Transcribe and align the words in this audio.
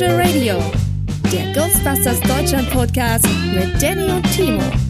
Radio, 0.00 0.62
der 1.32 1.52
Ghostbusters 1.52 2.20
Deutschland 2.20 2.70
Podcast 2.70 3.26
mit 3.54 3.82
Danny 3.82 4.10
und 4.10 4.22
Timo. 4.32 4.87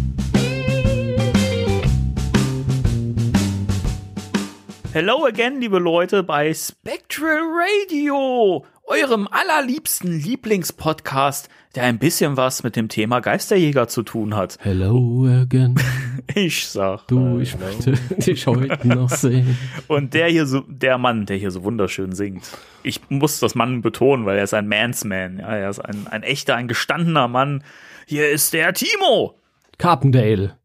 Hello 5.01 5.27
again, 5.27 5.61
liebe 5.61 5.79
Leute, 5.79 6.25
bei 6.25 6.53
Spectral 6.53 7.39
Radio, 7.55 8.67
eurem 8.83 9.29
allerliebsten 9.31 10.11
Lieblingspodcast, 10.11 11.49
der 11.77 11.85
ein 11.85 12.01
bisschen 12.01 12.37
was 12.37 12.65
mit 12.65 12.75
dem 12.75 12.89
Thema 12.89 13.21
Geisterjäger 13.21 13.87
zu 13.87 14.03
tun 14.03 14.35
hat. 14.35 14.59
Hello 14.61 15.25
again. 15.25 15.77
Ich 16.35 16.67
sag. 16.67 17.07
Du, 17.07 17.39
ich 17.39 17.57
möchte 17.61 17.93
dich 18.17 18.49
heute 18.49 18.89
noch 18.89 19.09
sehen. 19.09 19.57
Und 19.87 20.15
der 20.15 20.27
hier 20.31 20.47
so, 20.47 20.65
der 20.67 20.99
Mann, 20.99 21.27
der 21.27 21.37
hier 21.37 21.53
so 21.53 21.63
wunderschön 21.63 22.13
singt. 22.13 22.51
Ich 22.83 23.09
muss 23.09 23.39
das 23.39 23.55
Mann 23.55 23.83
betonen, 23.83 24.27
weil 24.27 24.39
er 24.39 24.45
ist 24.45 24.53
ein 24.53 24.67
Mansman. 24.67 25.39
Ja, 25.39 25.47
er 25.47 25.71
ist 25.71 25.79
ein, 25.79 26.09
ein 26.09 26.25
echter, 26.25 26.57
ein 26.57 26.67
gestandener 26.67 27.29
Mann. 27.29 27.63
Hier 28.05 28.29
ist 28.31 28.53
der 28.53 28.75
Timo. 28.75 29.39
Carpendale. 29.79 30.57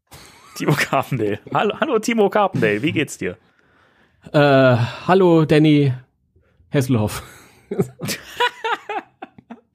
Timo 0.56 0.72
Carpendale. 0.72 1.38
Hallo, 1.54 1.76
hallo 1.78 1.98
Timo 2.00 2.28
Carpendale, 2.28 2.82
wie 2.82 2.90
geht's 2.90 3.16
dir? 3.16 3.38
Äh, 4.32 4.76
hallo 5.06 5.44
Danny 5.44 5.92
Hesselhoff. 6.70 7.22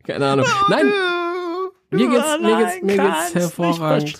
Keine 0.05 0.27
Ahnung. 0.27 0.45
Nein, 0.69 0.91
mir 1.91 2.09
geht's, 2.09 2.39
mir 2.41 2.57
geht's, 2.57 2.81
mir 2.81 2.97
geht's 2.97 3.35
hervorragend. 3.35 4.19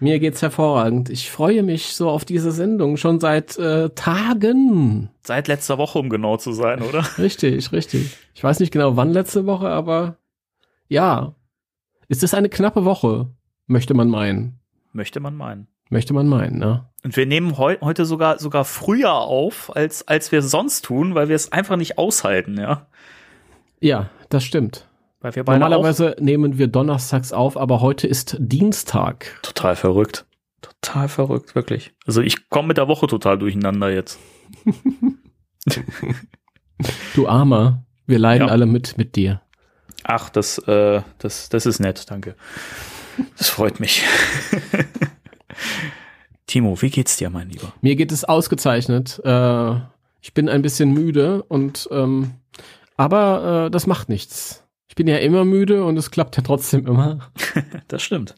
Mir 0.00 0.20
geht's 0.20 0.42
hervorragend. 0.42 1.10
Ich 1.10 1.30
freue 1.30 1.62
mich 1.64 1.94
so 1.94 2.08
auf 2.08 2.24
diese 2.24 2.52
Sendung 2.52 2.96
schon 2.96 3.18
seit 3.18 3.58
äh, 3.58 3.90
Tagen. 3.90 5.10
Seit 5.22 5.48
letzter 5.48 5.78
Woche, 5.78 5.98
um 5.98 6.08
genau 6.08 6.36
zu 6.36 6.52
sein, 6.52 6.82
oder? 6.82 7.04
Richtig, 7.18 7.72
richtig. 7.72 8.16
Ich 8.34 8.44
weiß 8.44 8.60
nicht 8.60 8.72
genau 8.72 8.96
wann 8.96 9.10
letzte 9.10 9.46
Woche, 9.46 9.68
aber 9.68 10.16
ja. 10.88 11.34
Ist 12.06 12.22
es 12.22 12.32
eine 12.32 12.48
knappe 12.48 12.84
Woche, 12.84 13.28
möchte 13.66 13.92
man 13.94 14.08
meinen. 14.08 14.60
Möchte 14.92 15.18
man 15.20 15.36
meinen. 15.36 15.66
Möchte 15.90 16.12
man 16.14 16.28
meinen, 16.28 16.58
ne? 16.58 16.84
Und 17.04 17.16
wir 17.16 17.26
nehmen 17.26 17.56
heu 17.56 17.76
heute 17.80 18.04
sogar, 18.04 18.38
sogar 18.38 18.64
früher 18.64 19.12
auf, 19.14 19.74
als, 19.74 20.06
als 20.06 20.32
wir 20.32 20.40
es 20.40 20.50
sonst 20.50 20.84
tun, 20.84 21.14
weil 21.14 21.28
wir 21.28 21.36
es 21.36 21.52
einfach 21.52 21.76
nicht 21.76 21.96
aushalten, 21.96 22.58
ja. 22.58 22.86
Ja, 23.80 24.10
das 24.28 24.44
stimmt. 24.44 24.86
Normalerweise 25.22 26.14
nehmen 26.20 26.58
wir 26.58 26.66
donnerstags 26.68 27.32
auf, 27.32 27.56
aber 27.56 27.80
heute 27.80 28.06
ist 28.06 28.36
Dienstag. 28.38 29.38
Total 29.42 29.74
verrückt. 29.76 30.26
Total 30.60 31.08
verrückt, 31.08 31.54
wirklich. 31.54 31.92
Also 32.06 32.20
ich 32.20 32.48
komme 32.50 32.68
mit 32.68 32.76
der 32.76 32.88
Woche 32.88 33.06
total 33.06 33.38
durcheinander 33.38 33.90
jetzt. 33.90 34.18
Du 37.14 37.26
Armer, 37.26 37.84
wir 38.06 38.18
leiden 38.20 38.46
Ja. 38.46 38.52
alle 38.52 38.66
mit 38.66 38.96
mit 38.96 39.16
dir. 39.16 39.42
Ach, 40.04 40.30
das, 40.30 40.58
äh, 40.58 41.02
das, 41.18 41.48
das 41.48 41.66
ist 41.66 41.80
nett, 41.80 42.08
danke. 42.08 42.36
Das 43.36 43.48
freut 43.48 43.80
mich. 43.80 44.04
Timo, 46.46 46.80
wie 46.80 46.90
geht's 46.90 47.16
dir, 47.16 47.30
mein 47.30 47.50
Lieber? 47.50 47.72
Mir 47.82 47.94
geht 47.96 48.10
es 48.12 48.24
ausgezeichnet. 48.24 49.20
Äh, 49.24 49.74
ich 50.20 50.32
bin 50.34 50.48
ein 50.48 50.62
bisschen 50.62 50.92
müde 50.92 51.42
und 51.44 51.88
ähm, 51.92 52.32
aber 52.96 53.66
äh, 53.66 53.70
das 53.70 53.86
macht 53.86 54.08
nichts. 54.08 54.64
Ich 54.88 54.94
bin 54.94 55.06
ja 55.06 55.18
immer 55.18 55.44
müde 55.44 55.84
und 55.84 55.96
es 55.96 56.10
klappt 56.10 56.36
ja 56.36 56.42
trotzdem 56.42 56.86
immer. 56.86 57.30
Das 57.88 58.02
stimmt. 58.02 58.34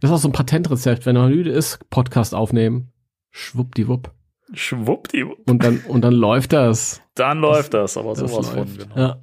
Das 0.00 0.10
ist 0.10 0.14
auch 0.16 0.20
so 0.20 0.28
ein 0.28 0.32
Patentrezept, 0.32 1.06
wenn 1.06 1.16
man 1.16 1.30
müde 1.30 1.50
ist, 1.50 1.78
Podcast 1.90 2.34
aufnehmen. 2.34 2.92
Schwuppdiwupp. 3.30 4.12
Schwuppdiwupp. 4.52 5.48
Und 5.50 5.64
dann 5.64 5.78
und 5.88 6.02
dann 6.02 6.12
läuft 6.12 6.52
das. 6.52 7.00
Dann 7.14 7.38
läuft 7.40 7.72
das, 7.74 7.96
aber 7.96 8.10
Das 8.14 8.30
sowas 8.30 8.50
von, 8.50 8.58
läuft. 8.58 8.78
genau. 8.78 8.96
Ja. 8.96 9.16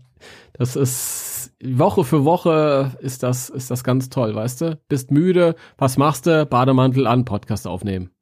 Das 0.53 0.75
ist 0.75 1.53
Woche 1.63 2.03
für 2.03 2.25
Woche 2.25 2.91
ist 2.99 3.23
das 3.23 3.49
ist 3.49 3.71
das 3.71 3.83
ganz 3.83 4.09
toll, 4.09 4.35
weißt 4.35 4.61
du? 4.61 4.79
Bist 4.87 5.11
müde, 5.11 5.55
was 5.77 5.97
machst 5.97 6.25
du? 6.25 6.45
Bademantel 6.45 7.07
an, 7.07 7.25
Podcast 7.25 7.67
aufnehmen. 7.67 8.11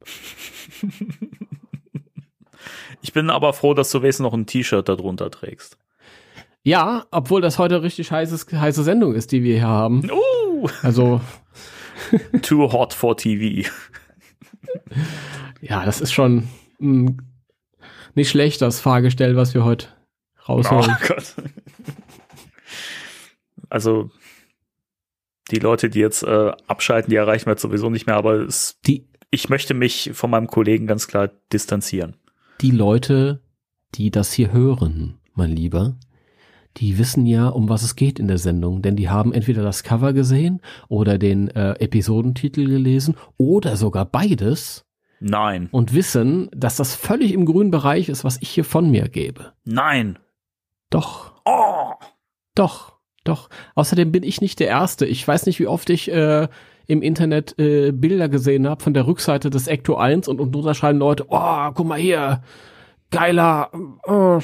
Ich 3.02 3.12
bin 3.14 3.30
aber 3.30 3.52
froh, 3.54 3.72
dass 3.74 3.90
du 3.90 4.02
wenigstens 4.02 4.24
noch 4.24 4.34
ein 4.34 4.46
T-Shirt 4.46 4.86
darunter 4.88 5.30
trägst. 5.30 5.78
Ja, 6.62 7.06
obwohl 7.10 7.40
das 7.40 7.58
heute 7.58 7.82
richtig 7.82 8.12
heißes, 8.12 8.46
heiße 8.52 8.82
Sendung 8.84 9.14
ist, 9.14 9.32
die 9.32 9.42
wir 9.42 9.54
hier 9.54 9.66
haben. 9.66 10.06
Uh, 10.10 10.68
Also, 10.82 11.20
too 12.42 12.70
hot 12.70 12.92
for 12.92 13.16
TV. 13.16 13.66
ja, 15.62 15.84
das 15.86 16.02
ist 16.02 16.12
schon 16.12 16.48
mh, 16.78 17.12
nicht 18.14 18.28
schlecht, 18.28 18.60
das 18.60 18.80
Fahrgestell, 18.80 19.36
was 19.36 19.54
wir 19.54 19.64
heute 19.64 19.86
Oh 20.46 20.54
rausholen. 20.54 20.94
Gott. 21.06 21.34
Also, 23.70 24.10
die 25.50 25.58
Leute, 25.58 25.90
die 25.90 26.00
jetzt 26.00 26.22
äh, 26.22 26.52
abschalten, 26.66 27.10
die 27.10 27.16
erreichen 27.16 27.46
wir 27.46 27.52
jetzt 27.52 27.62
sowieso 27.62 27.90
nicht 27.90 28.06
mehr, 28.06 28.16
aber 28.16 28.34
es, 28.40 28.78
Die, 28.86 29.08
ich 29.30 29.48
möchte 29.48 29.74
mich 29.74 30.10
von 30.14 30.30
meinem 30.30 30.46
Kollegen 30.46 30.86
ganz 30.86 31.06
klar 31.08 31.28
distanzieren. 31.52 32.16
die 32.60 32.70
Leute, 32.70 33.42
die 33.94 34.10
das 34.10 34.32
hier 34.32 34.52
hören, 34.52 35.18
mein 35.34 35.50
Lieber, 35.50 35.96
die 36.76 36.98
wissen 36.98 37.26
ja, 37.26 37.48
um 37.48 37.68
was 37.68 37.82
es 37.82 37.96
geht 37.96 38.18
in 38.20 38.28
der 38.28 38.38
Sendung, 38.38 38.80
denn 38.82 38.94
die 38.94 39.08
haben 39.08 39.32
entweder 39.32 39.62
das 39.62 39.82
Cover 39.82 40.12
gesehen 40.12 40.60
oder 40.88 41.18
den 41.18 41.48
äh, 41.48 41.72
Episodentitel 41.80 42.66
gelesen 42.68 43.16
oder 43.36 43.76
sogar 43.76 44.04
beides 44.04 44.84
Nein, 45.18 45.68
und 45.72 45.92
wissen, 45.94 46.48
dass 46.54 46.76
das 46.76 46.94
völlig 46.94 47.32
im 47.32 47.44
grünen 47.44 47.72
Bereich 47.72 48.08
ist, 48.08 48.22
was 48.22 48.40
ich 48.40 48.50
hier 48.50 48.64
von 48.64 48.88
mir 48.90 49.08
gebe. 49.08 49.52
nein. 49.64 50.18
Doch, 50.90 51.40
Oh, 51.44 51.92
Doch, 52.54 52.99
doch. 53.24 53.48
Außerdem 53.74 54.12
bin 54.12 54.22
ich 54.22 54.40
nicht 54.40 54.60
der 54.60 54.68
Erste. 54.68 55.06
Ich 55.06 55.26
weiß 55.26 55.46
nicht, 55.46 55.58
wie 55.60 55.66
oft 55.66 55.90
ich 55.90 56.10
äh, 56.10 56.48
im 56.86 57.02
Internet 57.02 57.58
äh, 57.58 57.92
Bilder 57.92 58.28
gesehen 58.28 58.68
habe 58.68 58.82
von 58.82 58.94
der 58.94 59.06
Rückseite 59.06 59.50
des 59.50 59.68
Ecto 59.68 59.96
1 59.96 60.28
und, 60.28 60.40
und 60.40 60.52
drunter 60.52 60.74
schreiben 60.74 60.98
Leute, 60.98 61.26
oh, 61.28 61.70
guck 61.74 61.86
mal 61.86 61.98
hier, 61.98 62.42
geiler. 63.10 63.70
Oh. 64.04 64.40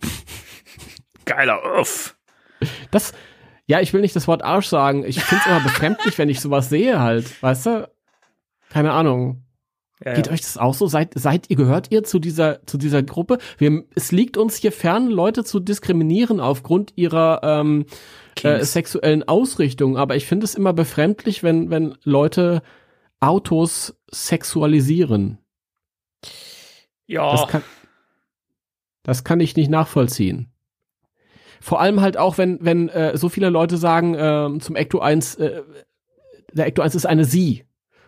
geiler 1.24 1.80
Uff. 1.80 2.16
Das, 2.90 3.12
ja, 3.66 3.80
ich 3.80 3.92
will 3.92 4.00
nicht 4.00 4.14
das 4.14 4.28
Wort 4.28 4.42
Arsch 4.42 4.68
sagen. 4.68 5.04
Ich 5.04 5.20
finde 5.22 5.42
es 5.44 5.50
immer 5.50 5.60
befremdlich, 5.60 6.18
wenn 6.18 6.28
ich 6.28 6.40
sowas 6.40 6.68
sehe 6.68 7.00
halt, 7.00 7.42
weißt 7.42 7.66
du? 7.66 7.90
Keine 8.70 8.92
Ahnung. 8.92 9.43
Ja, 10.04 10.14
Geht 10.14 10.26
ja. 10.26 10.32
euch 10.32 10.40
das 10.40 10.58
auch 10.58 10.74
so? 10.74 10.86
Seid, 10.86 11.12
seid 11.14 11.50
ihr, 11.50 11.56
gehört 11.56 11.90
ihr 11.90 12.02
zu 12.02 12.18
dieser, 12.18 12.66
zu 12.66 12.78
dieser 12.78 13.02
Gruppe? 13.02 13.38
Wir, 13.58 13.84
es 13.94 14.10
liegt 14.12 14.36
uns 14.36 14.56
hier 14.56 14.72
fern, 14.72 15.08
Leute 15.08 15.44
zu 15.44 15.60
diskriminieren 15.60 16.40
aufgrund 16.40 16.92
ihrer 16.96 17.40
ähm, 17.42 17.86
äh, 18.42 18.64
sexuellen 18.64 19.22
Ausrichtung. 19.22 19.96
Aber 19.96 20.16
ich 20.16 20.26
finde 20.26 20.44
es 20.44 20.54
immer 20.54 20.72
befremdlich, 20.72 21.42
wenn, 21.42 21.70
wenn 21.70 21.94
Leute 22.02 22.62
Autos 23.20 23.96
sexualisieren. 24.10 25.38
ja. 27.06 27.30
Das 27.30 27.48
kann, 27.48 27.62
das 29.04 29.24
kann 29.24 29.40
ich 29.40 29.54
nicht 29.54 29.70
nachvollziehen. 29.70 30.50
Vor 31.60 31.80
allem 31.80 32.00
halt 32.00 32.16
auch, 32.16 32.36
wenn, 32.36 32.58
wenn 32.62 32.88
äh, 32.88 33.16
so 33.16 33.28
viele 33.28 33.48
Leute 33.48 33.76
sagen 33.76 34.14
ähm, 34.18 34.60
zum 34.60 34.76
Ecto 34.76 34.98
1, 34.98 35.36
äh, 35.36 35.62
der 36.52 36.66
Ecto 36.66 36.82
1 36.82 36.94
ist 36.94 37.06
eine 37.06 37.24
Sie. 37.24 37.64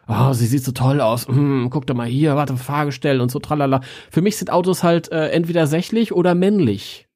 Oh, 0.09 0.33
sie 0.33 0.47
sieht 0.47 0.65
so 0.65 0.72
toll 0.72 1.00
aus. 1.00 1.27
Hm, 1.27 1.69
guck 1.71 1.87
doch 1.87 1.94
mal 1.94 2.06
hier, 2.06 2.37
warte, 2.37 2.57
Fahrgestell 2.57 3.21
und 3.21 3.31
so 3.31 3.41
tralala. 3.41 3.81
Für 4.10 4.22
mich 4.22 4.36
sind 4.36 4.51
Autos 4.51 4.83
halt 4.83 5.10
äh, 5.10 5.31
entweder 5.31 5.66
sächlich 5.66 6.13
oder 6.13 6.34
männlich. 6.34 7.09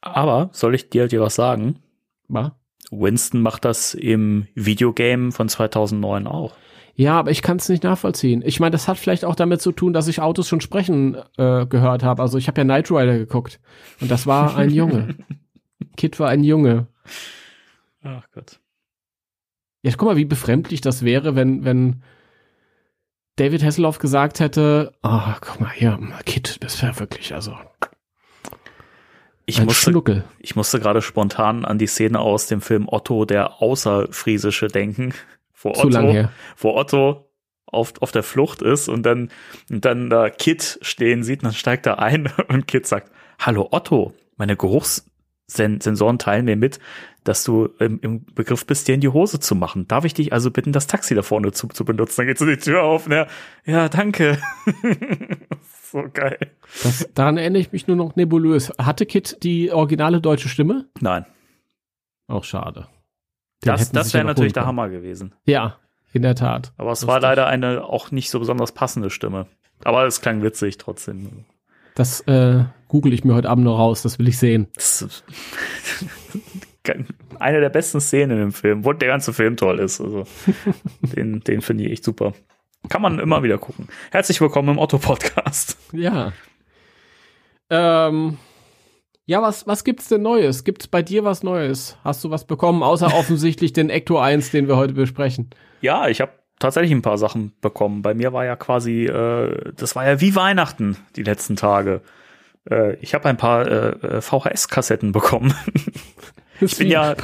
aber 0.00 0.50
soll 0.52 0.74
ich 0.74 0.90
dir, 0.90 1.08
dir 1.08 1.20
was 1.20 1.34
sagen? 1.34 1.80
Wa? 2.28 2.56
Winston 2.90 3.40
macht 3.40 3.64
das 3.64 3.94
im 3.94 4.46
Videogame 4.54 5.32
von 5.32 5.48
2009 5.48 6.28
auch. 6.28 6.54
Ja, 6.94 7.18
aber 7.18 7.30
ich 7.30 7.42
kann 7.42 7.58
es 7.58 7.68
nicht 7.68 7.82
nachvollziehen. 7.82 8.42
Ich 8.46 8.58
meine, 8.58 8.70
das 8.70 8.88
hat 8.88 8.96
vielleicht 8.96 9.24
auch 9.24 9.34
damit 9.34 9.60
zu 9.60 9.72
tun, 9.72 9.92
dass 9.92 10.08
ich 10.08 10.20
Autos 10.20 10.48
schon 10.48 10.62
sprechen 10.62 11.16
äh, 11.36 11.66
gehört 11.66 12.02
habe. 12.02 12.22
Also 12.22 12.38
ich 12.38 12.48
habe 12.48 12.60
ja 12.60 12.64
Knight 12.64 12.90
Rider 12.90 13.18
geguckt 13.18 13.60
und 14.00 14.10
das 14.10 14.26
war 14.26 14.56
ein 14.56 14.70
Junge. 14.70 15.14
Kid 15.96 16.18
war 16.18 16.30
ein 16.30 16.42
Junge. 16.42 16.86
Ach 18.02 18.26
Gott. 18.32 18.60
Jetzt 19.86 19.98
guck 19.98 20.08
mal, 20.08 20.16
wie 20.16 20.24
befremdlich 20.24 20.80
das 20.80 21.04
wäre, 21.04 21.36
wenn, 21.36 21.64
wenn 21.64 22.02
David 23.36 23.62
Hasselhoff 23.62 24.00
gesagt 24.00 24.40
hätte, 24.40 24.92
ah, 25.02 25.36
guck 25.40 25.60
mal 25.60 25.70
hier, 25.70 25.96
Kid, 26.24 26.56
das 26.64 26.82
wäre 26.82 26.98
wirklich, 26.98 27.32
also 27.32 27.56
Ich 29.44 29.62
musste, 29.62 29.92
Schnuckel. 29.92 30.24
ich 30.40 30.56
musste 30.56 30.80
gerade 30.80 31.02
spontan 31.02 31.64
an 31.64 31.78
die 31.78 31.86
Szene 31.86 32.18
aus 32.18 32.48
dem 32.48 32.60
Film 32.62 32.88
Otto, 32.88 33.26
der 33.26 33.62
Außerfriesische 33.62 34.66
denken. 34.66 35.14
Wo 35.54 35.72
Zu 35.72 35.86
Otto, 35.86 36.28
wo 36.56 36.76
Otto 36.76 37.30
auf, 37.66 37.92
auf 38.02 38.10
der 38.10 38.24
Flucht 38.24 38.62
ist 38.62 38.88
und 38.88 39.04
dann, 39.04 39.30
und 39.70 39.84
dann 39.84 40.10
da 40.10 40.30
Kit 40.30 40.80
stehen 40.82 41.22
sieht, 41.22 41.40
und 41.40 41.44
dann 41.44 41.54
steigt 41.54 41.86
er 41.86 42.00
ein 42.00 42.28
und 42.48 42.66
Kit 42.66 42.88
sagt, 42.88 43.12
Hallo 43.38 43.68
Otto, 43.70 44.12
meine 44.36 44.56
Geruchssensoren 44.56 46.18
teilen 46.18 46.44
mir 46.44 46.56
mit, 46.56 46.80
dass 47.28 47.44
du 47.44 47.66
im, 47.78 48.00
im 48.00 48.24
Begriff 48.24 48.66
bist, 48.66 48.88
dir 48.88 48.94
in 48.94 49.00
die 49.00 49.08
Hose 49.08 49.40
zu 49.40 49.54
machen. 49.54 49.88
Darf 49.88 50.04
ich 50.04 50.14
dich 50.14 50.32
also 50.32 50.50
bitten, 50.50 50.72
das 50.72 50.86
Taxi 50.86 51.14
da 51.14 51.22
vorne 51.22 51.52
zu, 51.52 51.68
zu 51.68 51.84
benutzen? 51.84 52.16
Dann 52.18 52.26
geht 52.26 52.38
so 52.38 52.46
die 52.46 52.56
Tür 52.56 52.82
auf, 52.82 53.08
ne? 53.08 53.26
Ja, 53.64 53.88
danke. 53.88 54.38
so 55.82 56.04
geil. 56.12 56.38
Das, 56.82 57.08
daran 57.14 57.36
erinnere 57.36 57.60
ich 57.60 57.72
mich 57.72 57.86
nur 57.86 57.96
noch 57.96 58.16
nebulös. 58.16 58.72
Hatte 58.78 59.06
Kit 59.06 59.38
die 59.42 59.72
originale 59.72 60.20
deutsche 60.20 60.48
Stimme? 60.48 60.86
Nein. 61.00 61.26
Auch 62.28 62.44
schade. 62.44 62.88
Den 63.64 63.72
das 63.72 63.90
das 63.92 64.14
wäre 64.14 64.24
natürlich 64.24 64.52
der 64.52 64.66
Hammer 64.66 64.88
gewesen. 64.88 65.32
Ja, 65.44 65.78
in 66.12 66.22
der 66.22 66.34
Tat. 66.34 66.72
Aber 66.76 66.92
es 66.92 67.00
Lustig. 67.00 67.08
war 67.08 67.20
leider 67.20 67.46
eine 67.46 67.84
auch 67.84 68.10
nicht 68.10 68.30
so 68.30 68.38
besonders 68.38 68.72
passende 68.72 69.10
Stimme. 69.10 69.46
Aber 69.84 70.06
es 70.06 70.20
klang 70.20 70.42
witzig 70.42 70.78
trotzdem. 70.78 71.44
Das 71.94 72.20
äh, 72.22 72.64
google 72.88 73.12
ich 73.12 73.24
mir 73.24 73.34
heute 73.34 73.48
Abend 73.48 73.64
noch 73.64 73.78
raus, 73.78 74.02
das 74.02 74.18
will 74.18 74.28
ich 74.28 74.38
sehen. 74.38 74.68
Eine 77.38 77.60
der 77.60 77.70
besten 77.70 78.00
Szenen 78.00 78.40
im 78.40 78.52
Film, 78.52 78.84
wo 78.84 78.92
der 78.92 79.08
ganze 79.08 79.32
Film 79.32 79.56
toll 79.56 79.78
ist. 79.78 80.00
Also, 80.00 80.24
den 81.00 81.40
den 81.40 81.60
finde 81.62 81.84
ich 81.84 81.92
echt 81.92 82.04
super. 82.04 82.32
Kann 82.88 83.02
man 83.02 83.18
immer 83.18 83.42
wieder 83.42 83.58
gucken. 83.58 83.88
Herzlich 84.10 84.40
willkommen 84.40 84.68
im 84.70 84.78
Otto-Podcast. 84.78 85.76
Ja. 85.92 86.32
Ähm, 87.68 88.38
ja, 89.24 89.42
was, 89.42 89.66
was 89.66 89.82
gibt's 89.82 90.08
denn 90.08 90.22
Neues? 90.22 90.62
Gibt's 90.62 90.86
bei 90.86 91.02
dir 91.02 91.24
was 91.24 91.42
Neues? 91.42 91.98
Hast 92.04 92.22
du 92.22 92.30
was 92.30 92.44
bekommen, 92.46 92.82
außer 92.84 93.06
offensichtlich 93.14 93.72
den 93.72 93.90
Ecto 93.90 94.18
1, 94.18 94.52
den 94.52 94.68
wir 94.68 94.76
heute 94.76 94.94
besprechen? 94.94 95.50
Ja, 95.80 96.06
ich 96.06 96.20
habe 96.20 96.32
tatsächlich 96.60 96.92
ein 96.92 97.02
paar 97.02 97.18
Sachen 97.18 97.52
bekommen. 97.60 98.02
Bei 98.02 98.14
mir 98.14 98.32
war 98.32 98.44
ja 98.44 98.54
quasi, 98.54 99.06
äh, 99.06 99.72
das 99.74 99.96
war 99.96 100.06
ja 100.06 100.20
wie 100.20 100.36
Weihnachten 100.36 100.96
die 101.16 101.24
letzten 101.24 101.56
Tage. 101.56 102.02
Äh, 102.70 102.94
ich 103.00 103.14
habe 103.14 103.28
ein 103.28 103.36
paar 103.36 103.66
äh, 103.66 104.20
VHS-Kassetten 104.20 105.10
bekommen. 105.10 105.54
ich 106.60 106.76
bin 106.76 106.88
ja, 106.88 107.14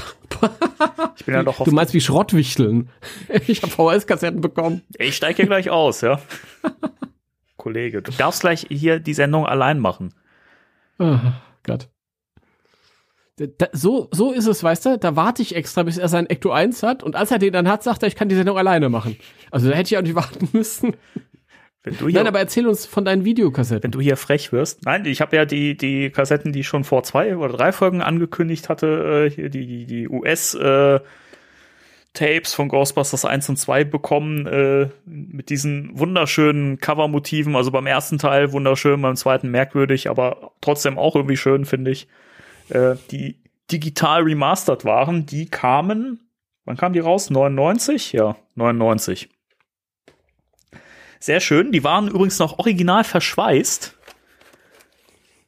ich 1.17 1.25
bin 1.25 1.35
ja 1.35 1.43
doch. 1.43 1.63
Du 1.65 1.73
meinst 1.73 1.95
wie 1.95 2.01
Schrottwichteln? 2.01 2.91
Ich 3.47 3.63
habe 3.63 3.73
VHS-Kassetten 3.73 4.41
bekommen. 4.41 4.83
Ich 4.99 5.17
steige 5.17 5.37
hier 5.37 5.47
gleich 5.47 5.71
aus, 5.71 6.01
ja. 6.01 6.21
Kollege, 7.57 8.03
du 8.03 8.13
darfst 8.13 8.41
gleich 8.41 8.67
hier 8.69 8.99
die 8.99 9.15
Sendung 9.15 9.47
allein 9.47 9.79
machen. 9.79 10.15
Oh 10.99 11.19
Gott. 11.63 11.89
Da, 13.37 13.67
so, 13.73 14.09
so 14.13 14.33
ist 14.33 14.47
es, 14.47 14.63
weißt 14.63 14.87
du? 14.87 14.99
Da 14.99 15.17
warte 15.17 15.43
ich 15.43 15.57
extra, 15.57 15.83
bis 15.83 15.97
er 15.97 16.09
sein 16.09 16.27
Ecto 16.27 16.51
1 16.51 16.83
hat. 16.83 17.03
Und 17.03 17.17
als 17.17 17.31
er 17.31 17.39
den 17.39 17.53
dann 17.53 17.69
hat, 17.69 17.83
sagt 17.83 18.03
er, 18.03 18.09
ich 18.09 18.15
kann 18.15 18.29
die 18.29 18.35
Sendung 18.35 18.59
alleine 18.59 18.89
machen. 18.89 19.17
Also 19.51 19.71
da 19.71 19.75
hätte 19.75 19.95
ich 19.95 19.99
auch 19.99 20.03
nicht 20.03 20.15
warten 20.15 20.49
müssen. 20.53 20.97
Wenn 21.85 21.97
du 21.97 22.09
hier, 22.09 22.21
Nein, 22.21 22.29
aber 22.29 22.39
erzähl 22.39 22.67
uns 22.69 22.87
von 22.87 23.05
deinen 23.05 23.25
Videokassetten. 23.25 23.83
Wenn 23.83 23.91
du 23.91 24.01
hier 24.01 24.17
frech 24.17 24.53
wirst. 24.53 24.85
Nein, 24.85 25.05
ich 25.05 25.21
habe 25.21 25.35
ja 25.35 25.45
die, 25.45 25.77
die 25.77 26.11
Kassetten, 26.11 26.53
die 26.53 26.61
ich 26.61 26.69
schon 26.69 26.85
vor 26.85 27.03
zwei 27.03 27.37
oder 27.37 27.57
drei 27.57 27.73
Folgen 27.73 28.03
angekündigt 28.03 28.69
hatte, 28.69 29.27
äh, 29.27 29.31
hier 29.31 29.49
die, 29.49 29.67
die, 29.67 29.87
die 29.87 30.09
US- 30.09 30.55
äh, 30.55 31.01
Tapes 32.15 32.53
von 32.53 32.69
Ghostbusters 32.69 33.25
1 33.25 33.49
und 33.49 33.57
2 33.57 33.85
bekommen, 33.85 34.47
äh, 34.47 34.89
mit 35.07 35.49
diesen 35.49 35.99
wunderschönen 35.99 36.79
Cover-Motiven. 36.79 37.57
Also 37.57 37.71
beim 37.71 37.87
ersten 37.87 38.19
Teil 38.19 38.53
wunderschön, 38.53 39.01
beim 39.01 39.17
zweiten 39.17 39.51
merkwürdig, 39.51 40.11
aber 40.11 40.53
trotzdem 40.61 40.99
auch 40.99 41.17
irgendwie 41.17 41.39
schön, 41.39 41.65
finde 41.65 41.91
ich. 41.91 42.09
Äh, 42.69 42.97
die 43.11 43.39
digital 43.71 44.23
remastered 44.25 44.85
waren, 44.85 45.25
die 45.25 45.47
kamen, 45.47 46.21
wann 46.67 46.77
kamen 46.77 46.93
die 46.93 47.01
raus? 47.01 47.31
99? 47.31 48.13
Ja, 48.13 48.37
99. 48.57 49.31
Sehr 51.23 51.41
schön. 51.41 51.71
Die 51.71 51.85
waren 51.85 52.09
übrigens 52.09 52.39
noch 52.39 52.59
original 52.59 53.05
verschweißt. 53.05 53.97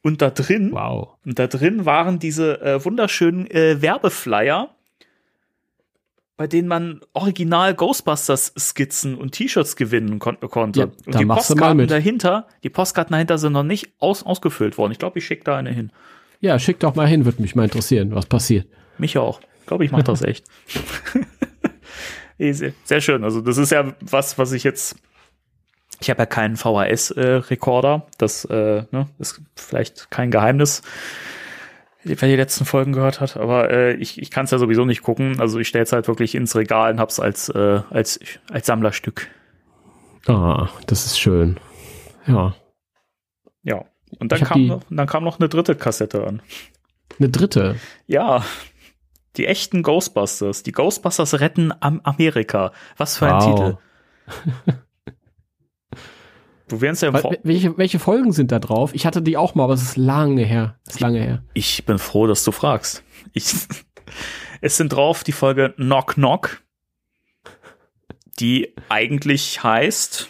Und 0.01 0.21
da 0.21 0.29
drin, 0.29 0.71
wow. 0.71 1.17
und 1.25 1.37
da 1.37 1.47
drin 1.47 1.85
waren 1.85 2.19
diese 2.19 2.61
äh, 2.61 2.85
wunderschönen 2.85 3.49
äh, 3.49 3.81
Werbeflyer 3.81 4.69
bei 6.37 6.47
denen 6.47 6.67
man 6.67 6.99
original 7.13 7.73
Ghostbusters 7.73 8.53
Skizzen 8.57 9.15
und 9.15 9.31
T-Shirts 9.31 9.75
gewinnen 9.75 10.19
kon 10.19 10.37
konnte. 10.39 10.79
Ja, 10.79 10.85
und 11.05 11.19
die 11.19 11.25
Postkarten 11.25 11.87
dahinter, 11.87 12.47
die 12.63 12.69
Postkarten 12.69 13.13
dahinter 13.13 13.37
sind 13.37 13.53
noch 13.53 13.63
nicht 13.63 13.93
aus 13.99 14.23
ausgefüllt 14.23 14.77
worden. 14.77 14.91
Ich 14.91 14.99
glaube, 14.99 15.19
ich 15.19 15.25
schicke 15.25 15.45
da 15.45 15.55
eine 15.55 15.71
hin. 15.71 15.91
Ja, 16.41 16.59
schick 16.59 16.79
doch 16.79 16.95
mal 16.95 17.07
hin, 17.07 17.23
würde 17.23 17.41
mich 17.41 17.55
mal 17.55 17.63
interessieren, 17.63 18.13
was 18.13 18.25
passiert. 18.25 18.67
Mich 18.97 19.17
auch. 19.17 19.39
Ich 19.61 19.67
glaube, 19.67 19.85
ich 19.85 19.91
mache 19.91 20.03
das 20.03 20.21
echt. 20.23 20.45
Sehr 22.37 23.01
schön. 23.01 23.23
Also 23.23 23.39
das 23.39 23.57
ist 23.57 23.71
ja 23.71 23.93
was, 24.01 24.37
was 24.37 24.51
ich 24.51 24.63
jetzt. 24.63 24.97
Ich 26.01 26.09
habe 26.09 26.19
ja 26.19 26.25
keinen 26.25 26.57
VHS-Rekorder. 26.57 28.03
Äh, 28.05 28.11
das 28.17 28.45
äh, 28.45 28.83
ne, 28.91 29.07
ist 29.19 29.41
vielleicht 29.55 30.11
kein 30.11 30.31
Geheimnis 30.31 30.81
wer 32.05 32.29
die 32.29 32.35
letzten 32.35 32.65
Folgen 32.65 32.93
gehört 32.93 33.19
hat, 33.19 33.35
aber 33.35 33.71
äh, 33.71 33.95
ich, 33.95 34.21
ich 34.21 34.31
kann 34.31 34.45
es 34.45 34.51
ja 34.51 34.57
sowieso 34.57 34.85
nicht 34.85 35.01
gucken. 35.01 35.39
Also 35.39 35.59
ich 35.59 35.67
stelle 35.67 35.83
es 35.83 35.91
halt 35.91 36.07
wirklich 36.07 36.35
ins 36.35 36.55
Regal 36.55 36.93
und 36.93 36.99
hab's 36.99 37.19
als, 37.19 37.49
äh, 37.49 37.81
als, 37.89 38.19
als 38.51 38.67
Sammlerstück. 38.67 39.27
Ah, 40.27 40.69
das 40.87 41.05
ist 41.05 41.19
schön. 41.19 41.59
Ja. 42.27 42.55
Ja. 43.63 43.85
Und 44.19 44.31
dann 44.31 44.41
kam, 44.41 44.67
noch, 44.67 44.81
dann 44.89 45.07
kam 45.07 45.23
noch 45.23 45.39
eine 45.39 45.49
dritte 45.49 45.75
Kassette 45.75 46.25
an. 46.25 46.41
Eine 47.19 47.29
dritte? 47.29 47.75
Ja. 48.07 48.45
Die 49.37 49.47
echten 49.47 49.83
Ghostbusters. 49.83 50.63
Die 50.63 50.71
Ghostbusters 50.71 51.39
retten 51.39 51.73
Amerika. 51.81 52.71
Was 52.97 53.17
für 53.17 53.27
ein 53.27 53.41
wow. 53.41 53.77
Titel. 54.65 54.75
Du 56.67 56.81
wärst 56.81 57.03
ja 57.03 57.13
welche, 57.43 57.77
welche 57.77 57.99
Folgen 57.99 58.31
sind 58.31 58.51
da 58.51 58.59
drauf? 58.59 58.95
Ich 58.95 59.05
hatte 59.05 59.21
die 59.21 59.37
auch 59.37 59.53
mal, 59.53 59.65
aber 59.65 59.73
es 59.73 59.83
ist 59.83 59.97
lange 59.97 60.43
her. 60.43 60.79
ist 60.87 60.99
lange 60.99 61.19
her. 61.19 61.43
Ich 61.53 61.85
bin 61.85 61.99
froh, 61.99 62.25
dass 62.25 62.43
du 62.43 62.51
fragst. 62.51 63.03
Ich, 63.33 63.53
es 64.61 64.77
sind 64.77 64.89
drauf 64.89 65.23
die 65.23 65.31
Folge 65.31 65.73
Knock 65.75 66.15
Knock, 66.15 66.63
die 68.39 68.73
eigentlich 68.89 69.63
heißt 69.63 70.29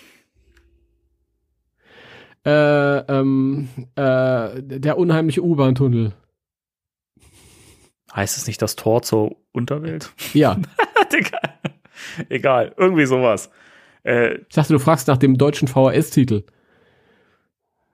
äh, 2.46 2.98
ähm, 2.98 3.70
äh, 3.96 4.62
der 4.62 4.98
unheimliche 4.98 5.42
U-Bahn-Tunnel. 5.42 6.14
Heißt 8.14 8.38
es 8.38 8.48
nicht 8.48 8.62
das 8.62 8.76
Tor 8.76 9.02
zur 9.02 9.38
Unterwelt? 9.52 10.14
Ja. 10.34 10.58
Egal, 12.30 12.74
irgendwie 12.78 13.06
sowas. 13.06 13.50
Äh, 14.06 14.36
ich 14.36 14.56
dachte, 14.56 14.74
du 14.74 14.80
fragst 14.80 15.08
nach 15.08 15.18
dem 15.18 15.38
deutschen 15.38 15.68
VHS-Titel. 15.68 16.44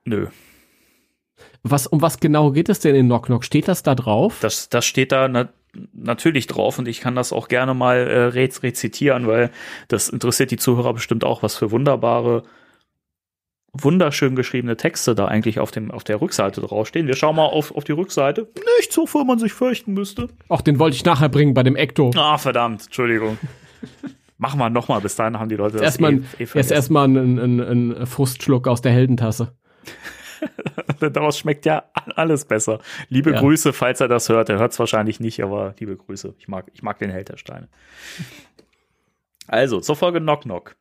Nö. 0.03 0.27
Was, 1.63 1.87
um 1.87 2.01
was 2.01 2.19
genau 2.19 2.51
geht 2.51 2.69
es 2.69 2.79
denn 2.79 2.95
in 2.95 3.05
Knock 3.05 3.27
Knock? 3.27 3.45
Steht 3.45 3.67
das 3.67 3.83
da 3.83 3.95
drauf? 3.95 4.39
Das, 4.41 4.69
das 4.69 4.85
steht 4.85 5.11
da 5.11 5.27
na, 5.27 5.49
natürlich 5.93 6.47
drauf 6.47 6.79
und 6.79 6.87
ich 6.87 7.01
kann 7.01 7.15
das 7.15 7.31
auch 7.31 7.47
gerne 7.47 7.73
mal 7.73 7.97
äh, 7.97 8.23
rez 8.25 8.63
rezitieren, 8.63 9.27
weil 9.27 9.51
das 9.87 10.09
interessiert 10.09 10.51
die 10.51 10.57
Zuhörer 10.57 10.93
bestimmt 10.93 11.23
auch, 11.23 11.43
was 11.43 11.55
für 11.55 11.71
wunderbare, 11.71 12.43
wunderschön 13.73 14.35
geschriebene 14.35 14.75
Texte 14.75 15.15
da 15.15 15.25
eigentlich 15.25 15.59
auf, 15.59 15.71
dem, 15.71 15.91
auf 15.91 16.03
der 16.03 16.19
Rückseite 16.19 16.61
draufstehen. 16.61 17.07
Wir 17.07 17.15
schauen 17.15 17.35
mal 17.35 17.45
auf, 17.45 17.73
auf 17.73 17.83
die 17.83 17.93
Rückseite. 17.93 18.49
Nichts, 18.79 18.97
wovor 18.97 19.23
man 19.23 19.39
sich 19.39 19.53
fürchten 19.53 19.93
müsste. 19.93 20.29
Ach, 20.49 20.61
den 20.61 20.79
wollte 20.79 20.95
ich 20.95 21.05
nachher 21.05 21.29
bringen 21.29 21.53
bei 21.53 21.63
dem 21.63 21.75
Ecto. 21.75 22.11
Ah, 22.15 22.37
verdammt, 22.37 22.85
Entschuldigung. 22.85 23.37
Machen 24.41 24.59
wir 24.59 24.71
noch 24.71 24.87
mal, 24.87 24.99
bis 25.01 25.15
dahin 25.15 25.37
haben 25.37 25.49
die 25.49 25.55
Leute 25.55 25.73
das 25.73 25.83
erstmal, 25.83 26.15
eh, 26.15 26.21
eh 26.39 26.47
Erst 26.55 26.71
erstmal 26.71 27.07
ein, 27.07 27.37
ein, 27.37 27.59
ein 27.59 28.07
Frustschluck 28.07 28.67
aus 28.67 28.81
der 28.81 28.91
Heldentasse. 28.91 29.55
Daraus 30.99 31.37
schmeckt 31.37 31.63
ja 31.67 31.83
alles 32.15 32.45
besser. 32.45 32.79
Liebe 33.07 33.33
ja. 33.33 33.39
Grüße, 33.39 33.71
falls 33.71 33.99
er 33.99 34.07
das 34.07 34.29
hört. 34.29 34.49
Er 34.49 34.57
hört 34.57 34.71
es 34.71 34.79
wahrscheinlich 34.79 35.19
nicht, 35.19 35.43
aber 35.43 35.75
liebe 35.77 35.95
Grüße. 35.95 36.33
Ich 36.39 36.47
mag, 36.47 36.65
ich 36.73 36.81
mag 36.81 36.97
den 36.97 37.11
Held 37.11 37.29
der 37.29 37.37
Steine. 37.37 37.69
Also, 39.45 39.79
zur 39.79 39.95
Folge 39.95 40.19
Knock 40.19 40.41
Knock. 40.41 40.75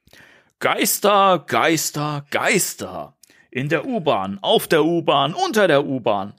Geister, 0.58 1.44
Geister, 1.46 2.24
Geister. 2.30 3.14
In 3.50 3.68
der 3.68 3.84
U-Bahn, 3.84 4.38
auf 4.40 4.68
der 4.68 4.86
U-Bahn, 4.86 5.34
unter 5.34 5.68
der 5.68 5.84
U-Bahn. 5.84 6.32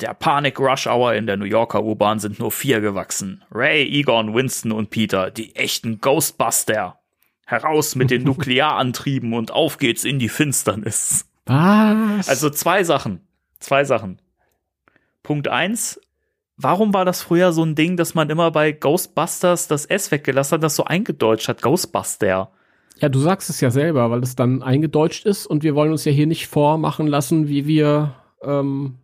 Der 0.00 0.14
Panik 0.14 0.60
Rush 0.60 0.86
Hour 0.86 1.14
in 1.14 1.26
der 1.26 1.36
New 1.36 1.44
Yorker 1.44 1.82
U-Bahn 1.82 2.20
sind 2.20 2.38
nur 2.38 2.52
vier 2.52 2.80
gewachsen. 2.80 3.42
Ray, 3.50 3.82
Egon, 3.82 4.32
Winston 4.32 4.70
und 4.70 4.90
Peter, 4.90 5.32
die 5.32 5.56
echten 5.56 6.00
Ghostbuster. 6.00 7.00
Heraus 7.46 7.96
mit 7.96 8.12
den 8.12 8.22
Nuklearantrieben 8.24 9.32
und 9.32 9.50
auf 9.50 9.78
geht's 9.78 10.04
in 10.04 10.20
die 10.20 10.28
Finsternis. 10.28 11.26
Was? 11.46 12.28
Also 12.28 12.48
zwei 12.50 12.84
Sachen. 12.84 13.26
Zwei 13.58 13.82
Sachen. 13.82 14.22
Punkt 15.24 15.48
eins. 15.48 16.00
Warum 16.56 16.94
war 16.94 17.04
das 17.04 17.22
früher 17.22 17.52
so 17.52 17.64
ein 17.64 17.74
Ding, 17.74 17.96
dass 17.96 18.14
man 18.14 18.30
immer 18.30 18.52
bei 18.52 18.70
Ghostbusters 18.70 19.66
das 19.66 19.84
S 19.84 20.12
weggelassen 20.12 20.56
hat, 20.56 20.62
das 20.62 20.76
so 20.76 20.84
eingedeutscht 20.84 21.48
hat? 21.48 21.60
Ghostbuster. 21.60 22.52
Ja, 23.00 23.08
du 23.08 23.18
sagst 23.18 23.50
es 23.50 23.60
ja 23.60 23.70
selber, 23.70 24.10
weil 24.10 24.22
es 24.22 24.36
dann 24.36 24.62
eingedeutscht 24.62 25.26
ist 25.26 25.46
und 25.46 25.64
wir 25.64 25.74
wollen 25.74 25.90
uns 25.90 26.04
ja 26.04 26.12
hier 26.12 26.26
nicht 26.28 26.46
vormachen 26.46 27.08
lassen, 27.08 27.48
wie 27.48 27.66
wir 27.66 28.14
ähm, 28.42 28.98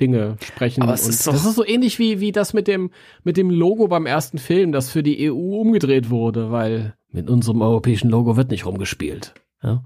Dinge 0.00 0.36
sprechen. 0.44 0.82
Aber 0.82 0.94
es 0.94 1.06
ist 1.06 1.26
das 1.26 1.44
ist 1.44 1.54
so 1.54 1.64
ähnlich 1.64 1.98
wie, 1.98 2.20
wie 2.20 2.32
das 2.32 2.52
mit 2.52 2.68
dem, 2.68 2.90
mit 3.24 3.36
dem 3.36 3.50
Logo 3.50 3.88
beim 3.88 4.06
ersten 4.06 4.38
Film, 4.38 4.72
das 4.72 4.90
für 4.90 5.02
die 5.02 5.30
EU 5.30 5.60
umgedreht 5.60 6.10
wurde, 6.10 6.50
weil 6.50 6.94
mit 7.10 7.28
unserem 7.28 7.62
europäischen 7.62 8.10
Logo 8.10 8.36
wird 8.36 8.50
nicht 8.50 8.66
rumgespielt. 8.66 9.34
Ja? 9.62 9.82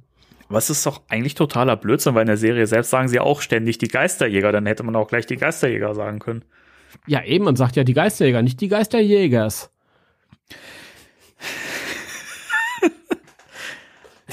Was 0.49 0.69
ist 0.71 0.85
doch 0.85 1.01
eigentlich 1.09 1.35
totaler 1.35 1.77
Blödsinn, 1.77 2.15
weil 2.15 2.23
in 2.23 2.27
der 2.29 2.37
Serie 2.37 2.67
selbst 2.67 2.91
sagen 2.91 3.09
sie 3.09 3.21
auch 3.21 3.41
ständig 3.41 3.79
die 3.79 3.89
Geisterjäger, 3.89 4.53
dann 4.53 4.67
hätte 4.67 4.83
man 4.83 4.95
auch 4.97 5.09
gleich 5.09 5.25
die 5.27 5.37
Geisterjäger 5.37 5.95
sagen 5.95 6.19
können. 6.19 6.45
Ja, 7.07 7.25
eben, 7.25 7.47
man 7.47 7.57
sagt 7.57 7.77
ja 7.77 7.85
die 7.85 7.95
Geisterjäger, 7.95 8.43
nicht 8.43 8.61
die 8.61 8.69
Geisterjägers. 8.69 9.71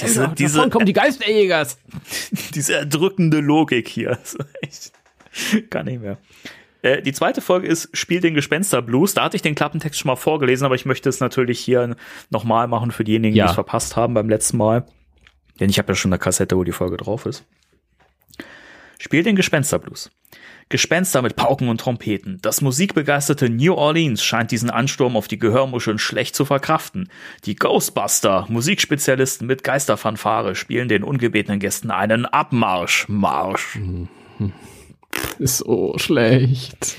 diese, 0.02 0.20
Davon 0.20 0.36
diese, 0.36 0.70
kommen 0.70 0.86
die 0.86 0.94
Geisterjägers. 0.94 1.78
diese 2.54 2.76
erdrückende 2.76 3.40
Logik 3.40 3.88
hier. 3.88 4.10
Also 4.20 4.40
echt, 4.62 4.92
kann 5.70 5.86
nicht 5.86 6.02
mehr. 6.02 6.18
Äh, 6.82 7.02
die 7.02 7.12
zweite 7.14 7.42
Folge 7.42 7.68
ist 7.68 7.90
Spiel 7.96 8.22
den 8.22 8.34
Gespensterblues. 8.34 9.14
Da 9.14 9.24
hatte 9.24 9.36
ich 9.36 9.42
den 9.42 9.56
Klappentext 9.56 10.00
schon 10.00 10.08
mal 10.10 10.16
vorgelesen, 10.16 10.66
aber 10.66 10.76
ich 10.76 10.86
möchte 10.86 11.10
es 11.10 11.20
natürlich 11.20 11.60
hier 11.60 11.96
nochmal 12.30 12.68
machen 12.68 12.92
für 12.92 13.04
diejenigen, 13.04 13.36
Ja. 13.36 13.46
die 13.46 13.50
es 13.50 13.56
verpasst 13.56 13.96
haben 13.96 14.14
beim 14.14 14.30
letzten 14.30 14.58
Mal. 14.58 14.86
Denn 15.60 15.70
ich 15.70 15.78
habe 15.78 15.92
ja 15.92 15.96
schon 15.96 16.14
eine 16.14 16.20
Kassette, 16.20 16.56
wo 16.56 16.64
die 16.64 16.72
Folge 16.72 16.98
drauf 16.98 17.26
ist. 17.26 17.46
Spiel 18.98 19.24
den 19.24 19.36
Gespensterblues. 19.36 20.10
Gespenster 20.70 21.22
mit 21.24 21.36
Pauken 21.36 21.68
und 21.68 21.82
Trompeten. 21.82 22.38
Das 22.44 22.62
musikbegeisterte 22.62 23.50
New 23.50 23.74
Orleans 23.74 24.24
scheint 24.24 24.52
diesen 24.52 24.70
Ansturm 24.70 25.18
auf 25.18 25.28
die 25.28 25.40
Gehörmuscheln 25.40 25.98
schlecht 25.98 26.36
zu 26.36 26.46
verkraften. 26.46 27.10
Die 27.46 27.56
Ghostbuster, 27.56 28.46
Musikspezialisten 28.50 29.48
mit 29.48 29.64
Geisterfanfare, 29.64 30.54
spielen 30.54 30.88
den 30.88 31.04
ungebetenen 31.04 31.60
Gästen 31.60 31.90
einen 31.90 32.26
Abmarsch. 32.26 33.08
Marsch. 33.10 33.80
Ist 35.40 35.58
so 35.60 35.98
schlecht. 35.98 36.96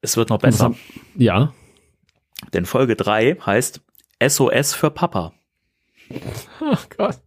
Es 0.00 0.16
wird 0.16 0.30
noch 0.30 0.38
besser, 0.38 0.74
Ja. 1.16 1.54
denn 2.52 2.66
Folge 2.66 2.96
3 2.96 3.36
heißt 3.46 3.80
SOS 4.26 4.74
für 4.74 4.90
Papa. 4.90 5.32
Ach 6.60 6.86
Gott. 6.96 7.18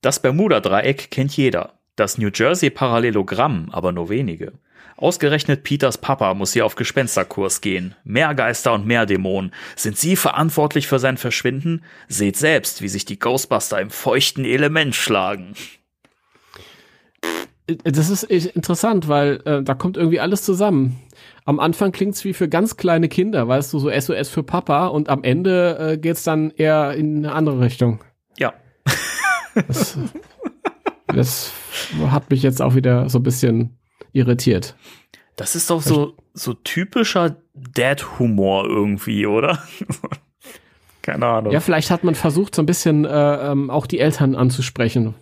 Das 0.00 0.20
Bermuda-Dreieck 0.22 1.10
kennt 1.10 1.36
jeder. 1.36 1.74
Das 1.96 2.16
New 2.16 2.30
Jersey-Parallelogramm 2.32 3.70
aber 3.72 3.90
nur 3.92 4.08
wenige. 4.08 4.52
Ausgerechnet 4.96 5.64
Peters 5.64 5.98
Papa 5.98 6.34
muss 6.34 6.52
hier 6.52 6.64
auf 6.66 6.74
Gespensterkurs 6.76 7.60
gehen. 7.60 7.94
Mehr 8.04 8.34
Geister 8.34 8.72
und 8.72 8.86
mehr 8.86 9.06
Dämonen. 9.06 9.52
Sind 9.76 9.96
Sie 9.96 10.16
verantwortlich 10.16 10.86
für 10.88 10.98
sein 10.98 11.16
Verschwinden? 11.16 11.84
Seht 12.08 12.36
selbst, 12.36 12.82
wie 12.82 12.88
sich 12.88 13.04
die 13.04 13.18
Ghostbuster 13.18 13.80
im 13.80 13.90
feuchten 13.90 14.44
Element 14.44 14.94
schlagen. 14.94 15.54
Das 17.84 18.08
ist 18.08 18.30
echt 18.30 18.56
interessant, 18.56 19.08
weil 19.08 19.42
äh, 19.44 19.62
da 19.62 19.74
kommt 19.74 19.96
irgendwie 19.96 20.20
alles 20.20 20.42
zusammen. 20.42 21.00
Am 21.44 21.60
Anfang 21.60 21.92
klingt's 21.92 22.24
wie 22.24 22.32
für 22.32 22.48
ganz 22.48 22.76
kleine 22.76 23.08
Kinder, 23.08 23.46
weißt 23.46 23.72
du, 23.72 23.78
so 23.78 23.90
SOS 23.90 24.28
für 24.28 24.42
Papa 24.42 24.86
und 24.86 25.08
am 25.08 25.22
Ende 25.22 25.78
äh, 25.78 25.98
geht's 25.98 26.24
dann 26.24 26.50
eher 26.50 26.94
in 26.94 27.18
eine 27.18 27.34
andere 27.34 27.60
Richtung. 27.60 28.00
Ja, 28.38 28.54
Das, 29.66 29.98
das 31.08 31.52
hat 32.10 32.30
mich 32.30 32.42
jetzt 32.42 32.62
auch 32.62 32.74
wieder 32.74 33.08
so 33.08 33.18
ein 33.18 33.22
bisschen 33.22 33.78
irritiert. 34.12 34.76
das 35.36 35.56
ist 35.56 35.70
doch 35.70 35.82
so, 35.82 36.14
so 36.34 36.54
typischer 36.54 37.36
Dad-Humor 37.54 38.66
irgendwie, 38.66 39.26
oder? 39.26 39.62
Keine 41.02 41.26
Ahnung. 41.26 41.52
Ja, 41.52 41.60
vielleicht 41.60 41.90
hat 41.90 42.04
man 42.04 42.14
versucht, 42.14 42.54
so 42.54 42.62
ein 42.62 42.66
bisschen 42.66 43.04
äh, 43.04 43.50
ähm, 43.50 43.70
auch 43.70 43.86
die 43.86 43.98
Eltern 43.98 44.34
anzusprechen. 44.34 45.14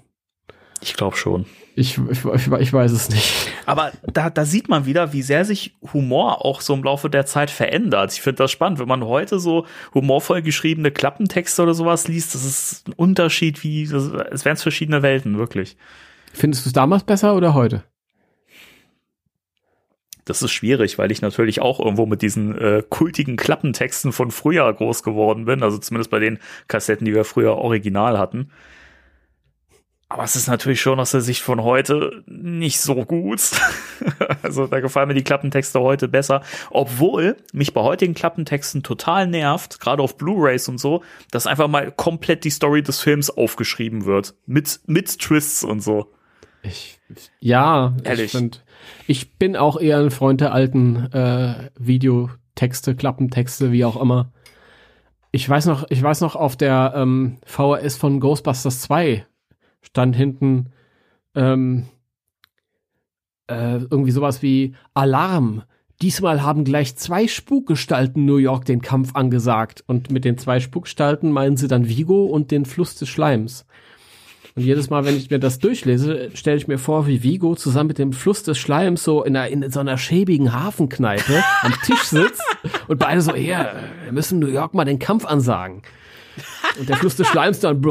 Ich 0.80 0.94
glaube 0.94 1.16
schon. 1.16 1.46
Ich, 1.78 1.98
ich, 2.10 2.24
ich, 2.24 2.72
weiß 2.72 2.90
es 2.90 3.10
nicht. 3.10 3.52
Aber 3.66 3.92
da, 4.10 4.30
da 4.30 4.46
sieht 4.46 4.70
man 4.70 4.86
wieder, 4.86 5.12
wie 5.12 5.20
sehr 5.20 5.44
sich 5.44 5.76
Humor 5.92 6.42
auch 6.42 6.62
so 6.62 6.72
im 6.72 6.82
Laufe 6.82 7.10
der 7.10 7.26
Zeit 7.26 7.50
verändert. 7.50 8.14
Ich 8.14 8.22
finde 8.22 8.44
das 8.44 8.50
spannend, 8.50 8.78
wenn 8.78 8.88
man 8.88 9.04
heute 9.04 9.38
so 9.38 9.66
humorvoll 9.92 10.40
geschriebene 10.40 10.90
Klappentexte 10.90 11.62
oder 11.62 11.74
sowas 11.74 12.08
liest, 12.08 12.34
das 12.34 12.46
ist 12.46 12.88
ein 12.88 12.94
Unterschied, 12.94 13.62
wie, 13.62 13.86
das, 13.86 14.04
es 14.04 14.46
wären 14.46 14.56
verschiedene 14.56 15.02
Welten, 15.02 15.36
wirklich. 15.36 15.76
Findest 16.32 16.64
du 16.64 16.70
es 16.70 16.72
damals 16.72 17.04
besser 17.04 17.36
oder 17.36 17.52
heute? 17.52 17.84
Das 20.24 20.40
ist 20.40 20.52
schwierig, 20.52 20.96
weil 20.96 21.12
ich 21.12 21.20
natürlich 21.20 21.60
auch 21.60 21.78
irgendwo 21.78 22.06
mit 22.06 22.22
diesen 22.22 22.56
äh, 22.56 22.82
kultigen 22.88 23.36
Klappentexten 23.36 24.12
von 24.12 24.30
früher 24.30 24.72
groß 24.72 25.02
geworden 25.02 25.44
bin, 25.44 25.62
also 25.62 25.76
zumindest 25.76 26.10
bei 26.10 26.20
den 26.20 26.38
Kassetten, 26.68 27.04
die 27.04 27.14
wir 27.14 27.26
früher 27.26 27.58
original 27.58 28.18
hatten. 28.18 28.50
Aber 30.08 30.22
es 30.22 30.36
ist 30.36 30.46
natürlich 30.46 30.80
schon 30.80 31.00
aus 31.00 31.10
der 31.10 31.20
Sicht 31.20 31.42
von 31.42 31.64
heute 31.64 32.22
nicht 32.26 32.80
so 32.80 33.04
gut. 33.04 33.40
also 34.42 34.68
da 34.68 34.78
gefallen 34.78 35.08
mir 35.08 35.14
die 35.14 35.24
Klappentexte 35.24 35.80
heute 35.80 36.06
besser. 36.06 36.42
Obwohl 36.70 37.36
mich 37.52 37.74
bei 37.74 37.80
heutigen 37.80 38.14
Klappentexten 38.14 38.84
total 38.84 39.26
nervt, 39.26 39.80
gerade 39.80 40.02
auf 40.02 40.16
Blu-rays 40.16 40.68
und 40.68 40.78
so, 40.78 41.02
dass 41.32 41.48
einfach 41.48 41.66
mal 41.66 41.90
komplett 41.90 42.44
die 42.44 42.50
Story 42.50 42.84
des 42.84 43.00
Films 43.00 43.30
aufgeschrieben 43.30 44.04
wird. 44.04 44.34
Mit, 44.46 44.78
mit 44.86 45.18
Twists 45.18 45.64
und 45.64 45.80
so. 45.80 46.12
Ich, 46.62 47.00
ja, 47.40 47.96
Ehrlich. 48.04 48.26
ich, 48.26 48.30
find, 48.30 48.64
ich 49.08 49.34
bin 49.38 49.56
auch 49.56 49.80
eher 49.80 49.98
ein 49.98 50.12
Freund 50.12 50.40
der 50.40 50.52
alten 50.52 51.12
äh, 51.12 51.70
Videotexte, 51.78 52.94
Klappentexte, 52.94 53.72
wie 53.72 53.84
auch 53.84 54.00
immer. 54.00 54.32
Ich 55.32 55.48
weiß 55.48 55.66
noch, 55.66 55.84
ich 55.90 56.00
weiß 56.00 56.20
noch, 56.20 56.36
auf 56.36 56.56
der 56.56 56.92
ähm, 56.94 57.38
VHS 57.44 57.96
von 57.96 58.20
Ghostbusters 58.20 58.82
2 58.82 59.26
stand 59.86 60.16
hinten 60.16 60.70
ähm, 61.34 61.86
äh, 63.46 63.78
irgendwie 63.78 64.10
sowas 64.10 64.42
wie 64.42 64.74
Alarm. 64.94 65.62
Diesmal 66.02 66.42
haben 66.42 66.64
gleich 66.64 66.96
zwei 66.96 67.26
Spukgestalten 67.26 68.24
New 68.24 68.36
York 68.36 68.64
den 68.64 68.82
Kampf 68.82 69.14
angesagt. 69.14 69.82
Und 69.86 70.10
mit 70.10 70.24
den 70.24 70.36
zwei 70.36 70.60
Spukgestalten 70.60 71.30
meinen 71.30 71.56
sie 71.56 71.68
dann 71.68 71.88
Vigo 71.88 72.26
und 72.26 72.50
den 72.50 72.66
Fluss 72.66 72.96
des 72.96 73.08
Schleims. 73.08 73.64
Und 74.54 74.62
jedes 74.62 74.88
Mal, 74.88 75.04
wenn 75.04 75.16
ich 75.16 75.30
mir 75.30 75.38
das 75.38 75.58
durchlese, 75.58 76.30
stelle 76.34 76.56
ich 76.56 76.66
mir 76.66 76.78
vor, 76.78 77.06
wie 77.06 77.22
Vigo 77.22 77.54
zusammen 77.56 77.88
mit 77.88 77.98
dem 77.98 78.14
Fluss 78.14 78.42
des 78.42 78.58
Schleims 78.58 79.04
so 79.04 79.22
in, 79.22 79.36
einer, 79.36 79.48
in 79.48 79.70
so 79.70 79.80
einer 79.80 79.98
schäbigen 79.98 80.54
Hafenkneipe 80.54 81.44
am 81.62 81.74
Tisch 81.84 82.04
sitzt 82.04 82.42
und 82.88 82.98
beide 82.98 83.20
so, 83.20 83.34
ja, 83.34 83.72
wir 84.04 84.12
müssen 84.12 84.38
New 84.38 84.48
York 84.48 84.72
mal 84.72 84.86
den 84.86 84.98
Kampf 84.98 85.26
ansagen. 85.26 85.82
Und 86.78 86.88
der 86.88 86.96
Fluss 86.96 87.16
des 87.16 87.26
Schleims 87.26 87.60
dann. 87.60 87.82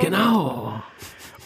Genau. 0.00 0.82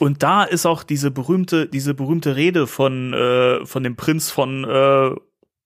Und 0.00 0.22
da 0.22 0.42
ist 0.44 0.66
auch 0.66 0.82
diese 0.82 1.10
berühmte, 1.10 1.66
diese 1.68 1.94
berühmte 1.94 2.36
Rede 2.36 2.66
von, 2.66 3.12
äh, 3.14 3.64
von 3.64 3.82
dem 3.84 3.96
Prinz 3.96 4.30
von 4.30 4.64
äh, 4.64 5.14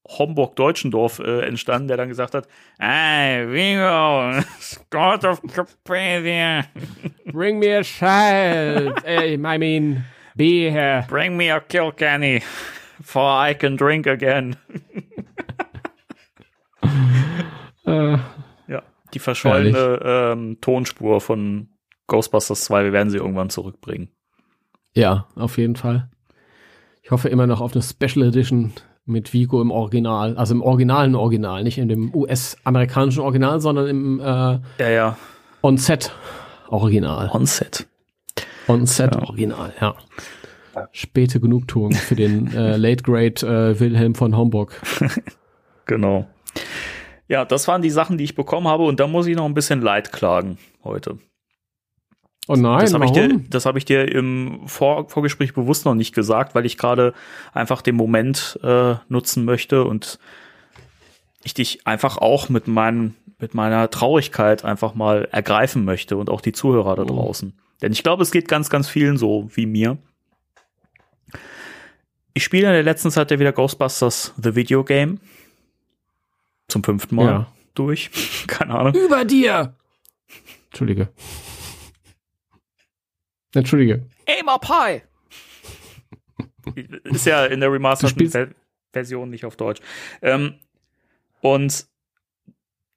Homburg-Deutschendorf 0.06 1.18
äh, 1.18 1.40
entstanden, 1.46 1.88
der 1.88 1.96
dann 1.96 2.08
gesagt 2.08 2.34
hat, 2.34 2.46
Hey, 2.78 3.46
Vigo, 3.50 4.42
God 4.90 5.24
of 5.24 5.40
Carpathia, 5.52 6.64
Bring 7.32 7.58
me 7.58 7.76
a 7.78 7.82
child. 7.82 9.02
Ey, 9.04 9.34
I 9.44 9.58
mean, 9.58 10.04
be 10.36 10.70
here. 10.70 11.04
bring 11.08 11.36
me 11.36 11.50
a 11.52 11.60
Kilkenny, 11.60 12.42
for 13.02 13.22
I 13.48 13.54
can 13.54 13.76
drink 13.76 14.06
again. 14.06 14.56
Äh, 17.86 18.18
Ja, 18.68 18.82
die 19.14 19.18
verschollene 19.18 20.00
ähm, 20.04 20.58
Tonspur 20.60 21.20
von 21.20 21.68
Ghostbusters 22.08 22.64
2, 22.64 22.84
wir 22.84 22.92
werden 22.92 23.10
sie 23.10 23.18
irgendwann 23.18 23.50
zurückbringen. 23.50 24.08
ja, 24.94 25.26
auf 25.36 25.56
jeden 25.58 25.76
Fall. 25.76 26.10
Ich 27.02 27.10
hoffe 27.12 27.28
immer 27.28 27.46
noch 27.46 27.60
auf 27.60 27.72
eine 27.72 27.82
Special 27.82 28.26
Edition 28.26 28.72
mit 29.06 29.32
Vigo 29.32 29.62
im 29.62 29.70
Original, 29.70 30.36
also 30.36 30.52
im 30.54 30.60
originalen 30.62 31.14
Original, 31.14 31.62
nicht 31.62 31.78
in 31.78 31.88
dem 31.88 32.14
US-amerikanischen 32.14 33.20
Original, 33.22 33.60
sondern 33.60 33.86
im 33.86 34.20
äh, 34.20 34.24
Ja, 34.24 34.60
ja, 34.90 35.16
On-Set-Original. 35.62 37.30
Onset. 37.32 37.86
On-Set-Original, 38.68 39.72
ja. 39.80 39.94
Späte 40.92 41.40
Genugtuung 41.40 41.92
für 41.92 42.14
den 42.14 42.52
äh, 42.54 42.76
Late 42.76 43.02
Great 43.02 43.42
äh, 43.42 43.78
Wilhelm 43.80 44.14
von 44.14 44.36
Homburg. 44.36 44.80
Genau. 45.86 46.26
Ja, 47.28 47.46
das 47.46 47.66
waren 47.66 47.80
die 47.80 47.88
Sachen, 47.88 48.18
die 48.18 48.24
ich 48.24 48.34
bekommen 48.34 48.68
habe 48.68 48.84
und 48.84 49.00
da 49.00 49.06
muss 49.06 49.26
ich 49.26 49.34
noch 49.36 49.46
ein 49.46 49.54
bisschen 49.54 49.80
Leid 49.80 50.12
klagen 50.12 50.58
heute. 50.84 51.18
Oh 52.48 52.56
nein, 52.56 52.80
Das 52.80 52.94
habe 52.94 53.04
ich, 53.04 53.12
dir- 53.12 53.40
das 53.50 53.66
hab 53.66 53.76
ich 53.76 53.84
dir 53.84 54.10
im 54.10 54.66
Vor 54.66 55.08
Vorgespräch 55.08 55.52
bewusst 55.54 55.84
noch 55.84 55.94
nicht 55.94 56.14
gesagt, 56.14 56.54
weil 56.54 56.64
ich 56.66 56.78
gerade 56.78 57.12
einfach 57.52 57.82
den 57.82 57.94
Moment 57.94 58.58
äh, 58.62 58.94
nutzen 59.08 59.44
möchte 59.44 59.84
und 59.84 60.18
ich 61.44 61.54
dich 61.54 61.86
einfach 61.86 62.16
auch 62.16 62.48
mit, 62.48 62.66
meinen, 62.66 63.14
mit 63.38 63.54
meiner 63.54 63.90
Traurigkeit 63.90 64.64
einfach 64.64 64.94
mal 64.94 65.28
ergreifen 65.30 65.84
möchte 65.84 66.16
und 66.16 66.30
auch 66.30 66.40
die 66.40 66.52
Zuhörer 66.52 66.96
da 66.96 67.02
Oh. 67.02 67.06
draußen. 67.06 67.52
Denn 67.82 67.92
ich 67.92 68.02
glaube, 68.02 68.22
es 68.22 68.30
geht 68.32 68.48
ganz, 68.48 68.70
ganz 68.70 68.88
vielen 68.88 69.16
so 69.18 69.48
wie 69.54 69.66
mir. 69.66 69.98
Ich 72.34 72.44
spiele 72.44 72.66
in 72.68 72.72
der 72.72 72.82
letzten 72.82 73.10
Zeit 73.10 73.30
ja 73.30 73.38
wieder 73.38 73.52
Ghostbusters 73.52 74.32
The 74.42 74.54
Video 74.54 74.84
Game. 74.84 75.20
Zum 76.68 76.82
fünften 76.84 77.16
Mal 77.16 77.24
Ja. 77.26 77.46
durch. 77.74 78.10
Keine 78.46 78.74
Ahnung. 78.74 78.94
Über 78.94 79.24
dir! 79.24 79.74
Entschuldige. 80.70 81.08
Entschuldige. 83.54 84.06
Aim 84.26 84.48
up 84.48 84.68
high. 84.68 85.02
Ist 87.04 87.26
ja 87.26 87.46
in 87.46 87.60
der 87.60 87.68
Du 87.70 87.74
remasterten 87.74 88.14
spielst- 88.16 88.32
Ver 88.34 88.48
Version 88.92 89.28
nicht 89.30 89.44
auf 89.44 89.56
Deutsch. 89.56 89.80
Ähm, 90.22 90.54
und 91.40 91.86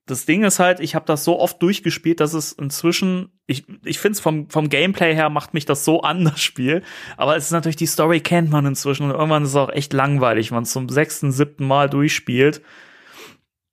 das 0.08 0.25
Ding 0.25 0.43
ist 0.43 0.60
halt, 0.60 0.79
ich 0.79 0.96
habe 0.96 1.05
das 1.05 1.24
so 1.24 1.39
oft 1.39 1.62
durchgespielt, 1.62 2.20
dass 2.22 2.34
es 2.34 2.53
inzwischen, 2.53 3.29
ich, 3.46 3.65
ich 3.86 4.00
finde 4.00 4.13
es 4.13 4.20
vom, 4.20 4.50
vom 4.50 4.67
Gameplay 4.70 5.13
her 5.13 5.29
macht 5.29 5.53
mich 5.53 5.65
das 5.65 5.86
so 5.86 6.01
an, 6.01 6.24
das 6.25 6.41
Spiel. 6.41 6.81
Aber 7.17 7.36
es 7.36 7.46
ist 7.46 7.51
natürlich, 7.51 7.75
die 7.75 7.86
Story 7.88 8.20
kennt 8.22 8.50
man 8.50 8.65
inzwischen 8.65 9.03
und 9.03 9.12
irgendwann 9.12 9.43
ist 9.43 9.50
es 9.50 9.55
auch 9.55 9.70
echt 9.70 9.93
langweilig, 9.93 10.51
wenn 10.51 10.55
man 10.58 10.63
es 10.63 10.72
zum 10.72 10.89
sechsten, 10.89 11.31
siebten 11.31 11.67
Mal 11.67 11.89
durchspielt. 11.89 12.62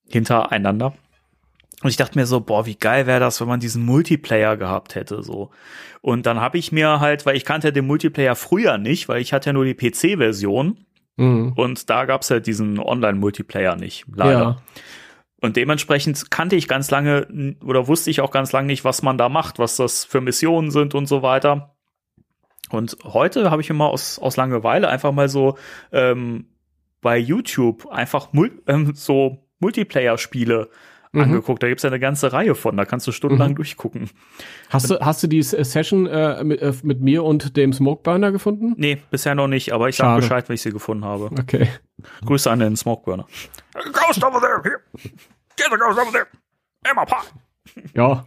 Hintereinander. 0.09 0.95
Und 1.83 1.91
ich 1.91 1.97
dachte 1.97 2.19
mir 2.19 2.27
so, 2.27 2.41
boah, 2.41 2.67
wie 2.67 2.75
geil 2.75 3.07
wäre 3.07 3.21
das, 3.21 3.41
wenn 3.41 3.49
man 3.49 3.61
diesen 3.61 3.85
Multiplayer 3.85 4.57
gehabt 4.57 4.95
hätte, 4.95 5.23
so. 5.23 5.51
Und 6.01 6.27
dann 6.27 6.41
habe 6.41 6.59
ich 6.59 6.73
mir 6.73 7.01
halt, 7.01 7.25
weil 7.25 7.37
ich 7.37 7.45
kannte 7.45 7.73
den 7.73 7.87
Multiplayer 7.87 8.35
früher 8.35 8.79
nicht, 8.79 9.09
weil 9.09 9.21
ich 9.21 9.33
hatte 9.33 9.51
ja 9.51 9.53
nur 9.53 9.65
die 9.65 9.75
PC-Version. 9.75 10.85
Mhm. 11.17 11.53
Und 11.55 11.91
da 11.91 12.05
gab's 12.05 12.31
halt 12.31 12.47
diesen 12.47 12.79
Online-Multiplayer 12.79 13.77
nicht, 13.77 14.07
leider. 14.13 14.41
Ja. 14.41 14.63
Und 15.41 15.57
dementsprechend 15.57 16.31
kannte 16.33 16.57
ich 16.57 16.67
ganz 16.67 16.91
lange 16.91 17.57
oder 17.65 17.87
wusste 17.87 18.11
ich 18.11 18.21
auch 18.21 18.33
ganz 18.33 18.51
lange 18.51 18.67
nicht, 18.67 18.85
was 18.85 19.03
man 19.03 19.19
da 19.19 19.29
macht, 19.29 19.61
was 19.61 19.77
das 19.77 20.05
für 20.05 20.21
Missionen 20.21 20.73
sind 20.73 20.95
und 20.95 21.07
so 21.07 21.23
weiter. 21.23 21.77
Und 22.71 22.97
heute 23.05 23.51
habe 23.51 23.63
ich 23.63 23.71
immer 23.71 23.87
aus, 23.87 24.19
aus 24.19 24.37
Langeweile 24.37 24.89
einfach 24.89 25.13
mal 25.13 25.29
so 25.29 25.57
ähm, 25.93 26.47
bei 27.01 27.17
YouTube 27.17 27.87
einfach 27.87 28.33
mul 28.33 28.63
ähm, 28.67 28.95
so 28.95 29.49
Multiplayer-Spiele 29.61 30.71
mhm. 31.19 31.25
angeguckt. 31.25 31.63
Da 31.63 31.69
gibt's 31.69 31.83
ja 31.83 31.91
eine 31.91 32.01
ganze 32.01 32.33
Reihe 32.33 32.55
von, 32.55 32.77
da 32.77 32.85
kannst 32.85 33.07
du 33.07 33.13
stundenlang 33.13 33.53
mhm. 33.53 33.57
durchgucken. 33.57 34.11
Hast 34.71 34.91
du, 34.91 34.99
hast 35.01 35.23
du 35.23 35.27
die 35.27 35.43
Session 35.43 36.07
äh, 36.07 36.43
mit, 36.45 36.61
äh, 36.61 36.73
mit 36.83 37.01
mir 37.01 37.25
und 37.25 37.57
dem 37.57 37.73
Smokeburner 37.73 38.33
gefunden? 38.33 38.75
Nee, 38.77 38.99
bisher 39.11 39.35
noch 39.35 39.49
nicht, 39.49 39.73
aber 39.73 39.89
ich 39.89 39.97
Schade. 39.97 40.23
sag 40.23 40.29
Bescheid, 40.29 40.49
wenn 40.49 40.55
ich 40.55 40.63
sie 40.63 40.73
gefunden 40.73 41.05
habe. 41.05 41.31
Okay. 41.39 41.69
Grüße 42.25 42.51
an 42.51 42.61
den 42.61 42.77
Smokeburner. 42.77 43.27
Ghost 43.93 44.25
over 44.25 44.41
there! 44.41 44.63
Here. 44.63 44.81
Get 45.57 45.67
the 45.71 45.77
ghost 45.77 45.99
over 45.99 46.13
there! 46.13 46.27
Emma 46.85 47.05
Pie! 47.05 47.27
Ja. 47.95 48.27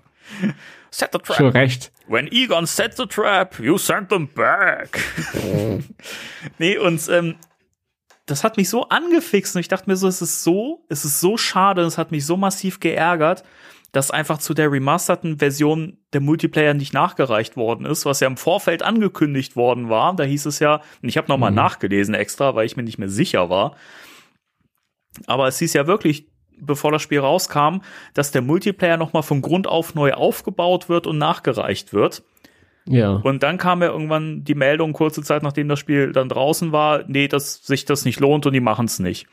Set 0.91 1.10
the 1.13 1.19
trap. 1.19 1.38
Schon 1.38 1.50
recht. 1.50 1.91
When 2.07 2.27
Egon 2.27 2.67
set 2.67 2.98
the 2.98 3.05
trap, 3.05 3.57
you 3.60 3.77
send 3.77 4.10
them 4.10 4.27
back. 4.27 5.00
nee, 6.57 6.77
und 6.77 7.07
ähm, 7.10 7.36
das 8.31 8.45
hat 8.45 8.55
mich 8.55 8.69
so 8.69 8.88
angefixt 8.88 9.55
und 9.55 9.59
ich 9.59 9.67
dachte 9.67 9.89
mir 9.89 9.97
so, 9.97 10.07
es 10.07 10.21
ist 10.21 10.43
so, 10.43 10.85
es 10.88 11.03
ist 11.03 11.19
so 11.19 11.35
schade, 11.35 11.81
es 11.81 11.97
hat 11.97 12.11
mich 12.11 12.25
so 12.25 12.38
massiv 12.38 12.79
geärgert, 12.79 13.43
dass 13.91 14.09
einfach 14.09 14.38
zu 14.38 14.53
der 14.53 14.71
remasterten 14.71 15.39
Version 15.39 15.97
der 16.13 16.21
Multiplayer 16.21 16.73
nicht 16.73 16.93
nachgereicht 16.93 17.57
worden 17.57 17.85
ist, 17.85 18.05
was 18.05 18.21
ja 18.21 18.27
im 18.27 18.38
Vorfeld 18.38 18.83
angekündigt 18.83 19.57
worden 19.57 19.89
war. 19.89 20.15
Da 20.15 20.23
hieß 20.23 20.45
es 20.45 20.59
ja, 20.59 20.81
und 21.01 21.09
ich 21.09 21.17
habe 21.17 21.27
nochmal 21.27 21.51
mhm. 21.51 21.57
nachgelesen 21.57 22.13
extra, 22.13 22.55
weil 22.55 22.65
ich 22.65 22.77
mir 22.77 22.83
nicht 22.83 23.00
mehr 23.00 23.09
sicher 23.09 23.50
war. 23.50 23.75
Aber 25.27 25.47
es 25.47 25.59
hieß 25.59 25.73
ja 25.73 25.88
wirklich, 25.88 26.29
bevor 26.57 26.93
das 26.93 27.01
Spiel 27.01 27.19
rauskam, 27.19 27.81
dass 28.13 28.31
der 28.31 28.41
Multiplayer 28.41 28.95
nochmal 28.95 29.23
von 29.23 29.41
Grund 29.41 29.67
auf 29.67 29.93
neu 29.93 30.13
aufgebaut 30.13 30.88
wird 30.88 31.05
und 31.05 31.17
nachgereicht 31.17 31.91
wird. 31.91 32.23
Ja. 32.85 33.11
Und 33.11 33.43
dann 33.43 33.57
kam 33.57 33.81
ja 33.81 33.89
irgendwann 33.89 34.43
die 34.43 34.55
Meldung, 34.55 34.93
kurze 34.93 35.21
Zeit 35.21 35.43
nachdem 35.43 35.67
das 35.67 35.79
Spiel 35.79 36.11
dann 36.11 36.29
draußen 36.29 36.71
war, 36.71 37.03
nee, 37.07 37.27
dass 37.27 37.63
sich 37.63 37.85
das 37.85 38.05
nicht 38.05 38.19
lohnt 38.19 38.45
und 38.45 38.53
die 38.53 38.59
machen 38.59 38.85
es 38.85 39.00
nicht. 39.00 39.27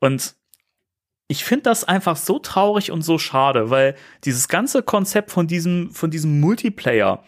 Und 0.00 0.34
ich 1.28 1.44
finde 1.44 1.64
das 1.64 1.84
einfach 1.84 2.16
so 2.16 2.38
traurig 2.38 2.90
und 2.90 3.02
so 3.02 3.18
schade, 3.18 3.70
weil 3.70 3.94
dieses 4.24 4.48
ganze 4.48 4.82
Konzept 4.82 5.30
von 5.30 5.46
diesem, 5.46 5.90
von 5.92 6.10
diesem 6.10 6.40
Multiplayer, 6.40 7.22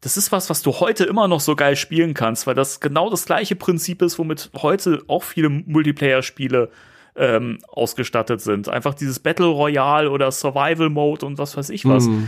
das 0.00 0.16
ist 0.16 0.32
was, 0.32 0.50
was 0.50 0.62
du 0.62 0.72
heute 0.72 1.04
immer 1.04 1.28
noch 1.28 1.40
so 1.40 1.54
geil 1.54 1.76
spielen 1.76 2.12
kannst, 2.12 2.46
weil 2.46 2.54
das 2.54 2.80
genau 2.80 3.10
das 3.10 3.26
gleiche 3.26 3.54
Prinzip 3.54 4.02
ist, 4.02 4.18
womit 4.18 4.50
heute 4.56 5.02
auch 5.06 5.22
viele 5.22 5.48
Multiplayer-Spiele 5.48 6.70
ähm, 7.16 7.58
ausgestattet 7.68 8.40
sind. 8.40 8.68
Einfach 8.68 8.94
dieses 8.94 9.20
Battle 9.20 9.46
Royale 9.46 10.10
oder 10.10 10.30
Survival 10.32 10.90
Mode 10.90 11.24
und 11.24 11.38
was 11.38 11.56
weiß 11.56 11.70
ich 11.70 11.86
was. 11.86 12.06
Mm 12.06 12.24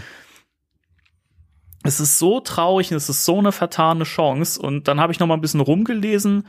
es 1.82 2.00
ist 2.00 2.18
so 2.18 2.40
traurig 2.40 2.90
und 2.90 2.96
es 2.96 3.08
ist 3.08 3.24
so 3.24 3.38
eine 3.38 3.52
vertane 3.52 4.04
Chance. 4.04 4.60
Und 4.60 4.88
dann 4.88 5.00
habe 5.00 5.12
ich 5.12 5.20
noch 5.20 5.26
mal 5.26 5.34
ein 5.34 5.40
bisschen 5.40 5.60
rumgelesen 5.60 6.46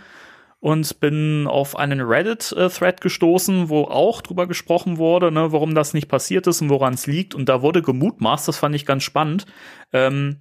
und 0.60 1.00
bin 1.00 1.46
auf 1.48 1.76
einen 1.76 2.00
Reddit-Thread 2.00 3.02
gestoßen, 3.02 3.68
wo 3.70 3.84
auch 3.84 4.22
drüber 4.22 4.48
gesprochen 4.48 4.98
wurde, 4.98 5.32
ne, 5.32 5.52
warum 5.52 5.76
das 5.76 5.94
nicht 5.94 6.08
passiert 6.08 6.48
ist 6.48 6.62
und 6.62 6.70
woran 6.70 6.94
es 6.94 7.08
liegt. 7.08 7.36
Und 7.36 7.50
da 7.50 7.62
wurde 7.62 7.82
gemutmaßt, 7.82 8.48
das 8.48 8.58
fand 8.58 8.76
ich 8.76 8.86
ganz 8.86 9.04
spannend, 9.04 9.46
ähm, 9.92 10.40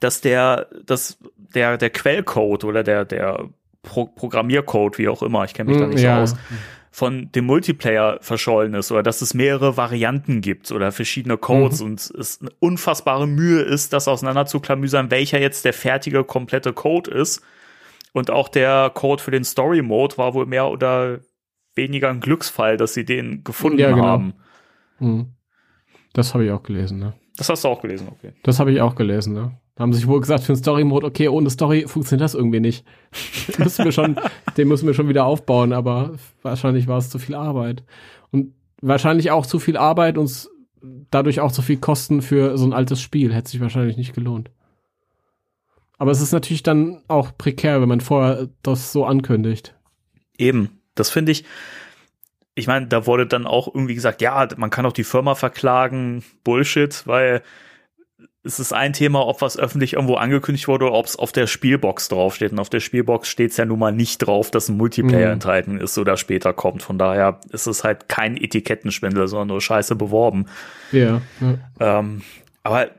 dass 0.00 0.20
der, 0.20 0.68
dass 0.84 1.18
der, 1.36 1.78
der 1.78 1.90
Quellcode 1.90 2.64
oder 2.64 2.82
der, 2.82 3.04
der 3.04 3.48
Pro 3.82 4.06
Programmiercode, 4.06 4.98
wie 4.98 5.08
auch 5.08 5.22
immer, 5.22 5.44
ich 5.44 5.52
kenne 5.52 5.70
mich 5.70 5.78
da 5.78 5.84
hm, 5.84 5.90
nicht 5.90 6.02
ja. 6.02 6.26
so 6.26 6.34
aus, 6.34 6.40
von 6.94 7.32
dem 7.32 7.46
Multiplayer 7.46 8.18
verschollen 8.20 8.74
ist 8.74 8.92
oder 8.92 9.02
dass 9.02 9.20
es 9.20 9.34
mehrere 9.34 9.76
Varianten 9.76 10.40
gibt 10.40 10.70
oder 10.70 10.92
verschiedene 10.92 11.36
Codes 11.36 11.80
mhm. 11.80 11.86
und 11.86 11.98
es 11.98 12.40
eine 12.40 12.52
unfassbare 12.60 13.26
Mühe 13.26 13.62
ist, 13.62 13.92
das 13.92 14.06
auseinanderzuklamüsern, 14.06 15.10
welcher 15.10 15.40
jetzt 15.40 15.64
der 15.64 15.72
fertige 15.72 16.22
komplette 16.22 16.72
Code 16.72 17.10
ist. 17.10 17.42
Und 18.12 18.30
auch 18.30 18.48
der 18.48 18.92
Code 18.94 19.20
für 19.20 19.32
den 19.32 19.42
Story 19.42 19.82
Mode 19.82 20.18
war 20.18 20.34
wohl 20.34 20.46
mehr 20.46 20.68
oder 20.68 21.18
weniger 21.74 22.10
ein 22.10 22.20
Glücksfall, 22.20 22.76
dass 22.76 22.94
sie 22.94 23.04
den 23.04 23.42
gefunden 23.42 23.80
ja, 23.80 23.90
genau. 23.90 24.04
haben. 24.04 24.34
Mhm. 25.00 25.34
Das 26.12 26.32
habe 26.32 26.44
ich 26.44 26.52
auch 26.52 26.62
gelesen, 26.62 27.00
ne? 27.00 27.14
Das 27.36 27.48
hast 27.48 27.64
du 27.64 27.68
auch 27.70 27.82
gelesen, 27.82 28.06
okay. 28.08 28.34
Das 28.44 28.60
habe 28.60 28.70
ich 28.70 28.80
auch 28.80 28.94
gelesen, 28.94 29.34
ne? 29.34 29.58
Da 29.74 29.82
haben 29.82 29.92
sich 29.92 30.06
wohl 30.06 30.20
gesagt, 30.20 30.44
für 30.44 30.52
den 30.52 30.58
Story-Mode, 30.58 31.06
okay, 31.06 31.28
ohne 31.28 31.50
Story 31.50 31.86
funktioniert 31.88 32.24
das 32.24 32.34
irgendwie 32.34 32.60
nicht. 32.60 32.84
müssen 33.58 33.84
wir 33.84 33.92
schon, 33.92 34.16
den 34.56 34.68
müssen 34.68 34.86
wir 34.86 34.94
schon 34.94 35.08
wieder 35.08 35.24
aufbauen, 35.24 35.72
aber 35.72 36.14
wahrscheinlich 36.42 36.86
war 36.86 36.98
es 36.98 37.10
zu 37.10 37.18
viel 37.18 37.34
Arbeit. 37.34 37.82
Und 38.30 38.54
wahrscheinlich 38.80 39.30
auch 39.32 39.46
zu 39.46 39.58
viel 39.58 39.76
Arbeit 39.76 40.16
und 40.16 40.48
dadurch 41.10 41.40
auch 41.40 41.50
zu 41.50 41.62
viel 41.62 41.78
Kosten 41.78 42.22
für 42.22 42.56
so 42.56 42.66
ein 42.66 42.72
altes 42.72 43.00
Spiel. 43.00 43.34
Hätte 43.34 43.50
sich 43.50 43.60
wahrscheinlich 43.60 43.96
nicht 43.96 44.14
gelohnt. 44.14 44.50
Aber 45.98 46.10
es 46.10 46.20
ist 46.20 46.32
natürlich 46.32 46.62
dann 46.62 47.02
auch 47.08 47.36
prekär, 47.36 47.80
wenn 47.80 47.88
man 47.88 48.00
vorher 48.00 48.48
das 48.62 48.92
so 48.92 49.04
ankündigt. 49.06 49.74
Eben. 50.36 50.80
Das 50.94 51.10
finde 51.10 51.32
ich, 51.32 51.44
ich 52.54 52.66
meine, 52.68 52.86
da 52.86 53.06
wurde 53.06 53.26
dann 53.26 53.46
auch 53.46 53.66
irgendwie 53.66 53.94
gesagt, 53.94 54.20
ja, 54.22 54.46
man 54.56 54.70
kann 54.70 54.86
auch 54.86 54.92
die 54.92 55.04
Firma 55.04 55.34
verklagen, 55.34 56.22
Bullshit, 56.44 57.06
weil 57.06 57.42
es 58.44 58.60
ist 58.60 58.74
ein 58.74 58.92
Thema, 58.92 59.26
ob 59.26 59.40
was 59.40 59.58
öffentlich 59.58 59.94
irgendwo 59.94 60.16
angekündigt 60.16 60.68
wurde 60.68 60.84
oder 60.84 60.94
ob 60.94 61.06
es 61.06 61.16
auf 61.16 61.32
der 61.32 61.46
Spielbox 61.46 62.08
draufsteht. 62.08 62.52
Und 62.52 62.58
auf 62.58 62.68
der 62.68 62.80
Spielbox 62.80 63.28
steht 63.28 63.52
es 63.52 63.56
ja 63.56 63.64
nun 63.64 63.78
mal 63.78 63.90
nicht 63.90 64.18
drauf, 64.18 64.50
dass 64.50 64.68
ein 64.68 64.76
Multiplayer 64.76 65.28
mhm. 65.28 65.32
enthalten 65.34 65.80
ist 65.80 65.96
oder 65.96 66.18
später 66.18 66.52
kommt. 66.52 66.82
Von 66.82 66.98
daher 66.98 67.40
ist 67.50 67.66
es 67.66 67.84
halt 67.84 68.08
kein 68.10 68.36
Etikettenschwindel, 68.36 69.28
sondern 69.28 69.48
nur 69.48 69.62
scheiße 69.62 69.96
beworben. 69.96 70.46
Ja. 70.92 71.22
ja. 71.40 71.98
Ähm, 71.98 72.20
aber 72.62 72.90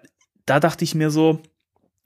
da 0.47 0.59
dachte 0.59 0.83
ich 0.83 0.95
mir 0.95 1.11
so, 1.11 1.41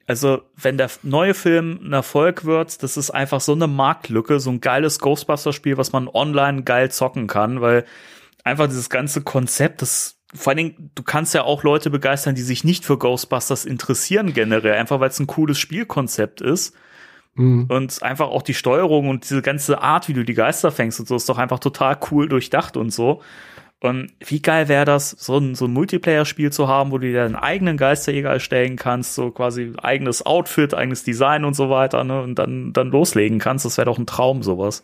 also 0.06 0.42
wenn 0.58 0.78
der 0.78 0.90
neue 1.04 1.34
Film 1.34 1.80
ein 1.82 1.94
Erfolg 1.94 2.44
wird, 2.44 2.84
das 2.84 2.98
ist 2.98 3.10
einfach 3.10 3.40
so 3.40 3.54
eine 3.54 3.68
Marktlücke, 3.68 4.42
so 4.42 4.50
ein 4.50 4.60
geiles 4.60 5.00
Ghostbuster-Spiel, 5.00 5.78
was 5.78 5.94
man 5.94 6.10
online 6.10 6.64
geil 6.64 6.92
zocken 6.92 7.28
kann, 7.28 7.62
weil 7.62 7.86
einfach 8.44 8.68
dieses 8.68 8.90
ganze 8.90 9.22
Konzept, 9.22 9.82
das 9.82 10.19
vor 10.34 10.52
allen 10.52 10.58
Dingen, 10.58 10.92
du 10.96 11.04
kannst 11.04 11.34
ja 11.34 11.44
auch 11.44 11.64
Leute 11.64 11.90
begeistern, 11.90 12.36
die 12.36 12.42
sich 12.42 12.64
nicht 12.64 12.86
für 12.86 12.98
Ghostbusters 12.98 13.66
interessieren 13.66 14.34
generell, 14.34 14.74
einfach 14.74 15.00
weil 15.00 15.10
es 15.10 15.20
ein 15.20 15.28
cooles 15.28 15.58
Spielkonzept 15.58 16.42
ist. 16.42 16.76
Mhm. 17.36 17.66
Und 17.68 18.04
einfach 18.04 18.28
auch 18.28 18.42
die 18.42 18.54
Steuerung 18.54 19.10
und 19.10 19.24
diese 19.30 19.42
ganze 19.42 19.82
Art, 19.82 20.08
wie 20.08 20.14
du 20.14 20.24
die 20.24 20.34
Geister 20.34 20.72
fängst 20.72 21.00
und 21.00 21.08
so, 21.08 21.16
ist 21.16 21.30
doch 21.30 21.38
einfach 21.38 21.60
total 21.60 21.98
cool 22.12 22.28
durchdacht 22.28 22.78
und 22.78 22.92
so. 22.92 23.22
Und 23.82 24.12
wie 24.20 24.42
geil 24.42 24.68
wäre 24.68 24.84
das, 24.84 25.12
so 25.12 25.38
ein, 25.38 25.56
so 25.56 25.66
ein 25.66 25.72
Multiplayer-Spiel 25.72 26.52
zu 26.52 26.68
haben, 26.68 26.92
wo 26.92 26.98
du 26.98 27.08
dir 27.08 27.24
deinen 27.24 27.36
eigenen 27.36 27.78
Geisterjäger 27.78 28.30
erstellen 28.30 28.76
kannst, 28.76 29.16
so 29.16 29.32
quasi 29.32 29.72
eigenes 29.82 30.26
Outfit, 30.26 30.74
eigenes 30.74 31.04
Design 31.04 31.46
und 31.46 31.54
so 31.54 31.70
weiter, 31.70 32.04
ne? 32.04 32.22
Und 32.22 32.36
dann, 32.36 32.74
dann 32.74 32.90
loslegen 32.90 33.40
kannst. 33.40 33.64
Das 33.64 33.78
wäre 33.78 33.86
doch 33.86 33.98
ein 33.98 34.06
Traum, 34.06 34.44
sowas. 34.44 34.84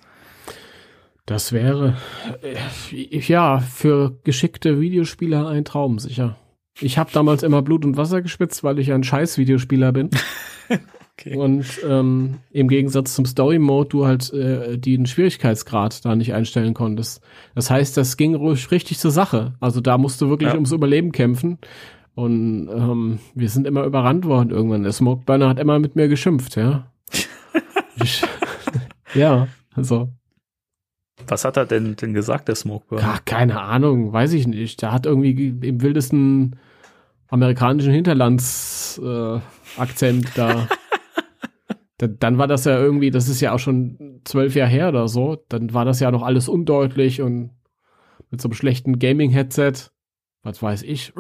Das 1.25 1.51
wäre, 1.51 1.95
äh, 2.43 3.19
ja, 3.19 3.59
für 3.59 4.19
geschickte 4.23 4.79
Videospieler 4.79 5.47
ein 5.47 5.65
Traum, 5.65 5.97
sicher. 5.97 6.38
Ich 6.79 6.97
habe 6.97 7.09
damals 7.11 7.41
immer 7.41 7.61
Blut 7.63 7.83
und 7.83 7.97
Wasser 7.97 8.21
gespitzt, 8.21 8.63
weil 8.63 8.77
ich 8.77 8.91
ein 8.91 9.03
scheiß 9.03 9.38
Videospieler 9.39 9.91
bin. 9.91 10.11
okay. 11.13 11.35
Und 11.35 11.65
ähm, 11.88 12.35
im 12.51 12.67
Gegensatz 12.67 13.15
zum 13.15 13.25
Story 13.25 13.57
Mode 13.57 13.89
du 13.89 14.05
halt 14.05 14.31
äh, 14.33 14.77
den 14.77 15.07
Schwierigkeitsgrad 15.07 16.05
da 16.05 16.15
nicht 16.15 16.33
einstellen 16.33 16.75
konntest. 16.75 17.23
Das 17.55 17.71
heißt, 17.71 17.97
das 17.97 18.17
ging 18.17 18.35
ruhig 18.35 18.69
richtig 18.69 18.99
zur 18.99 19.11
Sache. 19.11 19.53
Also 19.59 19.81
da 19.81 19.97
musst 19.97 20.21
du 20.21 20.29
wirklich 20.29 20.49
ja. 20.49 20.55
ums 20.55 20.73
Überleben 20.73 21.11
kämpfen. 21.11 21.57
Und 22.13 22.69
ähm, 22.69 23.19
wir 23.33 23.49
sind 23.49 23.65
immer 23.65 23.83
überrannt 23.85 24.25
worden 24.25 24.51
irgendwann. 24.51 24.83
Der 24.83 24.91
Smoke 24.91 25.23
Burner 25.25 25.49
hat 25.49 25.59
immer 25.59 25.79
mit 25.79 25.95
mir 25.95 26.07
geschimpft, 26.07 26.55
ja. 26.55 26.91
ja, 29.15 29.47
also 29.73 30.09
was 31.28 31.45
hat 31.45 31.58
er 31.58 31.65
denn, 31.65 31.95
denn 31.95 32.13
gesagt, 32.13 32.47
der 32.47 32.56
Smokeburn? 32.56 32.99
Ja, 32.99 33.17
keine 33.23 33.62
Ahnung, 33.62 34.13
weiß 34.13 34.34
ich 34.34 34.47
nicht. 34.47 34.82
Der 34.82 34.91
hat 34.91 35.06
irgendwie 35.06 35.56
im 35.62 35.82
wildesten 35.82 36.56
amerikanischen 37.30 37.93
Hinterlands-Akzent 37.93 40.25
äh, 40.25 40.32
da. 40.36 40.67
da. 41.97 42.08
Dann 42.08 42.38
war 42.38 42.47
das 42.47 42.65
ja 42.65 42.78
irgendwie, 42.78 43.12
das 43.12 43.30
ist 43.30 43.39
ja 43.41 43.54
auch 43.54 43.60
schon 43.60 44.19
zwölf 44.25 44.56
Jahre 44.56 44.69
her 44.69 44.89
oder 44.89 45.08
so, 45.08 45.38
dann 45.49 45.73
war 45.73 45.86
das 45.86 46.01
ja 46.01 46.12
noch 46.12 46.23
alles 46.23 46.49
undeutlich 46.49 47.21
und 47.21 47.51
mit 48.30 48.41
so 48.41 48.49
einem 48.49 48.56
schlechten 48.56 48.99
Gaming-Headset. 48.99 49.91
Was 50.43 50.62
weiß 50.62 50.84
ich. 50.84 51.13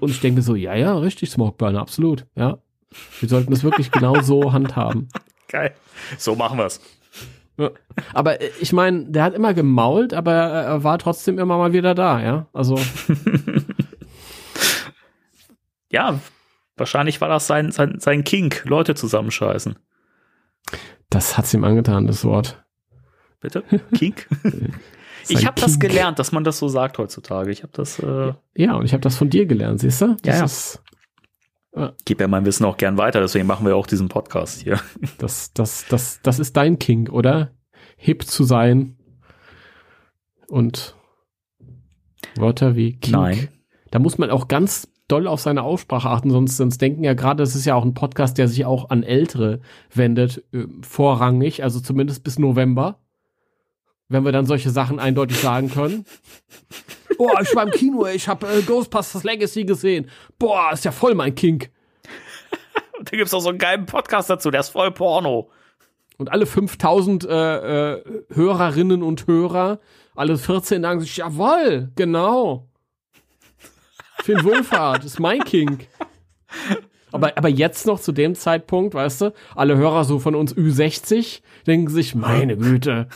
Und 0.00 0.10
ich 0.10 0.20
denke 0.20 0.42
so, 0.42 0.56
ja, 0.56 0.74
ja, 0.74 0.98
richtig, 0.98 1.30
Smokeburner, 1.30 1.80
absolut, 1.80 2.26
ja. 2.34 2.58
Wir 3.20 3.28
sollten 3.28 3.52
das 3.52 3.62
wirklich 3.62 3.92
genau 3.92 4.20
so 4.20 4.52
handhaben. 4.52 5.08
Geil. 5.46 5.76
So 6.18 6.34
machen 6.34 6.58
wir's. 6.58 6.80
Ja. 7.56 7.70
Aber 8.14 8.40
äh, 8.40 8.50
ich 8.60 8.72
meine, 8.72 9.06
der 9.06 9.24
hat 9.24 9.34
immer 9.34 9.54
gemault, 9.54 10.14
aber 10.14 10.32
er 10.32 10.84
war 10.84 10.98
trotzdem 10.98 11.38
immer 11.38 11.58
mal 11.58 11.72
wieder 11.72 11.94
da, 11.94 12.22
ja. 12.22 12.46
Also. 12.52 12.76
ja, 15.90 16.18
wahrscheinlich 16.76 17.20
war 17.20 17.28
das 17.28 17.46
sein, 17.46 17.70
sein, 17.70 17.96
sein 17.98 18.24
Kink, 18.24 18.64
Leute 18.64 18.94
zusammenscheißen. 18.94 19.78
Das 21.10 21.36
hat's 21.36 21.52
ihm 21.52 21.64
angetan, 21.64 22.06
das 22.06 22.24
Wort. 22.24 22.64
Bitte? 23.40 23.64
Kink? 23.94 24.26
ich 25.28 25.46
habe 25.46 25.60
das 25.60 25.80
gelernt, 25.80 26.18
dass 26.18 26.32
man 26.32 26.44
das 26.44 26.58
so 26.58 26.68
sagt 26.68 26.98
heutzutage. 26.98 27.50
Ich 27.50 27.62
habe 27.62 27.72
das. 27.74 27.98
Äh 27.98 28.34
ja, 28.54 28.74
und 28.74 28.84
ich 28.84 28.92
habe 28.92 29.00
das 29.00 29.16
von 29.16 29.30
dir 29.30 29.46
gelernt, 29.46 29.80
siehst 29.80 30.02
du? 30.02 30.16
Das 30.22 30.34
ja, 30.34 30.38
ja. 30.38 30.44
Ist, 30.44 30.82
Gib 32.04 32.20
ja 32.20 32.26
mein 32.26 32.44
Wissen 32.44 32.64
auch 32.64 32.76
gern 32.76 32.98
weiter, 32.98 33.20
deswegen 33.20 33.46
machen 33.46 33.64
wir 33.64 33.76
auch 33.76 33.86
diesen 33.86 34.08
Podcast 34.08 34.62
hier. 34.62 34.80
Das, 35.18 35.52
das, 35.52 35.86
das, 35.88 36.20
das 36.22 36.38
ist 36.38 36.56
dein 36.56 36.78
King, 36.78 37.08
oder? 37.08 37.52
Hip 37.96 38.24
zu 38.24 38.44
sein 38.44 38.96
und 40.48 40.96
Wörter 42.36 42.74
wie 42.74 42.98
King. 42.98 43.12
Nein. 43.12 43.48
Da 43.90 43.98
muss 43.98 44.18
man 44.18 44.30
auch 44.30 44.48
ganz 44.48 44.88
doll 45.08 45.26
auf 45.26 45.40
seine 45.40 45.62
Aussprache 45.62 46.08
achten, 46.08 46.30
sonst, 46.30 46.56
sonst 46.56 46.80
denken 46.80 47.04
ja 47.04 47.14
gerade, 47.14 47.42
das 47.42 47.54
ist 47.54 47.64
ja 47.64 47.74
auch 47.74 47.84
ein 47.84 47.94
Podcast, 47.94 48.38
der 48.38 48.48
sich 48.48 48.64
auch 48.64 48.90
an 48.90 49.02
Ältere 49.02 49.60
wendet, 49.92 50.44
äh, 50.52 50.66
vorrangig, 50.82 51.62
also 51.62 51.80
zumindest 51.80 52.24
bis 52.24 52.38
November. 52.38 53.00
Wenn 54.10 54.24
wir 54.24 54.32
dann 54.32 54.44
solche 54.44 54.70
Sachen 54.70 54.98
eindeutig 54.98 55.38
sagen 55.38 55.70
können. 55.70 56.04
Boah, 57.16 57.40
ich 57.40 57.54
war 57.54 57.62
im 57.62 57.70
Kino, 57.70 58.06
ich 58.06 58.28
habe 58.28 58.46
äh, 58.48 58.60
Ghostbusters 58.62 59.24
Legacy 59.24 59.64
gesehen. 59.64 60.10
Boah, 60.38 60.72
ist 60.72 60.84
ja 60.84 60.90
voll 60.90 61.14
mein 61.14 61.34
Kink. 61.34 61.70
da 63.04 63.16
gibt's 63.16 63.32
auch 63.32 63.40
so 63.40 63.50
einen 63.50 63.58
geilen 63.58 63.86
Podcast 63.86 64.28
dazu, 64.28 64.50
der 64.50 64.60
ist 64.60 64.70
voll 64.70 64.90
Porno. 64.90 65.48
Und 66.18 66.30
alle 66.32 66.44
5000 66.44 67.24
äh, 67.24 67.92
äh, 67.92 68.04
Hörerinnen 68.34 69.02
und 69.02 69.26
Hörer, 69.26 69.78
alle 70.16 70.36
14 70.36 70.82
sagen 70.82 71.00
sich, 71.00 71.16
jawoll, 71.16 71.92
genau. 71.94 72.68
Finn 74.22 74.42
Wohlfahrt 74.42 75.04
ist 75.04 75.20
mein 75.20 75.44
Kink. 75.44 75.86
Aber, 77.12 77.36
aber 77.38 77.48
jetzt 77.48 77.86
noch 77.86 78.00
zu 78.00 78.12
dem 78.12 78.34
Zeitpunkt, 78.34 78.94
weißt 78.94 79.20
du, 79.20 79.34
alle 79.54 79.76
Hörer 79.76 80.04
so 80.04 80.18
von 80.18 80.34
uns 80.34 80.54
Ü60 80.54 81.42
denken 81.66 81.88
sich, 81.88 82.14
meine 82.14 82.56
Güte, 82.56 83.08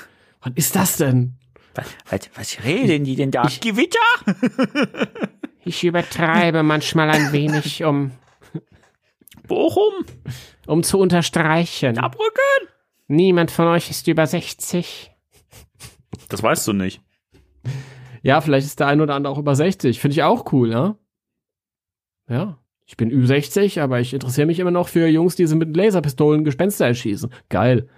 was 0.45 0.53
ist 0.57 0.77
das 0.77 0.97
denn? 0.99 1.35
Was, 1.75 1.87
was, 2.09 2.31
was 2.37 2.65
reden 2.65 3.05
die 3.05 3.17
denn 3.17 3.31
da? 3.31 3.45
Ich, 3.47 3.61
Gewitter? 3.61 3.99
ich 5.65 5.83
übertreibe 5.83 6.63
manchmal 6.63 7.11
ein 7.11 7.33
wenig, 7.33 7.83
um. 7.85 8.13
Bochum? 9.49 9.93
Um 10.67 10.83
zu 10.83 10.99
unterstreichen. 10.99 11.97
Saarbrücken? 11.97 12.69
Niemand 13.09 13.51
von 13.51 13.67
euch 13.69 13.91
ist 13.91 14.07
über 14.07 14.27
60. 14.27 15.11
Das 16.29 16.43
weißt 16.43 16.69
du 16.69 16.73
nicht. 16.73 17.03
Ja, 18.23 18.41
vielleicht 18.41 18.67
ist 18.67 18.81
der 18.81 18.87
ein 18.87 19.01
oder 19.01 19.15
andere 19.15 19.33
auch 19.33 19.39
über 19.39 19.55
60. 19.55 19.99
Finde 19.99 20.13
ich 20.13 20.23
auch 20.23 20.53
cool, 20.53 20.71
ja? 20.71 20.97
Ja. 22.29 22.59
Ich 22.87 22.97
bin 22.97 23.11
Ü60, 23.11 23.81
aber 23.81 24.01
ich 24.01 24.13
interessiere 24.13 24.47
mich 24.47 24.59
immer 24.59 24.71
noch 24.71 24.89
für 24.89 25.07
Jungs, 25.07 25.37
die 25.37 25.47
sie 25.47 25.57
mit 25.57 25.75
Laserpistolen 25.75 26.45
Gespenster 26.45 26.87
erschießen. 26.87 27.31
Geil. 27.49 27.89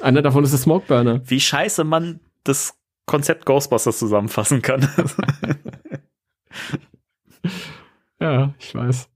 Einer 0.00 0.22
davon 0.22 0.44
ist 0.44 0.50
der 0.52 0.58
Smokeburner. 0.58 1.22
Wie 1.24 1.40
scheiße 1.40 1.84
man 1.84 2.20
das 2.44 2.74
Konzept 3.06 3.46
Ghostbusters 3.46 3.98
zusammenfassen 3.98 4.62
kann. 4.62 4.88
ja, 8.20 8.54
ich 8.58 8.74
weiß. 8.74 9.08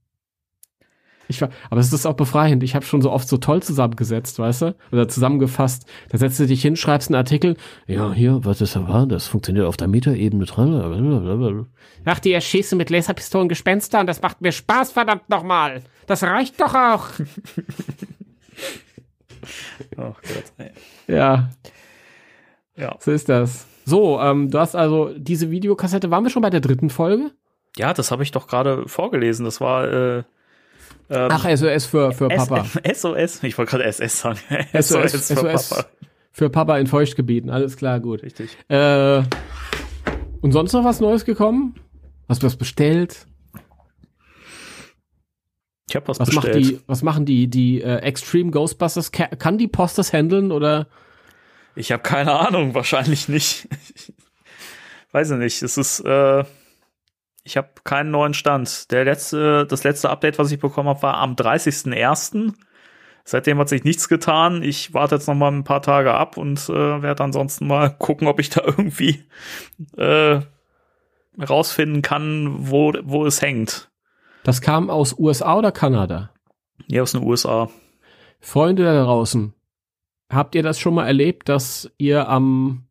Ich 1.27 1.41
war, 1.41 1.49
aber 1.69 1.79
es 1.79 1.93
ist 1.93 2.05
auch 2.05 2.15
befreiend. 2.15 2.61
Ich 2.61 2.75
habe 2.75 2.85
schon 2.85 3.01
so 3.01 3.09
oft 3.09 3.27
so 3.27 3.37
toll 3.37 3.63
zusammengesetzt, 3.63 4.37
weißt 4.37 4.61
du? 4.63 4.75
Oder 4.91 5.07
zusammengefasst. 5.07 5.85
Da 6.09 6.17
setzt 6.17 6.39
du 6.39 6.45
dich 6.45 6.61
hin, 6.61 6.75
schreibst 6.75 7.09
einen 7.09 7.15
Artikel. 7.15 7.55
Ja, 7.87 8.11
hier, 8.11 8.43
was 8.43 8.59
ist 8.59 8.75
da 8.75 9.05
Das 9.05 9.27
funktioniert 9.27 9.65
auf 9.65 9.77
der 9.77 9.87
Metaebene 9.87 10.45
dran. 10.45 11.67
Ach, 12.03 12.19
die 12.19 12.33
erschießen 12.33 12.77
mit 12.77 12.89
Laserpistolen 12.89 13.47
Gespenster 13.47 14.01
und 14.01 14.07
das 14.07 14.21
macht 14.21 14.41
mir 14.41 14.51
Spaß, 14.51 14.91
verdammt 14.91 15.29
nochmal. 15.29 15.83
Das 16.05 16.23
reicht 16.23 16.59
doch 16.59 16.75
auch. 16.75 17.07
oh 19.97 20.13
Gott. 20.13 20.53
Ey. 20.57 20.71
Ja. 21.07 21.49
Ja. 22.75 22.95
So 22.99 23.11
ist 23.11 23.29
das. 23.29 23.67
So, 23.85 24.19
ähm, 24.19 24.49
du 24.49 24.59
hast 24.59 24.75
also 24.75 25.13
diese 25.17 25.51
Videokassette, 25.51 26.11
waren 26.11 26.23
wir 26.23 26.29
schon 26.29 26.41
bei 26.41 26.49
der 26.49 26.61
dritten 26.61 26.89
Folge? 26.89 27.31
Ja, 27.77 27.93
das 27.93 28.11
habe 28.11 28.23
ich 28.23 28.31
doch 28.31 28.47
gerade 28.47 28.87
vorgelesen. 28.87 29.45
Das 29.45 29.61
war 29.61 29.87
äh, 29.87 30.23
ähm, 31.09 31.29
Ach, 31.29 31.43
SOS 31.43 31.85
für, 31.85 32.11
für 32.11 32.29
Papa. 32.29 32.65
SOS, 32.93 33.43
ich 33.43 33.57
wollte 33.57 33.71
gerade 33.71 33.83
SS 33.85 34.21
sagen. 34.21 34.39
SOS, 34.73 35.11
SOS 35.11 35.27
für 35.27 35.35
SOS 35.35 35.69
Papa. 35.69 35.85
Für 36.31 36.49
Papa 36.49 36.77
in 36.77 36.87
Feuchtgebieten, 36.87 37.49
alles 37.49 37.75
klar, 37.75 37.99
gut. 37.99 38.23
Richtig. 38.23 38.57
Äh, 38.69 39.23
und 40.41 40.53
sonst 40.53 40.71
noch 40.73 40.85
was 40.85 41.01
Neues 41.01 41.25
gekommen? 41.25 41.75
Hast 42.29 42.41
du 42.41 42.47
was 42.47 42.55
bestellt? 42.55 43.27
Ich 45.89 45.95
habe 45.95 46.07
was, 46.07 46.19
was 46.19 46.29
bestellt. 46.29 46.55
Macht 46.55 46.65
die, 46.65 46.79
was 46.87 47.01
machen 47.03 47.25
die, 47.25 47.47
die 47.47 47.81
äh, 47.81 47.97
Extreme 47.97 48.51
Ghostbusters? 48.51 49.11
Kann 49.11 49.57
die 49.57 49.67
Post 49.67 49.97
das 49.97 50.13
handeln 50.13 50.51
oder? 50.51 50.87
Ich 51.75 51.91
habe 51.91 52.03
keine 52.03 52.33
Ahnung, 52.33 52.73
wahrscheinlich 52.75 53.27
nicht. 53.27 53.67
Weiß 55.11 55.31
ich 55.31 55.37
nicht. 55.37 55.61
Es 55.61 55.77
ist, 55.77 55.99
äh, 56.01 56.43
ich 57.43 57.57
habe 57.57 57.69
keinen 57.83 58.11
neuen 58.11 58.33
Stand. 58.33 58.91
Der 58.91 59.03
letzte, 59.03 59.65
das 59.65 59.83
letzte 59.83 60.09
Update, 60.09 60.39
was 60.39 60.51
ich 60.51 60.59
bekommen 60.59 60.89
habe, 60.89 61.01
war 61.01 61.15
am 61.15 61.35
30.01. 61.35 62.53
Seitdem 63.23 63.59
hat 63.59 63.69
sich 63.69 63.83
nichts 63.83 64.07
getan. 64.07 64.63
Ich 64.63 64.93
warte 64.93 65.15
jetzt 65.15 65.27
noch 65.27 65.35
mal 65.35 65.51
ein 65.51 65.63
paar 65.63 65.81
Tage 65.81 66.13
ab 66.13 66.37
und 66.37 66.59
äh, 66.69 67.01
werde 67.01 67.23
ansonsten 67.23 67.67
mal 67.67 67.89
gucken, 67.99 68.27
ob 68.27 68.39
ich 68.39 68.49
da 68.49 68.61
irgendwie 68.65 69.23
äh, 69.97 70.39
rausfinden 71.39 72.01
kann, 72.01 72.69
wo, 72.69 72.93
wo 73.03 73.25
es 73.25 73.41
hängt. 73.41 73.90
Das 74.43 74.61
kam 74.61 74.89
aus 74.89 75.17
USA 75.17 75.57
oder 75.57 75.71
Kanada? 75.71 76.31
Ja, 76.87 77.01
aus 77.01 77.11
den 77.11 77.23
USA. 77.23 77.69
Freunde 78.39 78.83
da 78.83 79.03
draußen, 79.03 79.53
habt 80.31 80.55
ihr 80.55 80.63
das 80.63 80.79
schon 80.79 80.95
mal 80.95 81.05
erlebt, 81.05 81.47
dass 81.47 81.91
ihr 81.97 82.27
am 82.27 82.87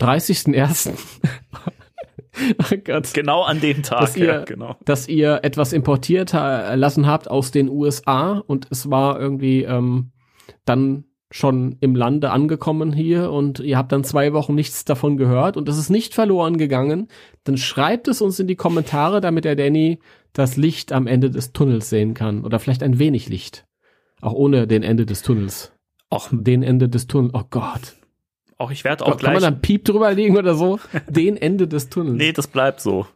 30.01. 0.00 0.92
oh 2.58 2.76
Gott. 2.84 3.14
Genau 3.14 3.42
an 3.42 3.60
dem 3.60 3.82
Tag, 3.82 4.00
dass 4.00 4.16
ihr, 4.16 4.26
ja, 4.26 4.44
genau. 4.44 4.76
Dass 4.84 5.08
ihr 5.08 5.40
etwas 5.42 5.72
importiert 5.72 6.34
äh, 6.34 6.74
lassen 6.74 7.06
habt 7.06 7.30
aus 7.30 7.50
den 7.50 7.68
USA 7.68 8.38
und 8.46 8.66
es 8.70 8.90
war 8.90 9.18
irgendwie 9.18 9.62
ähm, 9.64 10.12
dann 10.64 11.04
schon 11.30 11.76
im 11.80 11.94
Lande 11.94 12.30
angekommen 12.30 12.92
hier 12.92 13.30
und 13.30 13.60
ihr 13.60 13.76
habt 13.76 13.92
dann 13.92 14.02
zwei 14.02 14.32
Wochen 14.32 14.54
nichts 14.54 14.84
davon 14.84 15.16
gehört 15.16 15.56
und 15.56 15.68
es 15.68 15.78
ist 15.78 15.90
nicht 15.90 16.14
verloren 16.14 16.58
gegangen, 16.58 17.08
dann 17.44 17.56
schreibt 17.56 18.08
es 18.08 18.20
uns 18.20 18.40
in 18.40 18.48
die 18.48 18.56
Kommentare, 18.56 19.20
damit 19.20 19.44
der 19.44 19.56
Danny 19.56 20.00
das 20.32 20.56
Licht 20.56 20.92
am 20.92 21.06
Ende 21.06 21.30
des 21.30 21.52
Tunnels 21.52 21.88
sehen 21.88 22.14
kann 22.14 22.44
oder 22.44 22.58
vielleicht 22.58 22.82
ein 22.82 22.98
wenig 22.98 23.28
Licht. 23.28 23.64
Auch 24.20 24.32
ohne 24.32 24.66
den 24.66 24.82
Ende 24.82 25.06
des 25.06 25.22
Tunnels. 25.22 25.72
Auch 26.08 26.28
den 26.32 26.62
Ende 26.62 26.88
des 26.88 27.06
Tunnels. 27.06 27.34
Oh 27.34 27.44
Gott. 27.48 27.96
Auch 28.58 28.70
ich 28.70 28.84
werde 28.84 29.06
auch 29.06 29.16
gleich. 29.16 29.22
Kann 29.22 29.32
man 29.34 29.42
da 29.42 29.48
einen 29.48 29.62
Piep 29.62 29.84
drüber 29.86 30.12
legen 30.12 30.36
oder 30.36 30.54
so? 30.54 30.78
Den 31.08 31.38
Ende 31.38 31.66
des 31.66 31.88
Tunnels. 31.88 32.18
Nee, 32.18 32.32
das 32.32 32.46
bleibt 32.46 32.82
so. 32.82 33.06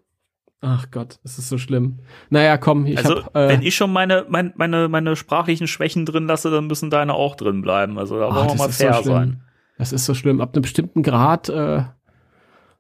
Ach 0.66 0.90
Gott, 0.90 1.18
es 1.24 1.38
ist 1.38 1.50
so 1.50 1.58
schlimm. 1.58 1.98
Naja, 2.30 2.56
komm, 2.56 2.86
ich 2.86 2.96
Also, 2.96 3.22
hab, 3.22 3.36
äh, 3.36 3.48
wenn 3.48 3.60
ich 3.60 3.76
schon 3.76 3.92
meine, 3.92 4.24
meine, 4.30 4.54
meine, 4.56 4.88
meine 4.88 5.14
sprachlichen 5.14 5.66
Schwächen 5.66 6.06
drin 6.06 6.26
lasse, 6.26 6.50
dann 6.50 6.68
müssen 6.68 6.88
deine 6.88 7.12
auch 7.12 7.36
drin 7.36 7.60
bleiben. 7.60 7.98
Also 7.98 8.18
da 8.18 8.34
wollen 8.34 8.48
wir 8.48 8.54
mal 8.54 8.70
fair 8.70 8.94
so 8.94 9.02
sein. 9.02 9.42
Das 9.76 9.92
ist 9.92 10.06
so 10.06 10.14
schlimm. 10.14 10.40
Ab 10.40 10.54
einem 10.54 10.62
bestimmten 10.62 11.02
Grad 11.02 11.50
äh, 11.50 11.82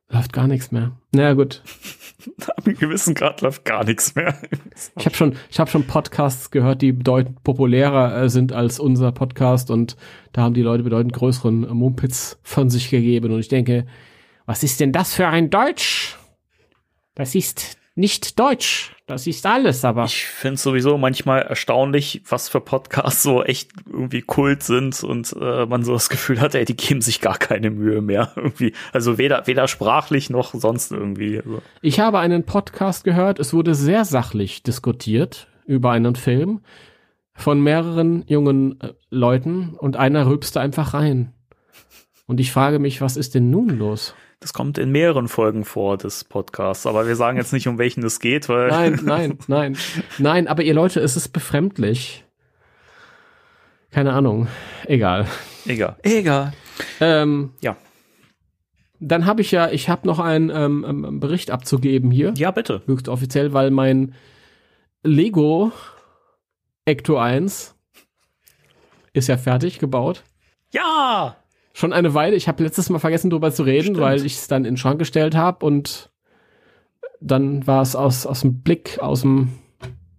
läuft 0.08 0.32
gar 0.32 0.46
nichts 0.46 0.72
mehr. 0.72 0.92
Naja, 1.12 1.34
gut. 1.34 1.62
Ab 2.46 2.64
einem 2.64 2.78
gewissen 2.78 3.14
Grad 3.14 3.42
läuft 3.42 3.66
gar 3.66 3.84
nichts 3.84 4.14
mehr. 4.14 4.34
ich 4.96 5.04
habe 5.04 5.14
schon, 5.14 5.36
ich 5.50 5.60
habe 5.60 5.70
schon 5.70 5.86
Podcasts 5.86 6.50
gehört, 6.50 6.80
die 6.80 6.92
bedeutend 6.92 7.42
populärer 7.42 8.22
äh, 8.22 8.30
sind 8.30 8.54
als 8.54 8.80
unser 8.80 9.12
Podcast 9.12 9.70
und 9.70 9.98
da 10.32 10.40
haben 10.40 10.54
die 10.54 10.62
Leute 10.62 10.84
bedeutend 10.84 11.12
größeren 11.12 11.64
äh, 11.64 11.74
Mumpitz 11.74 12.38
von 12.42 12.70
sich 12.70 12.88
gegeben 12.88 13.30
und 13.30 13.40
ich 13.40 13.48
denke, 13.48 13.84
was 14.46 14.62
ist 14.62 14.80
denn 14.80 14.92
das 14.92 15.12
für 15.12 15.26
ein 15.28 15.50
Deutsch? 15.50 16.16
Das 17.14 17.34
ist 17.34 17.76
nicht 17.96 18.38
Deutsch. 18.40 18.96
Das 19.06 19.26
ist 19.26 19.46
alles, 19.46 19.84
aber. 19.84 20.04
Ich 20.04 20.24
finde 20.24 20.56
sowieso 20.56 20.98
manchmal 20.98 21.42
erstaunlich, 21.42 22.22
was 22.28 22.48
für 22.48 22.60
Podcasts 22.60 23.22
so 23.22 23.42
echt 23.44 23.70
irgendwie 23.86 24.22
Kult 24.22 24.62
sind 24.62 25.04
und 25.04 25.34
äh, 25.38 25.66
man 25.66 25.84
so 25.84 25.92
das 25.92 26.08
Gefühl 26.08 26.40
hat, 26.40 26.54
ey, 26.54 26.64
die 26.64 26.76
geben 26.76 27.02
sich 27.02 27.20
gar 27.20 27.38
keine 27.38 27.70
Mühe 27.70 28.00
mehr 28.00 28.32
irgendwie. 28.36 28.72
Also 28.92 29.18
weder, 29.18 29.46
weder 29.46 29.68
sprachlich 29.68 30.30
noch 30.30 30.54
sonst 30.54 30.90
irgendwie. 30.90 31.38
Also. 31.38 31.62
Ich 31.82 32.00
habe 32.00 32.18
einen 32.18 32.44
Podcast 32.44 33.04
gehört, 33.04 33.38
es 33.38 33.52
wurde 33.52 33.74
sehr 33.74 34.04
sachlich 34.04 34.62
diskutiert 34.62 35.46
über 35.66 35.92
einen 35.92 36.16
Film 36.16 36.60
von 37.34 37.60
mehreren 37.60 38.24
jungen 38.26 38.80
äh, 38.80 38.94
Leuten 39.10 39.74
und 39.74 39.96
einer 39.96 40.26
rülpste 40.26 40.60
einfach 40.60 40.94
rein. 40.94 41.32
Und 42.26 42.40
ich 42.40 42.52
frage 42.52 42.78
mich, 42.78 43.00
was 43.00 43.16
ist 43.16 43.34
denn 43.34 43.50
nun 43.50 43.68
los? 43.68 44.14
Das 44.44 44.52
kommt 44.52 44.76
in 44.76 44.90
mehreren 44.92 45.26
Folgen 45.28 45.64
vor 45.64 45.96
des 45.96 46.22
Podcasts, 46.22 46.84
aber 46.86 47.06
wir 47.06 47.16
sagen 47.16 47.38
jetzt 47.38 47.54
nicht, 47.54 47.66
um 47.66 47.78
welchen 47.78 48.04
es 48.04 48.20
geht, 48.20 48.50
weil. 48.50 48.68
Nein, 48.68 49.00
nein, 49.04 49.38
nein. 49.46 49.78
Nein, 50.18 50.48
aber 50.48 50.62
ihr 50.62 50.74
Leute, 50.74 51.00
es 51.00 51.16
ist 51.16 51.28
befremdlich. 51.30 52.26
Keine 53.90 54.12
Ahnung. 54.12 54.48
Egal. 54.84 55.26
Egal. 55.64 55.96
Egal. 56.02 56.52
Ähm, 57.00 57.54
Ja. 57.62 57.78
dann 59.00 59.24
habe 59.24 59.40
ich 59.40 59.50
ja, 59.50 59.70
ich 59.70 59.88
habe 59.88 60.06
noch 60.06 60.18
einen 60.18 60.50
ähm, 60.50 60.84
ähm, 60.86 61.20
Bericht 61.20 61.50
abzugeben 61.50 62.10
hier. 62.10 62.34
Ja, 62.36 62.50
bitte. 62.50 62.82
höchst 62.84 63.08
offiziell, 63.08 63.54
weil 63.54 63.70
mein 63.70 64.14
Lego 65.02 65.72
Ecto 66.84 67.16
1 67.16 67.74
ist 69.14 69.28
ja 69.28 69.38
fertig 69.38 69.78
gebaut. 69.78 70.22
Ja! 70.70 71.36
Schon 71.76 71.92
eine 71.92 72.14
Weile. 72.14 72.36
Ich 72.36 72.46
habe 72.46 72.62
letztes 72.62 72.88
Mal 72.88 73.00
vergessen, 73.00 73.30
darüber 73.30 73.52
zu 73.52 73.64
reden, 73.64 73.82
Stimmt. 73.86 73.98
weil 74.00 74.24
ich 74.24 74.34
es 74.36 74.46
dann 74.46 74.64
in 74.64 74.74
den 74.74 74.76
Schrank 74.76 74.98
gestellt 75.00 75.34
habe 75.34 75.66
und 75.66 76.10
dann 77.20 77.66
war 77.66 77.82
es 77.82 77.96
aus, 77.96 78.26
aus 78.26 78.42
dem 78.42 78.62
Blick, 78.62 79.00
aus 79.00 79.22
dem, 79.22 79.48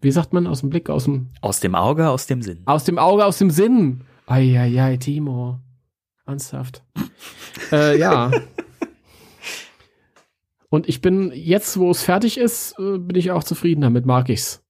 wie 0.02 0.12
sagt 0.12 0.34
man, 0.34 0.48
aus 0.48 0.60
dem 0.60 0.70
Blick, 0.70 0.90
aus 0.90 1.06
dem, 1.06 1.30
Aus 1.42 1.62
dem 1.62 1.74
Auge, 1.74 2.10
aus 2.10 2.28
dem 2.28 2.42
Sinn. 2.42 2.62
aus 2.66 2.84
dem 2.84 3.00
Auge, 3.00 3.24
aus 3.26 3.38
dem 3.38 3.50
Sinn. 3.52 4.02
Eieiei, 4.28 4.98
Timo. 4.98 5.60
Ernsthaft. 6.26 6.84
äh, 7.72 7.98
ja. 7.98 8.32
Und 10.70 10.90
ich 10.90 11.00
bin 11.00 11.32
jetzt, 11.34 11.78
wo 11.80 11.90
es 11.92 12.04
fertig 12.04 12.38
ist, 12.38 12.78
äh, 12.80 12.98
bin 12.98 13.16
ich 13.16 13.32
auch 13.32 13.44
zufrieden 13.46 13.82
damit, 13.82 14.06
mag 14.06 14.28
ich's. 14.30 14.62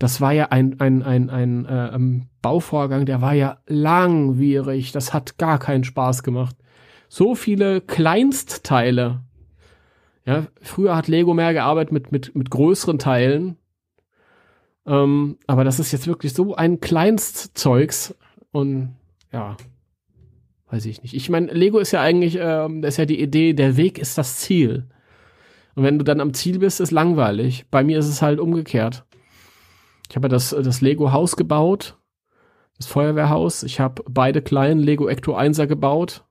Das 0.00 0.22
war 0.22 0.32
ja 0.32 0.46
ein, 0.46 0.80
ein, 0.80 1.02
ein, 1.02 1.28
ein 1.28 1.66
äh, 1.66 1.94
ähm, 1.94 2.28
Bauvorgang, 2.40 3.04
der 3.04 3.20
war 3.20 3.34
ja 3.34 3.58
langwierig. 3.66 4.92
Das 4.92 5.12
hat 5.12 5.36
gar 5.36 5.58
keinen 5.58 5.84
Spaß 5.84 6.22
gemacht. 6.22 6.56
So 7.10 7.34
viele 7.34 7.82
Kleinstteile. 7.82 9.20
Ja, 10.24 10.46
früher 10.62 10.96
hat 10.96 11.06
Lego 11.06 11.34
mehr 11.34 11.52
gearbeitet 11.52 11.92
mit, 11.92 12.12
mit, 12.12 12.34
mit 12.34 12.50
größeren 12.50 12.98
Teilen. 12.98 13.58
Ähm, 14.86 15.36
aber 15.46 15.64
das 15.64 15.78
ist 15.78 15.92
jetzt 15.92 16.06
wirklich 16.06 16.32
so 16.32 16.54
ein 16.54 16.80
Kleinstzeugs. 16.80 18.16
Und 18.52 18.96
ja, 19.32 19.58
weiß 20.70 20.86
ich 20.86 21.02
nicht. 21.02 21.12
Ich 21.12 21.28
meine, 21.28 21.52
Lego 21.52 21.78
ist 21.78 21.92
ja 21.92 22.00
eigentlich, 22.00 22.38
ähm, 22.40 22.80
das 22.80 22.94
ist 22.94 22.98
ja 22.98 23.04
die 23.04 23.20
Idee, 23.20 23.52
der 23.52 23.76
Weg 23.76 23.98
ist 23.98 24.16
das 24.16 24.38
Ziel. 24.38 24.88
Und 25.74 25.84
wenn 25.84 25.98
du 25.98 26.06
dann 26.06 26.22
am 26.22 26.32
Ziel 26.32 26.60
bist, 26.60 26.80
ist 26.80 26.90
langweilig. 26.90 27.66
Bei 27.70 27.84
mir 27.84 27.98
ist 27.98 28.08
es 28.08 28.22
halt 28.22 28.40
umgekehrt. 28.40 29.04
Ich 30.10 30.16
habe 30.16 30.26
ja 30.26 30.28
das, 30.30 30.50
das 30.50 30.80
Lego-Haus 30.80 31.36
gebaut, 31.36 31.96
das 32.76 32.86
Feuerwehrhaus. 32.88 33.62
Ich 33.62 33.78
habe 33.78 34.02
beide 34.08 34.42
kleinen 34.42 34.80
Lego 34.80 35.08
Ecto 35.08 35.36
1er 35.38 35.68
gebaut. 35.68 36.24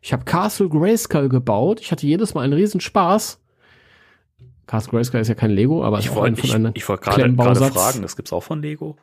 Ich 0.00 0.12
habe 0.12 0.24
Castle 0.24 0.68
Grayskull 0.68 1.28
gebaut. 1.28 1.80
Ich 1.80 1.92
hatte 1.92 2.04
jedes 2.04 2.34
Mal 2.34 2.42
einen 2.42 2.52
riesen 2.52 2.80
Spaß. 2.80 3.40
Castle 4.66 4.90
Grayskull 4.90 5.20
ist 5.20 5.28
ja 5.28 5.36
kein 5.36 5.52
Lego, 5.52 5.84
aber 5.84 6.00
Ich 6.00 6.12
wollte 6.12 6.40
von 6.48 6.66
ich, 6.66 6.76
ich 6.82 6.88
wollte 6.88 7.04
gerade 7.04 7.32
fragen, 7.72 8.02
das 8.02 8.16
gibt's 8.16 8.32
auch 8.32 8.42
von 8.42 8.60
Lego. 8.60 8.96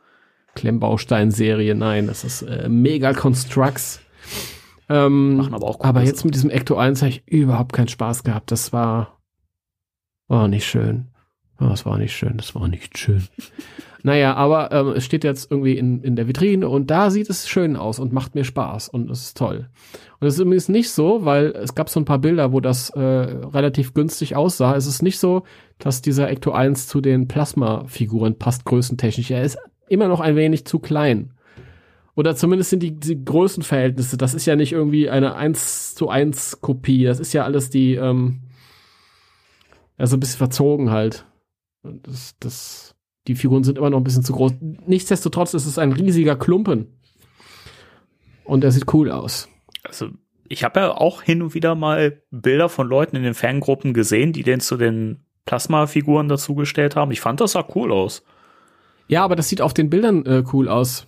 Klemmbaustein-Serie. 0.55 1.73
Nein, 1.73 2.07
das 2.07 2.25
ist 2.25 2.41
äh, 2.41 2.67
Mega 2.67 3.13
Constructs. 3.13 4.01
Ähm, 4.89 5.37
Machen 5.37 5.53
aber 5.53 5.67
auch 5.67 5.79
aber 5.81 6.01
jetzt 6.01 6.25
mit 6.25 6.35
diesem 6.35 6.49
Ecto 6.49 6.75
1 6.75 7.01
habe 7.01 7.11
ich 7.11 7.27
überhaupt 7.27 7.71
keinen 7.71 7.87
Spaß 7.87 8.23
gehabt. 8.23 8.51
Das 8.51 8.73
war, 8.73 9.19
war 10.27 10.49
nicht 10.49 10.65
schön. 10.65 11.07
Oh, 11.61 11.67
das 11.67 11.85
war 11.85 11.97
nicht 11.97 12.13
schön. 12.13 12.35
Das 12.35 12.55
war 12.55 12.67
nicht 12.67 12.97
schön. 12.97 13.25
Naja, 14.03 14.35
aber 14.35 14.71
ähm, 14.71 14.93
es 14.95 15.03
steht 15.05 15.23
jetzt 15.23 15.51
irgendwie 15.51 15.77
in, 15.77 16.01
in 16.03 16.15
der 16.15 16.27
Vitrine 16.27 16.69
und 16.69 16.89
da 16.89 17.09
sieht 17.09 17.29
es 17.29 17.49
schön 17.49 17.75
aus 17.75 17.99
und 17.99 18.13
macht 18.13 18.35
mir 18.35 18.43
Spaß 18.43 18.89
und 18.89 19.09
es 19.09 19.21
ist 19.21 19.37
toll. 19.37 19.69
Und 20.19 20.27
es 20.27 20.35
ist 20.35 20.39
übrigens 20.39 20.69
nicht 20.69 20.91
so, 20.91 21.25
weil 21.25 21.47
es 21.47 21.75
gab 21.75 21.89
so 21.89 21.99
ein 21.99 22.05
paar 22.05 22.19
Bilder, 22.19 22.51
wo 22.51 22.59
das 22.59 22.89
äh, 22.91 22.99
relativ 22.99 23.93
günstig 23.93 24.35
aussah. 24.35 24.75
Es 24.75 24.85
ist 24.85 25.01
nicht 25.01 25.19
so, 25.19 25.43
dass 25.79 26.01
dieser 26.01 26.29
Ecto 26.29 26.51
1 26.51 26.87
zu 26.87 27.01
den 27.01 27.27
Plasma-Figuren 27.27 28.37
passt 28.37 28.65
größentechnisch. 28.65 29.31
Er 29.31 29.43
ist 29.43 29.57
immer 29.89 30.07
noch 30.07 30.19
ein 30.21 30.35
wenig 30.35 30.65
zu 30.65 30.79
klein. 30.79 31.33
Oder 32.15 32.35
zumindest 32.35 32.69
sind 32.69 32.83
die, 32.83 32.99
die 32.99 33.23
Größenverhältnisse, 33.23 34.17
das 34.17 34.33
ist 34.33 34.45
ja 34.45 34.55
nicht 34.55 34.73
irgendwie 34.73 35.09
eine 35.09 35.35
1 35.35 35.95
zu 35.95 36.09
1 36.09 36.59
Kopie, 36.59 37.05
das 37.05 37.19
ist 37.19 37.31
ja 37.33 37.45
alles 37.45 37.69
die, 37.69 37.95
ähm, 37.95 38.41
also 39.97 40.17
ein 40.17 40.19
bisschen 40.19 40.37
verzogen 40.37 40.91
halt. 40.91 41.25
Und 41.81 42.07
Das, 42.07 42.35
das, 42.39 42.95
die 43.29 43.35
Figuren 43.35 43.63
sind 43.63 43.77
immer 43.77 43.91
noch 43.91 43.99
ein 43.99 44.03
bisschen 44.03 44.23
zu 44.23 44.33
groß. 44.33 44.53
Nichtsdestotrotz 44.87 45.53
ist 45.53 45.67
es 45.67 45.77
ein 45.77 45.91
riesiger 45.91 46.35
Klumpen. 46.35 46.87
Und 48.43 48.63
er 48.63 48.71
sieht 48.71 48.91
cool 48.91 49.11
aus. 49.11 49.47
Also 49.83 50.09
ich 50.47 50.63
habe 50.63 50.79
ja 50.79 50.91
auch 50.91 51.21
hin 51.21 51.43
und 51.43 51.53
wieder 51.53 51.75
mal 51.75 52.23
Bilder 52.31 52.69
von 52.69 52.87
Leuten 52.87 53.15
in 53.15 53.21
den 53.21 53.35
Fangruppen 53.35 53.93
gesehen, 53.93 54.33
die 54.33 54.41
den 54.41 54.61
zu 54.61 54.77
den 54.77 55.25
Plasma-Figuren 55.45 56.27
dazugestellt 56.27 56.95
haben. 56.95 57.11
Ich 57.11 57.21
fand, 57.21 57.39
das 57.39 57.51
sah 57.51 57.67
cool 57.75 57.91
aus. 57.91 58.23
Ja, 59.07 59.23
aber 59.23 59.35
das 59.35 59.47
sieht 59.47 59.61
auf 59.61 59.75
den 59.75 59.91
Bildern 59.91 60.25
äh, 60.25 60.43
cool 60.51 60.67
aus. 60.67 61.05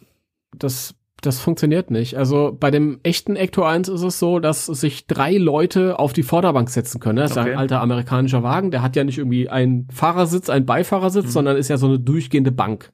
Das, 0.55 0.93
das 1.21 1.39
funktioniert 1.39 1.91
nicht. 1.91 2.17
Also 2.17 2.55
bei 2.59 2.71
dem 2.71 2.99
echten 3.03 3.35
Ecto 3.35 3.63
1 3.63 3.89
ist 3.89 4.01
es 4.01 4.19
so, 4.19 4.39
dass 4.39 4.65
sich 4.65 5.07
drei 5.07 5.37
Leute 5.37 5.99
auf 5.99 6.13
die 6.13 6.23
Vorderbank 6.23 6.69
setzen 6.69 6.99
können. 6.99 7.17
Das 7.17 7.31
ist 7.31 7.37
Okay. 7.37 7.51
ein 7.53 7.57
alter 7.57 7.79
amerikanischer 7.81 8.43
Wagen. 8.43 8.71
Der 8.71 8.81
hat 8.81 8.95
ja 8.95 9.03
nicht 9.03 9.17
irgendwie 9.19 9.47
einen 9.49 9.87
Fahrersitz, 9.91 10.49
einen 10.49 10.65
Beifahrersitz, 10.65 11.25
Mhm. 11.25 11.29
sondern 11.31 11.57
ist 11.57 11.69
ja 11.69 11.77
so 11.77 11.87
eine 11.87 11.99
durchgehende 11.99 12.51
Bank. 12.51 12.91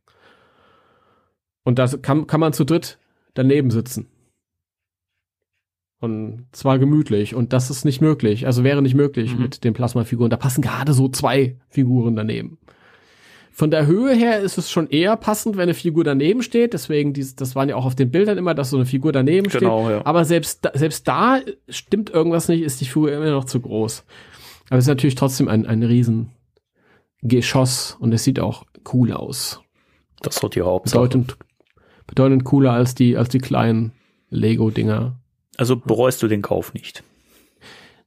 Und 1.63 1.79
da 1.79 1.87
kann, 1.87 2.27
kann 2.27 2.39
man 2.39 2.53
zu 2.53 2.63
dritt 2.65 2.99
daneben 3.33 3.71
sitzen. 3.71 4.07
Und 5.99 6.45
zwar 6.51 6.77
gemütlich. 6.79 7.33
Und 7.33 7.53
das 7.53 7.69
ist 7.69 7.83
nicht 7.83 8.01
möglich. 8.01 8.45
Also 8.45 8.63
wäre 8.63 8.81
nicht 8.81 8.93
möglich 8.95 9.35
Mhm. 9.35 9.41
mit 9.41 9.63
den 9.63 9.73
Plasmafiguren. 9.73 10.29
Da 10.29 10.37
passen 10.37 10.61
gerade 10.61 10.93
so 10.93 11.09
zwei 11.09 11.57
Figuren 11.69 12.15
daneben. 12.15 12.59
Von 13.58 13.72
der 13.72 13.88
Höhe 13.88 14.13
her 14.13 14.39
ist 14.39 14.60
es 14.60 14.70
schon 14.70 14.88
eher 14.88 15.17
passend, 15.17 15.58
wenn 15.58 15.63
eine 15.63 15.74
Figur 15.74 16.04
daneben 16.04 16.43
steht. 16.43 16.74
Deswegen, 16.74 17.13
dies, 17.13 17.36
das 17.36 17.56
waren 17.56 17.70
ja 17.70 17.76
auch 17.76 17.86
auf 17.86 17.96
den 17.96 18.12
Bildern 18.12 18.38
immer, 18.38 18.54
dass 18.54 18.70
so 18.70 18.78
eine 18.78 18.86
Figur 18.86 19.12
daneben 19.12 19.48
Genau, 19.50 19.86
steht. 19.88 19.98
ja. 19.98 20.06
Aber 20.06 20.26
selbst 20.26 20.63
da, 20.63 20.70
selbst 20.76 21.08
da 21.08 21.39
stimmt 21.67 22.12
irgendwas 22.12 22.50
nicht, 22.50 22.62
ist 22.62 22.82
die 22.82 22.86
Figur 22.86 23.12
immer 23.12 23.32
noch 23.32 23.46
zu 23.46 23.60
groß. 23.60 24.04
Aber 24.70 24.78
es 24.78 24.84
ist 24.84 24.89
natürlich 24.89 25.15
trotzdem 25.15 25.48
ein, 25.48 25.65
ein 25.65 25.82
riesen 25.82 26.30
Geschoss 27.24 27.98
und 28.00 28.13
es 28.13 28.24
sieht 28.24 28.39
auch 28.39 28.63
cool 28.93 29.12
aus. 29.12 29.60
Das 30.22 30.36
ist 30.36 30.43
doch 30.43 30.50
die 30.52 30.62
Hauptsache. 30.62 31.02
Bedeutend, 31.02 31.38
bedeutend 32.06 32.43
cooler 32.43 32.74
als 32.74 32.93
die, 32.93 33.17
als 33.17 33.30
die 33.30 33.39
kleinen 33.39 33.91
Lego-Dinger. 34.30 35.20
Also 35.58 35.78
bereust 35.78 36.22
du 36.22 36.28
den 36.28 36.43
Kauf 36.43 36.76
nicht. 36.76 37.04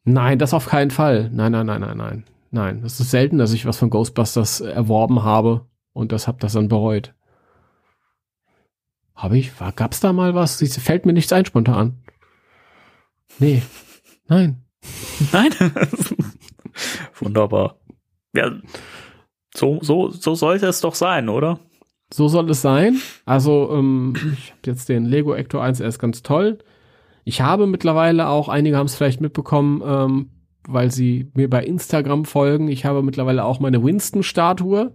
Nein, 0.04 0.38
das 0.38 0.54
auf 0.54 0.66
keinen 0.66 0.92
Fall. 0.92 1.28
Nein, 1.32 1.50
nein, 1.50 1.66
nein, 1.66 1.80
nein, 1.80 1.96
nein. 1.96 2.24
Nein, 2.50 2.82
es 2.84 2.98
ist 2.98 3.10
selten, 3.10 3.38
dass 3.38 3.52
ich 3.52 3.66
was 3.66 3.78
von 3.78 3.90
Ghostbusters 3.90 4.60
erworben 4.60 5.22
habe 5.22 5.66
und 5.92 6.12
das 6.12 6.26
hab 6.26 6.40
das 6.40 6.54
dann 6.54 6.68
bereut. 6.68 7.14
Habe 9.14 9.38
ich? 9.38 9.60
War, 9.60 9.72
gab's 9.72 10.00
da 10.00 10.12
mal 10.12 10.34
was? 10.34 10.56
Fällt 10.78 11.06
mir 11.06 11.12
nichts 11.12 11.32
ein 11.32 11.44
spontan. 11.44 11.98
Nee. 13.38 13.62
Nein. 14.26 14.64
Nein. 15.32 15.50
Wunderbar. 17.20 17.76
Ja, 18.32 18.50
so, 19.54 19.78
so, 19.82 20.10
so 20.10 20.34
sollte 20.34 20.66
es 20.66 20.80
doch 20.80 20.94
sein, 20.94 21.28
oder? 21.28 21.60
So 22.12 22.28
soll 22.28 22.50
es 22.50 22.62
sein. 22.62 23.00
Also, 23.24 23.70
ähm, 23.72 24.14
ich 24.16 24.50
habe 24.50 24.60
jetzt 24.66 24.88
den 24.88 25.04
Lego 25.04 25.34
Ecto 25.34 25.60
1, 25.60 25.80
er 25.80 25.88
ist 25.88 25.98
ganz 25.98 26.22
toll. 26.22 26.58
Ich 27.24 27.40
habe 27.40 27.66
mittlerweile 27.66 28.28
auch, 28.28 28.48
einige 28.48 28.76
haben 28.76 28.86
es 28.86 28.96
vielleicht 28.96 29.20
mitbekommen, 29.20 29.82
ähm, 29.84 30.30
weil 30.68 30.90
sie 30.90 31.30
mir 31.34 31.48
bei 31.48 31.64
Instagram 31.64 32.24
folgen. 32.24 32.68
Ich 32.68 32.84
habe 32.84 33.02
mittlerweile 33.02 33.44
auch 33.44 33.60
meine 33.60 33.82
Winston-Statue. 33.82 34.94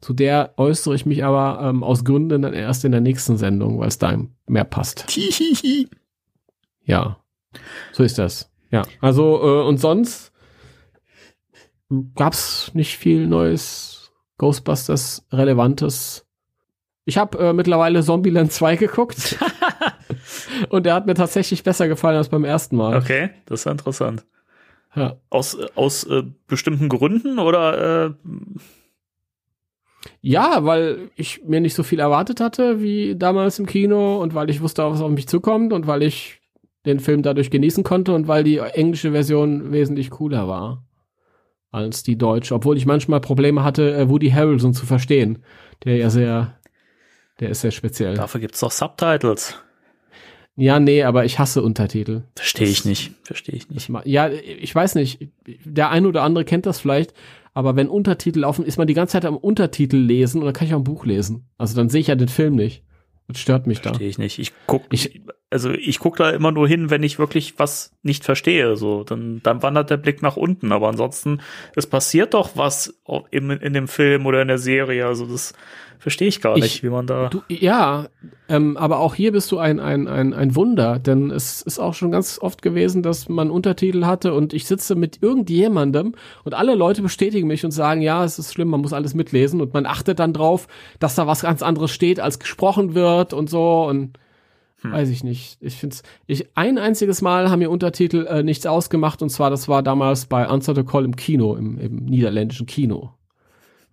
Zu 0.00 0.12
der 0.12 0.54
äußere 0.56 0.94
ich 0.94 1.06
mich 1.06 1.24
aber 1.24 1.66
ähm, 1.66 1.82
aus 1.82 2.04
Gründen 2.04 2.42
dann 2.42 2.52
erst 2.52 2.84
in 2.84 2.92
der 2.92 3.00
nächsten 3.00 3.36
Sendung, 3.36 3.78
weil 3.78 3.88
es 3.88 3.98
da 3.98 4.16
mehr 4.46 4.64
passt. 4.64 5.10
Hihihi. 5.10 5.88
Ja, 6.86 7.16
so 7.92 8.02
ist 8.02 8.18
das. 8.18 8.52
Ja, 8.70 8.82
also 9.00 9.40
äh, 9.42 9.66
und 9.66 9.78
sonst 9.78 10.32
gab's 12.14 12.70
nicht 12.74 12.98
viel 12.98 13.26
Neues 13.26 14.12
Ghostbusters 14.36 15.26
relevantes. 15.32 16.26
Ich 17.06 17.18
habe 17.18 17.38
äh, 17.38 17.52
mittlerweile 17.52 18.02
Zombieland 18.02 18.52
2 18.52 18.76
geguckt 18.76 19.38
und 20.70 20.86
der 20.86 20.94
hat 20.94 21.06
mir 21.06 21.14
tatsächlich 21.14 21.62
besser 21.62 21.86
gefallen 21.86 22.16
als 22.16 22.28
beim 22.28 22.44
ersten 22.44 22.76
Mal. 22.76 22.96
Okay, 22.96 23.30
das 23.46 23.60
ist 23.60 23.66
interessant. 23.66 24.24
Ja. 24.96 25.16
Aus, 25.30 25.56
aus 25.74 26.04
äh, 26.04 26.22
bestimmten 26.46 26.88
Gründen 26.88 27.38
oder 27.38 28.06
äh, 28.06 28.14
ja, 30.20 30.64
weil 30.64 31.10
ich 31.16 31.42
mir 31.44 31.60
nicht 31.60 31.74
so 31.74 31.82
viel 31.82 31.98
erwartet 31.98 32.40
hatte 32.40 32.80
wie 32.80 33.16
damals 33.16 33.58
im 33.58 33.66
Kino 33.66 34.20
und 34.22 34.34
weil 34.34 34.50
ich 34.50 34.60
wusste, 34.60 34.82
was 34.84 35.00
auf 35.00 35.10
mich 35.10 35.28
zukommt 35.28 35.72
und 35.72 35.86
weil 35.86 36.02
ich 36.02 36.40
den 36.86 37.00
Film 37.00 37.22
dadurch 37.22 37.50
genießen 37.50 37.82
konnte 37.84 38.12
und 38.12 38.28
weil 38.28 38.44
die 38.44 38.58
englische 38.58 39.12
Version 39.12 39.72
wesentlich 39.72 40.10
cooler 40.10 40.48
war 40.48 40.84
als 41.70 42.04
die 42.04 42.16
deutsche, 42.16 42.54
obwohl 42.54 42.76
ich 42.76 42.86
manchmal 42.86 43.20
Probleme 43.20 43.64
hatte, 43.64 43.94
äh, 43.94 44.08
Woody 44.08 44.30
Harrelson 44.30 44.74
zu 44.74 44.86
verstehen, 44.86 45.42
der 45.84 45.96
ja 45.96 46.08
sehr, 46.08 46.54
der 47.40 47.50
ist 47.50 47.62
sehr 47.62 47.72
speziell. 47.72 48.14
dafür 48.14 48.40
gibt's 48.40 48.60
doch 48.60 48.70
Subtitles. 48.70 49.58
Ja, 50.56 50.78
nee, 50.78 51.02
aber 51.02 51.24
ich 51.24 51.38
hasse 51.38 51.62
Untertitel. 51.62 52.22
Verstehe 52.36 52.68
ich 52.68 52.84
nicht. 52.84 53.12
Verstehe 53.24 53.56
ich 53.56 53.68
nicht. 53.70 53.90
Ja, 54.04 54.28
ich 54.30 54.72
weiß 54.74 54.94
nicht. 54.94 55.28
Der 55.64 55.90
eine 55.90 56.06
oder 56.08 56.22
andere 56.22 56.44
kennt 56.44 56.66
das 56.66 56.78
vielleicht, 56.80 57.12
aber 57.54 57.74
wenn 57.76 57.88
Untertitel 57.88 58.40
laufen, 58.40 58.64
ist 58.64 58.78
man 58.78 58.86
die 58.86 58.94
ganze 58.94 59.12
Zeit 59.12 59.24
am 59.24 59.36
Untertitel 59.36 59.96
lesen 59.96 60.38
und 60.40 60.44
dann 60.46 60.54
kann 60.54 60.68
ich 60.68 60.74
auch 60.74 60.78
ein 60.78 60.84
Buch 60.84 61.06
lesen. 61.06 61.48
Also 61.58 61.74
dann 61.76 61.88
sehe 61.88 62.00
ich 62.00 62.06
ja 62.08 62.14
den 62.14 62.28
Film 62.28 62.54
nicht. 62.54 62.82
Das 63.26 63.40
stört 63.40 63.66
mich 63.66 63.80
da. 63.80 63.90
Verstehe 63.90 64.08
ich 64.08 64.18
nicht. 64.18 64.38
Ich 64.38 64.52
guck, 64.66 64.82
Ich- 64.92 65.22
also 65.50 65.70
ich 65.70 65.98
guck 65.98 66.16
da 66.18 66.30
immer 66.30 66.50
nur 66.52 66.68
hin, 66.68 66.90
wenn 66.90 67.02
ich 67.02 67.18
wirklich 67.18 67.58
was 67.58 67.96
nicht 68.02 68.22
verstehe. 68.24 68.76
So, 68.76 69.02
dann, 69.04 69.40
dann 69.42 69.62
wandert 69.62 69.88
der 69.88 69.96
Blick 69.96 70.20
nach 70.20 70.36
unten. 70.36 70.72
Aber 70.72 70.88
ansonsten, 70.88 71.40
es 71.74 71.86
passiert 71.86 72.34
doch 72.34 72.50
was 72.56 73.00
im, 73.30 73.50
in 73.50 73.72
dem 73.72 73.88
Film 73.88 74.26
oder 74.26 74.42
in 74.42 74.48
der 74.48 74.58
Serie. 74.58 75.06
Also 75.06 75.26
das 75.26 75.54
verstehe 76.04 76.28
ich 76.28 76.42
gar 76.42 76.54
Ich- 76.58 76.62
nicht, 76.62 76.82
wie 76.82 76.90
man 76.90 77.06
da. 77.06 77.30
Du, 77.30 77.40
ja, 77.48 78.08
ähm, 78.50 78.76
aber 78.76 78.98
auch 78.98 79.14
hier 79.14 79.32
bist 79.32 79.50
du 79.50 79.56
ein, 79.58 79.80
ein, 79.80 80.06
ein, 80.06 80.34
ein 80.34 80.54
Wunder, 80.54 80.98
denn 80.98 81.30
es 81.30 81.62
ist 81.62 81.78
auch 81.78 81.94
schon 81.94 82.10
ganz 82.10 82.38
oft 82.42 82.60
gewesen, 82.60 83.02
dass 83.02 83.30
man 83.30 83.50
Untertitel 83.50 84.04
hatte 84.04 84.34
und 84.34 84.52
ich 84.52 84.66
sitze 84.66 84.96
mit 84.96 85.22
irgendjemandem 85.22 86.14
und 86.44 86.52
alle 86.52 86.74
Leute 86.74 87.00
bestätigen 87.00 87.48
mich 87.48 87.64
und 87.64 87.70
sagen, 87.70 88.02
ja, 88.02 88.22
es 88.22 88.38
ist 88.38 88.52
schlimm, 88.52 88.68
man 88.68 88.82
muss 88.82 88.92
alles 88.92 89.14
mitlesen 89.14 89.62
und 89.62 89.72
man 89.72 89.86
achtet 89.86 90.18
dann 90.18 90.34
drauf, 90.34 90.68
dass 90.98 91.14
da 91.14 91.26
was 91.26 91.40
ganz 91.40 91.62
anderes 91.62 91.90
steht, 91.90 92.20
als 92.20 92.38
gesprochen 92.38 92.94
wird 92.94 93.32
und 93.32 93.48
so 93.48 93.86
und 93.86 94.18
weiß 94.82 95.08
ich 95.08 95.24
nicht. 95.24 95.56
Ich 95.62 95.76
finde 95.76 95.96
ich 96.26 96.46
ein 96.54 96.76
einziges 96.76 97.22
Mal 97.22 97.50
haben 97.50 97.60
mir 97.60 97.70
Untertitel 97.70 98.26
äh, 98.26 98.42
nichts 98.42 98.66
ausgemacht 98.66 99.22
und 99.22 99.30
zwar 99.30 99.48
das 99.48 99.66
war 99.66 99.82
damals 99.82 100.26
bei 100.26 100.46
Answer 100.46 100.74
the 100.74 100.82
Call 100.84 101.06
im 101.06 101.16
Kino, 101.16 101.54
im, 101.56 101.78
im 101.78 102.04
niederländischen 102.04 102.66
Kino. 102.66 103.08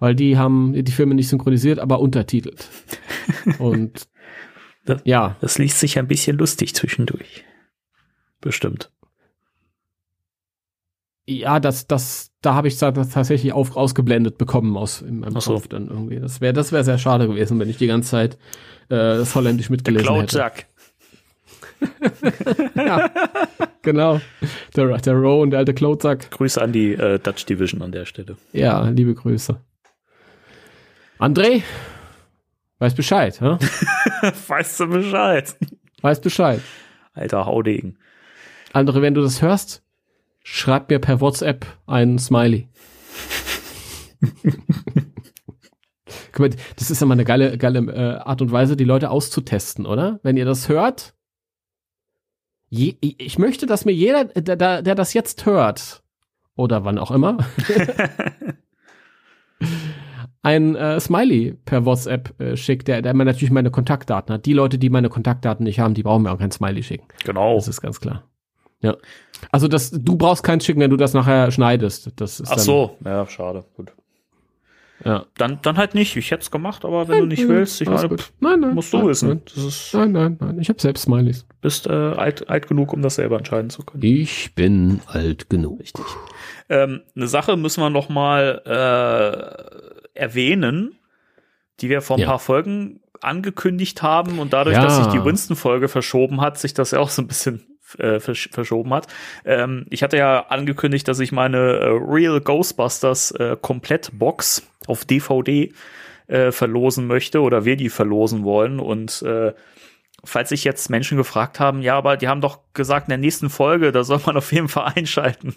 Weil 0.01 0.15
die 0.15 0.35
haben 0.37 0.73
die 0.83 0.91
Filme 0.91 1.13
nicht 1.15 1.29
synchronisiert, 1.29 1.79
aber 1.79 1.99
untertitelt. 1.99 2.67
Und 3.59 4.07
Das- 4.83 5.01
ja, 5.05 5.37
Das 5.41 5.57
liest 5.59 5.79
sich 5.79 5.97
ein 5.99 6.07
bisschen 6.07 6.37
lustig 6.37 6.73
zwischendurch. 6.75 7.45
Bestimmt. 8.41 8.91
ja, 11.27 11.59
das, 11.59 11.85
das, 11.87 12.31
da 12.41 12.55
habe 12.55 12.67
ich 12.67 12.77
das 12.77 13.09
tatsächlich 13.09 13.53
auf, 13.53 13.77
ausgeblendet 13.77 14.37
bekommen 14.39 14.75
aus 14.75 15.01
in 15.01 15.19
meinem 15.19 15.39
so. 15.39 15.53
Kopf 15.53 15.67
dann 15.67 15.87
irgendwie. 15.87 16.19
Das 16.19 16.41
wäre, 16.41 16.51
das 16.53 16.71
wäre 16.71 16.83
sehr 16.83 16.97
schade 16.97 17.27
gewesen, 17.27 17.59
wenn 17.59 17.69
ich 17.69 17.77
die 17.77 17.87
ganze 17.87 18.09
Zeit 18.09 18.33
äh, 18.89 18.95
das 19.19 19.33
Holländisch 19.35 19.69
mitgelesen 19.69 20.13
hätte. 20.15 20.27
Cloudjack. 20.37 20.65
Ja, 22.75 23.09
genau. 23.81 24.19
Der, 24.75 24.97
der 24.97 25.13
Row 25.13 25.41
und 25.41 25.51
der 25.51 25.59
alte 25.59 25.73
Klotsack. 25.73 26.29
Grüße 26.31 26.61
an 26.61 26.71
die 26.73 26.93
äh, 26.93 27.17
Dutch 27.19 27.45
Division 27.45 27.81
an 27.81 27.91
der 27.91 28.05
Stelle. 28.05 28.37
Ja, 28.53 28.89
liebe 28.89 29.13
Grüße. 29.15 29.59
André, 31.21 31.61
weiß 32.79 32.95
Bescheid, 32.95 33.39
hä? 33.41 33.57
weißt 34.47 34.79
du 34.79 34.87
Bescheid? 34.87 35.55
Weiß 36.01 36.19
Bescheid. 36.19 36.61
Alter 37.13 37.45
Haudegen. 37.45 37.99
André, 38.73 39.03
wenn 39.03 39.13
du 39.13 39.21
das 39.21 39.43
hörst, 39.43 39.83
schreib 40.43 40.89
mir 40.89 40.97
per 40.97 41.21
WhatsApp 41.21 41.67
einen 41.85 42.17
Smiley. 42.17 42.69
Guck 46.31 46.39
mal, 46.39 46.49
das 46.77 46.89
ist 46.89 47.01
ja 47.01 47.05
mal 47.05 47.13
eine 47.13 47.25
geile, 47.25 47.55
geile 47.59 47.81
äh, 47.81 48.17
Art 48.17 48.41
und 48.41 48.51
Weise, 48.51 48.75
die 48.75 48.83
Leute 48.83 49.11
auszutesten, 49.11 49.85
oder? 49.85 50.19
Wenn 50.23 50.37
ihr 50.37 50.45
das 50.45 50.69
hört, 50.69 51.13
je, 52.67 52.95
ich 52.99 53.37
möchte, 53.37 53.67
dass 53.67 53.85
mir 53.85 53.93
jeder, 53.93 54.25
der, 54.25 54.55
der, 54.55 54.81
der 54.81 54.95
das 54.95 55.13
jetzt 55.13 55.45
hört, 55.45 56.01
oder 56.55 56.83
wann 56.83 56.97
auch 56.97 57.11
immer, 57.11 57.37
ein 60.43 60.75
äh, 60.75 60.99
Smiley 60.99 61.55
per 61.65 61.85
WhatsApp 61.85 62.39
äh, 62.39 62.57
schickt, 62.57 62.87
der, 62.87 63.01
der 63.01 63.13
mir 63.13 63.25
natürlich 63.25 63.51
meine 63.51 63.71
Kontaktdaten 63.71 64.33
hat. 64.33 64.45
Die 64.45 64.53
Leute, 64.53 64.79
die 64.79 64.89
meine 64.89 65.09
Kontaktdaten 65.09 65.63
nicht 65.63 65.79
haben, 65.79 65.93
die 65.93 66.03
brauchen 66.03 66.23
mir 66.23 66.31
auch 66.31 66.39
kein 66.39 66.51
Smiley 66.51 66.83
schicken. 66.83 67.07
Genau. 67.23 67.55
Das 67.55 67.67
ist 67.67 67.81
ganz 67.81 67.99
klar. 67.99 68.23
Ja. 68.81 68.97
Also 69.51 69.67
das, 69.67 69.91
du 69.91 70.17
brauchst 70.17 70.43
keins 70.43 70.65
schicken, 70.65 70.79
wenn 70.79 70.89
du 70.89 70.97
das 70.97 71.13
nachher 71.13 71.51
schneidest. 71.51 72.11
Das 72.15 72.39
ist 72.39 72.49
Ach 72.49 72.55
dann, 72.55 72.65
so, 72.65 72.97
ja, 73.05 73.27
schade. 73.27 73.63
Gut. 73.75 73.91
Ja. 75.03 75.25
Dann, 75.37 75.59
dann 75.63 75.77
halt 75.77 75.95
nicht. 75.95 76.15
Ich 76.15 76.29
hätte 76.29 76.43
es 76.43 76.51
gemacht, 76.51 76.85
aber 76.85 77.07
wenn 77.07 77.19
du 77.21 77.25
nicht 77.25 77.47
willst, 77.47 77.81
ich 77.81 77.89
meine, 77.89 78.09
gut. 78.09 78.31
Nein, 78.39 78.59
nein. 78.59 78.75
musst 78.75 78.93
du 78.93 78.97
nein, 78.97 79.07
wissen. 79.07 79.29
Nein, 79.29 79.41
Das 79.45 79.63
ist, 79.63 79.93
nein, 79.93 80.11
nein. 80.11 80.37
nein. 80.39 80.59
Ich 80.59 80.69
habe 80.69 80.79
selbst 80.79 81.03
Smileys. 81.03 81.45
bist 81.61 81.87
äh, 81.87 81.91
alt, 81.91 82.49
alt 82.49 82.67
genug, 82.67 82.93
um 82.93 83.01
das 83.01 83.15
selber 83.15 83.37
entscheiden 83.37 83.69
zu 83.71 83.83
können. 83.83 84.03
Ich 84.03 84.53
bin 84.53 85.01
alt 85.07 85.49
genug. 85.49 85.79
Richtig. 85.79 86.05
Ähm, 86.69 87.01
eine 87.15 87.27
Sache 87.27 87.57
müssen 87.57 87.81
wir 87.81 87.89
noch 87.89 88.09
mal 88.09 88.61
äh, 88.65 89.80
erwähnen, 90.13 90.97
die 91.79 91.89
wir 91.89 92.01
vor 92.01 92.17
ein 92.17 92.21
Ja. 92.21 92.27
paar 92.27 92.39
Folgen 92.39 92.99
angekündigt 93.21 94.01
haben 94.01 94.39
und 94.39 94.53
dadurch, 94.53 94.75
Ja. 94.75 94.83
dass 94.83 94.97
sich 94.97 95.07
die 95.07 95.23
Winston-Folge 95.23 95.87
verschoben 95.87 96.41
hat, 96.41 96.57
sich 96.57 96.73
das 96.73 96.91
ja 96.91 96.99
auch 96.99 97.09
so 97.09 97.21
ein 97.21 97.27
bisschen 97.27 97.65
äh, 97.97 98.19
versch 98.21 98.49
verschoben 98.53 98.93
hat. 98.93 99.07
Ähm, 99.45 99.85
ich 99.89 100.01
hatte 100.01 100.15
ja 100.17 100.45
angekündigt, 100.47 101.07
dass 101.09 101.19
ich 101.19 101.31
meine 101.33 101.57
äh, 101.57 101.87
Real 101.89 102.39
Ghostbusters 102.39 103.31
äh, 103.31 103.57
Komplettbox 103.59 104.63
auf 104.87 105.03
DVD 105.05 105.73
äh, 106.27 106.51
verlosen 106.53 107.05
möchte 107.07 107.41
oder 107.41 107.65
wir 107.65 107.75
die 107.75 107.89
verlosen 107.89 108.43
wollen 108.45 108.79
und 108.79 109.21
äh, 109.23 109.53
falls 110.23 110.49
sich 110.49 110.63
jetzt 110.63 110.89
Menschen 110.89 111.17
gefragt 111.17 111.59
haben, 111.59 111.81
ja, 111.81 111.97
aber 111.97 112.15
die 112.15 112.27
haben 112.29 112.41
doch 112.41 112.59
gesagt, 112.73 113.07
in 113.07 113.11
der 113.11 113.17
nächsten 113.17 113.49
Folge, 113.49 113.91
da 113.91 114.03
soll 114.03 114.21
man 114.25 114.37
auf 114.37 114.51
jeden 114.53 114.69
Fall 114.69 114.93
einschalten. 114.95 115.55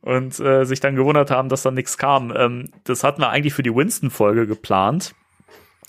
Und 0.00 0.38
äh, 0.40 0.64
sich 0.64 0.80
dann 0.80 0.96
gewundert 0.96 1.30
haben, 1.30 1.48
dass 1.48 1.62
da 1.62 1.70
nichts 1.70 1.98
kam. 1.98 2.32
Ähm, 2.36 2.70
das 2.84 3.04
hatten 3.04 3.20
wir 3.20 3.30
eigentlich 3.30 3.54
für 3.54 3.62
die 3.62 3.74
Winston-Folge 3.74 4.46
geplant, 4.46 5.14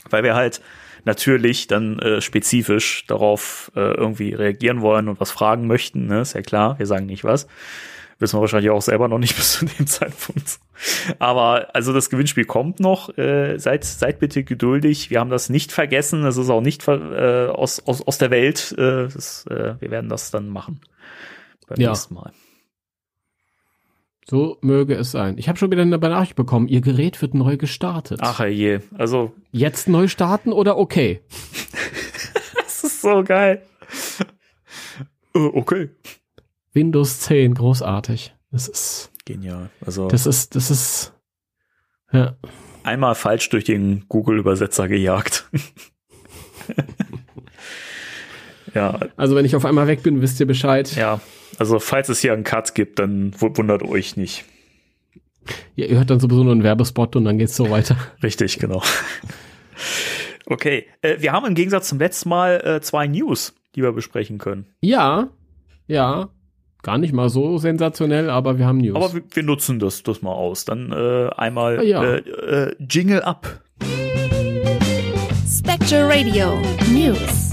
weil 0.09 0.23
wir 0.23 0.35
halt 0.35 0.61
natürlich 1.05 1.67
dann 1.67 1.99
äh, 1.99 2.21
spezifisch 2.21 3.05
darauf 3.07 3.71
äh, 3.75 3.79
irgendwie 3.79 4.33
reagieren 4.33 4.81
wollen 4.81 5.07
und 5.07 5.19
was 5.19 5.31
fragen 5.31 5.65
möchten. 5.67 6.07
Ne? 6.07 6.21
Ist 6.21 6.33
ja 6.33 6.41
klar, 6.41 6.77
wir 6.79 6.85
sagen 6.85 7.05
nicht 7.05 7.23
was. 7.23 7.47
Wissen 8.19 8.37
wir 8.37 8.41
wahrscheinlich 8.41 8.71
auch 8.71 8.81
selber 8.81 9.07
noch 9.07 9.19
nicht 9.19 9.35
bis 9.37 9.53
zu 9.53 9.65
dem 9.65 9.87
Zeitpunkt. 9.87 10.59
Aber 11.19 11.73
also 11.75 11.93
das 11.93 12.09
Gewinnspiel 12.09 12.45
kommt 12.45 12.79
noch. 12.79 13.15
Äh, 13.17 13.57
seid, 13.57 13.83
seid 13.85 14.19
bitte 14.19 14.43
geduldig. 14.43 15.09
Wir 15.09 15.19
haben 15.19 15.29
das 15.29 15.49
nicht 15.49 15.71
vergessen. 15.71 16.25
Es 16.25 16.37
ist 16.37 16.49
auch 16.49 16.61
nicht 16.61 16.87
äh, 16.87 17.47
aus, 17.47 17.79
aus, 17.87 18.01
aus 18.05 18.17
der 18.17 18.31
Welt. 18.31 18.73
Äh, 18.77 19.07
das, 19.07 19.45
äh, 19.49 19.75
wir 19.79 19.91
werden 19.91 20.09
das 20.09 20.31
dann 20.31 20.49
machen. 20.49 20.81
Beim 21.67 21.79
Ja. 21.79 21.89
nächsten 21.89 22.15
Mal. 22.15 22.31
So 24.29 24.57
möge 24.61 24.93
es 24.95 25.11
sein. 25.11 25.37
Ich 25.37 25.47
habe 25.47 25.57
schon 25.57 25.71
wieder 25.71 25.83
eine 25.83 25.97
Benachrichtigung 25.97 26.45
bekommen. 26.45 26.67
Ihr 26.67 26.81
Gerät 26.81 27.21
wird 27.21 27.33
neu 27.33 27.55
gestartet. 27.55 28.19
Ach 28.21 28.43
je. 28.45 28.81
Also, 28.97 29.33
Jetzt 29.51 29.87
neu 29.87 30.09
starten 30.09 30.51
oder 30.51 30.77
okay? 30.77 31.21
das 32.55 32.83
ist 32.83 33.01
so 33.01 33.23
geil. 33.23 33.63
Äh, 35.33 35.39
okay. 35.39 35.89
Windows 36.73 37.21
10, 37.21 37.53
großartig. 37.53 38.35
Das 38.51 38.67
ist, 38.67 39.11
Genial. 39.23 39.69
Also 39.85 40.07
das 40.09 40.25
ist, 40.25 40.55
das 40.55 40.71
ist, 40.71 41.13
ja. 42.11 42.35
einmal 42.83 43.15
falsch 43.15 43.49
durch 43.49 43.63
den 43.63 44.07
Google-Übersetzer 44.09 44.89
gejagt. 44.89 45.49
ja, 48.77 48.99
Also 49.17 49.35
wenn 49.35 49.45
ich 49.45 49.55
auf 49.55 49.65
einmal 49.65 49.87
weg 49.87 50.03
bin, 50.03 50.21
wisst 50.21 50.39
ihr 50.39 50.45
Bescheid. 50.47 50.95
ja. 50.95 51.19
Also 51.59 51.79
falls 51.79 52.07
es 52.09 52.19
hier 52.19 52.33
einen 52.33 52.43
Cut 52.43 52.75
gibt, 52.75 52.99
dann 52.99 53.33
wu- 53.39 53.49
wundert 53.55 53.81
euch 53.81 54.15
nicht. 54.15 54.45
Ihr 55.75 55.89
hört 55.97 56.09
dann 56.11 56.19
sowieso 56.19 56.43
nur 56.43 56.51
einen 56.51 56.63
Werbespot 56.63 57.15
und 57.15 57.25
dann 57.25 57.37
geht's 57.39 57.55
so 57.55 57.69
weiter. 57.71 57.97
Richtig, 58.21 58.59
genau. 58.59 58.83
Okay, 60.45 60.85
äh, 61.01 61.15
wir 61.19 61.31
haben 61.31 61.45
im 61.47 61.55
Gegensatz 61.55 61.87
zum 61.89 61.99
letzten 61.99 62.29
Mal 62.29 62.61
äh, 62.63 62.81
zwei 62.81 63.07
News, 63.07 63.53
die 63.75 63.81
wir 63.81 63.91
besprechen 63.91 64.37
können. 64.37 64.67
Ja, 64.81 65.29
ja. 65.87 66.29
Gar 66.83 66.99
nicht 66.99 67.11
mal 67.13 67.29
so 67.29 67.57
sensationell, 67.57 68.29
aber 68.29 68.57
wir 68.59 68.65
haben 68.67 68.77
News. 68.77 68.95
Aber 68.95 69.13
wir, 69.13 69.23
wir 69.33 69.43
nutzen 69.43 69.79
das, 69.79 70.03
das 70.03 70.21
mal 70.21 70.31
aus. 70.33 70.63
Dann 70.65 70.91
äh, 70.91 71.29
einmal 71.35 71.79
Ah, 71.79 71.83
ja. 71.83 72.03
äh, 72.03 72.17
äh, 72.19 72.75
Jingle 72.79 73.21
up. 73.23 73.61
Spectre 75.49 76.07
Radio 76.07 76.59
News. 76.93 77.46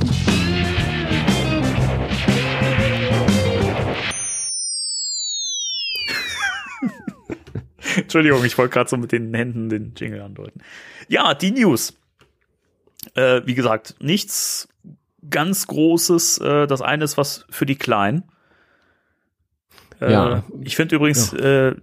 Entschuldigung, 7.97 8.45
ich 8.45 8.57
wollte 8.59 8.73
gerade 8.73 8.91
so 8.91 8.97
mit 8.97 9.13
den 9.13 9.35
Händen 9.35 9.69
den 9.69 9.95
Jingle 9.97 10.21
andeuten. 10.23 10.61
Ja, 11.09 11.35
die 11.35 11.51
News. 11.51 11.95
Äh, 13.15 13.43
wie 13.45 13.55
gesagt, 13.55 13.97
nichts 14.01 14.69
ganz 15.29 15.67
Großes. 15.67 16.39
Äh, 16.39 16.67
das 16.67 16.83
eine 16.83 17.05
ist 17.05 17.17
was 17.17 17.47
für 17.51 17.67
die 17.67 17.77
Kleinen. 17.77 18.25
Äh, 20.01 20.13
Ja. 20.13 20.45
Ich 20.63 20.77
finde 20.77 20.97
übrigens 20.97 21.33
äh, 21.33 21.75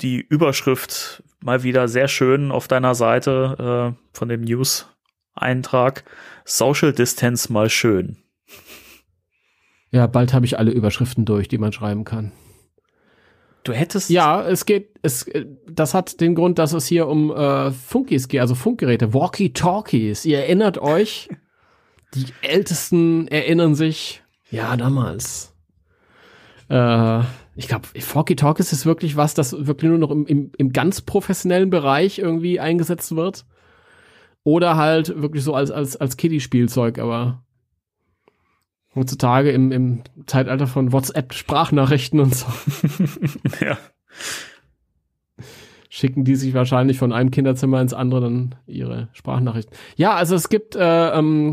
die 0.00 0.18
Überschrift 0.20 1.22
mal 1.40 1.62
wieder 1.62 1.88
sehr 1.88 2.08
schön 2.08 2.50
auf 2.50 2.68
deiner 2.68 2.94
Seite 2.94 3.94
äh, 3.96 4.16
von 4.16 4.28
dem 4.28 4.42
News-Eintrag. 4.42 6.04
Social 6.44 6.92
Distance 6.92 7.52
mal 7.52 7.70
schön. 7.70 8.18
ja, 9.90 10.06
bald 10.06 10.32
habe 10.32 10.44
ich 10.46 10.58
alle 10.58 10.70
Überschriften 10.70 11.24
durch, 11.24 11.48
die 11.48 11.58
man 11.58 11.72
schreiben 11.72 12.04
kann. 12.04 12.32
Du 13.66 13.72
hättest. 13.72 14.10
Ja, 14.10 14.46
es 14.46 14.64
geht, 14.64 14.90
es, 15.02 15.24
äh, 15.24 15.44
das 15.68 15.92
hat 15.92 16.20
den 16.20 16.36
Grund, 16.36 16.60
dass 16.60 16.72
es 16.72 16.86
hier 16.86 17.08
um 17.08 17.32
äh, 17.32 17.72
Funkies 17.72 18.28
geht, 18.28 18.40
also 18.40 18.54
Funkgeräte, 18.54 19.12
Walkie-Talkies. 19.12 20.24
Ihr 20.24 20.38
erinnert 20.38 20.78
euch, 20.78 21.28
die 22.14 22.26
Ältesten 22.42 23.26
erinnern 23.26 23.74
sich, 23.74 24.22
Ja, 24.50 24.76
damals. 24.76 25.52
Äh, 26.68 27.20
ich 27.56 27.66
glaube, 27.66 27.88
Forky 27.98 28.36
Talkies 28.36 28.72
ist 28.72 28.86
wirklich 28.86 29.16
was, 29.16 29.34
das 29.34 29.66
wirklich 29.66 29.88
nur 29.88 29.98
noch 29.98 30.12
im, 30.12 30.26
im, 30.26 30.52
im 30.58 30.72
ganz 30.72 31.00
professionellen 31.00 31.70
Bereich 31.70 32.20
irgendwie 32.20 32.60
eingesetzt 32.60 33.16
wird. 33.16 33.46
Oder 34.44 34.76
halt 34.76 35.20
wirklich 35.20 35.42
so 35.42 35.54
als, 35.54 35.72
als, 35.72 35.96
als 35.96 36.16
Kiddie-Spielzeug, 36.16 37.00
aber 37.00 37.42
heutzutage 38.96 39.50
im, 39.50 39.70
im 39.70 40.02
Zeitalter 40.26 40.66
von 40.66 40.92
WhatsApp-Sprachnachrichten 40.92 42.18
und 42.18 42.34
so. 42.34 42.46
ja. 43.64 43.78
Schicken 45.88 46.24
die 46.24 46.34
sich 46.34 46.54
wahrscheinlich 46.54 46.98
von 46.98 47.12
einem 47.12 47.30
Kinderzimmer 47.30 47.80
ins 47.80 47.94
andere 47.94 48.22
dann 48.22 48.54
ihre 48.66 49.08
Sprachnachrichten. 49.12 49.76
Ja, 49.96 50.14
also 50.14 50.34
es 50.34 50.48
gibt 50.48 50.74
äh, 50.74 51.10
ähm, 51.10 51.52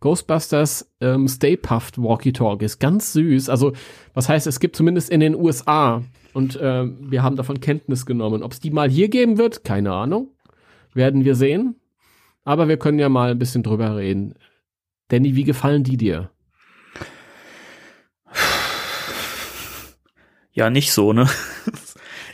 Ghostbusters 0.00 0.92
ähm, 1.00 1.28
Stay 1.28 1.56
Puffed 1.56 1.98
Walkie 1.98 2.32
Talk 2.32 2.62
ist 2.62 2.78
ganz 2.78 3.12
süß. 3.12 3.48
Also, 3.48 3.72
was 4.14 4.28
heißt, 4.28 4.46
es 4.46 4.60
gibt 4.60 4.76
zumindest 4.76 5.10
in 5.10 5.20
den 5.20 5.34
USA 5.34 6.02
und 6.32 6.56
äh, 6.56 6.84
wir 6.86 7.22
haben 7.22 7.36
davon 7.36 7.60
Kenntnis 7.60 8.06
genommen. 8.06 8.42
Ob 8.42 8.52
es 8.52 8.60
die 8.60 8.70
mal 8.70 8.88
hier 8.88 9.08
geben 9.08 9.38
wird, 9.38 9.64
keine 9.64 9.92
Ahnung. 9.92 10.28
Werden 10.94 11.24
wir 11.24 11.34
sehen. 11.34 11.76
Aber 12.44 12.68
wir 12.68 12.78
können 12.78 12.98
ja 12.98 13.08
mal 13.08 13.32
ein 13.32 13.38
bisschen 13.38 13.62
drüber 13.62 13.96
reden. 13.96 14.34
Danny, 15.08 15.34
wie 15.34 15.44
gefallen 15.44 15.84
die 15.84 15.96
dir? 15.96 16.30
Ja, 20.58 20.70
nicht 20.70 20.92
so, 20.92 21.12
ne? 21.12 21.28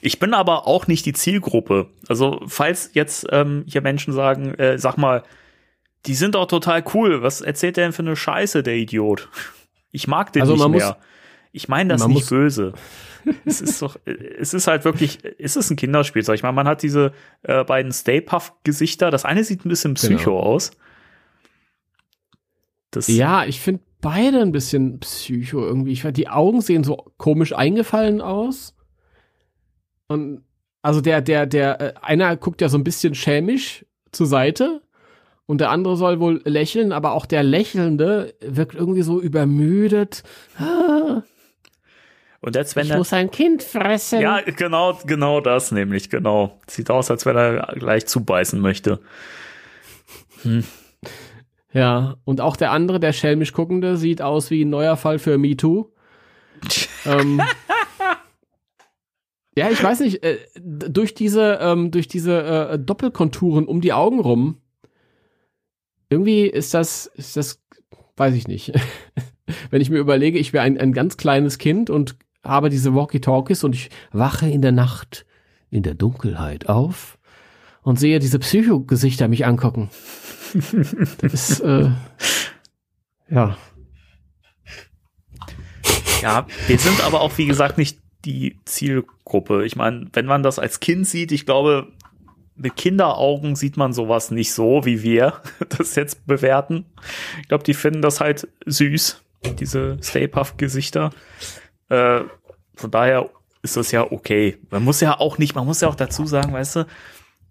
Ich 0.01 0.19
bin 0.19 0.35
aber 0.35 0.67
auch 0.67 0.87
nicht 0.87 1.07
die 1.07 1.15
Zielgruppe. 1.15 1.89
Also, 2.09 2.43
falls 2.47 2.91
jetzt 2.93 3.27
ähm, 3.31 3.65
hier 3.67 3.81
Menschen 3.81 4.13
sagen, 4.13 4.53
äh, 4.57 4.79
sag 4.79 4.99
mal, 4.99 5.23
die 6.05 6.15
sind 6.15 6.35
doch 6.35 6.45
total 6.45 6.85
cool. 6.93 7.23
Was 7.23 7.41
erzählt 7.41 7.79
der 7.79 7.87
denn 7.87 7.95
für 7.95 8.03
eine 8.03 8.15
Scheiße, 8.15 8.63
der 8.63 8.77
Idiot? 8.77 9.31
Ich 9.93 10.07
mag 10.07 10.31
den 10.35 10.43
also 10.43 10.57
nicht 10.57 10.69
mehr. 10.69 10.87
Muss, 10.89 10.97
ich 11.53 11.69
meine 11.69 11.95
das 11.95 12.07
nicht 12.07 12.29
böse. 12.29 12.75
es 13.47 13.63
ist 13.63 13.81
doch, 13.81 13.97
es 14.05 14.53
ist 14.53 14.67
halt 14.67 14.85
wirklich, 14.85 15.21
es 15.39 15.57
ist 15.57 15.71
ein 15.71 15.77
Kinderspielzeug. 15.77 16.35
Ich 16.35 16.43
meine, 16.43 16.55
man 16.55 16.69
hat 16.69 16.83
diese 16.83 17.15
äh, 17.43 17.65
beiden 17.65 17.91
Stay 17.91 18.21
Puff 18.21 18.53
Gesichter. 18.63 19.11
Das 19.11 19.25
eine 19.25 19.43
sieht 19.43 19.65
ein 19.65 19.71
bisschen 19.71 19.95
genau. 19.95 20.17
psycho 20.17 20.31
genau. 20.33 20.43
aus. 20.43 20.73
Das 22.91 23.09
ja, 23.09 23.47
ich 23.47 23.61
finde 23.61 23.81
beide 24.05 24.43
ein 24.43 24.53
bisschen 24.53 25.01
psycho 25.01 25.65
irgendwie. 25.65 25.93
Ich 25.93 26.03
finde, 26.03 26.13
die 26.13 26.29
Augen 26.29 26.61
sehen 26.61 26.85
so 26.85 27.11
komisch 27.17 27.55
eingefallen 27.55 28.21
aus. 28.21 28.75
Und 30.09 30.45
also 30.83 31.01
der, 31.01 31.23
der, 31.23 31.47
der, 31.47 31.81
äh, 31.81 31.95
einer 32.03 32.37
guckt 32.37 32.61
ja 32.61 32.69
so 32.69 32.77
ein 32.77 32.85
bisschen 32.85 33.15
schelmisch 33.15 33.87
zur 34.13 34.27
Seite 34.27 34.83
und 35.47 35.63
der 35.63 35.71
andere 35.71 35.97
soll 35.97 36.21
wohl 36.21 36.43
lächeln, 36.45 36.93
aber 36.93 37.13
auch 37.13 37.25
der 37.25 37.43
Lächelnde 37.43 38.35
wirkt 38.41 38.75
irgendwie 38.75 39.01
so 39.01 39.23
übermüdet. 39.23 40.23
Und 42.41 42.57
jetzt, 42.57 42.77
wenn 42.77 42.85
ich 42.85 42.91
er, 42.91 42.99
muss 42.99 43.15
ein 43.15 43.31
Kind 43.31 43.63
fressen. 43.63 44.21
Ja, 44.21 44.43
genau, 44.43 44.99
genau 45.07 45.41
das 45.41 45.73
nämlich, 45.73 46.11
genau. 46.11 46.61
Sieht 46.67 46.91
aus, 46.91 47.11
als 47.11 47.25
wenn 47.25 47.37
er 47.37 47.75
gleich 47.79 48.05
zubeißen 48.05 48.61
möchte. 48.61 49.01
Hm. 50.43 50.63
Ja, 51.75 52.17
und 52.25 52.41
auch 52.41 52.57
der 52.57 52.71
andere, 52.71 53.01
der 53.01 53.13
schelmisch 53.13 53.53
guckende, 53.53 53.97
sieht 53.97 54.23
aus 54.23 54.51
wie 54.51 54.65
ein 54.65 54.71
neuer 54.71 54.97
Fall 54.97 55.19
für 55.19 55.37
MeToo. 55.37 55.91
ähm, 57.05 57.43
ja, 59.57 59.69
ich 59.71 59.83
weiß 59.83 60.01
nicht, 60.01 60.23
äh, 60.23 60.39
durch 60.57 61.15
diese, 61.15 61.59
ähm, 61.61 61.91
durch 61.91 62.09
diese 62.09 62.43
äh, 62.43 62.79
Doppelkonturen 62.79 63.67
um 63.67 63.81
die 63.81 63.93
Augen 63.93 64.21
rum 64.21 64.59
irgendwie 66.15 66.47
ist 66.47 66.75
das, 66.75 67.07
ist 67.07 67.37
das, 67.37 67.61
weiß 68.17 68.35
ich 68.35 68.47
nicht. 68.47 68.73
Wenn 69.71 69.81
ich 69.81 69.91
mir 69.91 69.99
überlege, 69.99 70.39
ich 70.39 70.53
wäre 70.53 70.65
ein, 70.65 70.79
ein 70.79 70.93
ganz 70.93 71.17
kleines 71.17 71.59
Kind 71.59 71.91
und 71.91 72.17
habe 72.45 72.71
diese 72.71 72.95
Walkie-Talkies 72.95 73.65
und 73.65 73.75
ich 73.75 73.91
wache 74.13 74.49
in 74.49 74.63
der 74.63 74.73
Nacht 74.73 75.27
in 75.71 75.83
der 75.83 75.95
Dunkelheit 75.95 76.69
auf 76.69 77.14
und 77.85 78.01
sehe 78.01 78.19
diese 78.19 78.39
Psycho-Gesichter 78.39 79.29
mich 79.29 79.47
angucken. 79.47 79.91
das 81.19 81.33
ist, 81.33 81.61
äh, 81.61 81.91
ja. 83.31 83.57
Ja, 86.23 86.47
wir 86.67 86.79
sind 86.79 87.05
aber 87.05 87.21
auch, 87.21 87.37
wie 87.37 87.47
gesagt, 87.47 87.77
nicht 87.77 87.99
die 88.25 88.59
Zielgruppe. 88.65 89.67
Ich 89.67 89.77
meine, 89.77 90.09
wenn 90.15 90.25
man 90.25 90.43
das 90.43 90.59
als 90.59 90.81
Kind 90.81 91.07
sieht, 91.07 91.31
ich 91.31 91.45
glaube, 91.45 91.89
mit 92.57 92.77
Kinderaugen 92.77 93.57
sieht 93.57 93.77
man 93.77 93.93
sowas 93.93 94.31
nicht 94.31 94.53
so, 94.53 94.87
wie 94.87 95.03
wir 95.03 95.35
das 95.69 95.95
jetzt 95.95 96.27
bewerten. 96.27 96.87
Ich 97.43 97.49
glaube, 97.49 97.65
die 97.65 97.75
finden 97.75 98.01
das 98.01 98.21
halt 98.21 98.49
süß, 98.65 99.23
diese 99.59 99.99
Stay 100.03 100.27
Puft-Gesichter. 100.27 101.11
Äh, 101.91 102.21
von 102.75 102.91
daher 102.91 103.29
ist 103.63 103.77
das 103.77 103.93
ja 103.93 104.11
okay. 104.11 104.59
Man 104.71 104.85
muss 104.85 105.01
ja 105.01 105.19
auch 105.19 105.37
nicht, 105.37 105.55
man 105.55 105.67
muss 105.67 105.83
ja 105.83 105.89
auch 105.89 105.95
dazu 105.95 106.27
sagen, 106.27 106.53
weißt 106.53 106.77
du, 106.77 106.87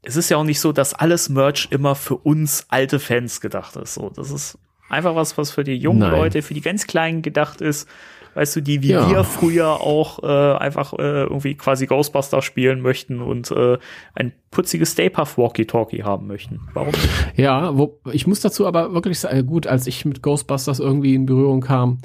es 0.04 0.16
ist 0.16 0.30
ja 0.30 0.38
auch 0.38 0.44
nicht 0.44 0.60
so, 0.60 0.72
dass 0.72 0.94
alles 0.94 1.30
Merch 1.30 1.68
immer 1.72 1.96
für 1.96 2.16
uns 2.18 2.66
alte 2.70 3.00
Fans 3.00 3.42
gedacht 3.42 3.76
ist. 3.76 3.96
So, 3.96 4.10
das 4.10 4.32
ist 4.32 4.58
einfach 4.90 5.16
was, 5.16 5.38
was 5.38 5.52
für 5.52 5.64
die 5.64 5.76
jungen 5.76 6.00
Nein. 6.00 6.12
Leute, 6.12 6.42
für 6.42 6.54
die 6.54 6.62
ganz 6.62 6.86
Kleinen 6.88 7.22
gedacht 7.22 7.62
ist 7.62 7.88
weißt 8.34 8.56
du, 8.56 8.62
die 8.62 8.82
wie 8.82 8.90
ja. 8.90 9.10
wir 9.10 9.24
früher 9.24 9.82
auch 9.82 10.24
äh, 10.24 10.58
einfach 10.58 10.94
äh, 10.94 11.24
irgendwie 11.24 11.56
quasi 11.56 11.86
Ghostbuster 11.86 12.42
spielen 12.42 12.82
möchten 12.82 13.22
und 13.22 13.52
äh, 13.52 13.78
ein 14.16 14.34
putziges 14.52 14.92
Stay 14.92 15.10
Puff 15.10 15.38
Walkie-Talkie 15.38 16.04
haben 16.04 16.28
möchten. 16.28 16.62
Warum 16.74 16.92
nicht? 16.92 17.10
Ja, 17.36 17.78
wo, 17.78 18.00
ich 18.12 18.28
muss 18.28 18.42
dazu 18.42 18.68
aber 18.68 18.94
wirklich 18.94 19.20
sagen, 19.20 19.46
gut, 19.46 19.68
als 19.68 19.88
ich 19.88 20.06
mit 20.06 20.22
Ghostbusters 20.22 20.80
irgendwie 20.80 21.16
in 21.16 21.26
Berührung 21.26 21.62
kam, 21.62 22.00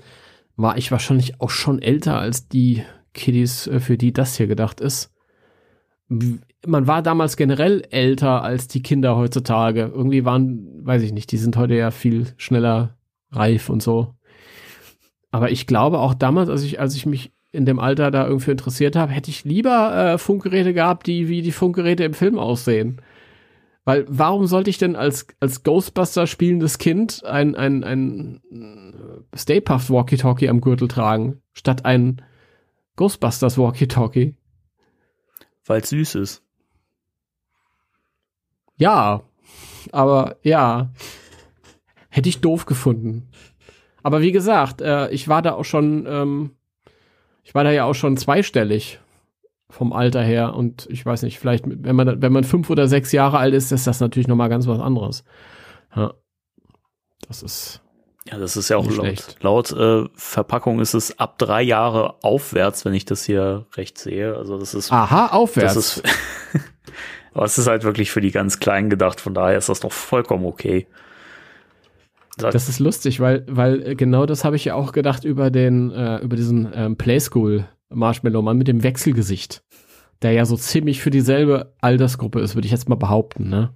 war 0.56 0.76
ich 0.76 0.90
wahrscheinlich 0.90 1.40
auch 1.40 1.50
schon 1.50 1.80
älter 1.80 2.18
als 2.18 2.48
die 2.48 2.84
Kiddies, 3.14 3.66
äh, 3.66 3.80
für 3.80 3.96
die 3.96 4.12
das 4.12 4.36
hier 4.36 4.46
gedacht 4.46 4.80
ist. 4.80 5.12
Man 6.66 6.86
war 6.86 7.02
damals 7.02 7.36
generell 7.36 7.86
älter 7.90 8.42
als 8.42 8.68
die 8.68 8.82
Kinder 8.82 9.16
heutzutage. 9.16 9.92
Irgendwie 9.94 10.24
waren, 10.24 10.84
weiß 10.84 11.02
ich 11.02 11.12
nicht, 11.12 11.30
die 11.30 11.36
sind 11.36 11.56
heute 11.56 11.74
ja 11.74 11.90
viel 11.90 12.26
schneller 12.36 12.96
reif 13.30 13.68
und 13.68 13.82
so. 13.82 14.14
Aber 15.30 15.50
ich 15.50 15.66
glaube 15.66 15.98
auch 15.98 16.14
damals, 16.14 16.48
als 16.48 16.62
ich, 16.62 16.80
als 16.80 16.96
ich 16.96 17.06
mich 17.06 17.32
in 17.52 17.64
dem 17.64 17.78
Alter 17.78 18.10
da 18.10 18.26
irgendwie 18.26 18.50
interessiert 18.50 18.96
habe, 18.96 19.12
hätte 19.12 19.30
ich 19.30 19.44
lieber 19.44 19.94
äh, 19.94 20.18
Funkgeräte 20.18 20.74
gehabt, 20.74 21.06
die 21.06 21.28
wie 21.28 21.42
die 21.42 21.52
Funkgeräte 21.52 22.04
im 22.04 22.14
Film 22.14 22.38
aussehen. 22.38 23.00
Weil 23.84 24.04
warum 24.08 24.46
sollte 24.46 24.68
ich 24.68 24.76
denn 24.76 24.96
als, 24.96 25.28
als 25.40 25.62
Ghostbuster 25.62 26.26
spielendes 26.26 26.76
Kind 26.76 27.24
ein, 27.24 27.54
ein, 27.54 27.84
ein 27.84 28.40
Stay 29.34 29.62
Puft 29.62 29.88
Walkie-Talkie 29.88 30.50
am 30.50 30.60
Gürtel 30.60 30.88
tragen, 30.88 31.40
statt 31.54 31.86
ein 31.86 32.20
Ghostbusters 32.96 33.56
Walkie-Talkie? 33.56 34.34
Weil 35.64 35.80
es 35.80 35.88
süß 35.88 36.16
ist. 36.16 36.42
Ja, 38.78 39.22
aber 39.92 40.36
ja, 40.42 40.90
hätte 42.08 42.28
ich 42.28 42.40
doof 42.40 42.66
gefunden. 42.66 43.28
Aber 44.02 44.20
wie 44.22 44.32
gesagt, 44.32 44.80
äh, 44.80 45.10
ich 45.10 45.28
war 45.28 45.42
da 45.42 45.52
auch 45.52 45.64
schon, 45.64 46.06
ähm, 46.08 46.50
ich 47.44 47.54
war 47.54 47.64
da 47.64 47.70
ja 47.70 47.84
auch 47.84 47.94
schon 47.94 48.16
zweistellig 48.16 49.00
vom 49.70 49.92
Alter 49.92 50.22
her 50.22 50.54
und 50.54 50.86
ich 50.90 51.04
weiß 51.04 51.22
nicht, 51.22 51.38
vielleicht, 51.38 51.64
wenn 51.66 51.96
man, 51.96 52.22
wenn 52.22 52.32
man 52.32 52.44
fünf 52.44 52.70
oder 52.70 52.88
sechs 52.88 53.12
Jahre 53.12 53.38
alt 53.38 53.52
ist, 53.52 53.70
ist 53.70 53.86
das 53.86 54.00
natürlich 54.00 54.28
nochmal 54.28 54.48
ganz 54.48 54.66
was 54.66 54.80
anderes. 54.80 55.24
Ja. 55.94 56.14
Das 57.26 57.42
ist. 57.42 57.82
Ja, 58.30 58.38
das 58.38 58.56
ist 58.58 58.68
ja 58.68 58.76
auch 58.76 58.90
laut, 58.90 59.36
laut 59.40 59.72
äh, 59.72 60.04
Verpackung 60.14 60.80
ist 60.80 60.92
es 60.92 61.18
ab 61.18 61.38
drei 61.38 61.62
Jahre 61.62 62.22
aufwärts, 62.22 62.84
wenn 62.84 62.92
ich 62.92 63.06
das 63.06 63.24
hier 63.24 63.66
recht 63.74 63.96
sehe. 63.96 64.36
Also 64.36 64.58
das 64.58 64.74
ist. 64.74 64.92
Aha, 64.92 65.28
aufwärts. 65.28 65.74
Das 65.74 65.96
ist, 65.96 66.02
aber 67.38 67.46
es 67.46 67.56
ist 67.56 67.68
halt 67.68 67.84
wirklich 67.84 68.10
für 68.10 68.20
die 68.20 68.32
ganz 68.32 68.58
Kleinen 68.58 68.90
gedacht, 68.90 69.20
von 69.20 69.32
daher 69.32 69.56
ist 69.56 69.68
das 69.68 69.78
doch 69.78 69.92
vollkommen 69.92 70.44
okay. 70.44 70.88
Das 72.36 72.68
ist 72.68 72.80
lustig, 72.80 73.20
weil, 73.20 73.44
weil 73.48 73.90
äh, 73.90 73.94
genau 73.94 74.26
das 74.26 74.44
habe 74.44 74.56
ich 74.56 74.64
ja 74.64 74.74
auch 74.74 74.90
gedacht 74.90 75.22
über 75.24 75.52
den, 75.52 75.92
äh, 75.92 76.18
über 76.18 76.34
diesen 76.34 76.68
ähm, 76.74 76.96
Playschool 76.96 77.68
Marshmallow 77.90 78.42
Mann 78.42 78.58
mit 78.58 78.66
dem 78.66 78.82
Wechselgesicht, 78.82 79.62
der 80.20 80.32
ja 80.32 80.44
so 80.46 80.56
ziemlich 80.56 81.00
für 81.00 81.10
dieselbe 81.10 81.74
Altersgruppe 81.80 82.40
ist, 82.40 82.56
würde 82.56 82.66
ich 82.66 82.72
jetzt 82.72 82.88
mal 82.88 82.96
behaupten, 82.96 83.48
ne? 83.48 83.70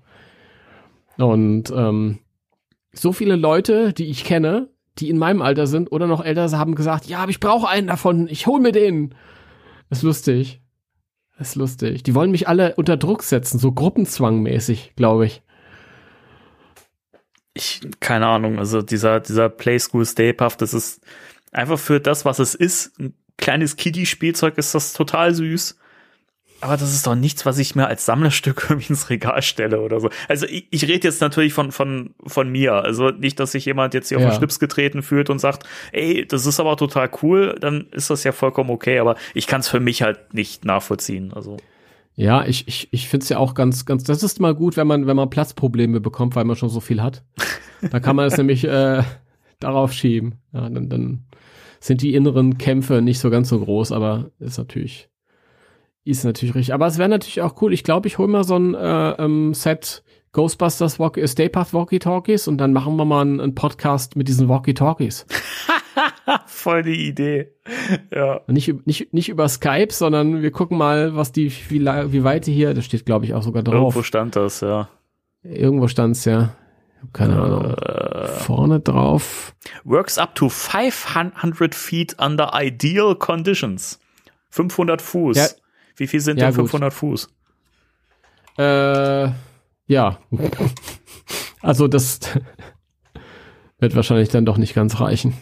Und 1.18 1.70
ähm, 1.70 2.18
so 2.92 3.12
viele 3.12 3.36
Leute, 3.36 3.92
die 3.92 4.10
ich 4.10 4.24
kenne, 4.24 4.70
die 4.98 5.08
in 5.08 5.18
meinem 5.18 5.40
Alter 5.40 5.68
sind 5.68 5.92
oder 5.92 6.08
noch 6.08 6.24
älter, 6.24 6.50
haben 6.58 6.74
gesagt, 6.74 7.06
ja, 7.06 7.18
aber 7.18 7.30
ich 7.30 7.38
brauche 7.38 7.68
einen 7.68 7.86
davon, 7.86 8.26
ich 8.26 8.48
hol 8.48 8.58
mir 8.60 8.72
den. 8.72 9.14
Das 9.88 9.98
ist 9.98 10.04
lustig. 10.04 10.61
Das 11.38 11.50
ist 11.50 11.54
lustig. 11.56 12.02
Die 12.02 12.14
wollen 12.14 12.30
mich 12.30 12.48
alle 12.48 12.74
unter 12.76 12.96
Druck 12.96 13.22
setzen, 13.22 13.58
so 13.58 13.72
gruppenzwangmäßig, 13.72 14.92
glaube 14.96 15.26
ich 15.26 15.42
ich, 17.54 17.80
keine 18.00 18.26
Ahnung, 18.26 18.58
also 18.58 18.82
dieser, 18.82 19.20
dieser 19.20 19.48
Play 19.48 19.78
School 19.78 20.06
Stay 20.06 20.32
Puff, 20.32 20.56
das 20.56 20.74
ist 20.74 21.02
einfach 21.50 21.78
für 21.78 22.00
das, 22.00 22.24
was 22.24 22.38
es 22.38 22.54
ist, 22.54 22.98
ein 22.98 23.14
kleines 23.36 23.76
Kiddie-Spielzeug 23.76 24.56
ist 24.58 24.74
das 24.74 24.92
total 24.92 25.34
süß. 25.34 25.78
Aber 26.62 26.76
das 26.76 26.94
ist 26.94 27.06
doch 27.06 27.14
nichts, 27.14 27.44
was 27.44 27.58
ich 27.58 27.74
mir 27.74 27.86
als 27.86 28.06
Sammlerstück 28.06 28.66
irgendwie 28.70 28.88
ins 28.90 29.10
Regal 29.10 29.42
stelle 29.42 29.80
oder 29.80 30.00
so. 30.00 30.08
Also 30.28 30.46
ich, 30.46 30.66
ich 30.70 30.84
rede 30.84 31.06
jetzt 31.08 31.20
natürlich 31.20 31.52
von, 31.52 31.72
von, 31.72 32.14
von 32.26 32.48
mir. 32.50 32.74
Also 32.74 33.10
nicht, 33.10 33.38
dass 33.40 33.52
sich 33.52 33.64
jemand 33.66 33.94
jetzt 33.94 34.08
hier 34.08 34.18
Ja. 34.18 34.26
auf 34.28 34.32
den 34.34 34.38
Schlips 34.38 34.58
getreten 34.58 35.02
fühlt 35.02 35.28
und 35.30 35.38
sagt, 35.40 35.64
ey, 35.92 36.26
das 36.26 36.46
ist 36.46 36.60
aber 36.60 36.76
total 36.76 37.10
cool, 37.22 37.56
dann 37.60 37.86
ist 37.90 38.10
das 38.10 38.24
ja 38.24 38.32
vollkommen 38.32 38.70
okay, 38.70 38.98
aber 38.98 39.16
ich 39.34 39.46
kann 39.46 39.60
es 39.60 39.68
für 39.68 39.80
mich 39.80 40.02
halt 40.02 40.32
nicht 40.34 40.64
nachvollziehen. 40.64 41.32
Also 41.32 41.56
Ja, 42.14 42.44
ich, 42.46 42.68
ich, 42.68 42.88
ich 42.92 43.08
finde 43.08 43.24
es 43.24 43.28
ja 43.28 43.38
auch 43.38 43.54
ganz, 43.54 43.84
ganz, 43.84 44.04
das 44.04 44.22
ist 44.22 44.40
mal 44.40 44.54
gut, 44.54 44.76
wenn 44.76 44.86
man, 44.86 45.06
wenn 45.06 45.16
man 45.16 45.30
Platzprobleme 45.30 46.00
bekommt, 46.00 46.36
weil 46.36 46.44
man 46.44 46.56
schon 46.56 46.68
so 46.68 46.80
viel 46.80 47.02
hat. 47.02 47.24
Da 47.90 48.00
kann 48.00 48.16
man 48.16 48.26
es 48.26 48.36
nämlich 48.38 48.64
äh, 48.64 49.02
darauf 49.60 49.92
schieben. 49.92 50.36
Ja, 50.52 50.68
dann, 50.68 50.88
dann 50.88 51.24
sind 51.80 52.02
die 52.02 52.14
inneren 52.14 52.58
Kämpfe 52.58 53.02
nicht 53.02 53.18
so 53.18 53.30
ganz 53.30 53.48
so 53.48 53.58
groß, 53.58 53.90
aber 53.92 54.30
ist 54.38 54.58
natürlich, 54.58 55.08
ist 56.04 56.24
natürlich 56.24 56.54
richtig. 56.54 56.74
Aber 56.74 56.86
es 56.86 56.98
wäre 56.98 57.08
natürlich 57.08 57.42
auch 57.42 57.60
cool. 57.62 57.72
Ich 57.72 57.84
glaube, 57.84 58.08
ich 58.08 58.18
hole 58.18 58.28
mal 58.28 58.44
so 58.44 58.56
ein 58.56 58.74
äh, 58.74 59.10
ähm, 59.22 59.54
Set 59.54 60.02
Ghostbusters 60.32 60.98
Walk 60.98 61.18
äh, 61.18 61.28
Stay 61.28 61.48
Puft 61.48 61.74
Walkie-Talkies 61.74 62.48
und 62.48 62.58
dann 62.58 62.72
machen 62.72 62.96
wir 62.96 63.04
mal 63.04 63.20
einen, 63.20 63.40
einen 63.40 63.54
Podcast 63.54 64.16
mit 64.16 64.28
diesen 64.28 64.48
Walkie-Talkies. 64.48 65.26
voll 66.46 66.82
die 66.82 67.06
Idee. 67.08 67.52
Ja. 68.10 68.40
Nicht, 68.46 68.86
nicht, 68.86 69.12
nicht 69.12 69.28
über 69.28 69.48
Skype, 69.48 69.92
sondern 69.92 70.42
wir 70.42 70.50
gucken 70.50 70.78
mal, 70.78 71.14
was 71.14 71.32
die, 71.32 71.52
wie, 71.68 71.84
wie 71.84 72.24
weit 72.24 72.46
die 72.46 72.52
hier, 72.52 72.74
das 72.74 72.84
steht 72.86 73.04
glaube 73.06 73.26
ich 73.26 73.34
auch 73.34 73.42
sogar 73.42 73.62
drauf. 73.62 73.74
Irgendwo 73.74 74.02
stand 74.02 74.36
das, 74.36 74.60
ja. 74.60 74.88
Irgendwo 75.42 75.88
stand's 75.88 76.24
ja. 76.24 76.54
Ich 76.96 77.02
hab 77.02 77.14
Keine 77.14 77.42
Ahnung. 77.42 77.74
Äh, 77.74 78.28
Vorne 78.28 78.80
drauf. 78.80 79.54
works 79.84 80.18
up 80.18 80.34
to 80.34 80.48
500 80.48 81.74
feet 81.74 82.16
under 82.18 82.52
ideal 82.54 83.14
conditions. 83.16 83.98
500 84.50 85.02
Fuß. 85.02 85.36
Ja. 85.36 85.46
Wie 85.96 86.06
viel 86.06 86.20
sind 86.20 86.38
Ja, 86.38 86.46
denn 86.46 86.54
gut. 86.56 86.70
500 86.70 86.92
Fuß? 86.92 87.28
Äh, 88.58 89.30
ja. 89.86 90.18
Also 91.64 91.86
das 91.86 92.18
wird 93.78 93.94
wahrscheinlich 93.94 94.30
dann 94.30 94.44
doch 94.44 94.56
nicht 94.56 94.74
ganz 94.74 94.98
reichen. 94.98 95.34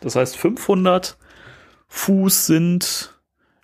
Das 0.02 0.16
heißt 0.16 0.38
500 0.38 1.18
Fuß 1.88 2.46
sind 2.46 3.20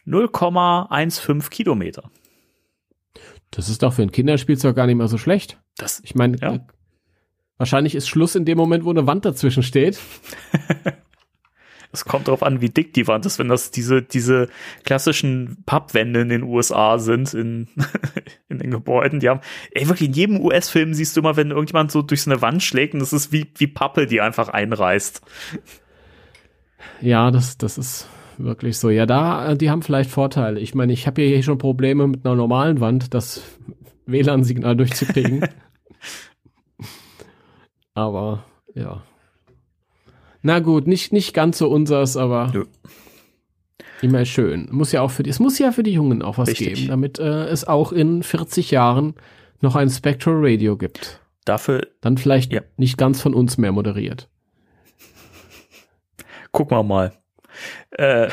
0,15 0.08 1.52
Kilometer. 1.52 2.10
Das 3.52 3.70
ist 3.70 3.84
doch 3.84 3.94
für 3.94 4.02
ein 4.02 4.12
Kinderspielzeug 4.12 4.76
gar 4.76 4.88
nicht 4.88 4.96
mal 4.96 5.08
so 5.08 5.20
schlecht. 5.20 5.62
Das, 5.78 6.02
Ich 6.04 6.16
meine, 6.16 6.38
Ja. 6.38 6.58
Wahrscheinlich 7.62 7.94
ist 7.94 8.10
Schluss 8.10 8.36
in 8.36 8.44
dem 8.44 8.58
Moment, 8.58 8.86
wo 8.86 8.90
eine 8.90 9.06
Wand 9.06 9.24
dazwischen 9.24 9.62
steht. 9.62 10.00
das 11.92 12.06
kommt 12.06 12.28
darauf 12.28 12.42
an, 12.42 12.60
wie 12.60 12.70
dick 12.70 12.92
die 12.96 13.08
Wand 13.08 13.24
ist. 13.28 13.38
Wenn 13.38 13.50
das 13.50 13.70
diese, 13.70 14.02
diese 14.02 14.50
klassischen 14.84 15.62
Pappwände 15.68 16.22
in 16.22 16.30
den 16.30 16.42
USA 16.42 16.98
sind, 16.98 17.36
in, 17.36 17.68
in 18.50 18.58
den 18.58 18.72
Gebäuden, 18.72 19.20
die 19.20 19.30
haben, 19.30 19.42
ey, 19.74 19.88
wirklich 19.88 20.10
in 20.10 20.16
jedem 20.16 20.42
US-Film 20.42 20.96
siehst 20.96 21.16
du 21.16 21.22
immer, 21.22 21.38
wenn 21.38 21.52
irgendjemand 21.52 21.92
so 21.92 22.02
durch 22.02 22.24
so 22.24 22.32
eine 22.32 22.42
Wand 22.42 22.64
schlägt 22.64 22.96
und 22.96 23.00
das 23.00 23.14
ist 23.14 23.32
wie, 23.32 23.46
wie 23.58 23.68
Pappe, 23.68 24.08
die 24.08 24.22
einfach 24.22 24.50
einreißt. 24.50 25.22
Ja, 27.00 27.30
das, 27.30 27.60
das 27.60 27.78
ist 27.78 28.10
wirklich 28.40 28.80
so. 28.80 28.90
Ja, 28.90 29.06
da, 29.06 29.54
die 29.54 29.70
haben 29.70 29.84
vielleicht 29.84 30.10
Vorteile. 30.10 30.60
Ich 30.60 30.74
meine, 30.74 30.94
ich 30.94 31.06
habe 31.06 31.22
hier 31.22 31.44
schon 31.44 31.60
Probleme 31.60 32.08
mit 32.08 32.26
einer 32.26 32.36
normalen 32.36 32.80
Wand, 32.80 33.14
das 33.14 33.44
WLAN-Signal 34.08 34.76
durchzukriegen. 34.76 35.48
aber, 37.94 38.44
ja. 38.74 39.04
Na 40.42 40.60
gut, 40.60 40.88
nicht, 40.88 41.14
nicht 41.14 41.34
ganz 41.34 41.58
so 41.60 41.70
unsers, 41.70 42.18
aber 42.18 42.50
Nö. 42.54 42.66
immer 44.02 44.26
schön. 44.26 44.68
Muss 44.72 44.92
ja 44.92 45.02
auch 45.02 45.12
für 45.12 45.24
die, 45.24 45.30
es 45.30 45.40
muss 45.40 45.60
ja 45.60 45.72
für 45.72 45.84
die 45.84 45.94
Jungen 45.94 46.22
auch 46.24 46.38
was 46.38 46.50
Richtig. 46.50 46.74
geben, 46.76 46.88
damit 46.88 47.20
äh, 47.20 47.46
es 47.46 47.68
auch 47.68 47.92
in 47.92 48.24
40 48.24 48.72
Jahren 48.72 49.14
noch 49.62 49.76
ein 49.76 49.90
Spectral 49.90 50.36
Radio 50.40 50.78
gibt. 50.78 51.20
Dafür 51.46 51.88
Dann 52.02 52.18
vielleicht 52.18 52.52
Ja. 52.54 52.62
nicht 52.78 52.98
ganz 52.98 53.22
von 53.22 53.34
uns 53.36 53.58
mehr 53.58 53.72
moderiert. 53.72 54.30
gucken 56.52 56.78
wir 56.78 56.84
mal. 56.84 57.14
Äh, 57.92 58.30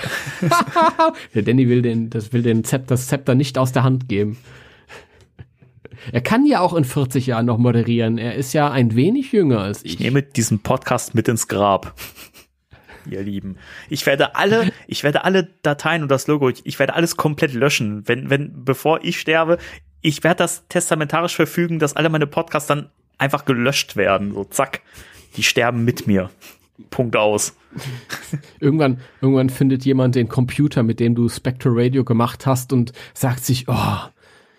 Der 1.35 1.43
Danny 1.43 1.69
will 1.69 1.83
den, 1.83 2.09
das 2.11 2.33
will 2.33 2.43
den 2.43 2.65
Zep, 2.65 2.87
das 2.87 3.07
Zepter 3.09 3.35
nicht 3.35 3.59
aus 3.59 3.73
der 3.73 3.83
Hand 3.85 4.09
geben. 4.09 4.39
Er 6.13 6.21
kann 6.21 6.47
ja 6.47 6.61
auch 6.61 6.75
in 6.75 6.85
40 6.85 7.27
Jahren 7.27 7.47
noch 7.47 7.59
moderieren. 7.59 8.19
Er 8.19 8.35
ist 8.35 8.53
ja 8.53 8.71
ein 8.71 8.95
wenig 8.95 9.33
jünger 9.33 9.61
als 9.61 9.85
ich. 9.85 9.95
Ich 9.95 10.01
nehme 10.01 10.23
diesen 10.23 10.61
Podcast 10.61 11.15
mit 11.15 11.29
ins 11.29 11.49
Grab. 11.49 11.95
Ihr 13.11 13.23
Lieben. 13.23 13.57
Ich 13.89 14.05
werde 14.07 14.37
alle, 14.37 14.71
ich 14.87 15.03
werde 15.03 15.25
alle 15.25 15.49
Dateien 15.63 16.03
und 16.03 16.11
das 16.11 16.27
Logo, 16.27 16.49
ich, 16.49 16.67
ich 16.67 16.79
werde 16.79 16.95
alles 16.95 17.17
komplett 17.17 17.55
löschen. 17.55 18.07
Wenn, 18.07 18.29
wenn, 18.29 18.65
bevor 18.65 19.03
ich 19.03 19.19
sterbe, 19.19 19.59
ich 20.01 20.23
werde 20.25 20.39
das 20.39 20.69
testamentarisch 20.69 21.35
verfügen, 21.35 21.79
dass 21.79 21.97
alle 21.97 22.11
meine 22.11 22.27
Podcasts 22.27 22.69
dann 22.69 22.91
einfach 23.17 23.45
gelöscht 23.45 23.97
werden. 23.97 24.35
So, 24.35 24.45
zack. 24.45 24.83
Die 25.37 25.43
sterben 25.43 25.85
mit 25.85 26.07
mir. 26.07 26.31
Punkt 26.91 27.17
aus. 27.17 27.57
Irgendwann, 28.61 29.01
irgendwann 29.21 29.51
findet 29.51 29.85
jemand 29.85 30.15
den 30.15 30.29
Computer, 30.29 30.83
mit 30.83 31.01
dem 31.01 31.15
du 31.15 31.29
Spectral 31.29 31.75
Radio 31.77 32.05
gemacht 32.05 32.47
hast 32.47 32.73
und 32.73 32.93
sagt 33.15 33.45
sich, 33.45 33.69
oh, 33.69 33.99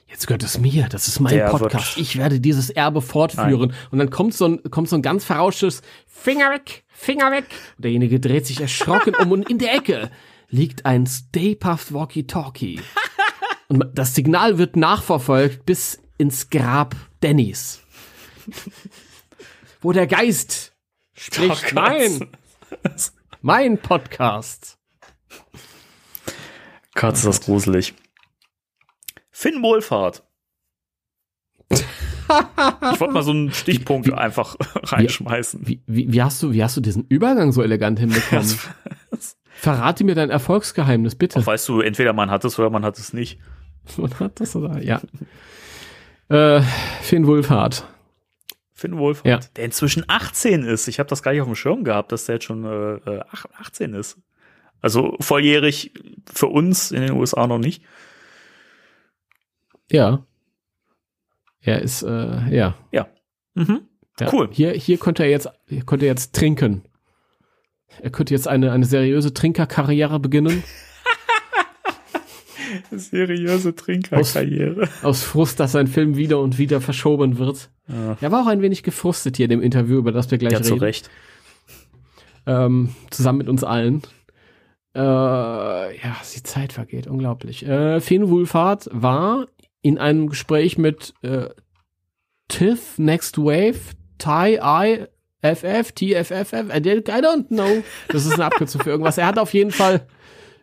jetzt 0.10 0.28
gehört 0.28 0.44
es 0.44 0.58
mir, 0.58 0.88
das 0.90 1.08
ist 1.08 1.20
mein 1.20 1.34
Der 1.34 1.50
Podcast, 1.50 1.98
ich 1.98 2.18
werde 2.18 2.40
dieses 2.40 2.70
Erbe 2.70 3.02
fortführen. 3.02 3.74
Und 3.92 4.00
dann 4.00 4.10
kommt 4.10 4.34
so 4.34 4.46
ein, 4.46 4.64
kommt 4.70 4.90
so 4.90 4.96
ein 4.96 5.02
ganz 5.02 5.24
verrauschtes 5.24 5.82
Finger 6.08 6.52
weg, 6.52 6.84
Finger 6.90 7.32
weg. 7.32 7.46
Und 7.78 7.86
derjenige 7.86 8.20
dreht 8.20 8.46
sich 8.46 8.62
erschrocken 8.62 9.16
um 9.16 9.32
und 9.32 9.50
in 9.50 9.58
der 9.58 9.74
Ecke 9.76 10.10
liegt 10.50 10.86
ein 10.86 11.06
Stay 11.06 11.56
Puft 11.56 11.94
Walkie-Talkie. 11.94 12.82
Und 13.68 13.86
das 13.94 14.16
Signal 14.16 14.58
wird 14.58 14.76
nachverfolgt 14.76 15.66
bis 15.66 16.02
ins 16.18 16.50
Grab 16.50 16.96
Dannys. 17.22 17.82
Wo 19.82 19.92
der 19.92 20.08
Geist 20.08 20.74
spricht, 21.14 21.74
nein, 21.74 22.30
mein 23.42 23.78
Podcast. 23.78 24.78
Gott, 26.96 27.14
ist 27.14 27.26
das 27.26 27.42
gruselig. 27.42 27.94
Finn 29.40 29.62
Wohlfahrt. 29.64 30.24
ich 31.72 31.80
wollte 33.00 33.14
mal 33.14 33.24
so 33.24 33.32
einen 33.32 33.54
Stichpunkt 33.54 34.12
einfach 34.12 34.58
reinschmeißen. 34.84 35.66
Wie, 35.66 35.82
wie, 35.88 36.12
wie, 36.12 36.22
hast 36.22 36.44
du, 36.44 36.52
wie 36.52 36.62
hast 36.62 36.76
du 36.76 36.82
diesen 36.82 37.06
Übergang 37.08 37.54
so 37.54 37.64
elegant 37.64 38.00
hinbekommen? 38.00 38.46
Verrate 39.54 40.04
mir 40.04 40.14
dein 40.16 40.30
Erfolgsgeheimnis, 40.30 41.16
bitte. 41.16 41.46
Weißt 41.46 41.70
du, 41.70 41.80
entweder 41.80 42.12
man 42.12 42.30
hat 42.30 42.44
es 42.44 42.60
oder 42.60 42.70
man 42.70 42.84
hat 42.84 42.98
es 42.98 43.14
nicht. 43.14 43.40
Man 43.96 44.14
hat 44.20 44.42
das 44.42 44.58
oder? 44.58 44.82
Ja. 44.84 45.00
Äh, 46.28 46.62
Finn 47.02 47.26
Wohlfahrt. 47.26 47.88
Finn 48.74 48.98
Wohlfahrt, 48.98 49.26
Ja. 49.26 49.40
der 49.56 49.64
inzwischen 49.64 50.04
18 50.10 50.64
ist. 50.64 50.90
Ich 50.90 51.00
habe 51.00 51.08
das 51.08 51.24
gar 51.24 51.32
nicht 51.32 51.40
auf 51.42 51.48
dem 51.48 51.56
Schirm 51.56 51.86
gehabt, 51.86 52.12
dass 52.12 52.26
der 52.26 52.36
jetzt 52.36 52.46
schon 52.46 52.66
äh, 52.66 52.96
äh, 53.10 53.22
ach- 53.32 53.46
18 53.58 53.94
ist. 53.94 54.18
Also 54.82 55.16
volljährig 55.22 55.94
für 56.34 56.48
uns 56.48 56.92
in 56.92 57.02
den 57.04 57.12
USA 57.14 57.48
noch 57.48 57.58
nicht. 57.58 57.84
Ja. 59.92 60.26
Er 61.62 61.82
ist, 61.82 62.04
äh, 62.04 62.56
ja. 62.56 62.76
Mhm. 63.56 63.82
ja. 64.20 64.30
Cool. 64.34 64.50
Hier, 64.52 64.72
hier 64.72 64.98
könnte 64.98 65.24
er 65.24 65.30
jetzt, 65.30 65.50
hier 65.68 65.84
könnte 65.86 66.06
er 66.06 66.12
jetzt 66.12 66.34
trinken. 66.36 66.84
Er 68.02 68.12
könnte 68.12 68.34
jetzt 68.34 68.48
eine, 68.48 68.72
eine 68.72 68.86
seriöse 68.86 69.34
Trinkerkarriere 69.34 70.20
beginnen. 70.20 70.64
Seriöse 72.92 73.76
Trinkerkarriere. 73.76 74.88
Aus 75.02 75.24
Frust, 75.24 75.60
dass 75.60 75.72
sein 75.72 75.88
Film 75.88 76.16
wieder 76.18 76.40
und 76.40 76.58
wieder 76.60 76.82
verschoben 76.82 77.40
wird. 77.40 77.70
Ja. 77.88 78.18
Er 78.22 78.32
war 78.32 78.44
auch 78.44 78.48
ein 78.48 78.62
wenig 78.62 78.84
gefrustet 78.84 79.38
hier 79.38 79.46
in 79.46 79.50
dem 79.50 79.62
Interview, 79.62 79.98
über 79.98 80.12
das 80.12 80.30
wir 80.30 80.38
gleich 80.38 80.54
Ja, 80.54 80.62
zu 80.62 80.74
reden. 80.76 80.84
Recht. 80.84 81.10
ähm, 82.46 82.96
zusammen 83.10 83.40
mit 83.40 83.50
uns 83.50 83.64
allen. 83.64 84.04
Äh, 84.96 85.00
ja, 85.02 86.16
die 86.36 86.44
Zeit 86.44 86.74
vergeht, 86.74 87.08
unglaublich. 87.08 87.66
Äh, 87.68 88.02
Finn 88.02 88.30
Wohlfahrt 88.30 88.88
war 88.92 89.48
in 89.82 89.98
einem 89.98 90.30
Gespräch 90.30 90.78
mit 90.78 91.14
äh, 91.22 91.50
TIFF, 92.48 92.98
Next 92.98 93.38
Wave, 93.38 93.80
TI, 94.18 94.60
I, 94.62 95.06
FF, 95.42 95.92
TFFF, 95.94 96.54
I 96.54 96.80
don't- 96.82 97.08
I 97.10 97.22
don't 97.24 97.48
know. 97.48 97.84
Das 98.10 98.26
ist 98.26 98.34
eine 98.34 98.46
Abkürzung 98.46 98.82
für 98.82 98.90
irgendwas. 98.90 99.18
Er 99.18 99.28
hat 99.28 99.40
auf 99.40 99.54
jeden 99.54 99.72
Fall 99.72 100.06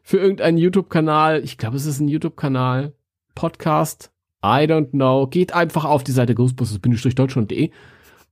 für 0.02 0.18
irgendeinen 0.18 0.58
YouTube-Kanal, 0.58 1.42
ich 1.42 1.56
glaube, 1.58 1.76
es 1.76 1.86
ist 1.86 2.00
ein 2.00 2.08
YouTube-Kanal, 2.08 2.92
Podcast, 3.34 4.10
I 4.44 4.66
don't 4.68 4.90
know, 4.90 5.26
geht 5.26 5.52
einfach 5.54 5.84
auf 5.84 6.04
die 6.04 6.12
Seite 6.12 6.34
ghostbusters-deutschland.de 6.34 7.70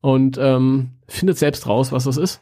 und 0.01 0.37
ähm, 0.39 0.91
findet 1.09 1.39
selbst 1.39 1.67
raus, 1.67 1.93
was 1.93 2.05
das 2.05 2.17
ist. 2.19 2.41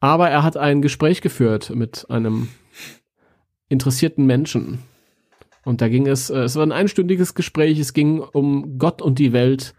Aber 0.00 0.30
er 0.30 0.44
hat 0.44 0.56
ein 0.56 0.80
Gespräch 0.82 1.20
geführt 1.20 1.70
mit 1.74 2.06
einem 2.08 2.48
interessierten 3.68 4.24
Menschen. 4.26 4.78
Und 5.68 5.82
da 5.82 5.88
ging 5.90 6.06
es, 6.06 6.30
äh, 6.30 6.38
es 6.38 6.56
war 6.56 6.62
ein 6.62 6.72
einstündiges 6.72 7.34
Gespräch, 7.34 7.78
es 7.78 7.92
ging 7.92 8.20
um 8.20 8.78
Gott 8.78 9.02
und 9.02 9.18
die 9.18 9.34
Welt. 9.34 9.74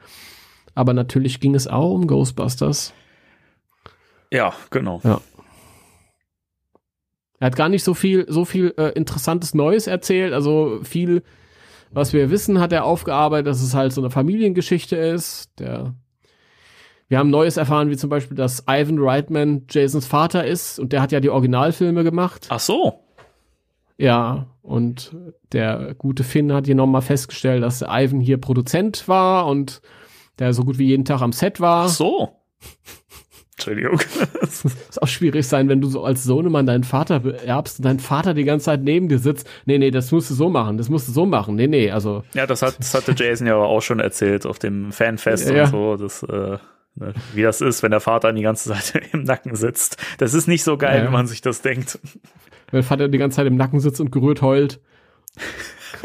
Aber 0.75 0.93
natürlich 0.93 1.39
ging 1.39 1.55
es 1.55 1.67
auch 1.67 1.91
um 1.91 2.05
Ghostbusters. 2.05 2.93
Ja, 4.31 4.53
genau. 4.69 5.01
Ja. 5.03 5.19
Er 7.39 7.47
hat 7.47 7.55
gar 7.55 7.69
nicht 7.69 7.83
so 7.83 7.95
viel, 7.95 8.27
so 8.29 8.45
viel 8.45 8.75
äh, 8.77 8.89
interessantes 8.89 9.55
Neues 9.55 9.87
erzählt. 9.87 10.31
Also 10.31 10.79
viel, 10.83 11.23
was 11.89 12.13
wir 12.13 12.29
wissen, 12.29 12.59
hat 12.59 12.71
er 12.71 12.85
aufgearbeitet, 12.85 13.47
dass 13.47 13.63
es 13.63 13.73
halt 13.73 13.91
so 13.91 14.01
eine 14.01 14.11
Familiengeschichte 14.11 14.95
ist. 14.95 15.49
Der, 15.57 15.95
wir 17.07 17.17
haben 17.17 17.31
Neues 17.31 17.57
erfahren, 17.57 17.89
wie 17.89 17.97
zum 17.97 18.11
Beispiel, 18.11 18.37
dass 18.37 18.65
Ivan 18.69 18.99
Reitman 18.99 19.65
Jasons 19.67 20.05
Vater 20.05 20.45
ist 20.45 20.77
und 20.77 20.93
der 20.93 21.01
hat 21.01 21.11
ja 21.11 21.19
die 21.19 21.31
Originalfilme 21.31 22.03
gemacht. 22.03 22.45
Ach 22.49 22.59
so. 22.59 22.99
Ja, 23.97 24.45
und 24.69 25.15
der 25.51 25.95
gute 25.97 26.23
Finn 26.23 26.53
hat 26.53 26.65
hier 26.67 26.75
nochmal 26.75 27.01
festgestellt, 27.01 27.63
dass 27.63 27.81
Ivan 27.81 28.19
hier 28.21 28.37
Produzent 28.37 29.07
war 29.07 29.47
und 29.47 29.81
der 30.37 30.53
so 30.53 30.63
gut 30.63 30.77
wie 30.77 30.87
jeden 30.87 31.05
Tag 31.05 31.21
am 31.21 31.31
Set 31.31 31.59
war. 31.59 31.85
Ach 31.85 31.89
so. 31.89 32.29
Entschuldigung. 33.57 33.99
ist 34.89 35.01
auch 35.01 35.07
schwierig 35.07 35.45
sein, 35.45 35.67
wenn 35.67 35.81
du 35.81 35.89
so 35.89 36.05
als 36.05 36.23
Sohnemann 36.23 36.65
deinen 36.65 36.85
Vater 36.85 37.19
beerbst 37.19 37.79
und 37.79 37.85
dein 37.85 37.99
Vater 37.99 38.33
die 38.33 38.45
ganze 38.45 38.65
Zeit 38.65 38.83
neben 38.83 39.09
dir 39.09 39.19
sitzt. 39.19 39.49
Nee, 39.65 39.77
nee, 39.79 39.91
das 39.91 40.11
musst 40.13 40.29
du 40.29 40.33
so 40.33 40.49
machen, 40.49 40.77
das 40.77 40.87
musst 40.87 41.09
du 41.09 41.11
so 41.11 41.25
machen. 41.25 41.55
Nee, 41.55 41.67
nee, 41.67 41.91
also. 41.91 42.23
Ja, 42.33 42.47
das 42.47 42.61
hat, 42.61 42.79
das 42.79 42.93
hatte 42.93 43.13
Jason 43.17 43.47
ja 43.47 43.55
auch 43.55 43.81
schon 43.81 43.99
erzählt 43.99 44.45
auf 44.45 44.59
dem 44.59 44.93
Fanfest 44.93 45.49
Ja. 45.49 45.65
und 45.65 45.71
so, 45.71 45.97
das, 45.97 46.23
äh, 46.23 46.57
ne, 46.95 47.13
wie 47.33 47.41
das 47.41 47.59
ist, 47.59 47.83
wenn 47.83 47.91
der 47.91 47.99
Vater 47.99 48.31
die 48.31 48.43
ganze 48.43 48.69
Zeit 48.69 49.01
im 49.13 49.23
Nacken 49.23 49.55
sitzt. 49.55 49.97
Das 50.19 50.33
ist 50.33 50.47
nicht 50.47 50.63
so 50.63 50.77
geil, 50.77 51.01
Ja. 51.03 51.09
wie 51.09 51.11
man 51.11 51.27
sich 51.27 51.41
das 51.41 51.61
denkt. 51.61 51.99
Wenn 52.71 52.83
Vater 52.83 53.07
die 53.07 53.17
ganze 53.17 53.37
Zeit 53.37 53.47
im 53.47 53.55
Nacken 53.55 53.79
sitzt 53.79 53.99
und 54.01 54.11
gerührt 54.11 54.41
heult. 54.41 54.79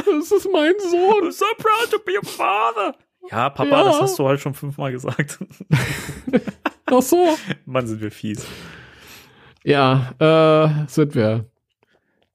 Das 0.06 0.30
ist 0.32 0.48
mein 0.52 0.72
Sohn. 0.78 1.28
I'm 1.28 1.32
so 1.32 1.44
proud 1.58 1.90
to 1.90 1.98
be 2.04 2.12
a 2.20 2.24
father. 2.24 2.94
Ja, 3.30 3.50
Papa, 3.50 3.70
Ja. 3.70 3.84
das 3.84 4.00
hast 4.00 4.18
du 4.18 4.26
halt 4.28 4.40
schon 4.40 4.54
fünfmal 4.54 4.92
gesagt. 4.92 5.38
Ach 6.86 7.02
so. 7.02 7.36
Mann, 7.64 7.86
sind 7.86 8.00
wir 8.00 8.10
fies. 8.10 8.44
Ja, 9.64 10.12
äh, 10.18 10.88
sind 10.88 11.14
wir. 11.14 11.46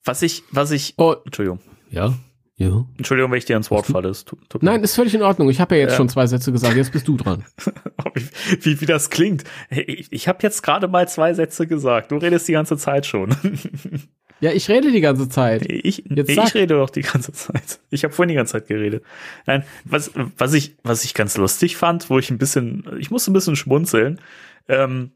Was 0.03 0.21
ich, 0.23 0.43
was 0.51 0.71
ich, 0.71 0.95
Oh, 0.97 1.15
Entschuldigung. 1.25 1.59
ja. 1.89 2.13
Ja. 2.55 2.85
Entschuldigung, 2.97 3.31
wenn 3.31 3.37
ich 3.37 3.45
dir 3.45 3.55
ins 3.55 3.71
Wort 3.71 3.85
falle. 3.85 4.09
Es 4.09 4.25
tut, 4.25 4.49
tut 4.49 4.63
Nein, 4.63 4.83
ist 4.83 4.93
völlig 4.93 5.15
in 5.15 5.21
Ordnung. 5.21 5.49
Ich 5.49 5.61
habe 5.61 5.75
ja 5.75 5.81
jetzt 5.81 5.91
Ja. 5.91 5.97
schon 5.97 6.09
zwei 6.09 6.27
Sätze 6.27 6.51
gesagt. 6.51 6.75
Jetzt 6.75 6.91
bist 6.91 7.07
du 7.07 7.15
dran. 7.15 7.45
wie, 8.15 8.25
wie, 8.65 8.81
wie 8.81 8.85
das 8.85 9.09
klingt. 9.09 9.45
Hey, 9.69 9.83
Ich, 9.85 10.11
ich 10.11 10.27
habe 10.27 10.39
jetzt 10.41 10.61
gerade 10.61 10.89
mal 10.89 11.07
zwei 11.07 11.33
Sätze 11.33 11.67
gesagt. 11.67 12.11
Du 12.11 12.17
redest 12.17 12.49
die 12.49 12.51
ganze 12.51 12.75
Zeit 12.75 13.05
schon. 13.05 13.33
Ja, 14.41 14.51
ich 14.51 14.69
rede 14.69 14.91
die 14.91 15.01
ganze 15.01 15.27
Zeit. 15.27 15.69
Ich, 15.69 16.05
Jetzt 16.09 16.29
ich 16.29 16.55
rede 16.55 16.75
doch 16.75 16.89
die 16.89 17.01
ganze 17.01 17.33
Zeit. 17.33 17.79
Ich 17.89 18.03
habe 18.03 18.13
vorhin 18.13 18.29
die 18.29 18.35
ganze 18.35 18.53
Zeit 18.53 18.67
geredet. 18.67 19.03
Nein, 19.45 19.63
was, 19.83 20.11
was, 20.37 20.53
ich, 20.53 20.75
was 20.83 21.03
ich 21.03 21.13
ganz 21.13 21.37
lustig 21.37 21.75
fand, 21.75 22.09
wo 22.09 22.19
ich 22.19 22.29
ein 22.29 22.37
bisschen, 22.37 22.85
ich 22.99 23.11
musste 23.11 23.31
ein 23.31 23.33
bisschen 23.33 23.55
schmunzeln. 23.55 24.21
Ähm, 24.67 25.11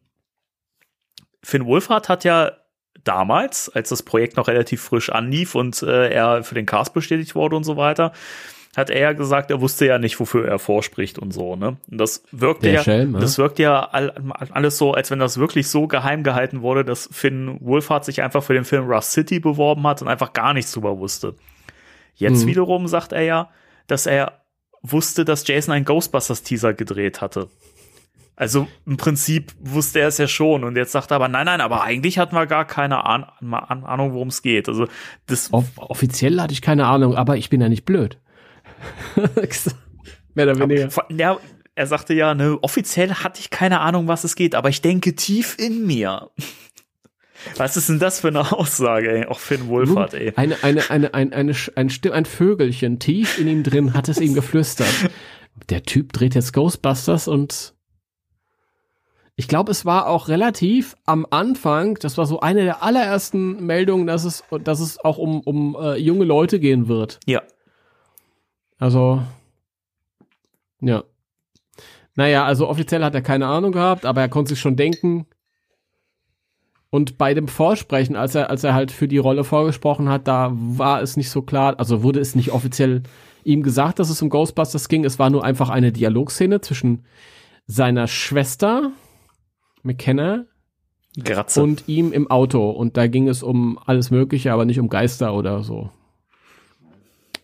Finn 1.41 1.65
Wolfhard 1.65 2.09
hat 2.09 2.23
ja 2.23 2.51
damals, 3.03 3.69
als 3.69 3.89
das 3.89 4.03
Projekt 4.03 4.37
noch 4.37 4.47
relativ 4.47 4.81
frisch 4.81 5.09
anlief 5.09 5.55
und 5.55 5.81
äh, 5.83 6.09
er 6.09 6.43
für 6.43 6.55
den 6.55 6.65
Cast 6.65 6.93
bestätigt 6.93 7.35
wurde 7.35 7.55
und 7.55 7.63
so 7.63 7.77
weiter, 7.77 8.13
hat 8.75 8.89
er 8.89 8.99
ja 8.99 9.13
gesagt, 9.13 9.51
er 9.51 9.61
wusste 9.61 9.85
ja 9.85 9.99
nicht, 9.99 10.19
wofür 10.19 10.47
er 10.47 10.57
vorspricht 10.57 11.19
und 11.19 11.31
so, 11.31 11.55
ne? 11.55 11.77
Und 11.91 11.97
das 11.97 12.23
wirkte 12.31 12.63
Der 12.63 12.73
ja, 12.73 12.83
Schelm, 12.83 13.11
ne? 13.11 13.19
das 13.19 13.37
wirkt 13.37 13.59
ja 13.59 13.81
all, 13.83 14.13
alles 14.51 14.77
so, 14.77 14.93
als 14.93 15.11
wenn 15.11 15.19
das 15.19 15.37
wirklich 15.37 15.67
so 15.69 15.87
geheim 15.87 16.23
gehalten 16.23 16.61
wurde, 16.61 16.83
dass 16.83 17.07
Finn 17.11 17.57
Wolfhard 17.61 18.03
sich 18.03 18.21
einfach 18.23 18.43
für 18.43 18.53
den 18.53 18.65
Film 18.65 18.89
Rust 18.89 19.11
City 19.11 19.39
beworben 19.39 19.85
hat 19.85 20.01
und 20.01 20.07
einfach 20.07 20.33
gar 20.33 20.53
nichts 20.53 20.71
drüber 20.71 20.97
wusste. 20.97 21.35
Jetzt 22.15 22.43
Mhm. 22.43 22.47
wiederum 22.47 22.87
sagt 22.87 23.11
er 23.13 23.21
ja, 23.21 23.49
dass 23.87 24.05
er 24.07 24.41
wusste, 24.81 25.23
dass 25.23 25.47
Jason 25.47 25.73
einen 25.73 25.85
Ghostbusters 25.85 26.43
Teaser 26.43 26.73
gedreht 26.73 27.21
hatte. 27.21 27.49
Also 28.35 28.67
im 28.87 28.97
Prinzip 28.97 29.53
wusste 29.59 29.99
er 29.99 30.07
es 30.07 30.17
ja 30.17 30.27
schon 30.27 30.63
und 30.63 30.75
jetzt 30.75 30.91
sagt 30.91 31.11
er 31.11 31.15
aber, 31.17 31.27
nein, 31.27 31.45
nein, 31.45 31.61
aber 31.61 31.83
eigentlich 31.83 32.17
hatten 32.17 32.35
wir 32.35 32.47
gar 32.47 32.65
keine 32.65 33.05
Ahn 33.05 33.25
Ahnung, 33.53 34.13
worum 34.13 34.29
es 34.29 34.41
geht. 34.41 34.67
Also 34.67 34.87
das 35.27 35.53
Off 35.53 35.65
offiziell 35.77 36.41
hatte 36.41 36.53
ich 36.53 36.63
keine 36.63 36.87
Ahnung, 36.87 37.15
aber 37.15 37.37
ich 37.37 37.51
bin 37.51 37.61
ja 37.61 37.69
nicht 37.69 37.85
blöd. 37.85 38.17
Mehr 40.35 40.45
oder 40.45 40.59
weniger. 40.59 40.89
Ja, 41.09 41.37
er 41.75 41.87
sagte 41.87 42.13
ja, 42.13 42.35
ne, 42.35 42.57
offiziell 42.61 43.13
hatte 43.15 43.39
ich 43.39 43.49
keine 43.49 43.79
Ahnung, 43.79 44.07
was 44.07 44.23
es 44.23 44.35
geht, 44.35 44.55
aber 44.55 44.69
ich 44.69 44.81
denke 44.81 45.15
tief 45.15 45.57
in 45.59 45.85
mir. 45.85 46.29
Was 47.57 47.75
ist 47.75 47.89
denn 47.89 47.99
das 47.99 48.21
für 48.21 48.29
eine 48.29 48.53
Aussage, 48.53 49.11
ey? 49.11 49.25
Auch 49.25 49.39
Finn 49.39 49.67
Wolfhard, 49.67 50.13
ey. 50.13 50.31
Eine, 50.37 50.63
eine, 50.63 50.89
eine, 50.89 51.13
ein, 51.13 51.33
eine, 51.33 51.53
ein, 51.75 51.89
Stimm, 51.89 52.13
ein 52.13 52.23
Vögelchen 52.23 52.99
tief 52.99 53.37
in 53.37 53.49
ihm 53.49 53.63
drin 53.63 53.93
hat 53.93 54.07
es 54.07 54.21
ihm 54.21 54.33
geflüstert. 54.33 54.87
Der 55.69 55.83
Typ 55.83 56.13
dreht 56.13 56.35
jetzt 56.35 56.53
Ghostbusters 56.53 57.27
und 57.27 57.73
ich 59.35 59.47
glaube, 59.47 59.71
es 59.71 59.83
war 59.83 60.07
auch 60.07 60.27
relativ 60.27 60.95
am 61.05 61.25
Anfang, 61.29 61.95
das 61.95 62.17
war 62.17 62.25
so 62.27 62.39
eine 62.39 62.63
der 62.63 62.83
allerersten 62.83 63.65
Meldungen, 63.65 64.05
dass 64.05 64.25
es, 64.25 64.43
dass 64.63 64.79
es 64.79 65.03
auch 65.03 65.17
um, 65.17 65.41
um 65.41 65.75
äh, 65.79 65.95
junge 65.95 66.23
Leute 66.23 66.59
gehen 66.59 66.87
wird. 66.87 67.19
Ja. 67.25 67.41
Also, 68.83 69.23
ja. 70.81 71.05
Naja, 72.15 72.43
also 72.43 72.67
offiziell 72.67 73.01
hat 73.01 73.15
er 73.15 73.21
keine 73.21 73.47
Ahnung 73.47 73.71
gehabt, 73.71 74.05
aber 74.05 74.19
er 74.19 74.27
konnte 74.27 74.49
sich 74.49 74.59
schon 74.59 74.75
denken. 74.75 75.25
Und 76.89 77.17
bei 77.17 77.33
dem 77.33 77.47
Vorsprechen, 77.47 78.17
als 78.17 78.35
er, 78.35 78.49
als 78.49 78.65
er 78.65 78.73
halt 78.73 78.91
für 78.91 79.07
die 79.07 79.19
Rolle 79.19 79.45
vorgesprochen 79.45 80.09
hat, 80.09 80.27
da 80.27 80.51
war 80.53 81.01
es 81.01 81.15
nicht 81.15 81.29
so 81.29 81.43
klar, 81.43 81.79
also 81.79 82.03
wurde 82.03 82.19
es 82.19 82.35
nicht 82.35 82.51
offiziell 82.51 83.03
ihm 83.45 83.63
gesagt, 83.63 83.99
dass 83.99 84.09
es 84.09 84.21
um 84.21 84.27
Ghostbusters 84.29 84.89
ging. 84.89 85.05
Es 85.05 85.17
war 85.17 85.29
nur 85.29 85.45
einfach 85.45 85.69
eine 85.69 85.93
Dialogszene 85.93 86.59
zwischen 86.59 87.05
seiner 87.65 88.07
Schwester, 88.07 88.91
McKenna, 89.81 90.43
Gratze. 91.23 91.63
und 91.63 91.87
ihm 91.87 92.11
im 92.11 92.29
Auto. 92.29 92.69
Und 92.69 92.97
da 92.97 93.07
ging 93.07 93.29
es 93.29 93.43
um 93.43 93.79
alles 93.85 94.11
Mögliche, 94.11 94.51
aber 94.51 94.65
nicht 94.65 94.81
um 94.81 94.89
Geister 94.89 95.33
oder 95.33 95.63
so. 95.63 95.89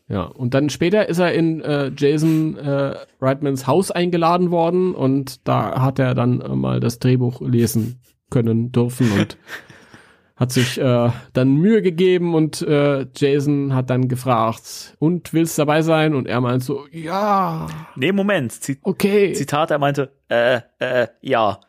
Ja, 0.10 0.24
und 0.24 0.56
dann 0.56 0.72
später 0.72 1.08
ist 1.08 1.20
er 1.20 1.34
in 1.34 1.62
äh, 1.62 1.92
Jason 1.96 2.58
äh, 2.58 2.96
Reitmans 3.22 3.68
Haus 3.68 3.92
eingeladen 3.92 4.50
worden 4.50 4.96
und 4.96 5.48
da 5.48 5.82
hat 5.82 6.00
er 6.00 6.16
dann 6.16 6.42
äh, 6.42 6.50
mal 6.50 6.80
das 6.80 6.98
Drehbuch 6.98 7.42
lesen 7.42 8.02
können 8.32 8.72
dürfen 8.72 9.12
und 9.12 9.38
hat 10.36 10.52
sich 10.52 10.80
äh, 10.80 11.12
dann 11.34 11.54
Mühe 11.54 11.84
gegeben 11.84 12.34
und 12.34 12.60
äh, 12.64 13.06
Jason 13.16 13.76
hat 13.76 13.92
dann 13.92 14.08
gefragt, 14.08 14.96
und 14.98 15.32
willst 15.34 15.60
dabei 15.60 15.84
sein? 15.84 16.16
Und 16.16 16.28
er 16.28 16.42
meint 16.42 16.64
so, 16.64 16.88
ja, 16.92 17.68
nee, 17.96 18.12
Moment. 18.12 18.54
Zit 18.54 18.80
okay. 18.82 19.34
Zitat, 19.34 19.70
er 19.70 19.78
meinte, 19.78 20.12
äh, 20.28 20.62
äh, 20.80 21.08
ja. 21.22 21.60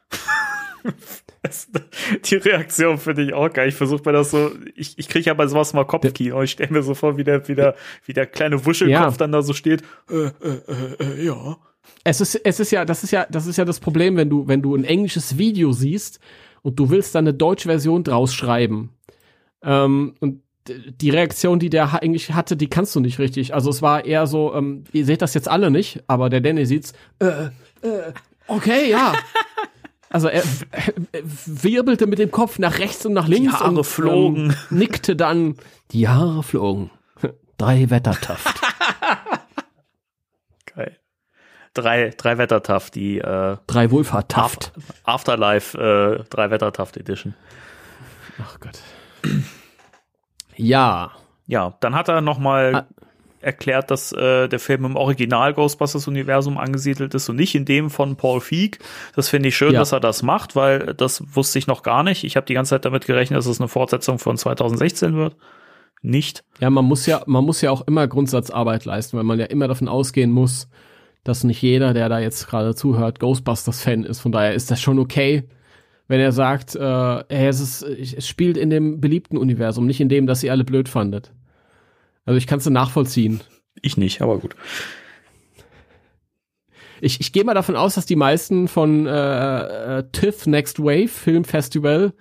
Die 2.25 2.37
Reaktion 2.37 2.99
finde 2.99 3.23
ich 3.23 3.33
auch 3.33 3.53
geil. 3.53 3.69
Ich 3.69 3.75
versuche 3.75 4.03
mir 4.05 4.13
das 4.13 4.31
so, 4.31 4.53
ich, 4.75 4.99
ich 4.99 5.09
kriege 5.09 5.27
ja 5.27 5.35
bei 5.35 5.47
sowas 5.47 5.73
mal 5.73 5.85
Kopfkino. 5.85 6.43
Ich 6.43 6.51
stelle 6.53 6.71
mir 6.71 6.83
so 6.83 6.95
vor, 6.95 7.17
wie 7.17 7.25
der, 7.25 7.49
wie 7.49 7.55
der, 7.55 7.75
wie 8.05 8.13
der 8.13 8.27
kleine 8.27 8.65
Wuschelkopf 8.65 9.13
Ja. 9.13 9.17
dann 9.19 9.33
da 9.33 9.43
so 9.43 9.53
steht. 9.55 9.83
Äh, 10.11 10.15
äh, 10.17 10.31
äh, 10.69 11.05
äh, 11.05 11.25
ja. 11.27 11.57
Es 12.05 12.21
ist, 12.21 12.35
es 12.35 12.61
ist 12.61 12.71
ja, 12.73 12.85
das 12.85 13.03
ist 13.05 13.11
ja, 13.11 13.27
das 13.31 13.47
ist 13.47 13.57
ja 13.57 13.65
das 13.65 13.81
Problem, 13.81 14.17
wenn 14.17 14.29
du, 14.29 14.47
wenn 14.49 14.63
du 14.63 14.75
ein 14.75 14.85
englisches 14.85 15.39
Video 15.39 15.73
siehst 15.73 16.21
und 16.63 16.79
du 16.79 16.91
willst 16.91 17.15
dann 17.15 17.25
eine 17.27 17.35
deutsche 17.35 17.69
Version 17.69 18.05
draus 18.05 18.35
schreiben. 18.35 18.91
Ähm, 19.63 20.15
und 20.21 20.43
die 20.69 21.11
Reaktion, 21.11 21.59
die 21.59 21.71
der 21.71 22.03
eigentlich 22.03 22.33
hatte, 22.33 22.57
die 22.57 22.69
kannst 22.69 22.95
du 22.95 23.01
nicht 23.01 23.19
richtig. 23.19 23.55
Also 23.55 23.71
es 23.71 23.81
war 23.83 24.05
eher 24.05 24.27
so, 24.27 24.55
ähm, 24.55 24.85
ihr 24.93 25.05
seht 25.07 25.23
das 25.23 25.35
jetzt 25.35 25.49
alle 25.49 25.71
nicht, 25.71 26.03
aber 26.07 26.29
der 26.29 26.43
Danny 26.43 26.67
sieht's. 26.67 26.93
Äh, 27.19 27.47
äh, 27.83 28.13
okay, 28.47 28.91
ja. 28.91 29.15
Also 30.13 30.27
er 30.29 30.43
wirbelte 31.47 32.07
mit 32.09 32.19
dem 32.19 32.33
Kopf 32.33 32.59
nach 32.59 32.79
rechts 32.79 33.07
und 33.07 33.13
nach 33.13 33.29
links. 33.29 33.53
Haare 33.55 33.71
und, 33.79 33.85
flogen. 33.85 34.51
Ähm, 34.51 34.57
nickte 34.79 35.15
dann. 35.15 35.55
Die 35.93 36.09
Haare 36.09 36.43
flogen. 36.43 36.91
Drei 37.59 37.91
Wettertaft. 37.91 38.61
Geil. 40.75 40.97
Drei, 41.75 42.11
drei 42.17 42.39
Wettertaft, 42.39 42.97
die 42.97 43.19
äh, 43.19 43.57
Drei 43.69 43.91
Wohlfahrttaft. 43.93 44.73
Afterlife 45.05 45.79
äh, 45.79 46.25
drei 46.29 46.51
Wettertaft 46.51 46.97
Edition. 46.97 47.35
Ach 48.43 48.59
Gott. 48.59 48.81
Ja. 50.57 51.13
Ja, 51.47 51.77
dann 51.81 51.95
hat 51.95 52.09
er 52.09 52.21
noch 52.21 52.39
mal 52.39 52.75
Ah. 52.75 52.87
Erklärt, 53.41 53.91
dass 53.91 54.13
äh, 54.13 54.49
der 54.49 54.59
Film 54.59 54.85
im 54.85 54.97
Original 54.97 55.55
Ghostbusters 55.55 56.07
Universum 56.09 56.59
angesiedelt 56.59 57.15
ist 57.15 57.29
und 57.29 57.37
nicht 57.37 57.55
in 57.55 57.65
dem 57.65 57.91
von 57.91 58.17
Paul 58.17 58.41
Feig. 58.41 58.79
Das 59.17 59.29
finde 59.29 59.49
ich 59.49 59.57
schön, 59.57 59.73
Ja. 59.73 59.81
dass 59.81 59.93
er 59.93 60.01
das 60.01 60.23
macht, 60.23 60.57
weil 60.57 60.95
das 60.95 61.23
wusste 61.35 61.59
ich 61.59 61.67
noch 61.67 61.83
gar 61.83 62.03
nicht. 62.03 62.25
Ich 62.25 62.37
habe 62.37 62.47
die 62.47 62.55
ganze 62.55 62.71
Zeit 62.71 62.85
damit 62.85 63.07
gerechnet, 63.07 63.39
dass 63.39 63.47
es 63.47 63.61
eine 63.61 63.69
Fortsetzung 63.69 64.19
von 64.19 64.37
2016 64.37 65.17
wird. 65.17 65.37
Nicht. 66.03 66.45
Ja, 66.61 66.71
man 66.71 66.85
muss 66.85 67.07
ja, 67.07 67.23
man 67.27 67.45
muss 67.45 67.61
ja 67.61 67.71
auch 67.71 67.87
immer 67.87 68.07
Grundsatzarbeit 68.09 68.85
leisten, 68.85 69.17
weil 69.17 69.25
man 69.25 69.39
ja 69.39 69.47
immer 69.47 69.69
davon 69.69 69.89
ausgehen 69.89 70.31
muss, 70.31 70.69
dass 71.25 71.45
nicht 71.45 71.61
jeder, 71.61 71.93
der 71.93 72.09
da 72.09 72.19
jetzt 72.19 72.49
gerade 72.49 72.75
zuhört, 72.75 73.21
Ghostbusters-Fan 73.21 74.05
ist. 74.05 74.21
Von 74.21 74.33
daher 74.33 74.55
ist 74.55 74.71
das 74.71 74.81
schon 74.81 74.99
okay, 74.99 75.45
wenn 76.09 76.19
er 76.21 76.33
sagt, 76.33 76.75
äh, 76.75 77.25
es, 77.29 77.61
ist, 77.61 77.83
es 77.83 78.27
spielt 78.27 78.57
in 78.57 78.71
dem 78.71 79.01
beliebten 79.01 79.37
Universum, 79.37 79.87
nicht 79.87 80.01
in 80.01 80.09
dem, 80.09 80.27
das 80.27 80.43
ihr 80.43 80.51
alle 80.53 80.65
blöd 80.65 80.89
fandet. 80.89 81.33
Also 82.25 82.39
ich 82.39 82.47
kann 82.47 82.59
es 82.59 82.67
nachvollziehen. 82.67 83.41
Ich 83.83 83.97
nicht, 83.97 84.21
aber 84.23 84.39
gut. 84.39 84.55
Ich, 87.01 87.21
ich 87.21 87.33
gehe 87.33 87.45
mal 87.45 87.55
davon 87.55 87.77
aus, 87.77 87.95
dass 87.95 88.05
die 88.07 88.17
meisten 88.17 88.69
von 88.69 89.07
äh, 89.07 89.99
äh, 89.99 90.05
TIFF 90.13 90.47
Next 90.47 90.79
Wave 90.81 91.09
Film 91.09 91.45
Festival 91.45 92.13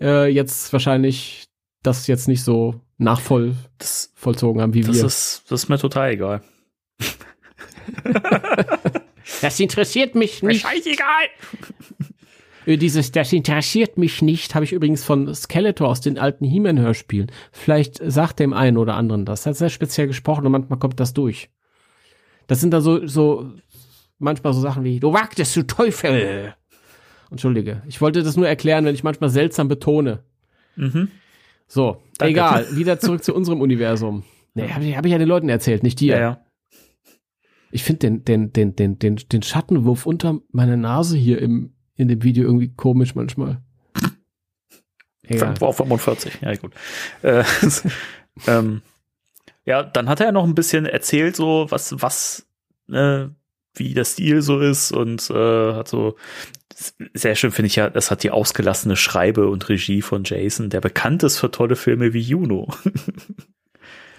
äh, 0.00 0.28
jetzt 0.28 0.72
wahrscheinlich 0.72 1.48
das 1.82 2.06
jetzt 2.06 2.26
nicht 2.28 2.42
so 2.42 2.80
nachvoll 2.98 3.54
Das, 3.78 4.12
vollzogen 4.14 4.60
haben 4.62 4.74
wie 4.74 4.80
das, 4.80 4.96
wir. 4.96 5.04
ist, 5.04 5.44
das 5.48 5.64
ist 5.64 5.68
mir 5.68 5.78
total 5.78 6.12
egal. 6.12 6.42
das 9.42 9.60
interessiert 9.60 10.14
mich 10.14 10.42
nicht. 10.42 10.62
Scheißegal. 10.62 11.26
Äh, 12.66 12.76
Dieses, 12.76 13.12
das 13.12 13.32
interessiert 13.32 13.96
mich 13.96 14.20
nicht, 14.22 14.54
habe 14.54 14.64
ich 14.64 14.72
übrigens 14.72 15.04
von 15.04 15.32
Skeletor 15.34 15.88
aus 15.88 16.00
den 16.00 16.18
alten 16.18 16.44
He-Man-Hörspielen. 16.44 17.30
Vielleicht 17.52 18.00
sagt 18.04 18.40
dem 18.40 18.52
einen 18.52 18.76
oder 18.76 18.94
anderen 18.94 19.24
das. 19.24 19.46
Er 19.46 19.50
hat 19.50 19.56
sehr 19.56 19.70
speziell 19.70 20.06
gesprochen 20.06 20.44
und 20.46 20.52
manchmal 20.52 20.78
kommt 20.78 21.00
das 21.00 21.14
durch. 21.14 21.50
Das 22.46 22.60
sind 22.60 22.72
da 22.72 22.80
so, 22.80 23.06
so, 23.06 23.50
manchmal 24.18 24.52
so 24.52 24.60
Sachen 24.60 24.84
wie, 24.84 25.00
du 25.00 25.12
wagtest, 25.12 25.56
du 25.56 25.62
Teufel. 25.62 26.54
Entschuldige. 27.30 27.82
Ich 27.88 28.00
wollte 28.00 28.22
das 28.22 28.36
nur 28.36 28.46
erklären, 28.46 28.84
wenn 28.84 28.94
ich 28.94 29.02
manchmal 29.02 29.30
seltsam 29.30 29.68
betone. 29.68 30.22
Mhm. 30.76 31.08
So, 31.66 32.02
Danke. 32.18 32.30
egal. 32.30 32.66
Wieder 32.76 33.00
zurück 33.00 33.24
zu 33.24 33.34
unserem 33.34 33.60
Universum. 33.60 34.22
Nee, 34.54 34.68
habe 34.70 34.84
ich, 34.84 34.96
hab 34.96 35.04
ich 35.04 35.12
ja 35.12 35.18
den 35.18 35.28
Leuten 35.28 35.48
erzählt, 35.48 35.82
nicht 35.82 36.00
dir. 36.00 36.14
Ja, 36.14 36.20
ja. 36.20 36.40
Ich 37.72 37.82
finde 37.82 37.98
den, 37.98 38.24
den, 38.24 38.52
den, 38.52 38.76
den, 38.76 38.98
den, 38.98 39.16
den 39.16 39.42
Schattenwurf 39.42 40.06
unter 40.06 40.40
meiner 40.52 40.76
Nase 40.76 41.16
hier 41.16 41.42
im, 41.42 41.74
in 41.96 42.08
dem 42.08 42.22
Video 42.22 42.44
irgendwie 42.44 42.68
komisch 42.74 43.14
manchmal. 43.14 43.60
Egal. 45.28 45.60
War 45.60 45.72
45, 45.72 46.38
ja 46.40 46.54
gut. 46.54 46.72
Äh, 47.22 47.42
ähm, 48.46 48.82
ja, 49.64 49.82
dann 49.82 50.08
hat 50.08 50.20
er 50.20 50.30
noch 50.30 50.44
ein 50.44 50.54
bisschen 50.54 50.86
erzählt, 50.86 51.34
so 51.34 51.66
was, 51.70 52.00
was, 52.00 52.46
äh, 52.90 53.26
wie 53.74 53.94
der 53.94 54.04
Stil 54.04 54.40
so 54.42 54.60
ist 54.60 54.92
und 54.92 55.28
äh, 55.30 55.72
hat 55.74 55.88
so 55.88 56.16
sehr 57.14 57.34
schön 57.34 57.50
finde 57.50 57.66
ich 57.66 57.76
ja, 57.76 57.90
das 57.90 58.10
hat 58.10 58.22
die 58.22 58.30
ausgelassene 58.30 58.96
Schreibe 58.96 59.48
und 59.48 59.68
Regie 59.68 60.02
von 60.02 60.22
Jason, 60.24 60.70
der 60.70 60.80
bekannt 60.80 61.22
ist 61.22 61.38
für 61.38 61.50
tolle 61.50 61.74
Filme 61.74 62.12
wie 62.12 62.20
Juno. 62.20 62.68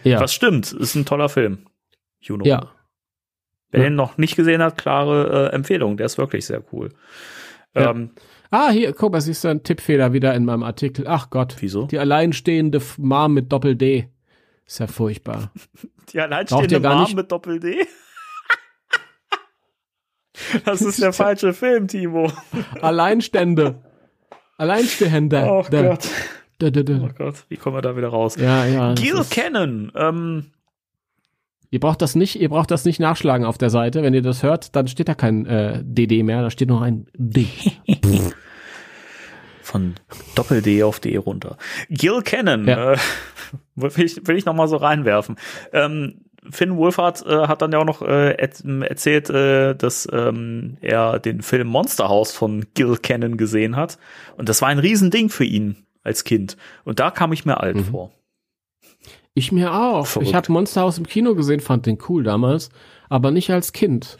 Ja. 0.03 0.19
Was 0.19 0.33
stimmt, 0.33 0.71
ist 0.73 0.95
ein 0.95 1.05
toller 1.05 1.29
Film. 1.29 1.59
Juno. 2.19 2.45
ja. 2.45 2.71
Wer 3.71 3.81
Ja. 3.81 3.89
den 3.89 3.95
noch 3.95 4.17
nicht 4.17 4.35
gesehen 4.35 4.61
hat, 4.61 4.77
klare 4.77 5.49
äh, 5.51 5.55
Empfehlung, 5.55 5.97
der 5.97 6.05
ist 6.05 6.17
wirklich 6.17 6.45
sehr 6.45 6.63
cool. 6.71 6.89
Ja. 7.79 7.91
Ähm, 7.91 8.11
Ah, 8.49 8.69
hier, 8.69 8.93
guck 8.93 9.11
mal, 9.11 9.19
siehst 9.19 9.43
du 9.43 9.49
einen 9.49 9.63
Tippfehler 9.63 10.13
wieder 10.13 10.33
in 10.33 10.45
meinem 10.45 10.63
Artikel. 10.63 11.05
Ach 11.05 11.29
Gott. 11.29 11.57
wieso? 11.59 11.85
Die 11.87 11.99
alleinstehende 11.99 12.81
Mom 12.97 13.33
mit 13.33 13.51
Doppel-D. 13.51 14.07
Ist 14.65 14.79
ja 14.79 14.87
furchtbar. 14.87 15.51
Die 16.13 16.21
alleinstehende 16.21 16.79
Mom 16.79 17.01
nicht- 17.01 17.15
mit 17.15 17.29
Doppel-D? 17.29 17.85
das 20.65 20.81
ist 20.81 21.01
der 21.01 21.13
falsche 21.13 21.53
Film, 21.53 21.87
Timo. 21.87 22.31
Alleinstände. 22.81 23.81
Alleinstehende. 24.57 25.43
Oh 25.45 25.63
Gott. 25.69 26.07
da, 26.59 26.69
da, 26.69 26.79
Oh 26.79 26.83
da. 26.83 27.09
Gott, 27.17 27.35
wie 27.49 27.57
kommen 27.57 27.75
wir 27.75 27.81
da 27.81 27.95
wieder 27.97 28.09
raus? 28.09 28.35
Ja, 28.37 28.65
ja. 28.65 28.93
Gil 28.93 29.23
Cannon, 29.29 29.91
ähm, 29.95 30.51
Ihr 31.69 31.79
braucht 31.79 32.01
das 32.01 32.15
nicht, 32.15 32.39
ihr 32.39 32.49
braucht 32.49 32.71
das 32.71 32.85
nicht 32.85 32.99
nachschlagen 32.99 33.45
auf 33.45 33.57
der 33.57 33.69
Seite. 33.69 34.01
Wenn 34.03 34.13
ihr 34.13 34.21
das 34.21 34.41
hört, 34.43 34.75
dann 34.75 34.87
steht 34.87 35.09
da 35.09 35.15
kein 35.15 35.45
äh, 35.45 35.81
DD 35.83 36.23
mehr, 36.23 36.41
da 36.41 36.49
steht 36.49 36.69
noch 36.69 36.81
ein 36.81 37.07
D. 37.17 37.47
von 39.61 39.95
Doppel-D 40.35 40.83
auf 40.83 40.99
D 40.99 41.17
runter. 41.17 41.57
Gil 41.89 42.21
Cannon, 42.21 42.65
Ja. 42.67 42.93
äh, 42.93 42.97
will 43.75 43.91
ich, 44.05 44.25
will 44.27 44.37
ich 44.37 44.45
noch 44.45 44.53
mal 44.53 44.67
so 44.67 44.77
reinwerfen. 44.77 45.35
Ähm, 45.73 46.21
Finn 46.49 46.77
Wolfhard 46.77 47.25
äh, 47.25 47.47
hat 47.47 47.61
dann 47.61 47.73
ja 47.73 47.79
auch 47.79 47.85
noch 47.85 48.01
äh, 48.01 48.31
erzählt, 48.35 49.29
äh, 49.29 49.75
dass 49.75 50.07
ähm, 50.13 50.77
er 50.79 51.19
den 51.19 51.41
Film 51.41 51.67
Monster 51.67 52.07
House 52.07 52.31
von 52.31 52.65
Gil 52.73 52.95
Cannon 52.97 53.35
gesehen 53.35 53.75
hat. 53.75 53.97
Und 54.37 54.47
das 54.47 54.61
war 54.61 54.69
ein 54.69 54.79
Riesending 54.79 55.27
für 55.29 55.43
ihn 55.43 55.75
als 56.03 56.23
Kind. 56.23 56.55
Und 56.85 57.01
da 57.01 57.11
kam 57.11 57.33
ich 57.33 57.43
mir 57.43 57.59
alt 57.59 57.75
Mhm. 57.75 57.83
vor. 57.85 58.11
Ich 59.37 59.51
mir 59.51 59.71
auch. 59.71 60.07
Verrückt. 60.07 60.29
Ich 60.29 60.35
habe 60.35 60.51
Monster 60.51 60.81
House 60.81 60.97
im 60.97 61.05
Kino 61.05 61.35
gesehen, 61.35 61.59
fand 61.59 61.85
den 61.85 61.99
cool 62.09 62.23
damals, 62.23 62.69
aber 63.07 63.29
nicht 63.29 63.51
als 63.51 63.71
Kind. 63.71 64.17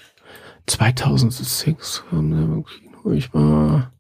2006 0.68 2.04
kam 2.08 2.30
der 2.30 2.42
im 2.42 2.64
Kino. 2.64 3.12
Ich 3.14 3.34
war, 3.34 3.92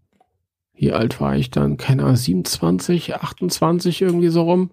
wie 0.75 0.91
alt 0.91 1.19
war 1.19 1.35
ich 1.35 1.49
dann? 1.49 1.77
Keine 1.77 2.03
Ahnung, 2.03 2.17
27, 2.17 3.15
28 3.15 3.99
irgendwie 4.03 4.27
so 4.27 4.43
rum. 4.43 4.69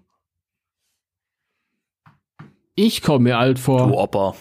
Ich 2.75 3.01
komme 3.01 3.23
mir 3.23 3.39
alt 3.39 3.57
Du 3.57 3.63
vor. 3.63 3.91
Opa. 3.91 4.35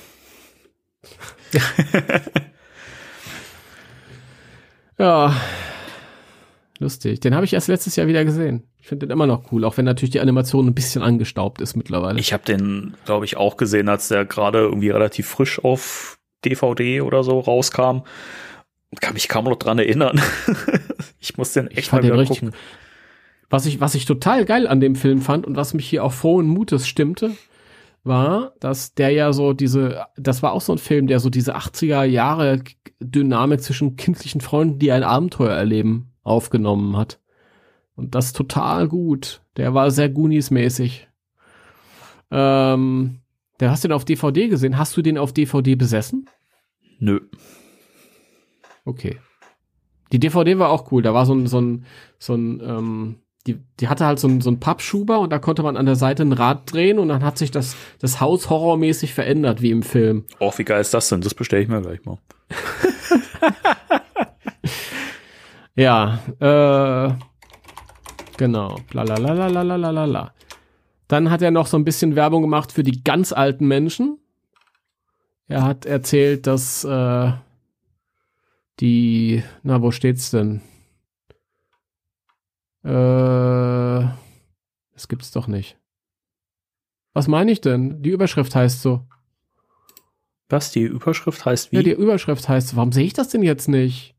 Ja. 4.98 5.34
Lustig. 6.78 7.18
Den 7.20 7.34
habe 7.34 7.46
ich 7.46 7.54
erst 7.54 7.66
letztes 7.66 7.96
Jahr 7.96 8.06
wieder 8.06 8.24
gesehen. 8.24 8.62
Ich 8.84 8.88
finde 8.88 9.06
den 9.06 9.12
immer 9.12 9.26
noch 9.26 9.50
cool, 9.50 9.64
auch 9.64 9.78
wenn 9.78 9.86
natürlich 9.86 10.10
die 10.10 10.20
Animation 10.20 10.66
ein 10.66 10.74
bisschen 10.74 11.00
angestaubt 11.00 11.62
ist 11.62 11.74
mittlerweile. 11.74 12.20
Ich 12.20 12.34
habe 12.34 12.44
den, 12.44 12.92
glaube 13.06 13.24
ich, 13.24 13.38
auch 13.38 13.56
gesehen, 13.56 13.88
als 13.88 14.08
der 14.08 14.26
gerade 14.26 14.58
irgendwie 14.58 14.90
relativ 14.90 15.26
frisch 15.26 15.58
auf 15.58 16.18
DVD 16.44 17.00
oder 17.00 17.24
so 17.24 17.40
rauskam. 17.40 18.00
Kann 19.00 19.14
mich 19.14 19.30
kaum 19.30 19.46
noch 19.46 19.56
dran 19.56 19.78
erinnern. 19.78 20.20
ich 21.18 21.38
muss 21.38 21.54
den 21.54 21.68
Ich 21.70 21.78
echt 21.78 21.92
mal 21.92 21.96
fand 21.96 22.04
den 22.04 22.12
wieder 22.12 22.20
richtig 22.20 22.40
gucken. 22.40 22.54
Was 23.48 23.64
ich, 23.64 23.80
was 23.80 23.94
ich 23.94 24.04
total 24.04 24.44
geil 24.44 24.66
an 24.66 24.80
dem 24.80 24.96
Film 24.96 25.22
fand 25.22 25.46
und 25.46 25.56
was 25.56 25.72
mich 25.72 25.88
hier 25.88 26.04
auch 26.04 26.12
frohen 26.12 26.46
Mutes 26.46 26.86
stimmte, 26.86 27.30
war, 28.02 28.52
dass 28.60 28.92
der 28.92 29.08
ja 29.12 29.32
so 29.32 29.54
diese, 29.54 30.04
das 30.18 30.42
war 30.42 30.52
auch 30.52 30.60
so 30.60 30.72
ein 30.72 30.78
Film, 30.78 31.06
der 31.06 31.20
so 31.20 31.30
diese 31.30 31.56
80er 31.56 32.04
Jahre 32.04 32.62
Dynamik 33.00 33.62
zwischen 33.62 33.96
kindlichen 33.96 34.42
Freunden, 34.42 34.78
die 34.78 34.92
ein 34.92 35.04
Abenteuer 35.04 35.56
erleben, 35.56 36.12
aufgenommen 36.22 36.98
hat. 36.98 37.18
Und 37.96 38.14
das 38.14 38.32
total 38.32 38.88
gut. 38.88 39.40
Der 39.56 39.74
war 39.74 39.90
sehr 39.90 40.08
Goonies-mäßig. 40.08 41.06
Ähm, 42.30 43.20
der 43.60 43.70
hast 43.70 43.84
du 43.84 43.88
den 43.88 43.94
auf 43.94 44.04
DVD 44.04 44.48
gesehen. 44.48 44.78
Hast 44.78 44.96
du 44.96 45.02
den 45.02 45.18
auf 45.18 45.32
DVD 45.32 45.76
besessen? 45.76 46.28
Nö. 46.98 47.20
Okay. 48.84 49.18
Die 50.12 50.18
DVD 50.18 50.58
war 50.58 50.70
auch 50.70 50.90
cool. 50.92 51.02
Da 51.02 51.14
war 51.14 51.26
so 51.26 51.34
ein, 51.34 51.46
so 51.46 51.60
ein, 51.60 51.86
so 52.18 52.34
ein, 52.34 52.60
ähm, 52.60 53.16
die, 53.46 53.60
die 53.78 53.88
hatte 53.88 54.06
halt 54.06 54.18
so 54.18 54.26
ein, 54.26 54.40
so 54.40 54.50
ein 54.50 54.58
Pappschuber 54.58 55.20
und 55.20 55.30
da 55.30 55.38
konnte 55.38 55.62
man 55.62 55.76
an 55.76 55.86
der 55.86 55.96
Seite 55.96 56.22
ein 56.22 56.32
Rad 56.32 56.72
drehen 56.72 56.98
und 56.98 57.08
dann 57.08 57.22
hat 57.22 57.38
sich 57.38 57.50
das, 57.50 57.76
das 58.00 58.20
Haus 58.20 58.50
horrormäßig 58.50 59.14
verändert, 59.14 59.62
wie 59.62 59.70
im 59.70 59.82
Film. 59.82 60.24
Och, 60.40 60.58
wie 60.58 60.64
geil 60.64 60.80
ist 60.80 60.94
das 60.94 61.08
denn? 61.08 61.20
Das 61.20 61.34
bestelle 61.34 61.62
ich 61.62 61.68
mir 61.68 61.82
gleich 61.82 62.04
mal. 62.04 62.18
Ja, 65.76 66.20
äh, 66.38 67.14
genau. 68.36 68.78
Blalalalalalala. 68.90 70.32
Dann 71.08 71.30
hat 71.30 71.42
er 71.42 71.50
noch 71.50 71.66
so 71.66 71.76
ein 71.76 71.84
bisschen 71.84 72.16
Werbung 72.16 72.42
gemacht 72.42 72.72
für 72.72 72.82
die 72.82 73.02
ganz 73.04 73.32
alten 73.32 73.66
Menschen. 73.66 74.18
Er 75.48 75.62
hat 75.62 75.84
erzählt, 75.84 76.46
dass 76.46 76.84
äh, 76.84 77.32
die, 78.80 79.42
na, 79.62 79.82
wo 79.82 79.90
steht's 79.90 80.30
denn? 80.30 80.62
Äh, 82.82 84.08
das 84.92 85.08
gibt's 85.08 85.30
doch 85.30 85.46
nicht. 85.46 85.76
Was 87.12 87.28
meine 87.28 87.52
ich 87.52 87.60
denn? 87.60 88.02
Die 88.02 88.10
Überschrift 88.10 88.54
heißt 88.54 88.82
so. 88.82 89.06
Was? 90.48 90.72
Die 90.72 90.82
Überschrift 90.82 91.44
heißt 91.44 91.72
wie? 91.72 91.76
Ja, 91.76 91.82
die 91.82 91.92
Überschrift 91.92 92.48
heißt, 92.48 92.68
so. 92.68 92.76
warum 92.76 92.92
sehe 92.92 93.04
ich 93.04 93.12
das 93.12 93.28
denn 93.28 93.42
jetzt 93.42 93.68
nicht? 93.68 94.13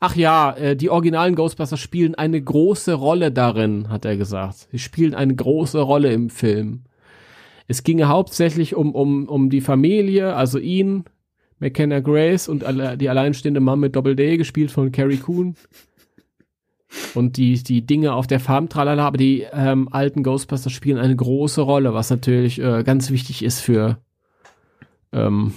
Ach 0.00 0.14
ja, 0.16 0.52
äh, 0.52 0.76
die 0.76 0.90
originalen 0.90 1.34
Ghostbusters 1.34 1.80
spielen 1.80 2.14
eine 2.14 2.40
große 2.40 2.94
Rolle 2.94 3.32
darin, 3.32 3.88
hat 3.88 4.04
er 4.04 4.16
gesagt. 4.16 4.68
Sie 4.70 4.78
spielen 4.78 5.14
eine 5.14 5.34
große 5.34 5.80
Rolle 5.80 6.12
im 6.12 6.30
Film. 6.30 6.82
Es 7.68 7.82
ginge 7.82 8.08
hauptsächlich 8.08 8.74
um, 8.74 8.94
um, 8.94 9.28
um 9.28 9.50
die 9.50 9.60
Familie, 9.60 10.34
also 10.34 10.58
ihn, 10.58 11.04
McKenna 11.58 12.00
Grace 12.00 12.48
und 12.48 12.64
die 13.00 13.08
alleinstehende 13.08 13.60
Mom 13.60 13.80
mit 13.80 13.96
Doppel-D, 13.96 14.36
gespielt 14.36 14.70
von 14.70 14.92
Carrie 14.92 15.16
Coon. 15.16 15.56
Und 17.14 17.36
die, 17.36 17.62
die 17.62 17.84
Dinge 17.84 18.12
auf 18.14 18.26
der 18.26 18.38
Farm, 18.40 18.68
tralala, 18.68 19.06
aber 19.06 19.16
die 19.16 19.44
ähm, 19.52 19.88
alten 19.90 20.22
Ghostbusters 20.22 20.72
spielen 20.72 20.98
eine 20.98 21.16
große 21.16 21.60
Rolle, 21.60 21.94
was 21.94 22.10
natürlich 22.10 22.60
äh, 22.60 22.84
ganz 22.84 23.10
wichtig 23.10 23.42
ist 23.42 23.60
für 23.60 23.98
ähm, 25.12 25.52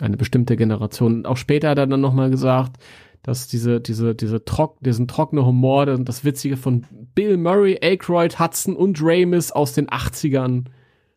eine 0.00 0.16
bestimmte 0.16 0.56
Generation. 0.56 1.26
Auch 1.26 1.36
später 1.36 1.70
hat 1.70 1.78
er 1.78 1.86
dann 1.86 2.00
nochmal 2.00 2.30
gesagt, 2.30 2.78
dass 3.22 3.48
diese, 3.48 3.80
diese, 3.80 4.14
diese 4.14 4.44
trock, 4.44 4.78
diesen 4.80 5.08
trockene 5.08 5.44
Humor 5.44 5.88
und 5.88 6.08
das 6.08 6.24
Witzige 6.24 6.56
von 6.56 6.86
Bill 7.14 7.36
Murray, 7.36 7.78
Aykroyd, 7.82 8.38
Hudson 8.38 8.76
und 8.76 8.98
Ramis 9.00 9.52
aus 9.52 9.72
den 9.72 9.88
80ern 9.88 10.64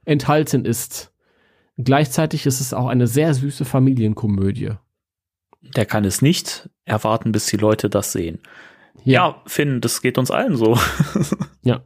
enthalten 0.05 0.65
ist. 0.65 1.13
Gleichzeitig 1.77 2.45
ist 2.45 2.59
es 2.59 2.73
auch 2.73 2.87
eine 2.87 3.07
sehr 3.07 3.33
süße 3.33 3.65
Familienkomödie. 3.65 4.71
Der 5.61 5.85
kann 5.85 6.05
es 6.05 6.21
nicht 6.21 6.69
erwarten, 6.85 7.31
bis 7.31 7.45
die 7.45 7.57
Leute 7.57 7.89
das 7.89 8.11
sehen. 8.11 8.39
Ja, 9.03 9.41
Finn, 9.45 9.81
das 9.81 10.01
geht 10.01 10.17
uns 10.17 10.31
allen 10.31 10.55
so. 10.55 10.77
Ja. 11.63 11.83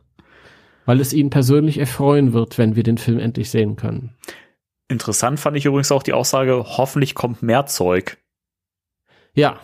Weil 0.85 1.01
es 1.01 1.11
ihn 1.11 1.29
persönlich 1.29 1.79
erfreuen 1.79 2.31
wird, 2.31 2.57
wenn 2.57 2.77
wir 2.77 2.83
den 2.83 2.97
Film 2.97 3.19
endlich 3.19 3.49
sehen 3.49 3.75
können. 3.75 4.15
Interessant 4.87 5.37
fand 5.39 5.57
ich 5.57 5.65
übrigens 5.65 5.91
auch 5.91 6.03
die 6.03 6.13
Aussage, 6.13 6.63
hoffentlich 6.65 7.13
kommt 7.13 7.41
mehr 7.41 7.65
Zeug. 7.65 8.17
Ja. 9.33 9.59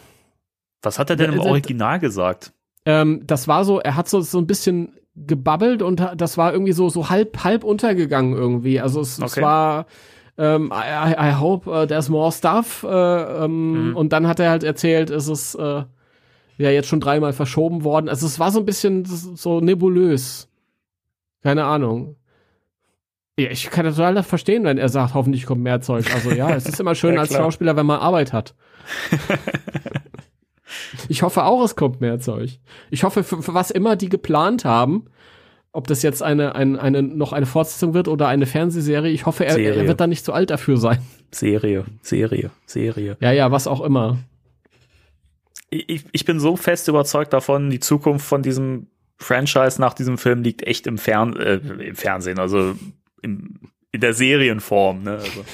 Was 0.81 0.97
hat 0.99 1.09
er 1.09 1.15
denn 1.15 1.33
im 1.33 1.39
äh, 1.39 1.43
Original 1.43 1.99
gesagt? 1.99 2.53
Ähm, 2.85 3.21
das 3.25 3.47
war 3.47 3.65
so, 3.65 3.79
er 3.79 3.95
hat 3.95 4.09
so, 4.09 4.21
so 4.21 4.37
ein 4.39 4.47
bisschen 4.47 4.93
gebabbelt 5.15 5.81
und 5.81 6.01
das 6.15 6.37
war 6.37 6.53
irgendwie 6.53 6.71
so, 6.71 6.89
so 6.89 7.09
halb, 7.09 7.43
halb 7.43 7.63
untergegangen 7.63 8.33
irgendwie. 8.33 8.79
Also 8.79 9.01
es, 9.01 9.17
es 9.19 9.33
Okay. 9.33 9.41
war, 9.41 9.85
ähm, 10.37 10.71
I, 10.73 11.11
I 11.17 11.33
hope 11.39 11.69
uh, 11.69 11.85
there's 11.85 12.09
more 12.09 12.31
stuff. 12.31 12.83
Äh, 12.83 13.43
ähm, 13.45 13.89
Mhm. 13.89 13.95
Und 13.97 14.13
dann 14.13 14.25
hat 14.27 14.39
er 14.39 14.49
halt 14.49 14.63
erzählt, 14.63 15.09
es 15.09 15.27
ist 15.27 15.55
äh, 15.55 15.83
ja 16.57 16.69
jetzt 16.69 16.87
schon 16.87 16.99
dreimal 17.01 17.33
verschoben 17.33 17.83
worden. 17.83 18.07
Also 18.09 18.25
es 18.25 18.39
war 18.39 18.51
so 18.51 18.59
ein 18.59 18.65
bisschen 18.65 19.05
so 19.05 19.59
nebulös. 19.61 20.47
Keine 21.43 21.65
Ahnung. 21.65 22.15
Ja, 23.37 23.49
ich 23.49 23.69
kann 23.69 23.85
total 23.85 24.13
das 24.15 24.27
verstehen, 24.27 24.63
wenn 24.63 24.77
er 24.77 24.89
sagt, 24.89 25.13
hoffentlich 25.13 25.45
kommt 25.45 25.61
mehr 25.61 25.81
Zeug. 25.81 26.05
Also 26.13 26.31
ja, 26.31 26.51
es 26.55 26.65
ist 26.67 26.79
immer 26.79 26.95
schön 26.95 27.15
Ja, 27.15 27.21
als. 27.21 27.33
Schauspieler, 27.33 27.75
wenn 27.75 27.85
man 27.85 27.99
Arbeit 27.99 28.33
hat. 28.33 28.55
Ich 31.09 31.23
hoffe 31.23 31.43
auch, 31.43 31.63
es 31.63 31.75
kommt 31.75 32.01
mehr 32.01 32.19
Zeug. 32.19 32.59
Ich 32.89 33.03
hoffe, 33.03 33.23
für, 33.23 33.41
für 33.41 33.53
was 33.53 33.71
immer 33.71 33.95
die 33.95 34.09
geplant 34.09 34.65
haben, 34.65 35.05
ob 35.71 35.87
das 35.87 36.01
jetzt 36.01 36.21
eine, 36.21 36.55
ein, 36.55 36.77
eine, 36.77 37.01
noch 37.01 37.33
eine 37.33 37.45
Fortsetzung 37.45 37.93
wird 37.93 38.07
oder 38.07 38.27
eine 38.27 38.45
Fernsehserie, 38.45 39.11
ich 39.11 39.25
hoffe, 39.25 39.45
er, 39.45 39.57
er 39.57 39.87
wird 39.87 40.01
da 40.01 40.07
nicht 40.07 40.25
zu 40.25 40.33
alt 40.33 40.49
dafür 40.49 40.77
sein. 40.77 40.99
Serie, 41.31 41.85
Serie, 42.01 42.51
Serie. 42.65 43.17
Ja, 43.21 43.31
ja, 43.31 43.51
was 43.51 43.67
auch 43.67 43.81
immer. 43.81 44.17
Ich, 45.69 46.03
ich 46.11 46.25
bin 46.25 46.39
so 46.41 46.57
fest 46.57 46.89
überzeugt 46.89 47.31
davon, 47.31 47.69
die 47.69 47.79
Zukunft 47.79 48.25
von 48.25 48.41
diesem 48.41 48.87
Franchise 49.17 49.79
nach 49.79 49.93
diesem 49.93 50.17
Film 50.17 50.43
liegt 50.43 50.63
echt 50.63 50.87
im, 50.87 50.97
Fern 50.97 51.37
äh, 51.37 51.55
im 51.55 51.95
Fernsehen, 51.95 52.39
also 52.39 52.75
im, 53.21 53.59
in 53.91 54.01
der 54.01 54.13
Serienform, 54.13 55.03
ne? 55.03 55.11
Also 55.11 55.45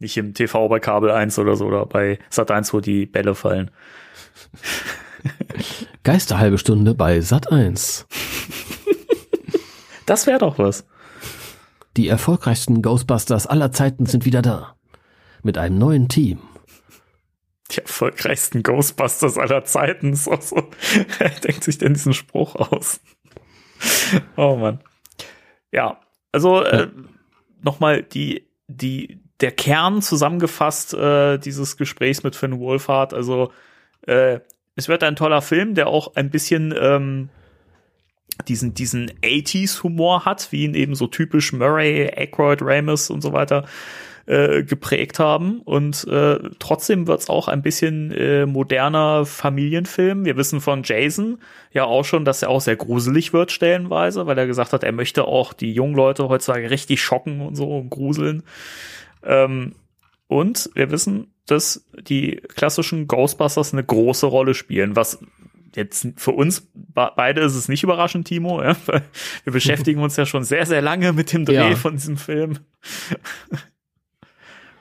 nicht 0.00 0.16
im 0.16 0.34
TV 0.34 0.68
bei 0.68 0.80
Kabel 0.80 1.12
1 1.12 1.38
oder 1.38 1.54
so 1.54 1.66
oder 1.66 1.86
bei 1.86 2.18
Sat 2.28 2.50
1, 2.50 2.74
wo 2.74 2.80
die 2.80 3.06
Bälle 3.06 3.36
fallen. 3.36 3.70
Geisterhalbe 6.02 6.58
Stunde 6.58 6.94
bei 6.94 7.20
Sat 7.20 7.50
1. 7.50 8.06
Das 10.06 10.26
wäre 10.26 10.38
doch 10.38 10.58
was. 10.58 10.84
Die 11.96 12.08
erfolgreichsten 12.08 12.82
Ghostbusters 12.82 13.46
aller 13.46 13.70
Zeiten 13.72 14.06
sind 14.06 14.24
wieder 14.24 14.42
da. 14.42 14.76
Mit 15.42 15.58
einem 15.58 15.78
neuen 15.78 16.08
Team. 16.08 16.38
Die 17.70 17.80
erfolgreichsten 17.80 18.62
Ghostbusters 18.62 19.38
aller 19.38 19.64
Zeiten. 19.64 20.12
Ist 20.12 20.28
auch 20.28 20.42
so. 20.42 20.70
Wer 21.18 21.30
denkt 21.30 21.64
sich 21.64 21.78
denn 21.78 21.94
diesen 21.94 22.14
Spruch 22.14 22.56
aus? 22.56 23.00
Oh 24.36 24.56
Mann. 24.56 24.80
Ja, 25.70 26.00
also 26.32 26.62
äh, 26.62 26.88
nochmal 27.62 28.02
die, 28.02 28.48
die, 28.68 29.22
der 29.40 29.52
Kern 29.52 30.02
zusammengefasst 30.02 30.94
äh, 30.94 31.38
dieses 31.38 31.76
Gesprächs 31.76 32.22
mit 32.22 32.36
Finn 32.36 32.58
Wolfhard. 32.58 33.14
Also 33.14 33.52
äh, 34.06 34.40
es 34.74 34.88
wird 34.88 35.02
ein 35.02 35.16
toller 35.16 35.42
Film, 35.42 35.74
der 35.74 35.88
auch 35.88 36.14
ein 36.16 36.30
bisschen 36.30 36.74
ähm, 36.78 37.28
diesen, 38.48 38.74
diesen 38.74 39.10
80s-Humor 39.22 40.24
hat, 40.24 40.50
wie 40.50 40.64
ihn 40.64 40.74
eben 40.74 40.94
so 40.94 41.06
typisch 41.06 41.52
Murray, 41.52 42.10
Aykroyd, 42.16 42.62
Ramis 42.62 43.10
und 43.10 43.20
so 43.20 43.32
weiter 43.32 43.66
äh, 44.26 44.62
geprägt 44.62 45.18
haben. 45.18 45.60
Und 45.60 46.06
äh, 46.08 46.38
trotzdem 46.58 47.06
wird's 47.06 47.28
auch 47.28 47.48
ein 47.48 47.62
bisschen 47.62 48.12
äh, 48.12 48.46
moderner 48.46 49.26
Familienfilm. 49.26 50.24
Wir 50.24 50.36
wissen 50.36 50.60
von 50.60 50.82
Jason 50.84 51.38
ja 51.72 51.84
auch 51.84 52.04
schon, 52.04 52.24
dass 52.24 52.42
er 52.42 52.50
auch 52.50 52.60
sehr 52.60 52.76
gruselig 52.76 53.32
wird 53.32 53.52
stellenweise, 53.52 54.26
weil 54.26 54.38
er 54.38 54.46
gesagt 54.46 54.72
hat, 54.72 54.84
er 54.84 54.92
möchte 54.92 55.24
auch 55.24 55.52
die 55.52 55.72
jungen 55.72 55.94
Leute 55.94 56.28
heutzutage 56.28 56.70
richtig 56.70 57.02
schocken 57.02 57.40
und 57.40 57.56
so 57.56 57.76
und 57.76 57.90
gruseln. 57.90 58.44
Ähm, 59.24 59.74
und 60.28 60.70
wir 60.74 60.90
wissen, 60.90 61.31
dass 61.46 61.86
die 62.08 62.36
klassischen 62.54 63.06
Ghostbusters 63.08 63.72
eine 63.72 63.84
große 63.84 64.26
Rolle 64.26 64.54
spielen, 64.54 64.94
was 64.96 65.18
jetzt 65.74 66.06
für 66.16 66.32
uns 66.32 66.68
be- 66.74 67.10
beide 67.16 67.40
ist 67.40 67.54
es 67.54 67.68
nicht 67.68 67.82
überraschend, 67.82 68.26
Timo. 68.28 68.62
Ja? 68.62 68.76
Wir 69.44 69.52
beschäftigen 69.52 70.00
uns 70.02 70.16
ja 70.16 70.26
schon 70.26 70.44
sehr, 70.44 70.66
sehr 70.66 70.82
lange 70.82 71.12
mit 71.12 71.32
dem 71.32 71.44
Dreh 71.44 71.54
Ja. 71.70 71.74
von 71.76 71.94
diesem 71.94 72.16
Film. 72.16 72.58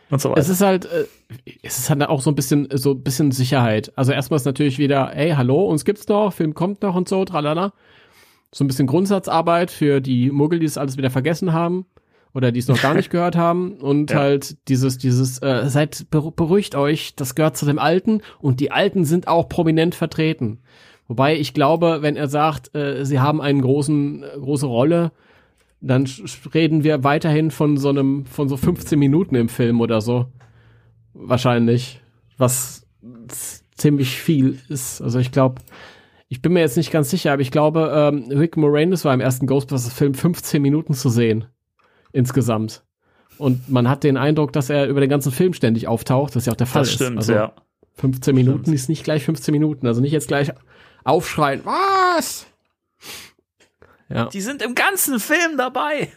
Und 0.10 0.20
so 0.22 0.30
weiter. 0.30 0.42
Es 0.42 0.50
ist 0.50 0.60
halt, 0.62 0.86
äh, 0.86 1.06
es 1.64 1.78
ist 1.80 1.90
halt 1.90 2.04
auch 2.04 2.22
so 2.22 2.30
ein 2.32 2.36
bisschen, 2.36 2.68
so 2.74 2.92
ein 2.92 3.02
bisschen 3.02 3.32
Sicherheit. 3.32 3.94
Also 3.96 4.12
erstmal 4.12 4.36
ist 4.38 4.46
natürlich 4.46 4.78
wieder, 4.78 5.16
ey, 5.16 5.32
hallo, 5.32 5.64
uns 5.66 5.86
gibt's 5.86 6.08
noch, 6.10 6.34
Film 6.34 6.54
kommt 6.54 6.82
noch 6.82 6.96
und 6.96 7.08
so, 7.08 7.24
tralala. 7.24 7.72
So 8.54 8.66
ein 8.66 8.68
bisschen 8.68 8.88
Grundsatzarbeit 8.88 9.72
für 9.72 10.02
die 10.02 10.30
Muggel, 10.30 10.60
die 10.60 10.66
es 10.66 10.78
alles 10.78 10.98
wieder 10.98 11.10
vergessen 11.10 11.54
haben 11.54 11.86
oder 12.34 12.52
die 12.52 12.60
es 12.60 12.68
noch 12.68 12.82
gar 12.82 12.94
nicht 12.94 13.10
gehört 13.12 13.36
haben 13.36 13.74
und 13.74 14.12
Ja. 14.12 14.20
halt 14.20 14.58
dieses, 14.70 14.98
dieses, 14.98 15.42
äh, 15.42 15.64
seid 15.70 16.06
beru- 16.12 16.32
beruhigt 16.36 16.76
euch, 16.76 17.16
das 17.16 17.36
gehört 17.36 17.58
zu 17.58 17.66
dem 17.66 17.80
Alten 17.80 18.22
und 18.40 18.60
die 18.60 18.72
Alten 18.72 19.06
sind 19.06 19.28
auch 19.28 19.50
prominent 19.50 19.96
vertreten. 19.96 20.60
Wobei 21.08 21.38
ich 21.38 21.54
glaube, 21.54 22.00
wenn 22.02 22.16
er 22.16 22.28
sagt, 22.30 22.74
äh, 22.76 23.04
sie 23.06 23.20
haben 23.20 23.42
einen 23.42 23.62
großen, 23.62 24.24
äh, 24.24 24.28
große 24.40 24.66
Rolle, 24.66 25.12
dann 25.82 26.08
reden 26.54 26.84
wir 26.84 27.04
weiterhin 27.04 27.52
von 27.52 27.76
so 27.76 27.90
einem, 27.90 28.26
von 28.26 28.48
so 28.48 28.56
15 28.56 28.98
Minuten 29.00 29.36
im 29.36 29.50
Film 29.50 29.82
oder 29.82 30.00
so. 30.00 30.28
Wahrscheinlich. 31.14 32.02
Was 32.38 32.86
ziemlich 33.76 34.12
viel 34.12 34.60
ist. 34.70 35.02
Also 35.02 35.20
ich 35.20 35.32
glaube, 35.32 35.62
ich 36.30 36.42
bin 36.42 36.54
mir 36.54 36.60
jetzt 36.62 36.78
nicht 36.78 36.92
ganz 36.92 37.10
sicher, 37.10 37.34
aber 37.34 37.42
ich 37.42 37.52
glaube, 37.52 37.92
ähm, 37.94 38.26
Rick 38.30 38.56
Moranis 38.58 39.04
war 39.06 39.14
im 39.14 39.20
ersten 39.20 39.48
Ghostbusters-Film 39.48 40.14
15 40.14 40.62
Minuten 40.62 40.94
zu 40.94 41.10
sehen. 41.10 41.46
Insgesamt. 42.14 42.84
Und 43.38 43.70
man 43.70 43.90
hat 43.90 44.04
den 44.04 44.18
Eindruck, 44.18 44.54
dass 44.54 44.70
er 44.70 44.88
über 44.88 45.00
den 45.02 45.10
ganzen 45.10 45.32
Film 45.32 45.54
ständig 45.54 45.88
auftaucht. 45.88 46.36
Das 46.36 46.44
ist 46.44 46.48
ja 46.48 46.54
auch 46.54 46.58
der 46.58 46.68
Fall. 46.68 46.84
das 46.84 46.94
stimmt. 46.94 47.18
Also 47.18 47.34
ja. 47.34 47.54
15 47.96 48.36
Minuten 48.36 48.74
ist 48.74 48.90
nicht 48.90 49.04
gleich 49.04 49.24
15 49.26 49.52
Minuten. 49.52 49.88
Also 49.88 50.02
nicht 50.02 50.12
jetzt 50.12 50.28
gleich 50.28 50.52
aufschreien. 51.04 51.62
Was? 51.64 52.46
Ja. 54.10 54.26
Die 54.26 54.42
sind 54.42 54.62
im 54.62 54.76
ganzen 54.76 55.20
Film 55.20 55.58
dabei. 55.58 56.10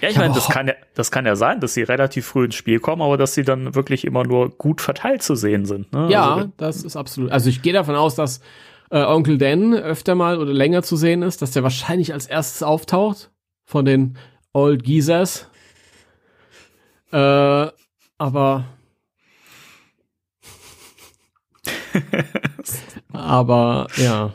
Ja, 0.00 0.08
ich 0.08 0.16
hab 0.16 0.24
meine, 0.24 0.34
das 0.34 0.48
kann 0.48 0.68
ja, 0.68 0.74
das 0.94 1.10
kann 1.10 1.26
ja 1.26 1.34
sein, 1.34 1.60
dass 1.60 1.74
sie 1.74 1.82
relativ 1.82 2.24
früh 2.26 2.44
ins 2.44 2.54
Spiel 2.54 2.78
kommen, 2.78 3.02
aber 3.02 3.16
dass 3.16 3.34
sie 3.34 3.42
dann 3.42 3.74
wirklich 3.74 4.04
immer 4.04 4.24
nur 4.24 4.50
gut 4.50 4.80
verteilt 4.80 5.22
zu 5.22 5.34
sehen 5.34 5.64
sind. 5.66 5.92
Ne? 5.92 6.08
Ja, 6.10 6.34
Also, 6.34 6.52
das 6.56 6.84
ist 6.84 6.96
absolut. 6.96 7.32
Also 7.32 7.48
ich 7.48 7.62
gehe 7.62 7.72
davon 7.72 7.96
aus, 7.96 8.14
dass 8.14 8.40
äh, 8.90 9.02
Onkel 9.02 9.38
Dan 9.38 9.74
öfter 9.74 10.14
mal 10.14 10.38
oder 10.38 10.52
länger 10.52 10.82
zu 10.82 10.96
sehen 10.96 11.22
ist, 11.22 11.42
dass 11.42 11.50
der 11.50 11.64
wahrscheinlich 11.64 12.12
als 12.12 12.26
erstes 12.26 12.62
auftaucht 12.62 13.32
von 13.64 13.84
den 13.84 14.16
Old 14.52 14.84
Geezers. 14.84 15.48
Äh, 17.12 17.66
aber 18.18 18.64
aber 23.12 23.86
ja, 23.96 24.32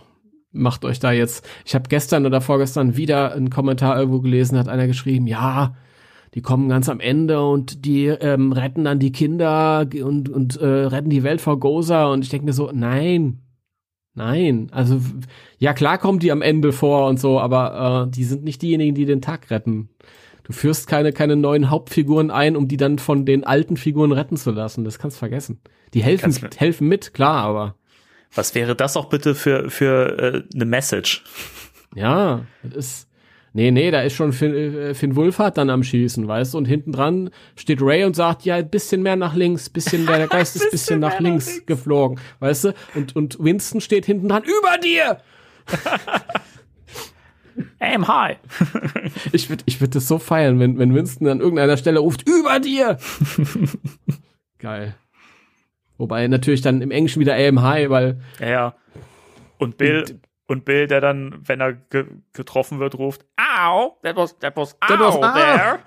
macht 0.52 0.86
euch 0.86 1.00
da 1.00 1.12
jetzt. 1.12 1.48
Ich 1.66 1.76
habe 1.76 1.90
gestern 1.90 2.26
oder 2.26 2.42
vorgestern 2.42 2.98
wieder 2.98 3.34
einen 3.34 3.50
Kommentar 3.50 3.98
irgendwo 3.98 4.20
gelesen, 4.22 4.58
hat 4.58 4.68
einer 4.68 4.88
geschrieben, 4.88 5.28
ja, 5.28 5.76
die 6.34 6.42
kommen 6.42 6.70
ganz 6.70 6.90
am 6.90 7.00
Ende 7.00 7.42
und 7.42 7.86
die 7.86 8.08
ähm, 8.08 8.52
retten 8.52 8.84
dann 8.84 9.00
die 9.00 9.12
Kinder 9.12 9.88
und, 10.04 10.30
und 10.30 10.58
äh, 10.58 10.66
retten 10.66 11.10
die 11.10 11.24
Welt 11.24 11.42
vor 11.42 11.60
Goza. 11.60 12.12
Und 12.12 12.24
ich 12.24 12.30
denke 12.30 12.46
mir 12.46 12.54
so, 12.54 12.70
nein, 12.74 13.40
nein. 14.18 14.68
Also 14.72 15.02
ja, 15.58 15.74
klar 15.74 15.98
kommen 15.98 16.20
die 16.20 16.32
am 16.32 16.42
Ende 16.42 16.74
vor 16.74 17.08
und 17.08 17.20
so, 17.20 17.40
aber 17.40 18.08
äh, 18.08 18.12
die 18.12 18.24
sind 18.24 18.44
nicht 18.44 18.62
diejenigen, 18.62 18.96
die 18.96 19.06
den 19.06 19.22
Tag 19.22 19.50
retten. 19.50 19.90
Du 20.44 20.54
führst 20.54 20.88
keine, 20.88 21.14
keine 21.14 21.36
neuen 21.36 21.70
Hauptfiguren 21.70 22.32
ein, 22.32 22.56
um 22.56 22.68
die 22.68 22.78
dann 22.78 23.00
von 23.00 23.26
den 23.26 23.44
alten 23.44 23.78
Figuren 23.78 24.12
retten 24.12 24.38
zu 24.38 24.52
lassen. 24.52 24.84
Das 24.84 25.00
kannst 25.00 25.18
du 25.18 25.20
vergessen. 25.20 25.60
Die 25.94 26.04
helfen, 26.04 26.34
Kannst 26.34 26.60
helfen 26.60 26.88
mit, 26.88 27.14
klar, 27.14 27.44
aber 27.44 27.76
was 28.34 28.56
wäre 28.56 28.76
das 28.76 28.98
auch 28.98 29.06
bitte 29.06 29.36
für, 29.36 29.70
für 29.70 30.20
äh, 30.20 30.44
eine 30.54 30.66
Message? 30.66 31.24
Ja, 31.96 32.46
das 32.64 32.76
ist. 32.76 33.08
Nee, 33.58 33.72
nee, 33.72 33.90
da 33.90 34.02
ist 34.02 34.14
schon 34.14 34.34
Finn, 34.34 34.54
äh, 34.54 34.94
Finn 34.94 35.16
Wulfhard 35.16 35.58
dann 35.58 35.72
am 35.72 35.82
Schießen, 35.82 36.28
weißt 36.28 36.54
du? 36.54 36.60
Und 36.60 36.66
hinten 36.66 36.92
dran 36.92 37.32
steht 37.56 37.82
Ray 37.82 38.04
und 38.04 38.16
sagt, 38.16 38.46
ja, 38.46 38.58
ein 38.58 38.70
bisschen 38.70 39.02
mehr 39.02 39.16
nach 39.16 39.34
links, 39.34 39.68
bisschen 39.68 40.06
mehr, 40.06 40.18
der 40.18 40.28
Geist 40.28 40.56
ist 40.56 40.66
ein 40.66 40.70
bisschen 40.70 41.00
nach 41.00 41.20
links 41.20 41.54
links. 41.54 41.66
geflogen, 41.66 42.20
weißt 42.40 42.66
du? 42.66 42.74
Und, 42.94 43.16
und 43.16 43.44
Winston 43.44 43.82
steht 43.82 44.06
hinten 44.06 44.30
dran, 44.30 44.44
über 44.44 44.78
dir! 44.78 45.18
Aim 47.80 48.08
high. 48.08 48.38
Ich 49.32 49.50
würde 49.50 49.64
ich 49.66 49.82
würd 49.82 49.96
das 49.96 50.08
so 50.08 50.20
feiern, 50.20 50.60
wenn, 50.60 50.78
wenn 50.78 50.94
Winston 50.94 51.28
an 51.28 51.40
irgendeiner 51.40 51.78
Stelle 51.78 51.98
ruft, 51.98 52.30
über 52.30 52.60
dir! 52.60 53.00
Geil. 54.60 54.94
Wobei 55.98 56.28
natürlich 56.28 56.62
dann 56.62 56.84
im 56.84 56.92
Englischen 56.92 57.22
wieder 57.22 57.36
aim 57.36 57.64
high, 57.64 57.90
weil, 57.90 58.22
Ja, 58.40 58.50
ja. 58.50 58.76
Und 59.58 59.78
Bill, 59.78 60.06
und 60.48 60.66
Bill, 60.66 60.88
der 60.88 61.02
dann, 61.02 61.40
wenn 61.46 61.60
er 61.62 61.74
ge 61.74 62.06
getroffen 62.34 62.80
wird, 62.80 62.96
ruft, 62.98 63.26
Ow, 63.40 63.98
that 64.04 64.16
was, 64.16 64.38
that 64.40 64.56
was, 64.56 64.78
That 64.80 65.00
ow 65.00 65.22
was- 65.22 65.34
there. 65.34 65.80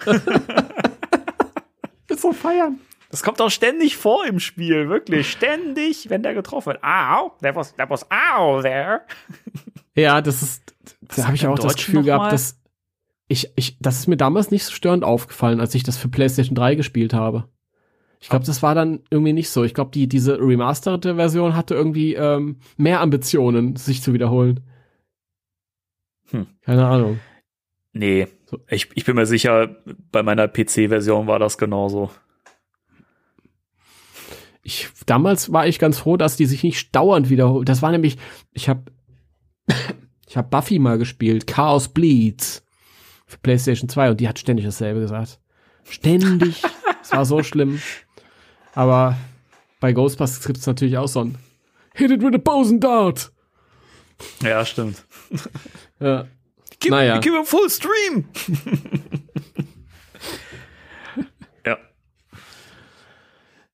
das 2.08 2.20
so 2.22 2.32
feiern. 2.32 2.78
Das 3.11 3.22
kommt 3.24 3.40
auch 3.40 3.50
ständig 3.50 3.96
vor 3.96 4.24
im 4.26 4.38
Spiel, 4.38 4.88
wirklich. 4.88 5.28
Ständig, 5.30 6.11
wenn 6.11 6.22
der 6.22 6.32
getroffen 6.34 6.74
wird. 6.74 6.84
Ow, 6.84 7.32
that 7.42 7.56
was, 7.56 7.74
that 7.76 7.90
was, 7.90 8.06
ow 8.11 8.62
there. 8.62 9.02
Ja, 9.96 10.20
das 10.20 10.40
ist, 10.40 10.72
da 11.16 11.24
habe 11.24 11.34
ich 11.34 11.46
auch 11.48 11.58
das 11.58 11.74
Gefühl 11.74 12.04
gehabt, 12.04 12.32
dass 12.32 12.56
ich, 13.26 13.50
ich, 13.56 13.76
das 13.80 13.98
ist 13.98 14.06
mir 14.06 14.16
damals 14.16 14.52
nicht 14.52 14.64
so 14.64 14.72
störend 14.72 15.02
aufgefallen, 15.02 15.61
als 15.61 15.74
ich 15.74 15.82
das 15.82 15.96
für 15.98 16.08
PlayStation 16.08 16.54
3 16.54 16.76
gespielt 16.76 17.12
habe. 17.12 17.48
Ich 18.20 18.28
glaube, 18.28 18.44
das 18.44 18.62
war 18.62 18.74
dann 18.74 19.00
irgendwie 19.10 19.32
nicht 19.32 19.48
so. 19.48 19.64
Ich 19.64 19.72
glaube, 19.72 19.90
die, 19.92 20.06
diese 20.06 20.38
remasterte 20.38 21.16
Version 21.16 21.56
hatte 21.56 21.74
irgendwie 21.74 22.14
ähm, 22.14 22.56
mehr 22.76 23.00
Ambitionen, 23.00 23.76
sich 23.76 24.02
zu 24.02 24.12
wiederholen. 24.12 24.60
Hm. 26.30 26.46
Keine 26.60 26.86
Ahnung. 26.86 27.18
Nee, 27.92 28.28
ich, 28.68 28.88
ich 28.94 29.04
bin 29.04 29.16
mir 29.16 29.26
sicher, 29.26 29.76
bei 30.12 30.22
meiner 30.22 30.48
PC-Version 30.48 31.26
war 31.26 31.38
das 31.38 31.56
genauso. 31.56 32.10
Ich, 34.62 34.88
damals 35.06 35.52
war 35.52 35.66
ich 35.66 35.78
ganz 35.78 35.98
froh, 35.98 36.18
dass 36.18 36.36
die 36.36 36.46
sich 36.46 36.62
nicht 36.62 36.94
dauernd 36.94 37.30
wiederholt. 37.30 37.68
Das 37.68 37.80
war 37.80 37.90
nämlich, 37.90 38.18
ich 38.52 38.68
habe 38.68 38.84
ich 40.28 40.36
hab 40.36 40.50
Buffy 40.50 40.78
mal 40.78 40.98
gespielt, 40.98 41.46
Chaos 41.46 41.88
Bleeds 41.88 42.64
für 43.26 43.38
PlayStation 43.38 43.88
2 43.88 44.10
und 44.10 44.20
die 44.20 44.28
hat 44.28 44.38
ständig 44.38 44.66
dasselbe 44.66 45.00
gesagt. 45.00 45.40
Ständig. 45.84 46.62
Es 47.02 47.12
war 47.12 47.24
so 47.24 47.42
schlimm. 47.42 47.80
Aber 48.74 49.16
bei 49.80 49.92
Ghostbusters 49.92 50.46
gibt 50.46 50.58
es 50.58 50.66
natürlich 50.66 50.96
auch 50.98 51.08
so 51.08 51.24
ein 51.24 51.38
Hit 51.94 52.10
it 52.10 52.22
with 52.22 52.34
a 52.34 52.38
bow 52.38 52.62
and 52.66 52.82
dart. 52.82 53.32
Ja, 54.42 54.64
stimmt. 54.64 55.04
Ja. 56.02 56.26
Gib, 56.78 56.92
Naja. 56.92 57.18
gib 57.18 57.34
ihm 57.34 57.44
Full 57.44 57.68
Stream. 57.68 58.24
ja. 61.66 61.76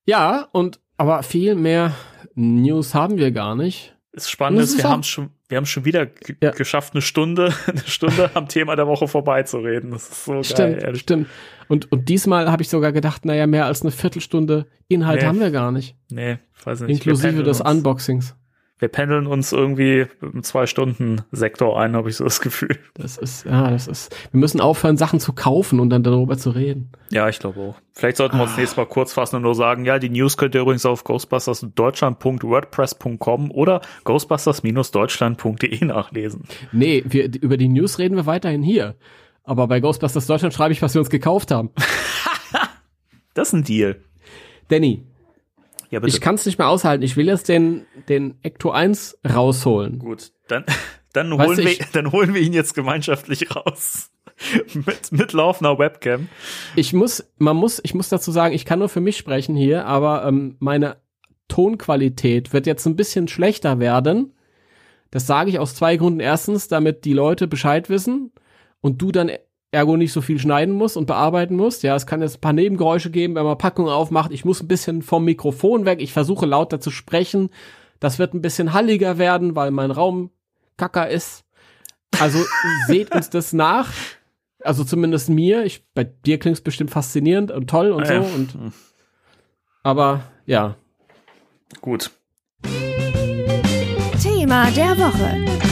Ja, 0.05 0.47
und 0.51 0.79
aber 0.97 1.23
viel 1.23 1.55
mehr 1.55 1.95
News 2.35 2.93
haben 2.93 3.17
wir 3.17 3.31
gar 3.31 3.55
nicht. 3.55 3.96
Das 4.17 4.31
Spannende 4.31 4.63
ist, 4.63 4.77
wir 4.77 4.83
haben 4.89 5.03
schon, 5.03 5.29
wir 5.47 5.57
haben 5.57 5.65
schon 5.67 5.85
wieder 5.85 6.07
Ja. 6.41 6.49
geschafft, 6.51 6.93
eine 6.93 7.01
Stunde, 7.03 7.53
eine 7.67 7.79
Stunde 7.85 8.31
am 8.33 8.47
Thema 8.47 8.75
der 8.75 8.87
Woche 8.87 9.07
vorbeizureden. 9.07 9.91
Das 9.91 10.09
ist 10.09 10.25
so 10.25 10.31
geil, 10.33 10.43
Stimmt, 10.43 10.83
ehrlich. 10.83 11.01
stimmt. 11.01 11.27
Und, 11.67 11.91
und 11.91 12.09
diesmal 12.09 12.49
habe 12.51 12.63
ich 12.63 12.69
sogar 12.69 12.91
gedacht, 12.91 13.25
naja, 13.25 13.45
mehr 13.45 13.65
als 13.67 13.81
eine 13.83 13.91
Viertelstunde 13.91 14.65
Inhalt 14.87 15.21
Nee. 15.21 15.27
haben 15.27 15.39
wir 15.39 15.51
gar 15.51 15.71
nicht. 15.71 15.95
Nee, 16.09 16.37
weiß 16.63 16.81
nicht. 16.81 16.91
Inklusive 17.05 17.43
des 17.43 17.61
uns, 17.61 17.69
Unboxings. 17.69 18.35
Wir 18.79 18.89
pendeln 18.89 19.25
uns 19.25 19.51
irgendwie 19.51 20.05
im 20.21 20.43
Zwei-Stunden-Sektor 20.43 21.79
ein, 21.79 21.95
habe 21.95 22.09
ich 22.09 22.17
so 22.17 22.23
das 22.23 22.41
Gefühl. 22.41 22.77
Das 22.93 23.17
ist, 23.17 23.43
ja, 23.45 23.71
das 23.71 23.87
ist. 23.87 24.15
Wir 24.31 24.39
müssen 24.39 24.61
aufhören, 24.61 24.97
Sachen 24.97 25.19
zu 25.19 25.33
kaufen 25.33 25.79
und 25.79 25.89
dann 25.89 26.03
darüber 26.03 26.37
zu 26.37 26.51
reden. 26.51 26.91
Ja, 27.09 27.27
ich 27.27 27.39
glaube 27.39 27.59
auch. 27.59 27.73
Vielleicht 27.93 28.17
sollten 28.17 28.37
wir 28.37 28.43
uns 28.43 28.55
nächstes 28.55 28.77
Mal 28.77 28.85
kurz 28.85 29.13
fassen 29.13 29.37
und 29.37 29.41
nur 29.41 29.55
sagen, 29.55 29.83
ja, 29.83 29.97
die 29.97 30.09
News 30.09 30.37
könnt 30.37 30.53
ihr 30.53 30.61
übrigens 30.61 30.85
auf 30.85 31.03
ghostbusters.deutschland.wordpress.com 31.03 33.49
oder 33.49 33.81
ghostbusters-deutschland.de 34.03 35.85
nachlesen. 35.85 36.43
Nee, 36.71 37.03
wir, 37.07 37.31
über 37.41 37.57
die 37.57 37.69
News 37.69 37.97
reden 37.97 38.15
wir 38.15 38.27
weiterhin 38.27 38.61
hier. 38.61 38.93
Aber 39.43 39.67
bei 39.67 39.79
Ghostbusters 39.79 40.27
Deutschland 40.27 40.53
schreibe 40.53 40.73
ich, 40.73 40.83
was 40.83 40.93
wir 40.93 41.01
uns 41.01 41.09
gekauft 41.09 41.49
haben. 41.51 41.71
Das 43.33 43.49
ist 43.49 43.53
ein 43.53 43.63
Deal. 43.63 43.97
Danny, 44.67 45.03
Ja, 45.89 45.99
bitte. 45.99 46.15
ich 46.15 46.21
kann 46.21 46.35
es 46.35 46.45
nicht 46.45 46.57
mehr 46.57 46.67
aushalten. 46.67 47.03
Ich 47.03 47.15
will 47.15 47.27
jetzt 47.27 47.47
den, 47.49 47.85
den 48.09 48.37
Ecto 48.43 48.71
1 48.71 49.19
rausholen. 49.27 49.99
Gut, 49.99 50.31
dann, 50.47 50.65
dann, 51.13 51.31
Weißt 51.31 51.47
holen 51.47 51.57
du, 51.57 51.65
wir, 51.65 51.77
dann 51.93 52.11
holen 52.11 52.33
wir 52.33 52.41
ihn 52.41 52.53
jetzt 52.53 52.73
gemeinschaftlich 52.73 53.55
raus. 53.55 54.11
mit, 54.73 55.11
mit 55.11 55.33
laufender 55.33 55.79
Webcam. 55.79 56.29
Ich 56.75 56.93
muss, 56.93 57.31
man 57.37 57.57
muss, 57.57 57.81
ich 57.83 57.93
muss 57.93 58.09
dazu 58.09 58.31
sagen, 58.31 58.53
ich 58.53 58.65
kann 58.65 58.79
nur 58.79 58.89
für 58.89 59.01
mich 59.01 59.17
sprechen 59.17 59.55
hier, 59.55 59.85
aber 59.85 60.25
ähm, 60.25 60.57
meine 60.59 60.97
Tonqualität 61.47 62.53
wird 62.53 62.67
jetzt 62.67 62.85
ein 62.85 62.95
bisschen 62.95 63.27
schlechter 63.27 63.79
werden. 63.79 64.33
Das 65.11 65.25
sage 65.25 65.49
ich 65.49 65.59
aus 65.59 65.75
zwei 65.75 65.97
Gründen. 65.97 66.19
Erstens, 66.19 66.67
damit 66.67 67.05
die 67.05 67.13
Leute 67.13 67.47
Bescheid 67.47 67.89
wissen 67.89 68.31
und 68.81 69.01
du 69.01 69.11
dann 69.11 69.31
ergo 69.71 69.97
nicht 69.97 70.13
so 70.13 70.21
viel 70.21 70.39
schneiden 70.39 70.73
musst 70.73 70.97
und 70.97 71.05
bearbeiten 71.07 71.55
musst. 71.55 71.83
Ja, 71.83 71.95
es 71.95 72.05
kann 72.07 72.21
jetzt 72.21 72.37
ein 72.37 72.41
paar 72.41 72.53
Nebengeräusche 72.53 73.11
geben, 73.11 73.35
wenn 73.35 73.43
man 73.45 73.57
Packungen 73.57 73.91
aufmacht. 73.91 74.31
Ich 74.31 74.45
muss 74.45 74.61
ein 74.61 74.67
bisschen 74.67 75.01
vom 75.01 75.25
Mikrofon 75.25 75.85
weg. 75.85 76.01
Ich 76.01 76.13
versuche 76.13 76.45
lauter 76.45 76.79
zu 76.79 76.89
sprechen. 76.91 77.49
Das 77.99 78.19
wird 78.19 78.33
ein 78.33 78.41
bisschen 78.41 78.73
halliger 78.73 79.17
werden, 79.17 79.55
weil 79.55 79.71
mein 79.71 79.91
Raum 79.91 80.31
kacker 80.77 81.09
ist. 81.09 81.43
Also 82.19 82.39
seht 82.87 83.13
uns 83.13 83.29
das 83.29 83.53
nach. 83.53 83.91
Also 84.63 84.83
zumindest 84.83 85.29
mir. 85.29 85.65
Ich, 85.65 85.85
bei 85.93 86.03
dir 86.05 86.39
klingt's 86.39 86.61
bestimmt 86.61 86.91
faszinierend 86.91 87.51
und 87.51 87.69
toll 87.69 87.91
und 87.91 88.03
Ah, 88.03 88.05
so. 88.05 88.13
ja. 88.13 88.19
Und, 88.21 88.55
aber 89.83 90.21
ja, 90.45 90.75
Gut. 91.81 92.11
Thema 94.23 94.71
der 94.71 94.97
Woche. 94.97 95.66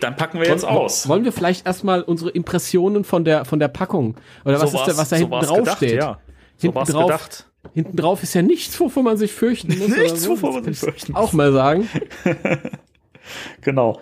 Dann 0.00 0.16
packen 0.16 0.40
wir 0.40 0.46
jetzt 0.46 0.62
Woll- 0.64 0.70
aus. 0.70 1.08
Wollen 1.08 1.24
wir 1.24 1.32
vielleicht 1.32 1.66
erstmal 1.66 2.02
unsere 2.02 2.30
Impressionen 2.30 3.04
von 3.04 3.24
der 3.24 3.44
von 3.44 3.58
der 3.58 3.68
Packung 3.68 4.16
oder 4.44 4.60
was 4.60 4.70
So 4.72 4.78
ist 4.78 4.86
da, 4.88 4.96
was 4.96 5.08
da 5.08 5.16
so 5.16 5.22
hinten 5.28 5.40
drauf 5.46 5.58
gedacht, 5.58 5.76
steht? 5.78 5.94
Ja. 5.96 6.18
So 6.56 6.68
Hinten 6.72 6.92
drauf- 6.92 7.06
gedacht. 7.06 7.46
Hinten 7.74 7.96
drauf 7.96 8.22
ist 8.22 8.34
ja 8.34 8.42
nichts, 8.42 8.78
wovor 8.78 9.02
man 9.02 9.16
sich 9.16 9.32
fürchten 9.32 9.76
muss. 9.78 9.88
Nichts, 9.88 10.28
wovor 10.28 10.52
man 10.52 10.64
sich 10.64 10.78
fürchten 10.78 11.14
Auch 11.16 11.32
mal 11.32 11.52
sagen. 11.52 11.88
Genau. 13.60 14.00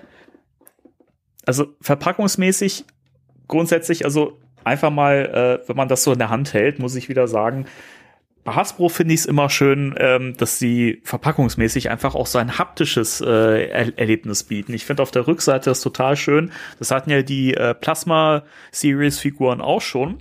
Also 1.46 1.66
verpackungsmäßig 1.80 2.84
grundsätzlich, 3.48 4.04
also 4.04 4.38
einfach 4.64 4.90
mal, 4.90 5.60
äh, 5.64 5.68
wenn 5.68 5.76
man 5.76 5.88
das 5.88 6.04
so 6.04 6.12
in 6.12 6.18
der 6.18 6.30
Hand 6.30 6.52
hält, 6.54 6.78
muss 6.78 6.94
ich 6.94 7.08
wieder 7.08 7.26
sagen, 7.28 7.66
bei 8.44 8.52
Hasbro 8.52 8.88
finde 8.90 9.14
ich 9.14 9.20
es 9.20 9.26
immer 9.26 9.48
schön, 9.50 9.94
ähm, 9.98 10.36
dass 10.36 10.58
sie 10.58 11.00
verpackungsmäßig 11.04 11.88
einfach 11.90 12.14
auch 12.14 12.26
so 12.26 12.38
ein 12.38 12.58
haptisches 12.58 13.20
äh, 13.22 13.68
er 13.68 13.98
Erlebnis 13.98 14.42
bieten. 14.44 14.74
Ich 14.74 14.84
finde 14.84 15.02
auf 15.02 15.10
der 15.10 15.26
Rückseite 15.26 15.70
das 15.70 15.80
total 15.80 16.14
schön. 16.16 16.52
Das 16.78 16.90
hatten 16.90 17.10
ja 17.10 17.22
die 17.22 17.54
äh, 17.54 17.74
Plasma-Series-Figuren 17.74 19.60
auch 19.60 19.80
schon. 19.80 20.18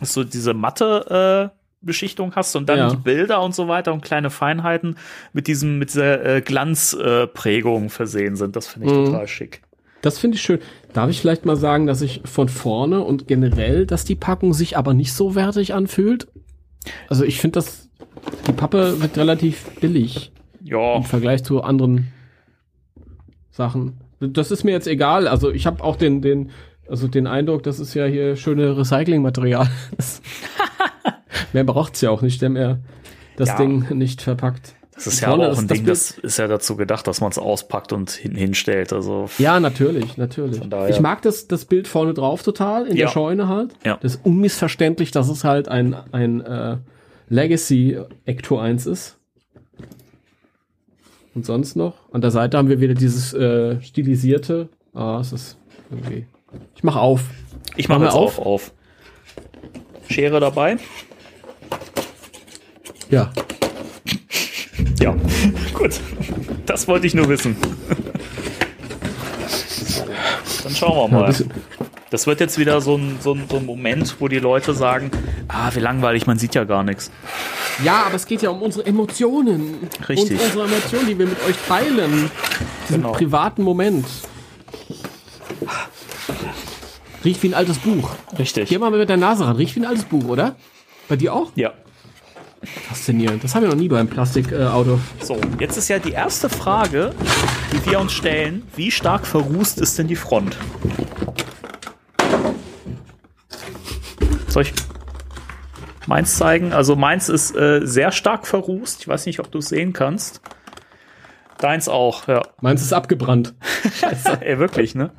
Dass 0.00 0.14
du 0.14 0.24
diese 0.24 0.54
matte 0.54 1.50
äh, 1.52 1.56
Beschichtung 1.84 2.32
hast 2.36 2.54
und 2.56 2.68
dann 2.68 2.78
Ja. 2.78 2.90
die 2.90 2.96
Bilder 2.96 3.42
und 3.42 3.54
so 3.54 3.68
weiter 3.68 3.92
und 3.92 4.02
kleine 4.02 4.30
Feinheiten 4.30 4.96
mit 5.32 5.46
diesem 5.48 5.78
mit 5.78 5.90
dieser 5.90 6.24
äh, 6.36 6.40
Glanzprägung 6.40 7.90
versehen 7.90 8.36
sind. 8.36 8.56
Das 8.56 8.68
finde 8.68 8.86
ich 8.88 8.92
Mhm. 8.94 9.06
total 9.06 9.26
schick. 9.28 9.62
Das 10.00 10.18
finde 10.18 10.36
ich 10.36 10.42
schön. 10.42 10.58
Darf 10.92 11.10
ich 11.10 11.20
vielleicht 11.20 11.44
mal 11.44 11.56
sagen, 11.56 11.86
dass 11.86 12.02
ich 12.02 12.22
von 12.24 12.48
vorne 12.48 13.00
und 13.02 13.28
generell, 13.28 13.86
dass 13.86 14.04
die 14.04 14.14
Packung 14.16 14.52
sich 14.54 14.76
aber 14.76 14.94
nicht 14.94 15.12
so 15.12 15.34
wertig 15.34 15.74
anfühlt? 15.74 16.26
Also 17.08 17.24
ich 17.24 17.40
finde 17.40 17.54
das, 17.54 17.88
die 18.46 18.52
Pappe 18.52 19.00
wird 19.00 19.16
relativ 19.16 19.64
billig 19.80 20.32
Ja, 20.62 20.96
im 20.96 21.04
Vergleich 21.04 21.44
zu 21.44 21.62
anderen 21.62 22.08
Sachen. 23.50 23.98
Das 24.20 24.50
ist 24.50 24.64
mir 24.64 24.70
jetzt 24.72 24.86
egal. 24.86 25.26
Also 25.28 25.50
ich 25.50 25.66
habe 25.66 25.82
auch 25.82 25.96
den, 25.96 26.22
den, 26.22 26.50
also 26.88 27.08
den 27.08 27.26
Eindruck, 27.26 27.62
das 27.62 27.80
ist 27.80 27.94
ja 27.94 28.06
hier 28.06 28.36
schöne 28.36 28.76
Recyclingmaterial. 28.76 29.68
Mehr 31.52 31.64
braucht's 31.64 32.00
ja 32.00 32.10
auch 32.10 32.22
nicht, 32.22 32.40
der 32.42 32.50
mehr 32.50 32.80
das 33.36 33.48
Ja. 33.50 33.56
Ding 33.56 33.86
nicht 33.96 34.22
verpackt. 34.22 34.74
Das 35.04 35.14
ist 35.14 35.20
ja 35.20 35.28
aber 35.28 35.52
auch 35.52 35.58
ein 35.58 35.66
das- 35.68 35.76
Ding, 35.78 35.86
das 35.86 36.10
ist 36.12 36.38
ja 36.38 36.46
dazu 36.48 36.76
gedacht, 36.76 37.06
dass 37.06 37.20
man 37.20 37.30
es 37.30 37.38
auspackt 37.38 37.92
und 37.92 38.10
hin 38.10 38.34
hinstellt. 38.34 38.92
Also 38.92 39.28
Ja, 39.38 39.60
natürlich, 39.60 40.16
natürlich. 40.16 40.60
Ich 40.88 41.00
mag 41.00 41.22
das, 41.22 41.48
das 41.48 41.64
Bild 41.64 41.88
vorne 41.88 42.14
drauf 42.14 42.42
total, 42.42 42.86
in 42.86 42.96
Ja. 42.96 43.06
der 43.06 43.12
Scheune 43.12 43.48
halt. 43.48 43.72
Ja. 43.84 43.98
Das 44.00 44.14
ist 44.16 44.24
unmissverständlich, 44.26 45.10
dass 45.10 45.28
es 45.28 45.44
halt 45.44 45.68
ein, 45.68 45.94
ein 46.12 46.40
äh, 46.40 46.76
Legacy 47.28 47.98
Ecto 48.24 48.58
1 48.58 48.86
ist. 48.86 49.16
Und 51.34 51.46
sonst 51.46 51.76
noch? 51.76 51.94
An 52.12 52.20
der 52.20 52.30
Seite 52.30 52.58
haben 52.58 52.68
wir 52.68 52.80
wieder 52.80 52.94
dieses 52.94 53.32
äh, 53.32 53.80
stilisierte. 53.80 54.68
Ah, 54.92 55.18
es 55.20 55.32
ist 55.32 55.56
irgendwie. 55.90 56.26
Ich 56.76 56.84
mach 56.84 56.96
auf. 56.96 57.22
ich 57.76 57.88
mache 57.88 58.00
Machen 58.00 58.02
wir 58.02 58.06
jetzt 58.08 58.38
auf, 58.38 58.38
auf. 58.38 58.72
Schere 60.10 60.40
dabei. 60.40 60.76
Ja. 63.08 63.32
Ja, 65.02 65.14
gut. 65.74 66.00
Das 66.66 66.86
wollte 66.86 67.06
ich 67.06 67.14
nur 67.14 67.28
wissen. 67.28 67.56
Dann 70.62 70.74
schauen 70.76 71.10
wir 71.10 71.18
mal. 71.18 71.34
Das 72.10 72.26
wird 72.26 72.40
jetzt 72.40 72.58
wieder 72.58 72.80
so 72.80 72.96
ein, 72.96 73.16
so, 73.20 73.32
ein, 73.34 73.44
so 73.50 73.56
ein 73.56 73.66
Moment, 73.66 74.16
wo 74.20 74.28
die 74.28 74.38
Leute 74.38 74.74
sagen, 74.74 75.10
ah, 75.48 75.70
wie 75.74 75.80
langweilig, 75.80 76.26
man 76.26 76.38
sieht 76.38 76.54
ja 76.54 76.64
gar 76.64 76.84
nichts. 76.84 77.10
ja, 77.82 78.04
aber 78.06 78.14
es 78.16 78.26
geht 78.26 78.42
ja 78.42 78.50
um 78.50 78.62
unsere 78.62 78.86
Emotionen. 78.86 79.88
Richtig. 80.08 80.38
Und 80.38 80.44
unsere 80.44 80.64
Emotionen, 80.66 81.06
die 81.08 81.18
wir 81.18 81.26
mit 81.26 81.38
euch 81.48 81.56
teilen. 81.66 82.30
Diesen 82.88 83.02
Genau. 83.02 83.12
privaten 83.12 83.62
Moment. 83.62 84.04
Riecht 87.24 87.42
wie 87.42 87.48
ein 87.48 87.54
altes 87.54 87.78
Buch. 87.78 88.10
Richtig. 88.38 88.68
Geh 88.68 88.78
mal 88.78 88.90
mit 88.90 89.08
der 89.08 89.16
Nase 89.16 89.46
ran. 89.46 89.56
Riecht 89.56 89.74
wie 89.76 89.80
ein 89.80 89.86
altes 89.86 90.04
Buch, 90.04 90.24
oder? 90.28 90.56
Bei 91.08 91.16
dir 91.16 91.32
auch? 91.32 91.50
Ja. 91.54 91.72
Faszinierend. 92.64 93.42
Das 93.42 93.54
haben 93.54 93.62
wir 93.62 93.70
noch 93.70 93.76
nie 93.76 93.88
beim 93.88 94.08
Plastikauto. 94.08 95.00
So, 95.20 95.40
jetzt 95.58 95.76
ist 95.76 95.88
ja 95.88 95.98
die 95.98 96.12
erste 96.12 96.48
Frage, 96.48 97.12
die 97.72 97.90
wir 97.90 97.98
uns 97.98 98.12
stellen, 98.12 98.62
wie 98.76 98.90
stark 98.90 99.26
verrußt 99.26 99.80
ist 99.80 99.98
denn 99.98 100.06
die 100.06 100.16
Front? 100.16 100.56
Soll 104.48 104.62
ich 104.62 104.72
meins 106.06 106.36
zeigen? 106.36 106.72
Also 106.72 106.94
meins 106.94 107.28
ist 107.28 107.56
äh, 107.56 107.80
sehr 107.84 108.12
stark 108.12 108.46
verrußt. 108.46 109.00
Ich 109.00 109.08
weiß 109.08 109.26
nicht, 109.26 109.40
ob 109.40 109.50
du 109.50 109.58
es 109.58 109.68
sehen 109.68 109.92
kannst. 109.92 110.40
Deins 111.58 111.88
auch, 111.88 112.28
ja. 112.28 112.42
Meins 112.60 112.82
ist 112.82 112.92
abgebrannt. 112.92 113.54
Scheiße. 114.00 114.40
Ey, 114.40 114.58
wirklich, 114.58 114.94
ne? 114.94 115.10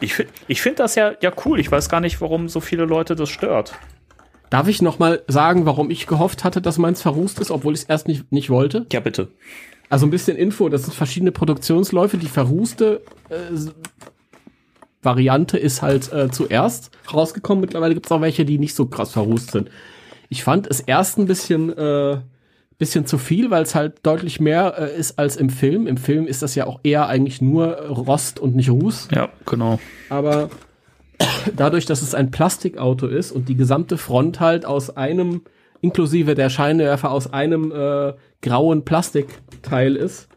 Ich, 0.00 0.26
ich 0.46 0.62
finde 0.62 0.78
das 0.78 0.94
ja, 0.94 1.12
ja 1.20 1.32
cool. 1.44 1.60
Ich 1.60 1.70
weiß 1.70 1.88
gar 1.88 2.00
nicht, 2.00 2.20
warum 2.20 2.48
so 2.48 2.60
viele 2.60 2.84
Leute 2.84 3.16
das 3.16 3.30
stört. 3.30 3.74
Darf 4.50 4.68
ich 4.68 4.80
noch 4.80 4.98
mal 4.98 5.22
sagen, 5.28 5.66
warum 5.66 5.90
ich 5.90 6.06
gehofft 6.06 6.44
hatte, 6.44 6.60
dass 6.60 6.78
meins 6.78 7.02
verrußt 7.02 7.40
ist, 7.40 7.50
obwohl 7.50 7.74
ich 7.74 7.80
es 7.80 7.86
erst 7.86 8.08
nicht, 8.08 8.30
nicht 8.32 8.50
wollte? 8.50 8.86
Ja, 8.92 9.00
bitte. 9.00 9.28
Also 9.88 10.06
ein 10.06 10.10
bisschen 10.10 10.36
Info, 10.36 10.68
das 10.68 10.82
sind 10.84 10.94
verschiedene 10.94 11.32
Produktionsläufe. 11.32 12.16
Die 12.16 12.28
verrußte 12.28 13.02
äh, 13.28 13.36
Variante 15.02 15.58
ist 15.58 15.82
halt 15.82 16.12
äh, 16.12 16.30
zuerst 16.30 16.90
rausgekommen. 17.12 17.60
Mittlerweile 17.60 17.94
gibt 17.94 18.06
es 18.06 18.12
auch 18.12 18.20
welche, 18.20 18.44
die 18.44 18.58
nicht 18.58 18.74
so 18.74 18.86
krass 18.86 19.12
verrußt 19.12 19.52
sind. 19.52 19.70
Ich 20.28 20.42
fand 20.42 20.66
es 20.66 20.80
erst 20.80 21.18
ein 21.18 21.26
bisschen, 21.26 21.76
äh, 21.76 22.18
bisschen 22.78 23.06
zu 23.06 23.16
viel, 23.16 23.50
weil 23.50 23.62
es 23.62 23.74
halt 23.74 24.00
deutlich 24.02 24.40
mehr 24.40 24.74
äh, 24.76 24.98
ist 24.98 25.18
als 25.18 25.36
im 25.36 25.50
Film. 25.50 25.86
Im 25.86 25.96
Film 25.96 26.26
ist 26.26 26.42
das 26.42 26.56
ja 26.56 26.66
auch 26.66 26.80
eher 26.82 27.08
eigentlich 27.08 27.40
nur 27.40 27.76
Rost 27.88 28.40
und 28.40 28.56
nicht 28.56 28.70
Ruß. 28.70 29.08
Ja, 29.14 29.28
genau. 29.46 29.78
Aber 30.10 30.50
dadurch, 31.54 31.86
dass 31.86 32.02
es 32.02 32.14
ein 32.14 32.30
Plastikauto 32.30 33.06
ist 33.06 33.32
und 33.32 33.48
die 33.48 33.56
gesamte 33.56 33.98
Front 33.98 34.40
halt 34.40 34.64
aus 34.66 34.96
einem, 34.96 35.42
inklusive 35.80 36.34
der 36.34 36.50
Scheinwerfer, 36.50 37.10
aus 37.10 37.32
einem 37.32 37.72
äh, 37.72 38.14
grauen 38.42 38.84
Plastikteil 38.84 39.96
ist, 39.96 40.28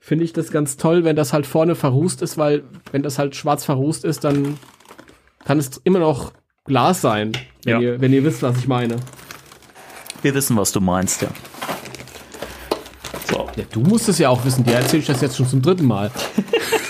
finde 0.00 0.24
ich 0.24 0.32
das 0.32 0.50
ganz 0.50 0.76
toll, 0.76 1.04
wenn 1.04 1.16
das 1.16 1.32
halt 1.32 1.46
vorne 1.46 1.74
verrußt 1.74 2.22
ist, 2.22 2.38
weil 2.38 2.64
wenn 2.92 3.02
das 3.02 3.18
halt 3.18 3.36
schwarz 3.36 3.64
verrußt 3.64 4.04
ist, 4.04 4.24
dann 4.24 4.56
kann 5.44 5.58
es 5.58 5.80
immer 5.84 5.98
noch 5.98 6.32
Glas 6.64 7.00
sein, 7.00 7.32
wenn, 7.64 7.72
Ja. 7.74 7.80
ihr, 7.80 8.00
wenn 8.00 8.12
ihr 8.12 8.24
wisst, 8.24 8.42
was 8.42 8.56
ich 8.58 8.68
meine. 8.68 8.96
Wir 10.22 10.34
wissen, 10.34 10.56
was 10.56 10.72
du 10.72 10.80
meinst, 10.80 11.22
ja. 11.22 11.28
So. 13.30 13.48
Ja, 13.56 13.64
du 13.70 13.80
musst 13.80 14.08
es 14.08 14.18
ja 14.18 14.28
auch 14.30 14.44
wissen, 14.44 14.64
dir 14.64 14.74
erzähle 14.74 15.00
ich 15.00 15.06
das 15.06 15.20
jetzt 15.20 15.36
schon 15.36 15.46
zum 15.46 15.62
dritten 15.62 15.86
Mal. 15.86 16.10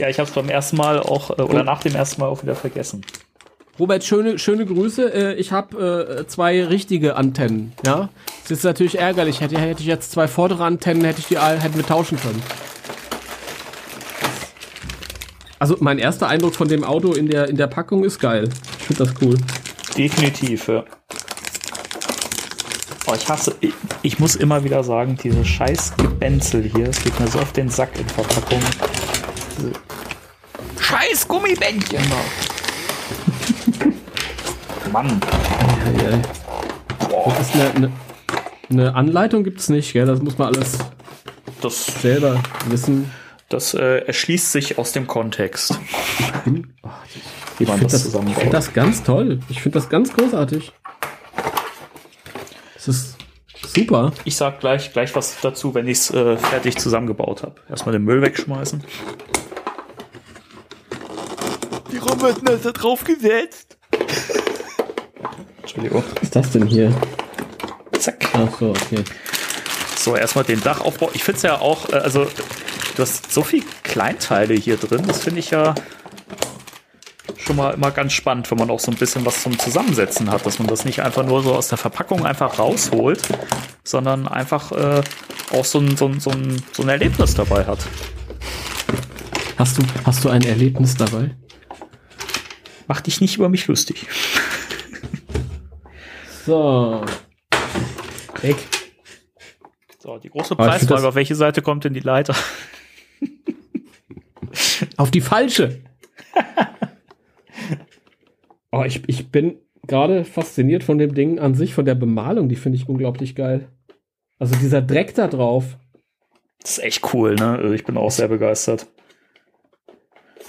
Ja, 0.00 0.08
ich 0.08 0.18
habe 0.18 0.28
es 0.28 0.34
beim 0.34 0.48
ersten 0.48 0.78
Mal 0.78 0.98
auch, 0.98 1.30
äh, 1.30 1.42
oder 1.42 1.62
nach 1.62 1.82
dem 1.82 1.94
ersten 1.94 2.22
Mal 2.22 2.28
auch 2.28 2.42
wieder 2.42 2.54
vergessen. 2.54 3.02
Robert, 3.78 4.02
schöne, 4.02 4.38
schöne 4.38 4.64
Grüße. 4.64 5.12
Äh, 5.12 5.34
ich 5.34 5.52
habe 5.52 6.20
äh, 6.20 6.26
zwei 6.26 6.64
richtige 6.64 7.16
Antennen. 7.16 7.72
Ja, 7.84 8.08
das 8.42 8.50
ist 8.50 8.64
natürlich 8.64 8.98
ärgerlich. 8.98 9.40
Hätte, 9.42 9.58
hätte 9.58 9.80
ich 9.82 9.86
jetzt 9.86 10.12
zwei 10.12 10.26
vordere 10.26 10.64
Antennen, 10.64 11.04
hätte 11.04 11.20
ich 11.20 11.26
die 11.26 11.38
hätten 11.38 11.76
wir 11.76 11.86
tauschen 11.86 12.18
können. 12.18 12.42
Also 15.58 15.76
mein 15.80 15.98
erster 15.98 16.28
Eindruck 16.28 16.54
von 16.54 16.68
dem 16.68 16.82
Auto 16.82 17.12
in 17.12 17.28
der 17.28 17.48
in 17.48 17.56
der 17.56 17.66
Packung 17.66 18.02
ist 18.04 18.18
geil. 18.18 18.48
Ich 18.78 18.86
finde 18.86 19.04
das 19.04 19.14
cool. 19.20 19.36
Definitiv, 19.98 20.68
ja. 20.68 20.84
Oh, 23.06 23.14
ich 23.14 23.28
hasse, 23.28 23.54
ich, 23.60 23.74
ich 24.02 24.18
muss 24.18 24.36
immer 24.36 24.64
wieder 24.64 24.82
sagen, 24.84 25.18
diese 25.22 25.44
scheiß 25.44 25.96
Gebänzel 25.96 26.62
hier, 26.62 26.88
es 26.88 27.02
geht 27.02 27.18
mir 27.18 27.26
so 27.26 27.40
auf 27.40 27.52
den 27.52 27.68
Sack 27.68 27.98
in 27.98 28.06
Verpackung. 28.06 28.60
Scheiß 30.90 31.28
Gummibändchen 31.28 32.02
da. 32.10 32.16
Mann. 34.92 35.20
Ja, 35.98 36.10
ja. 36.10 36.18
Das 37.26 37.48
ist 37.48 37.54
eine, 37.54 37.70
eine, 37.74 37.90
eine 38.70 38.94
Anleitung 38.94 39.44
gibt's 39.44 39.68
nicht, 39.68 39.92
gell? 39.92 40.06
Das 40.06 40.20
muss 40.20 40.36
man 40.38 40.48
alles 40.54 40.78
Das, 41.60 41.86
selber 41.86 42.40
wissen. 42.68 43.10
das 43.48 43.74
äh, 43.74 43.98
erschließt 44.06 44.50
sich 44.52 44.78
aus 44.78 44.92
dem 44.92 45.06
Kontext, 45.06 45.78
oh, 46.82 46.88
Ich 47.58 47.66
das 47.68 47.76
finde 47.76 47.82
das, 47.84 47.94
ich 47.94 48.02
zusammenbaut. 48.02 48.40
find 48.42 48.54
das 48.54 48.72
ganz 48.72 49.02
toll. 49.02 49.40
Ich 49.48 49.60
finde 49.62 49.78
das 49.78 49.88
ganz 49.88 50.12
großartig. 50.12 50.72
Es 52.76 52.88
ist 52.88 53.16
super. 53.74 54.12
Ich 54.24 54.36
sag 54.36 54.58
gleich, 54.60 54.92
gleich 54.92 55.14
was 55.14 55.36
dazu, 55.40 55.74
wenn 55.74 55.86
ich 55.86 55.98
es 55.98 56.10
äh, 56.10 56.36
fertig 56.36 56.78
zusammengebaut 56.78 57.42
habe. 57.42 57.54
Erstmal 57.68 57.92
den 57.92 58.02
Müll 58.04 58.22
wegschmeißen. 58.22 58.82
Denn 62.06 62.60
da 62.62 62.72
drauf 62.72 63.04
gesetzt? 63.04 63.76
Entschuldigung. 65.60 66.02
Was 66.14 66.22
ist 66.22 66.36
das 66.36 66.50
denn 66.52 66.66
hier? 66.66 66.94
Zack. 67.98 68.28
Ach 68.32 68.48
so, 68.58 68.70
okay. 68.70 69.04
So, 69.96 70.16
erstmal 70.16 70.44
den 70.44 70.60
Dachaufbau. 70.62 71.10
Ich 71.12 71.22
finde 71.24 71.36
es 71.36 71.42
ja 71.42 71.60
auch, 71.60 71.90
äh, 71.90 71.96
also, 71.96 72.26
du 72.96 73.02
hast 73.02 73.32
so 73.32 73.42
viel 73.42 73.62
Kleinteile 73.82 74.54
hier 74.54 74.76
drin. 74.76 75.04
Das 75.06 75.22
finde 75.22 75.40
ich 75.40 75.50
ja 75.50 75.74
schon 77.36 77.56
mal 77.56 77.74
immer 77.74 77.90
ganz 77.90 78.12
spannend, 78.12 78.50
wenn 78.50 78.58
man 78.58 78.70
auch 78.70 78.80
so 78.80 78.90
ein 78.90 78.96
bisschen 78.96 79.26
was 79.26 79.42
zum 79.42 79.58
Zusammensetzen 79.58 80.30
hat, 80.30 80.46
dass 80.46 80.58
man 80.58 80.68
das 80.68 80.84
nicht 80.84 81.02
einfach 81.02 81.24
nur 81.24 81.42
so 81.42 81.54
aus 81.54 81.68
der 81.68 81.78
Verpackung 81.78 82.24
einfach 82.24 82.58
rausholt, 82.58 83.22
sondern 83.84 84.26
einfach 84.26 84.72
äh, 84.72 85.02
auch 85.52 85.64
so 85.64 85.80
ein, 85.80 85.96
so, 85.96 86.06
ein, 86.06 86.20
so, 86.20 86.30
ein, 86.30 86.62
so 86.72 86.82
ein 86.82 86.88
Erlebnis 86.88 87.34
dabei 87.34 87.66
hat. 87.66 87.80
Hast 89.58 89.78
du, 89.78 89.82
hast 90.04 90.24
du 90.24 90.30
ein 90.30 90.42
Erlebnis 90.42 90.94
dabei? 90.94 91.36
Mach 92.90 93.00
dich 93.00 93.20
nicht 93.20 93.36
über 93.36 93.48
mich 93.48 93.68
lustig. 93.68 94.04
So. 96.44 97.04
Weg. 98.42 98.56
So, 100.00 100.18
die 100.18 100.28
große 100.28 100.56
Preisfrage, 100.56 101.06
auf 101.06 101.14
welche 101.14 101.36
Seite 101.36 101.62
kommt 101.62 101.84
denn 101.84 101.94
die 101.94 102.00
Leiter? 102.00 102.34
Auf 104.96 105.12
die 105.12 105.20
falsche. 105.20 105.82
oh, 108.72 108.82
ich, 108.82 109.08
ich 109.08 109.30
bin 109.30 109.60
gerade 109.86 110.24
fasziniert 110.24 110.82
von 110.82 110.98
dem 110.98 111.14
Ding 111.14 111.38
an 111.38 111.54
sich, 111.54 111.74
von 111.74 111.84
der 111.84 111.94
Bemalung. 111.94 112.48
Die 112.48 112.56
finde 112.56 112.76
ich 112.76 112.88
unglaublich 112.88 113.36
geil. 113.36 113.68
Also 114.40 114.56
dieser 114.56 114.82
Dreck 114.82 115.14
da 115.14 115.28
drauf. 115.28 115.78
Das 116.60 116.72
ist 116.72 116.82
echt 116.82 117.14
cool, 117.14 117.36
ne? 117.36 117.50
Also 117.50 117.72
Ich 117.72 117.84
bin 117.84 117.96
auch 117.96 118.10
sehr 118.10 118.26
begeistert. 118.26 118.88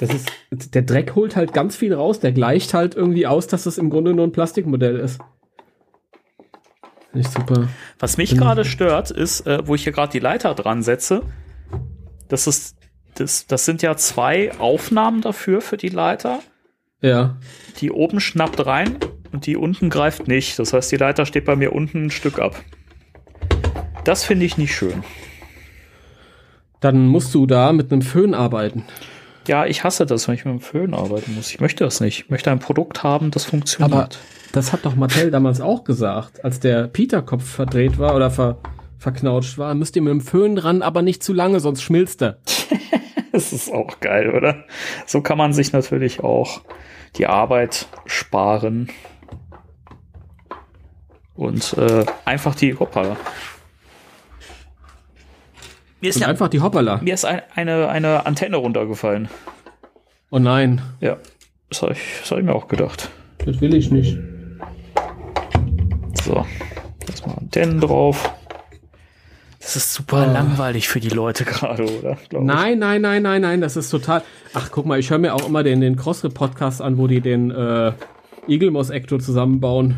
Das 0.02 0.10
ist, 0.10 0.32
der 0.74 0.82
Dreck 0.82 1.14
holt 1.14 1.36
halt 1.36 1.54
ganz 1.54 1.76
viel 1.76 1.94
raus. 1.94 2.20
Der 2.20 2.32
gleicht 2.32 2.74
halt 2.74 2.96
irgendwie 2.96 3.28
aus, 3.28 3.46
dass 3.46 3.66
das 3.66 3.78
im 3.78 3.92
Grunde 3.92 4.16
nur 4.16 4.26
ein 4.26 4.32
Plastikmodell 4.32 4.98
ist. 4.98 5.20
Finde 7.12 7.28
ich 7.28 7.28
super. 7.28 7.68
Was 8.00 8.18
mich 8.18 8.36
gerade 8.36 8.66
stört, 8.66 9.12
ist, 9.12 9.46
äh, 9.46 9.60
wo 9.68 9.76
ich 9.76 9.84
hier 9.84 9.94
gerade 9.94 10.12
die 10.12 10.20
Leiter 10.20 10.56
dran 10.56 10.82
setze, 10.82 11.22
das 12.30 12.48
ist, 12.48 12.78
das, 13.14 13.46
das 13.46 13.66
sind 13.66 13.84
ja 13.84 13.96
zwei 13.96 14.58
Aufnahmen 14.58 15.22
dafür 15.22 15.62
für 15.62 15.78
die 15.78 15.90
Leiter. 15.90 16.40
Ja. 17.02 17.38
Die 17.80 17.92
oben 17.92 18.20
schnappt 18.20 18.66
rein 18.66 18.98
und 19.32 19.46
die 19.46 19.56
unten 19.56 19.92
greift 19.92 20.28
nicht. 20.28 20.58
Das 20.58 20.74
heißt, 20.74 20.92
die 20.92 20.98
Leiter 20.98 21.28
steht 21.28 21.46
bei 21.46 21.56
mir 21.56 21.74
unten 21.74 22.06
ein 22.06 22.12
Stück 22.12 22.40
ab. 22.40 22.60
Das 24.04 24.24
finde 24.24 24.48
ich 24.48 24.58
nicht 24.58 24.74
schön. 24.74 25.04
Dann 26.80 27.06
musst 27.06 27.36
du 27.36 27.46
da 27.46 27.72
mit 27.72 27.92
einem 27.92 28.02
Föhn 28.02 28.34
arbeiten. 28.34 28.84
Ja, 29.48 29.66
ich 29.66 29.84
hasse 29.84 30.06
das, 30.06 30.28
wenn 30.28 30.36
ich 30.36 30.46
mit 30.46 30.54
dem 30.54 30.62
Föhn 30.62 30.94
arbeiten 30.94 31.36
muss. 31.36 31.50
Ich 31.52 31.60
möchte 31.60 31.84
das 31.84 32.00
nicht. 32.00 32.20
Ich 32.20 32.30
möchte 32.30 32.52
ein 32.52 32.60
Produkt 32.60 33.04
haben, 33.04 33.32
das 33.32 33.46
funktioniert. 33.46 33.94
Aber 33.94 34.10
das 34.52 34.72
hat 34.74 34.86
doch 34.86 34.96
Mattel 34.96 35.32
damals 35.32 35.62
auch 35.62 35.84
gesagt, 35.84 36.44
als 36.44 36.60
der 36.60 36.88
Peter-Kopf 36.88 37.44
verdreht 37.44 37.98
war 37.98 38.16
oder 38.16 38.30
ver, 38.30 38.58
verknautscht 38.98 39.58
war, 39.58 39.74
müsst 39.74 39.96
ihr 39.96 40.02
mit 40.02 40.12
dem 40.12 40.22
Föhn 40.22 40.58
ran, 40.58 40.82
aber 40.82 41.02
nicht 41.02 41.24
zu 41.24 41.34
lange, 41.34 41.60
sonst 41.60 41.82
schmilzt 41.82 42.22
er. 42.22 42.38
Das 43.34 43.54
ist 43.54 43.72
auch 43.72 44.02
geil, 44.02 44.36
oder? 44.36 44.66
So 45.06 45.22
kann 45.22 45.38
man 45.38 45.54
sich 45.54 45.72
natürlich 45.72 46.22
auch 46.22 46.64
die 47.16 47.28
Arbeit 47.28 47.88
sparen. 48.06 48.90
Und 51.34 51.74
äh, 51.78 52.06
einfach 52.26 52.56
die 52.56 52.78
Hoppala. 52.78 53.16
Mir 56.02 56.10
ist, 56.10 56.16
Und 56.18 56.22
ja, 56.24 56.28
einfach 56.28 56.48
die 56.50 56.62
Hoppala. 56.62 57.00
mir 57.02 57.14
ist 57.14 57.26
ein, 57.26 57.42
eine, 57.56 57.88
eine 57.90 58.26
Antenne 58.26 58.58
runtergefallen. 58.58 59.30
Oh 60.32 60.40
nein, 60.40 60.82
Ja, 61.00 61.18
das 61.70 61.82
habe 61.84 61.94
ich, 61.94 62.00
das 62.22 62.32
hab 62.32 62.40
ich 62.40 62.44
mir 62.46 62.56
auch 62.56 62.68
gedacht. 62.68 63.10
das 63.46 63.62
will 63.62 63.74
ich 63.76 63.92
nicht. 63.92 64.18
So, 66.24 66.46
jetzt 67.08 67.26
mal 67.28 67.36
Antennen 67.36 67.80
drauf. 67.80 68.32
Das 69.60 69.76
ist 69.76 69.94
super 69.94 70.26
Oh. 70.28 70.34
langweilig 70.34 70.88
für 70.90 71.00
die 71.00 71.10
Leute 71.10 71.46
gerade, 71.46 71.84
oder? 71.84 72.18
Glaub 72.30 72.42
ich. 72.42 72.48
Nein, 72.48 72.80
nein, 72.80 73.02
nein, 73.02 73.22
nein, 73.22 73.42
nein, 73.42 73.62
das 73.62 73.76
ist 73.78 73.90
total. 73.92 74.24
Ach, 74.54 74.70
guck 74.72 74.86
mal, 74.88 74.98
ich 75.00 75.10
höre 75.12 75.20
mir 75.20 75.36
auch 75.36 75.48
immer 75.48 75.62
den, 75.64 75.82
den 75.82 75.96
Crossrip-Podcast 75.98 76.82
an, 76.82 76.98
wo 76.98 77.06
die 77.08 77.22
den 77.22 77.52
äh, 77.52 77.92
Eaglemoss-Ecto 78.48 79.20
zusammenbauen. 79.20 79.98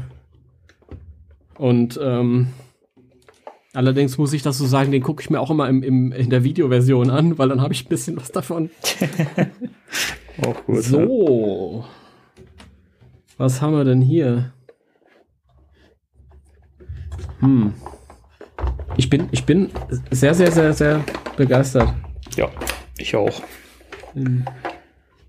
Und 1.57 1.97
ähm, 2.03 2.47
allerdings 3.73 4.17
muss 4.17 4.33
ich 4.33 4.41
das 4.41 4.57
so 4.57 4.65
sagen, 4.65 4.91
den 4.91 5.03
gucke 5.03 5.21
ich 5.21 5.29
mir 5.29 5.39
auch 5.39 5.51
immer 5.51 5.67
im, 5.67 5.83
im, 5.83 6.11
in 6.11 6.29
der 6.29 6.43
Videoversion 6.43 7.09
an, 7.09 7.37
weil 7.37 7.49
dann 7.49 7.61
habe 7.61 7.73
ich 7.73 7.85
ein 7.85 7.89
bisschen 7.89 8.17
was 8.17 8.31
davon. 8.31 8.69
Auch 10.45 10.65
gut. 10.65 10.83
So. 10.83 11.85
Was 13.37 13.61
haben 13.61 13.73
wir 13.73 13.83
denn 13.83 14.01
hier? 14.01 14.53
Hm. 17.39 17.73
Ich 18.95 19.09
bin, 19.09 19.27
ich 19.31 19.43
bin 19.43 19.69
sehr, 20.11 20.33
sehr, 20.33 20.51
sehr, 20.51 20.73
sehr 20.73 21.03
begeistert. 21.35 21.93
Ja, 22.35 22.49
ich 22.97 23.15
auch. 23.15 23.41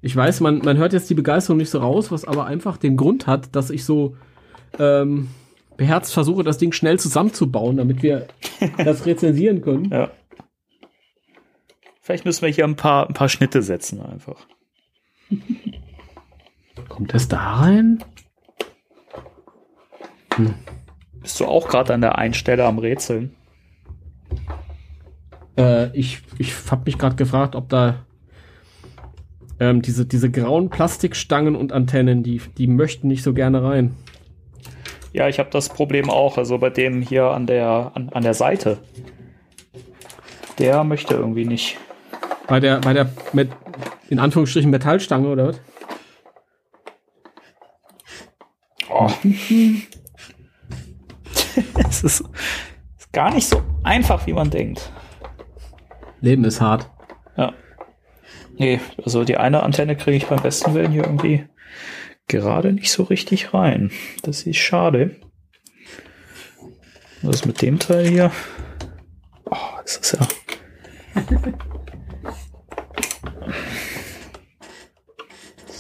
Ich 0.03 0.15
weiß, 0.15 0.41
man, 0.41 0.59
man 0.59 0.77
hört 0.77 0.93
jetzt 0.93 1.09
die 1.09 1.15
Begeisterung 1.15 1.59
nicht 1.59 1.71
so 1.71 1.79
raus, 1.79 2.11
was 2.11 2.25
aber 2.25 2.47
einfach 2.47 2.77
den 2.77 2.97
Grund 2.97 3.27
hat, 3.27 3.57
dass 3.57 3.71
ich 3.71 3.85
so 3.85 4.17
ähm, 4.79 5.29
beherzt 5.77 6.13
versuche, 6.13 6.45
das 6.45 6.59
Ding 6.59 6.73
schnell 6.73 6.99
zusammenzubauen, 6.99 7.77
damit 7.77 8.03
wir 8.03 8.29
das 8.79 9.07
rezensieren 9.07 9.61
können. 9.61 9.91
Ja. 9.91 10.11
Vielleicht 12.01 12.25
müssen 12.25 12.43
wir 12.43 12.51
hier 12.51 12.65
ein 12.65 12.77
paar, 12.77 13.09
ein 13.09 13.15
paar 13.15 13.29
Schnitte 13.29 13.63
setzen 13.63 14.01
einfach. 14.03 14.47
Kommt 16.89 17.15
das 17.15 17.29
da 17.29 17.61
rein? 17.61 18.05
Bist 21.21 21.41
du 21.41 21.47
auch 21.47 21.69
gerade 21.69 21.95
an 21.95 22.01
der 22.01 22.19
einen 22.19 22.35
Stelle 22.35 22.65
am 22.65 22.79
Rätseln? 22.79 23.35
Äh, 25.57 25.97
ich 25.97 26.23
ich 26.39 26.53
habe 26.71 26.83
mich 26.87 26.99
gerade 26.99 27.17
gefragt, 27.17 27.55
ob 27.55 27.69
da 27.69 28.05
ähm, 29.61 29.83
diese, 29.83 30.07
diese 30.07 30.31
grauen 30.31 30.69
Plastikstangen 30.69 31.57
und 31.57 31.73
Antennen, 31.73 32.23
die, 32.23 32.41
die 32.59 32.67
möchten 32.67 33.09
nicht 33.09 33.23
so 33.23 33.33
gerne 33.33 33.63
rein. 33.63 33.95
Ja, 35.15 35.29
ich 35.29 35.39
habe 35.39 35.49
das 35.49 35.69
Problem 35.69 36.11
auch. 36.11 36.37
Also 36.39 36.59
bei 36.59 36.71
dem 36.71 37.01
hier 37.01 37.27
an 37.27 37.47
der, 37.47 37.93
an, 37.95 38.09
an 38.13 38.25
der 38.25 38.35
Seite. 38.35 38.79
Der 40.59 40.83
möchte 40.83 41.15
irgendwie 41.15 41.45
nicht. 41.45 41.79
Bei 42.49 42.59
der, 42.59 42.81
bei 42.81 42.93
der 42.93 43.11
mit, 43.33 43.51
in 44.09 44.19
Anführungsstrichen 44.19 44.73
Metallstange 44.73 45.29
oder 45.29 45.49
was? 45.49 45.61
Oh. 48.91 49.09
es 51.89 52.03
ist, 52.03 52.25
ist 52.99 53.13
gar 53.13 53.33
nicht 53.33 53.49
so 53.49 53.63
einfach, 53.85 54.27
wie 54.27 54.33
man 54.33 54.51
denkt. 54.51 54.91
Leben 56.21 56.43
ist 56.43 56.61
hart. 56.61 56.91
Ja. 57.37 57.53
Nee, 58.57 58.81
also 59.05 59.23
die 59.23 59.37
eine 59.37 59.63
Antenne 59.63 59.95
kriege 59.95 60.17
ich 60.17 60.27
beim 60.27 60.43
besten 60.43 60.75
Willen 60.75 60.91
hier 60.91 61.05
irgendwie 61.05 61.47
gerade 62.29 62.73
nicht 62.73 62.91
so 62.91 63.05
richtig 63.05 63.55
rein. 63.55 63.91
Das 64.23 64.43
ist 64.43 64.57
schade. 64.57 65.17
Was 67.23 67.37
ist 67.37 67.47
mit 67.47 67.63
dem 67.63 67.79
Teil 67.79 68.07
hier? 68.07 68.31
Oh, 69.47 69.57
das 69.83 69.97
ist 69.97 70.13
ja. 70.13 70.29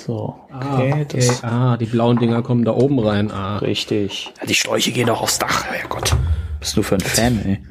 So, 0.06 0.38
okay, 0.54 0.92
ah, 0.92 1.00
okay. 1.00 1.06
das 1.08 1.42
ah, 1.44 1.78
die 1.78 1.86
blauen 1.86 2.18
Dinger 2.18 2.42
kommen 2.42 2.66
da 2.66 2.72
oben 2.72 2.98
rein. 2.98 3.30
Ah. 3.30 3.56
richtig. 3.56 4.34
Ja, 4.38 4.46
die 4.46 4.54
Schläuche 4.54 4.92
gehen 4.92 5.06
doch 5.06 5.22
aufs 5.22 5.38
Dach. 5.38 5.64
Herrgott. 5.64 6.14
Bist 6.60 6.76
du 6.76 6.82
für 6.82 6.96
ein 6.96 7.00
Fan, 7.00 7.40
ey? 7.42 7.62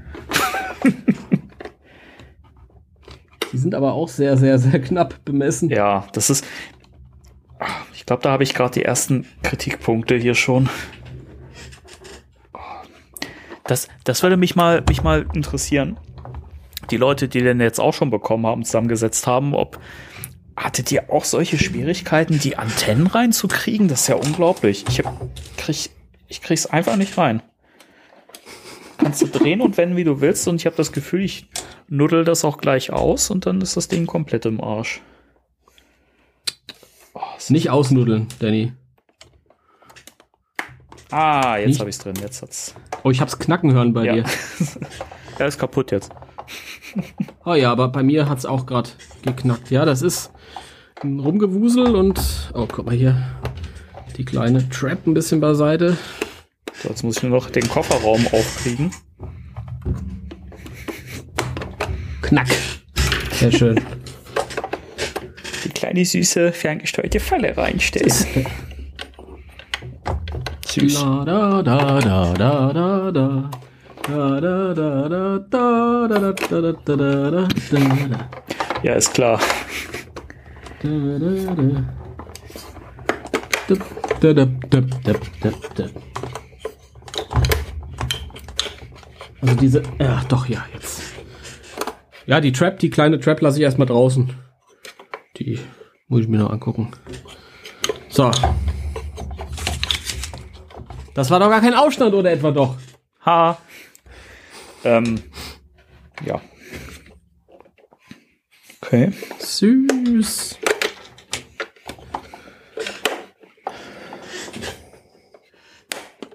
Die 3.51 3.57
sind 3.59 3.75
aber 3.75 3.93
auch 3.93 4.09
sehr, 4.09 4.35
sehr, 4.35 4.57
sehr 4.57 4.81
knapp 4.81 5.23
bemessen. 5.25 5.69
Ja, 5.69 6.07
das 6.13 6.31
ist. 6.31 6.43
Ich 8.03 8.05
glaube, 8.05 8.21
da 8.21 8.31
habe 8.31 8.43
ich 8.43 8.53
gerade 8.53 8.73
die 8.73 8.83
ersten 8.83 9.25
Kritikpunkte 9.43 10.17
hier 10.17 10.35
schon. 10.35 10.67
Das, 13.63 13.87
das 14.03 14.21
würde 14.23 14.35
mich 14.35 14.57
mal, 14.57 14.83
mich 14.89 15.03
mal 15.03 15.25
interessieren. 15.33 15.97
Die 16.91 16.97
Leute, 16.97 17.29
die 17.29 17.39
den 17.39 17.61
jetzt 17.61 17.79
auch 17.79 17.93
schon 17.93 18.09
bekommen 18.09 18.45
haben, 18.45 18.65
zusammengesetzt 18.65 19.25
haben, 19.25 19.55
ob 19.55 19.79
hattet 20.57 20.91
ihr 20.91 21.13
auch 21.13 21.23
solche 21.23 21.57
Schwierigkeiten, 21.57 22.39
die 22.39 22.57
Antennen 22.57 23.07
reinzukriegen? 23.07 23.87
Das 23.87 24.01
ist 24.01 24.07
ja 24.09 24.15
unglaublich. 24.15 24.83
Ich 24.89 24.99
hab, 24.99 25.21
krieg, 25.55 25.89
ich 26.27 26.41
krieg's 26.41 26.65
einfach 26.65 26.97
nicht 26.97 27.17
rein. 27.17 27.41
Kannst 28.97 29.21
du 29.21 29.27
drehen 29.27 29.61
und 29.61 29.77
wenden, 29.77 29.95
wie 29.95 30.03
du 30.03 30.19
willst, 30.19 30.45
und 30.49 30.57
ich 30.57 30.65
habe 30.65 30.75
das 30.75 30.91
Gefühl, 30.91 31.23
ich 31.23 31.47
nuddel 31.87 32.25
das 32.25 32.43
auch 32.43 32.57
gleich 32.57 32.91
aus 32.91 33.31
und 33.31 33.45
dann 33.45 33.61
ist 33.61 33.77
das 33.77 33.87
Ding 33.87 34.07
komplett 34.07 34.45
im 34.45 34.59
Arsch. 34.59 34.99
Nicht 37.49 37.69
ausnudeln, 37.69 38.27
Danny. 38.39 38.73
Ah, 41.11 41.57
jetzt 41.57 41.79
habe 41.79 41.89
ich's 41.89 41.99
drin. 41.99 42.15
Jetzt 42.19 42.41
hat's. 42.41 42.73
Oh, 43.03 43.11
ich 43.11 43.21
hab's 43.21 43.37
knacken 43.37 43.71
hören 43.73 43.93
bei 43.93 44.05
Ja. 44.05 44.13
dir. 44.13 44.23
er 45.37 45.47
ist 45.47 45.59
kaputt 45.59 45.91
jetzt. 45.91 46.11
Oh 47.45 47.55
ja, 47.55 47.71
aber 47.71 47.87
bei 47.89 48.03
mir 48.03 48.29
hat's 48.29 48.45
auch 48.45 48.65
gerade 48.67 48.89
geknackt. 49.23 49.71
Ja, 49.71 49.83
das 49.83 50.01
ist 50.03 50.31
ein 51.01 51.19
Rumgewusel 51.19 51.95
und 51.95 52.51
oh, 52.53 52.67
guck 52.71 52.85
mal 52.85 52.95
hier. 52.95 53.17
Die 54.15 54.23
kleine 54.23 54.69
Trap 54.69 55.07
ein 55.07 55.13
bisschen 55.15 55.41
beiseite. 55.41 55.97
So, 56.81 56.89
jetzt 56.89 57.03
muss 57.03 57.17
ich 57.17 57.23
nur 57.23 57.31
noch 57.31 57.49
den 57.49 57.67
Kofferraum 57.67 58.25
aufkriegen. 58.27 58.91
Knack. 62.21 62.47
Sehr 63.31 63.51
schön 63.51 63.81
kleine, 65.93 66.05
süße, 66.05 66.51
ferngesteuerte 66.51 67.19
Falle 67.19 67.55
reinstellst. 67.55 68.27
Süß. 70.65 70.93
Da, 70.95 71.23
da, 71.23 71.61
da, 71.61 72.33
da, 72.33 72.73
da, 72.73 73.11
da. 73.11 73.51
Ja, 78.81 78.93
ist 78.95 79.13
klar. 79.13 79.39
Also 89.41 89.55
diese. 89.59 89.83
Ja, 89.99 90.23
doch, 90.27 90.47
ja, 90.47 90.65
jetzt. 90.73 91.03
Ja, 92.25 92.41
die 92.41 92.51
Trap, 92.51 92.79
die 92.79 92.89
kleine 92.89 93.19
Trap 93.19 93.41
lasse 93.41 93.59
ich 93.59 93.63
erstmal 93.63 93.87
draußen. 93.87 94.33
Die 95.37 95.59
muss 96.13 96.21
ich 96.21 96.27
mir 96.27 96.37
noch 96.37 96.51
angucken. 96.51 96.91
So. 98.07 98.29
Das 101.15 101.31
war 101.31 101.39
doch 101.39 101.49
gar 101.49 101.59
kein 101.59 101.73
Aufstand 101.73 102.13
oder 102.13 102.31
etwa 102.31 102.51
doch? 102.51 102.75
Ha. 103.25 103.57
Ähm, 104.83 105.23
ja. 106.23 106.39
Okay. 108.81 109.11
Süß. 109.39 110.59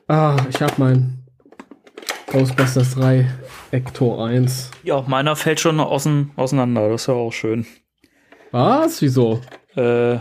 Ah, 0.08 0.36
ich 0.50 0.60
hab 0.60 0.76
mein 0.78 1.24
Ghostbusters 2.32 2.96
3 2.96 3.30
Ector 3.70 4.26
1. 4.26 4.72
Ja, 4.82 5.04
meiner 5.06 5.36
fällt 5.36 5.60
schon 5.60 5.78
außen, 5.78 6.32
auseinander. 6.34 6.88
Das 6.88 7.02
ist 7.02 7.06
ja 7.06 7.14
auch 7.14 7.32
schön. 7.32 7.64
Was? 8.50 9.02
Wieso? 9.02 9.40
Äh, 9.78 10.18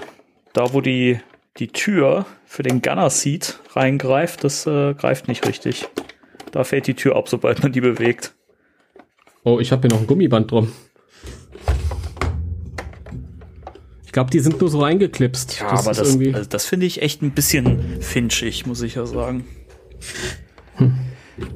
da, 0.53 0.73
wo 0.73 0.81
die, 0.81 1.19
die 1.57 1.69
Tür 1.69 2.27
für 2.45 2.61
den 2.61 2.83
Gunner 2.83 3.09
Seat 3.09 3.59
reingreift, 3.73 4.43
das 4.43 4.67
äh, 4.67 4.93
greift 4.93 5.27
nicht 5.27 5.47
richtig. 5.47 5.87
Da 6.51 6.63
fällt 6.63 6.85
die 6.85 6.93
Tür 6.93 7.15
ab, 7.15 7.27
sobald 7.27 7.63
man 7.63 7.71
die 7.71 7.81
bewegt. 7.81 8.35
Oh, 9.43 9.59
ich 9.59 9.71
habe 9.71 9.81
hier 9.81 9.89
noch 9.89 10.01
ein 10.01 10.05
Gummiband 10.05 10.51
drum. 10.51 10.71
Ich 14.05 14.11
glaube, 14.11 14.29
die 14.29 14.39
sind 14.39 14.61
nur 14.61 14.69
so 14.69 14.81
reingeklipst. 14.81 15.59
Ja, 15.59 15.69
aber 15.69 15.91
ist 15.91 15.99
das, 15.99 16.09
irgendwie. 16.09 16.35
also 16.35 16.47
das 16.47 16.65
finde 16.65 16.85
ich 16.85 17.01
echt 17.01 17.23
ein 17.23 17.31
bisschen 17.31 17.99
finchig, 18.01 18.67
muss 18.67 18.83
ich 18.83 18.95
ja 18.95 19.07
sagen. 19.07 19.45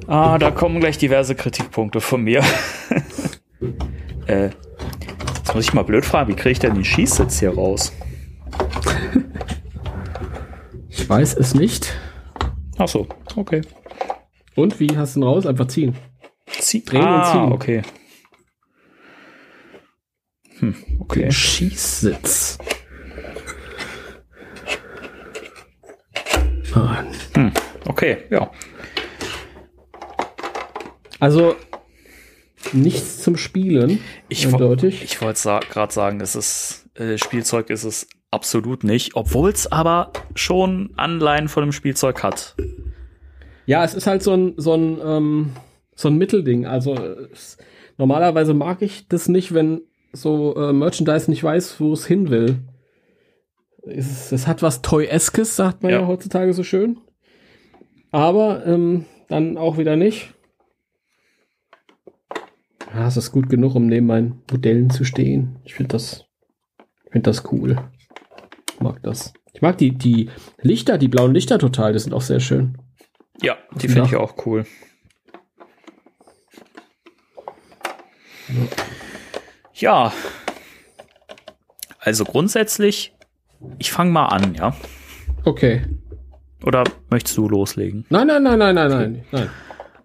Ah, 0.08 0.40
da 0.40 0.50
kommen 0.50 0.80
gleich 0.80 0.98
diverse 0.98 1.36
Kritikpunkte 1.36 2.02
von 2.02 2.24
mir. 2.24 2.44
äh, 4.26 4.50
jetzt 5.52 5.56
muss 5.56 5.66
ich 5.66 5.74
mal 5.74 5.84
blöd 5.84 6.06
fragen, 6.06 6.30
wie 6.30 6.36
kriege 6.36 6.52
ich 6.52 6.60
denn 6.60 6.76
den 6.76 6.86
Schießsitz 6.86 7.40
hier 7.40 7.54
raus? 7.54 7.92
Ich 10.88 11.10
weiß 11.10 11.34
es 11.36 11.54
nicht. 11.54 11.94
Ach 12.78 12.88
so, 12.88 13.06
okay. 13.36 13.60
Und 14.56 14.80
wie 14.80 14.96
hast 14.96 15.16
du 15.16 15.20
ihn 15.20 15.24
raus? 15.24 15.46
Einfach 15.46 15.68
ziehen. 15.68 15.98
Zieh 16.48 16.86
Drehen 16.86 17.02
und 17.02 17.08
ah, 17.08 17.32
ziehen. 17.34 17.52
okay. 17.52 17.82
Hm, 20.60 20.76
okay. 21.00 21.24
Den 21.24 21.32
Schießsitz. 21.34 22.58
Hm, 27.34 27.52
okay, 27.88 28.20
ja. 28.30 28.50
Also 31.20 31.58
nichts 32.74 33.22
zum 33.22 33.38
Spielen. 33.38 34.00
Ich, 34.30 34.48
eindeutig. 34.48 35.04
ich 35.04 35.22
wollte 35.22 35.40
sa 35.40 35.60
gerade 35.60 35.94
sagen, 35.94 36.22
es 36.22 36.36
ist 36.36 36.90
äh, 36.96 37.18
Spielzeug 37.18 37.70
ist 37.70 37.84
es 37.84 38.08
absolut 38.32 38.84
nicht, 38.84 39.16
obwohl 39.16 39.50
es 39.50 39.72
aber 39.72 40.12
schon 40.36 40.92
Anleihen 40.96 41.50
von 41.50 41.64
dem 41.64 41.72
Spielzeug 41.72 42.24
hat. 42.24 42.56
Ja, 43.66 43.84
es 43.84 43.94
ist 43.94 44.08
halt 44.08 44.24
so 44.24 44.34
ein, 44.34 44.54
so 44.58 44.74
ein, 44.74 45.00
ähm, 45.04 45.52
so 45.96 46.08
ein 46.08 46.18
Mittelding. 46.18 46.66
Also 46.66 46.96
es, 47.32 47.58
normalerweise 47.98 48.54
mag 48.54 48.82
ich 48.82 49.08
das 49.08 49.28
nicht, 49.28 49.54
wenn 49.54 49.82
so 50.14 50.56
äh, 50.56 50.74
Merchandise 50.74 51.30
nicht 51.30 51.44
weiß, 51.44 51.80
wo 51.80 51.94
es 51.94 52.06
hin 52.06 52.30
will. 52.30 52.60
Es, 53.84 54.32
es 54.32 54.48
hat 54.48 54.62
was 54.62 54.82
Toy-eskes, 54.82 55.56
sagt 55.56 55.84
man 55.84 55.92
ja. 55.92 56.02
Ja. 56.02 56.08
heutzutage 56.08 56.54
so 56.54 56.64
schön. 56.64 57.00
Aber 58.12 58.66
ähm, 58.66 59.06
dann 59.30 59.58
auch 59.58 59.78
wieder 59.78 59.96
nicht. 59.96 60.34
Ja, 62.94 63.08
es 63.08 63.18
ist 63.18 63.32
gut 63.32 63.50
genug, 63.50 63.76
um 63.76 63.88
neben 63.88 64.08
meinen 64.08 64.42
Modellen 64.52 64.90
zu 64.90 65.06
stehen. 65.06 65.60
Ich 65.64 65.76
finde 65.76 65.90
das, 65.94 66.26
ich 67.06 67.12
finde 67.12 67.30
das 67.30 67.52
cool. 67.52 67.78
Ich 68.74 68.82
mag 68.82 69.02
das. 69.04 69.34
Ich 69.54 69.62
mag 69.62 69.78
die, 69.78 69.98
die 69.98 70.30
Lichter, 70.62 70.98
die 70.98 71.08
blauen 71.08 71.34
Lichter 71.34 71.58
total. 71.58 71.94
Die 71.94 72.00
sind 72.00 72.14
auch 72.14 72.22
sehr 72.22 72.40
schön. 72.40 72.78
Ja, 73.42 73.58
die 73.76 73.88
finde 73.88 74.08
ich 74.08 74.16
auch 74.16 74.46
cool. 74.46 74.66
Ja. 79.74 80.12
Also 82.00 82.26
grundsätzlich, 82.26 83.14
ich 83.80 83.92
fange 83.92 84.12
mal 84.12 84.28
an, 84.28 84.54
ja. 84.56 84.76
Okay. 85.46 85.82
Oder 86.66 86.84
möchtest 87.10 87.38
du 87.38 87.48
loslegen? 87.48 88.06
Nein, 88.10 88.28
nein, 88.28 88.44
nein, 88.44 88.60
nein, 88.60 88.76
nein, 88.76 88.90
nein. 88.90 89.26
nein. 89.32 89.50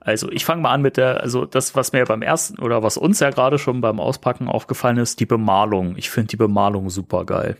Also 0.06 0.30
ich 0.30 0.44
fange 0.44 0.62
mal 0.62 0.72
an 0.72 0.82
mit 0.82 0.96
der, 0.98 1.20
also 1.20 1.46
das, 1.46 1.74
was 1.74 1.92
mir 1.92 2.04
beim 2.04 2.22
ersten 2.22 2.60
oder 2.60 2.84
was 2.84 2.96
uns 2.96 3.18
ja 3.18 3.30
gerade 3.30 3.58
schon 3.58 3.80
beim 3.80 3.98
Auspacken 3.98 4.46
aufgefallen 4.46 4.98
ist, 4.98 5.18
die 5.18 5.26
Bemalung. 5.26 5.96
Ich 5.96 6.10
finde 6.10 6.28
die 6.28 6.36
Bemalung 6.36 6.90
super 6.90 7.24
geil. 7.24 7.56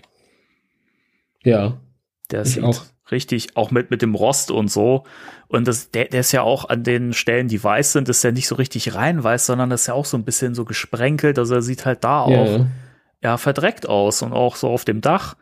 Ja. 1.43 1.79
Der 2.31 2.45
sieht 2.45 2.63
auch. 2.63 2.85
richtig, 3.11 3.57
auch 3.57 3.73
mit, 3.73 3.91
mit 3.91 4.01
dem 4.01 4.15
Rost 4.15 4.53
und 4.53 4.71
so. 4.71 5.03
Und 5.49 5.67
das, 5.67 5.91
der, 5.91 6.05
der 6.05 6.21
ist 6.21 6.31
ja 6.31 6.43
auch 6.43 6.69
an 6.69 6.85
den 6.85 7.15
Stellen, 7.15 7.49
die 7.49 7.63
weiß 7.63 7.91
sind, 7.91 8.09
ist 8.09 8.23
ja 8.23 8.31
nicht 8.31 8.47
so 8.47 8.55
richtig 8.55 8.95
rein 8.95 9.25
weiß, 9.25 9.47
sondern 9.47 9.69
das 9.69 9.81
ist 9.81 9.87
ja 9.89 9.95
auch 9.95 10.05
so 10.05 10.17
ein 10.17 10.25
bisschen 10.25 10.55
so 10.55 10.65
gesprenkelt. 10.65 11.41
Also 11.41 11.57
er 11.57 11.63
sieht 11.63 11.85
halt 11.85 12.05
da 12.05 12.21
auch 12.21 12.31
Ja. 12.31 12.67
ja 13.25 13.37
verdreckt 13.39 13.89
aus 13.89 14.23
und 14.23 14.33
auch 14.33 14.55
so 14.55 14.69
auf 14.71 14.85
dem 14.85 15.01
Dach. 15.01 15.35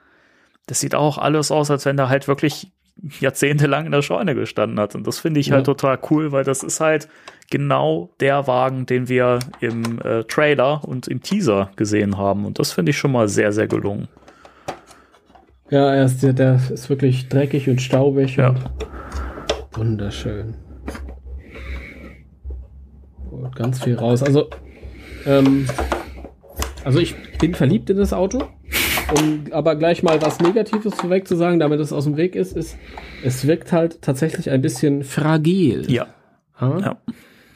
Das 0.67 0.81
sieht 0.81 0.95
auch 0.95 1.19
alles 1.19 1.51
aus, 1.51 1.71
als 1.71 1.85
wenn 1.85 1.99
der 1.99 2.09
halt 2.09 2.29
wirklich 2.29 2.73
jahrzehntelang 3.21 3.87
in 3.87 3.93
der 3.93 4.03
Scheune 4.03 4.35
gestanden 4.35 4.79
hat. 4.79 4.95
Und 4.95 5.07
das 5.07 5.19
finde 5.19 5.41
ich 5.41 5.49
Ja. 5.49 5.57
halt 5.57 5.67
total 5.67 5.99
cool, 6.11 6.33
weil 6.33 6.45
das 6.45 6.63
ist 6.63 6.81
halt 6.81 7.09
genau 7.51 8.11
der 8.21 8.47
Wagen, 8.47 8.87
den 8.87 9.09
wir 9.09 9.41
im 9.61 10.01
äh, 10.01 10.25
Trailer 10.25 10.85
und 10.87 11.09
im 11.09 11.21
Teaser 11.21 11.71
gesehen 11.77 12.17
haben. 12.17 12.47
Und 12.47 12.59
das 12.59 12.73
finde 12.73 12.91
ich 12.91 12.99
schon 12.99 13.13
mal 13.13 13.29
sehr, 13.29 13.53
sehr 13.53 13.67
gelungen. 13.67 14.09
Ja, 15.71 15.93
er 15.95 16.05
ist, 16.05 16.23
der, 16.23 16.33
der 16.33 16.61
ist 16.73 16.89
wirklich 16.89 17.29
dreckig 17.29 17.69
und 17.69 17.81
staubig. 17.83 18.37
Ja. 18.37 18.51
Und 18.51 18.59
wunderschön. 19.77 20.55
Holt 23.31 23.57
ganz 23.57 23.83
viel 23.83 23.97
raus. 23.97 24.23
Also, 24.23 24.49
ähm, 25.27 25.67
also 26.85 26.99
ich 27.01 27.17
bin 27.39 27.55
verliebt 27.55 27.91
in 27.91 27.97
das 27.97 28.13
Auto. 28.13 28.45
Um 29.17 29.45
aber 29.53 29.77
gleich 29.77 30.03
mal 30.03 30.21
was 30.23 30.41
Negatives 30.41 30.95
vorweg 30.95 31.29
zu 31.29 31.37
sagen, 31.37 31.59
damit 31.59 31.81
es 31.81 31.93
aus 31.93 32.05
dem 32.05 32.17
Weg 32.17 32.35
ist, 32.37 32.57
ist, 32.57 32.79
es 33.23 33.47
wirkt 33.47 33.73
halt 33.73 34.03
tatsächlich 34.03 34.51
ein 34.51 34.63
bisschen 34.63 35.05
fragil. 35.05 35.85
Ja. 35.91 36.07
Ja. 36.61 37.01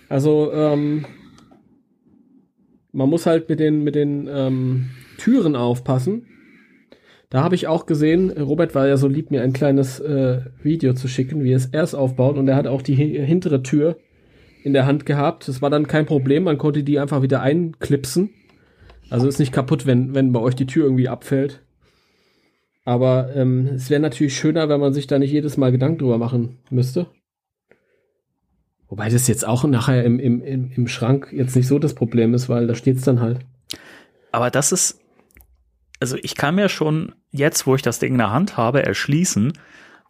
Also, 0.08 0.52
ähm, 0.52 1.04
man 2.92 3.08
muss 3.08 3.26
halt 3.26 3.48
mit 3.48 3.60
den, 3.60 3.84
mit 3.84 3.94
den 3.94 4.28
ähm, 4.30 4.90
Türen 5.18 5.56
aufpassen. 5.56 6.26
Da 7.30 7.42
habe 7.42 7.54
ich 7.54 7.66
auch 7.66 7.86
gesehen, 7.86 8.30
Robert 8.30 8.74
war 8.74 8.88
ja 8.88 8.96
so 8.96 9.06
lieb, 9.06 9.30
mir 9.30 9.42
ein 9.42 9.52
kleines 9.52 10.00
äh, 10.00 10.40
Video 10.62 10.94
zu 10.94 11.08
schicken, 11.08 11.44
wie 11.44 11.52
es 11.52 11.66
erst 11.66 11.94
aufbaut. 11.94 12.38
Und 12.38 12.48
er 12.48 12.56
hat 12.56 12.66
auch 12.66 12.82
die 12.82 12.96
hi- 12.96 13.24
hintere 13.24 13.62
Tür 13.62 13.98
in 14.64 14.72
der 14.72 14.86
Hand 14.86 15.06
gehabt. 15.06 15.46
Das 15.46 15.60
war 15.62 15.70
dann 15.70 15.86
kein 15.86 16.06
Problem, 16.06 16.44
man 16.44 16.58
konnte 16.58 16.82
die 16.82 16.98
einfach 16.98 17.22
wieder 17.22 17.42
einklipsen. 17.42 18.30
Also 19.10 19.26
ist 19.26 19.38
nicht 19.38 19.52
kaputt, 19.52 19.86
wenn, 19.86 20.14
wenn 20.14 20.32
bei 20.32 20.40
euch 20.40 20.54
die 20.54 20.66
Tür 20.66 20.84
irgendwie 20.84 21.08
abfällt. 21.08 21.62
Aber 22.84 23.34
ähm, 23.34 23.66
es 23.74 23.90
wäre 23.90 24.00
natürlich 24.00 24.36
schöner, 24.36 24.68
wenn 24.68 24.80
man 24.80 24.94
sich 24.94 25.06
da 25.06 25.18
nicht 25.18 25.30
jedes 25.30 25.56
Mal 25.56 25.72
Gedanken 25.72 25.98
drüber 25.98 26.18
machen 26.18 26.58
müsste. 26.70 27.06
Wobei 28.88 29.10
das 29.10 29.28
jetzt 29.28 29.46
auch 29.46 29.64
nachher 29.64 30.04
im, 30.04 30.18
im, 30.18 30.42
im, 30.42 30.70
im 30.72 30.88
Schrank 30.88 31.28
jetzt 31.32 31.54
nicht 31.54 31.68
so 31.68 31.78
das 31.78 31.94
Problem 31.94 32.32
ist, 32.32 32.48
weil 32.48 32.66
da 32.66 32.74
steht's 32.74 33.02
dann 33.02 33.20
halt. 33.20 33.40
Aber 34.32 34.50
das 34.50 34.72
ist, 34.72 35.00
also 36.00 36.16
ich 36.22 36.34
kann 36.34 36.54
mir 36.54 36.70
schon 36.70 37.14
jetzt, 37.30 37.66
wo 37.66 37.74
ich 37.74 37.82
das 37.82 37.98
Ding 37.98 38.12
in 38.12 38.18
der 38.18 38.32
Hand 38.32 38.56
habe, 38.56 38.82
erschließen, 38.82 39.52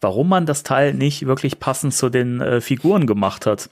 warum 0.01 0.29
man 0.29 0.47
das 0.47 0.63
Teil 0.63 0.95
nicht 0.95 1.27
wirklich 1.27 1.59
passend 1.59 1.95
zu 1.95 2.09
den 2.09 2.41
äh, 2.41 2.61
Figuren 2.61 3.07
gemacht 3.07 3.47
hat. 3.47 3.71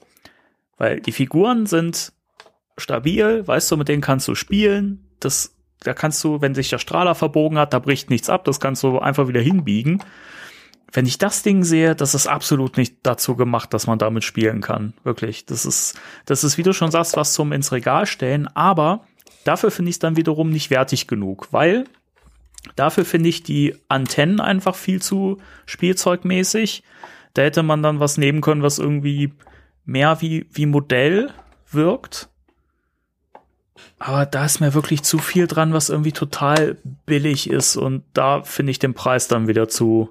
Weil 0.77 0.99
die 0.99 1.13
Figuren 1.13 1.65
sind 1.65 2.11
stabil, 2.77 3.47
weißt 3.47 3.71
du, 3.71 3.77
mit 3.77 3.87
denen 3.87 4.01
kannst 4.01 4.27
du 4.27 4.35
spielen. 4.35 5.06
Das, 5.19 5.53
da 5.79 5.93
kannst 5.93 6.23
du, 6.23 6.41
wenn 6.41 6.55
sich 6.55 6.69
der 6.69 6.79
Strahler 6.79 7.15
verbogen 7.15 7.57
hat, 7.57 7.73
da 7.73 7.79
bricht 7.79 8.09
nichts 8.09 8.29
ab, 8.29 8.45
das 8.45 8.59
kannst 8.59 8.83
du 8.83 8.99
einfach 8.99 9.27
wieder 9.27 9.41
hinbiegen. 9.41 10.03
Wenn 10.91 11.05
ich 11.05 11.17
das 11.17 11.43
Ding 11.43 11.63
sehe, 11.63 11.95
das 11.95 12.15
ist 12.15 12.27
absolut 12.27 12.77
nicht 12.77 12.97
dazu 13.03 13.35
gemacht, 13.35 13.73
dass 13.73 13.87
man 13.87 13.99
damit 13.99 14.23
spielen 14.23 14.61
kann. 14.61 14.93
Wirklich. 15.03 15.45
Das 15.45 15.65
ist, 15.65 15.99
das 16.25 16.43
ist, 16.43 16.57
wie 16.57 16.63
du 16.63 16.73
schon 16.73 16.91
sagst, 16.91 17.17
was 17.17 17.33
zum 17.33 17.51
ins 17.51 17.71
Regal 17.71 18.05
stellen, 18.05 18.47
aber 18.55 19.05
dafür 19.43 19.69
finde 19.69 19.89
ich 19.89 19.95
es 19.95 19.99
dann 19.99 20.15
wiederum 20.15 20.49
nicht 20.49 20.69
wertig 20.69 21.07
genug, 21.07 21.49
weil 21.51 21.85
dafür 22.75 23.05
finde 23.05 23.29
ich 23.29 23.43
die 23.43 23.75
Antennen 23.89 24.39
einfach 24.39 24.75
viel 24.75 25.01
zu 25.01 25.39
spielzeugmäßig. 25.65 26.83
Da 27.33 27.43
hätte 27.43 27.63
man 27.63 27.83
dann 27.83 27.99
was 27.99 28.17
nehmen 28.17 28.41
können, 28.41 28.63
was 28.63 28.79
irgendwie 28.79 29.33
mehr 29.85 30.21
wie, 30.21 30.47
wie 30.51 30.65
Modell 30.65 31.31
wirkt. 31.71 32.29
Aber 33.99 34.25
da 34.25 34.45
ist 34.45 34.59
mir 34.59 34.73
wirklich 34.73 35.03
zu 35.03 35.17
viel 35.17 35.47
dran, 35.47 35.73
was 35.73 35.89
irgendwie 35.89 36.11
total 36.11 36.77
billig 37.05 37.49
ist. 37.49 37.77
Und 37.77 38.03
da 38.13 38.43
finde 38.43 38.71
ich 38.71 38.79
den 38.79 38.93
Preis 38.93 39.27
dann 39.27 39.47
wieder 39.47 39.67
zu 39.67 40.09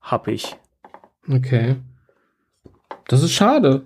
happig. 0.00 0.56
Okay. 1.28 1.76
Das 3.06 3.22
ist 3.22 3.32
schade. 3.32 3.82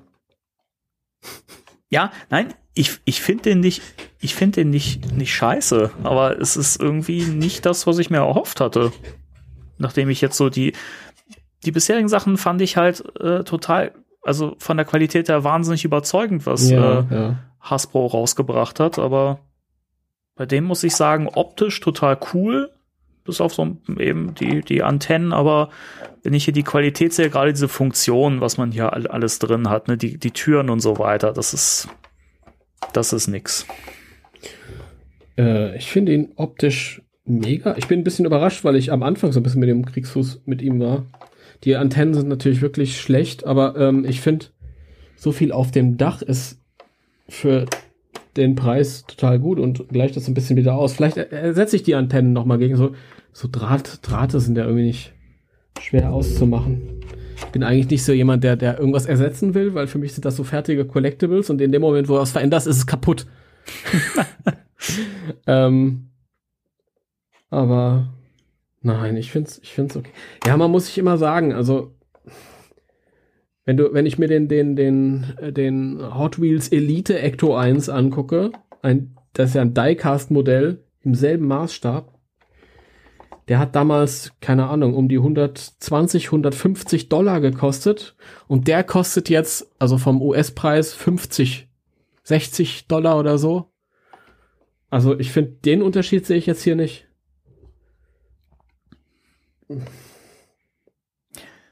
Ja, 1.88 2.10
nein, 2.30 2.54
ich, 2.74 3.00
ich 3.04 3.20
finde 3.20 3.44
den 3.44 3.60
nicht, 3.60 3.82
ich 4.20 4.34
finde 4.34 4.62
den 4.62 4.70
nicht, 4.70 5.12
nicht 5.12 5.34
scheiße, 5.34 5.90
aber 6.02 6.40
es 6.40 6.56
ist 6.56 6.80
irgendwie 6.80 7.24
nicht 7.24 7.66
das, 7.66 7.86
was 7.86 7.98
ich 7.98 8.10
mir 8.10 8.18
erhofft 8.18 8.60
hatte. 8.60 8.92
Nachdem 9.78 10.08
ich 10.08 10.20
jetzt 10.20 10.36
so 10.36 10.48
die, 10.48 10.72
die 11.64 11.72
bisherigen 11.72 12.08
Sachen 12.08 12.36
fand 12.36 12.60
ich 12.62 12.76
halt 12.76 13.04
äh, 13.20 13.44
total, 13.44 13.92
also 14.22 14.56
von 14.58 14.76
der 14.76 14.86
Qualität 14.86 15.28
her 15.28 15.44
wahnsinnig 15.44 15.84
überzeugend, 15.84 16.46
was 16.46 16.70
ja, 16.70 17.00
äh, 17.00 17.14
ja. 17.14 17.38
Hasbro 17.62 18.06
rausgebracht 18.06 18.80
hat, 18.80 18.98
aber 18.98 19.38
bei 20.34 20.46
dem 20.46 20.64
muss 20.64 20.82
ich 20.82 20.94
sagen, 20.94 21.28
optisch 21.28 21.80
total 21.80 22.18
cool, 22.34 22.70
bis 23.24 23.40
auf 23.40 23.54
so 23.54 23.76
eben 23.98 24.34
die, 24.34 24.62
die 24.62 24.82
Antennen, 24.82 25.32
aber 25.32 25.70
wenn 26.22 26.34
ich 26.34 26.44
hier 26.44 26.54
die 26.54 26.64
Qualität 26.64 27.12
sehe, 27.12 27.30
gerade 27.30 27.52
diese 27.52 27.68
Funktionen, 27.68 28.40
was 28.40 28.58
man 28.58 28.72
hier 28.72 28.92
all- 28.92 29.06
alles 29.06 29.38
drin 29.38 29.68
hat, 29.68 29.86
ne, 29.88 29.96
die, 29.96 30.18
die 30.18 30.32
Türen 30.32 30.70
und 30.70 30.80
so 30.80 30.98
weiter, 30.98 31.32
das 31.32 31.54
ist, 31.54 31.88
das 32.92 33.12
ist 33.12 33.28
nix. 33.28 33.66
Äh, 35.38 35.76
ich 35.76 35.90
finde 35.90 36.12
ihn 36.12 36.32
optisch 36.34 37.02
mega. 37.24 37.76
Ich 37.76 37.86
bin 37.86 38.00
ein 38.00 38.04
bisschen 38.04 38.26
überrascht, 38.26 38.64
weil 38.64 38.74
ich 38.74 38.90
am 38.90 39.04
Anfang 39.04 39.30
so 39.30 39.38
ein 39.38 39.44
bisschen 39.44 39.60
mit 39.60 39.68
dem 39.68 39.84
Kriegsfuß 39.84 40.42
mit 40.46 40.60
ihm 40.60 40.80
war. 40.80 41.06
Die 41.62 41.76
Antennen 41.76 42.14
sind 42.14 42.28
natürlich 42.28 42.60
wirklich 42.60 43.00
schlecht, 43.00 43.46
aber 43.46 43.76
ähm, 43.76 44.04
ich 44.04 44.20
finde, 44.20 44.46
so 45.14 45.30
viel 45.30 45.52
auf 45.52 45.70
dem 45.70 45.96
Dach 45.96 46.22
ist 46.22 46.60
für 47.32 47.66
den 48.36 48.54
Preis 48.54 49.04
total 49.06 49.38
gut 49.38 49.58
und 49.58 49.88
gleicht 49.88 50.16
das 50.16 50.28
ein 50.28 50.34
bisschen 50.34 50.56
wieder 50.56 50.74
aus. 50.74 50.92
Vielleicht 50.92 51.16
er- 51.16 51.32
ersetze 51.32 51.76
ich 51.76 51.82
die 51.82 51.94
Antennen 51.94 52.32
noch 52.32 52.44
mal 52.44 52.58
gegen 52.58 52.76
so 52.76 52.94
so 53.32 53.48
Draht 53.50 54.00
Drahte 54.02 54.40
sind 54.40 54.56
ja 54.58 54.64
irgendwie 54.64 54.84
nicht 54.84 55.12
schwer 55.80 56.12
auszumachen. 56.12 57.00
Ich 57.36 57.46
bin 57.46 57.62
eigentlich 57.62 57.88
nicht 57.90 58.04
so 58.04 58.12
jemand, 58.12 58.44
der 58.44 58.56
der 58.56 58.78
irgendwas 58.78 59.06
ersetzen 59.06 59.54
will, 59.54 59.74
weil 59.74 59.86
für 59.86 59.98
mich 59.98 60.12
sind 60.12 60.24
das 60.24 60.36
so 60.36 60.44
fertige 60.44 60.84
Collectibles 60.84 61.50
und 61.50 61.60
in 61.60 61.72
dem 61.72 61.82
Moment, 61.82 62.08
wo 62.08 62.14
du 62.14 62.20
was 62.20 62.32
veränderst, 62.32 62.66
ist 62.66 62.76
es 62.76 62.86
kaputt. 62.86 63.26
ähm, 65.46 66.08
aber 67.50 68.12
nein, 68.82 69.16
ich 69.16 69.30
find's, 69.30 69.58
ich 69.62 69.72
find's 69.72 69.96
okay. 69.96 70.10
Ja, 70.46 70.56
man 70.56 70.70
muss 70.70 70.86
sich 70.86 70.98
immer 70.98 71.16
sagen, 71.18 71.52
also 71.52 71.92
wenn 73.64 73.76
du, 73.76 73.92
wenn 73.92 74.06
ich 74.06 74.18
mir 74.18 74.28
den, 74.28 74.48
den, 74.48 74.76
den, 74.76 75.34
äh, 75.38 75.52
den 75.52 76.00
Hot 76.16 76.40
Wheels 76.40 76.68
Elite 76.68 77.18
Ecto 77.18 77.56
1 77.56 77.88
angucke, 77.88 78.52
ein, 78.82 79.16
das 79.32 79.50
ist 79.50 79.54
ja 79.54 79.62
ein 79.62 79.74
Diecast-Modell 79.74 80.84
im 81.02 81.14
selben 81.14 81.46
Maßstab. 81.46 82.12
Der 83.48 83.58
hat 83.58 83.74
damals, 83.74 84.32
keine 84.40 84.68
Ahnung, 84.68 84.94
um 84.94 85.08
die 85.08 85.18
120, 85.18 86.26
150 86.26 87.08
Dollar 87.08 87.40
gekostet. 87.40 88.16
Und 88.46 88.68
der 88.68 88.84
kostet 88.84 89.28
jetzt, 89.28 89.70
also 89.78 89.98
vom 89.98 90.22
US-Preis 90.22 90.94
50, 90.94 91.68
60 92.22 92.86
Dollar 92.86 93.18
oder 93.18 93.38
so. 93.38 93.72
Also 94.90 95.18
ich 95.18 95.32
finde, 95.32 95.52
den 95.64 95.82
Unterschied 95.82 96.26
sehe 96.26 96.36
ich 96.36 96.46
jetzt 96.46 96.62
hier 96.62 96.76
nicht. 96.76 97.08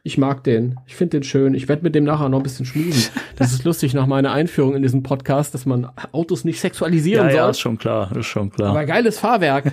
Ich 0.02 0.16
mag 0.16 0.43
den. 0.44 0.78
Ich 0.86 0.97
finde 0.97 1.18
den 1.18 1.22
schön. 1.24 1.52
Ich 1.55 1.68
werde 1.68 1.82
mit 1.82 1.94
dem 1.94 2.05
nachher 2.05 2.28
noch 2.31 2.39
ein 2.39 2.43
bisschen 2.43 2.64
schmusen. 2.66 3.10
Das 3.36 3.52
ist 3.52 3.64
lustig 3.64 3.93
nach 3.94 4.06
meiner 4.06 4.32
Einführung 4.32 4.74
in 4.74 4.82
diesem 4.82 5.02
Podcast, 5.02 5.52
dass 5.55 5.66
man 5.66 5.90
Autos 6.12 6.44
nicht 6.44 6.59
sexualisieren 6.60 7.27
Ja, 7.27 7.31
soll. 7.32 7.39
ja, 7.40 7.51
ist 7.51 7.60
schon 7.60 7.78
klar, 7.78 8.16
ist 8.16 8.27
schon 8.27 8.51
klar. 8.51 8.70
Aber 8.70 8.86
geiles 8.86 9.18
Fahrwerk. 9.18 9.72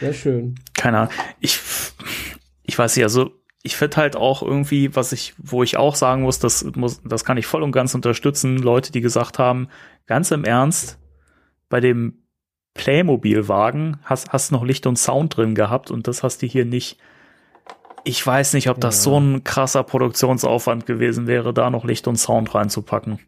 Sehr 0.00 0.14
schön. 0.14 0.54
keine 0.74 0.98
Ahnung. 0.98 1.12
Ich, 1.40 1.60
ich 2.64 2.78
weiß 2.78 2.96
nicht, 2.96 3.04
also 3.04 3.32
ich 3.62 3.76
finde 3.76 3.96
halt 3.98 4.16
auch 4.16 4.42
irgendwie, 4.42 4.94
was 4.96 5.12
ich, 5.12 5.34
wo 5.36 5.62
ich 5.62 5.76
auch 5.76 5.94
sagen 5.94 6.22
muss, 6.22 6.38
das 6.38 6.64
muss, 6.76 7.02
das 7.04 7.24
kann 7.24 7.36
ich 7.36 7.44
voll 7.46 7.62
und 7.62 7.72
ganz 7.72 7.94
unterstützen, 7.94 8.56
Leute, 8.58 8.92
die 8.92 9.00
gesagt 9.02 9.38
haben, 9.38 9.68
ganz 10.06 10.30
im 10.30 10.44
Ernst, 10.44 10.98
bei 11.68 11.80
dem 11.80 12.22
Playmobil-Wagen 12.74 13.98
hast, 14.04 14.30
hast 14.32 14.52
noch 14.52 14.64
Licht 14.64 14.86
und 14.86 14.96
Sound 14.98 15.36
drin 15.36 15.54
gehabt 15.54 15.90
und 15.90 16.06
das 16.08 16.22
hast 16.22 16.40
du 16.42 16.46
hier 16.46 16.64
nicht. 16.64 16.96
Ich 18.08 18.26
weiß 18.26 18.54
nicht, 18.54 18.70
ob 18.70 18.80
das 18.80 18.96
Ja. 18.96 19.02
so 19.02 19.20
ein 19.20 19.44
krasser 19.44 19.82
Produktionsaufwand 19.82 20.86
gewesen 20.86 21.26
wäre, 21.26 21.52
da 21.52 21.68
noch 21.68 21.84
Licht 21.84 22.08
und 22.08 22.16
Sound 22.16 22.54
reinzupacken. 22.54 23.18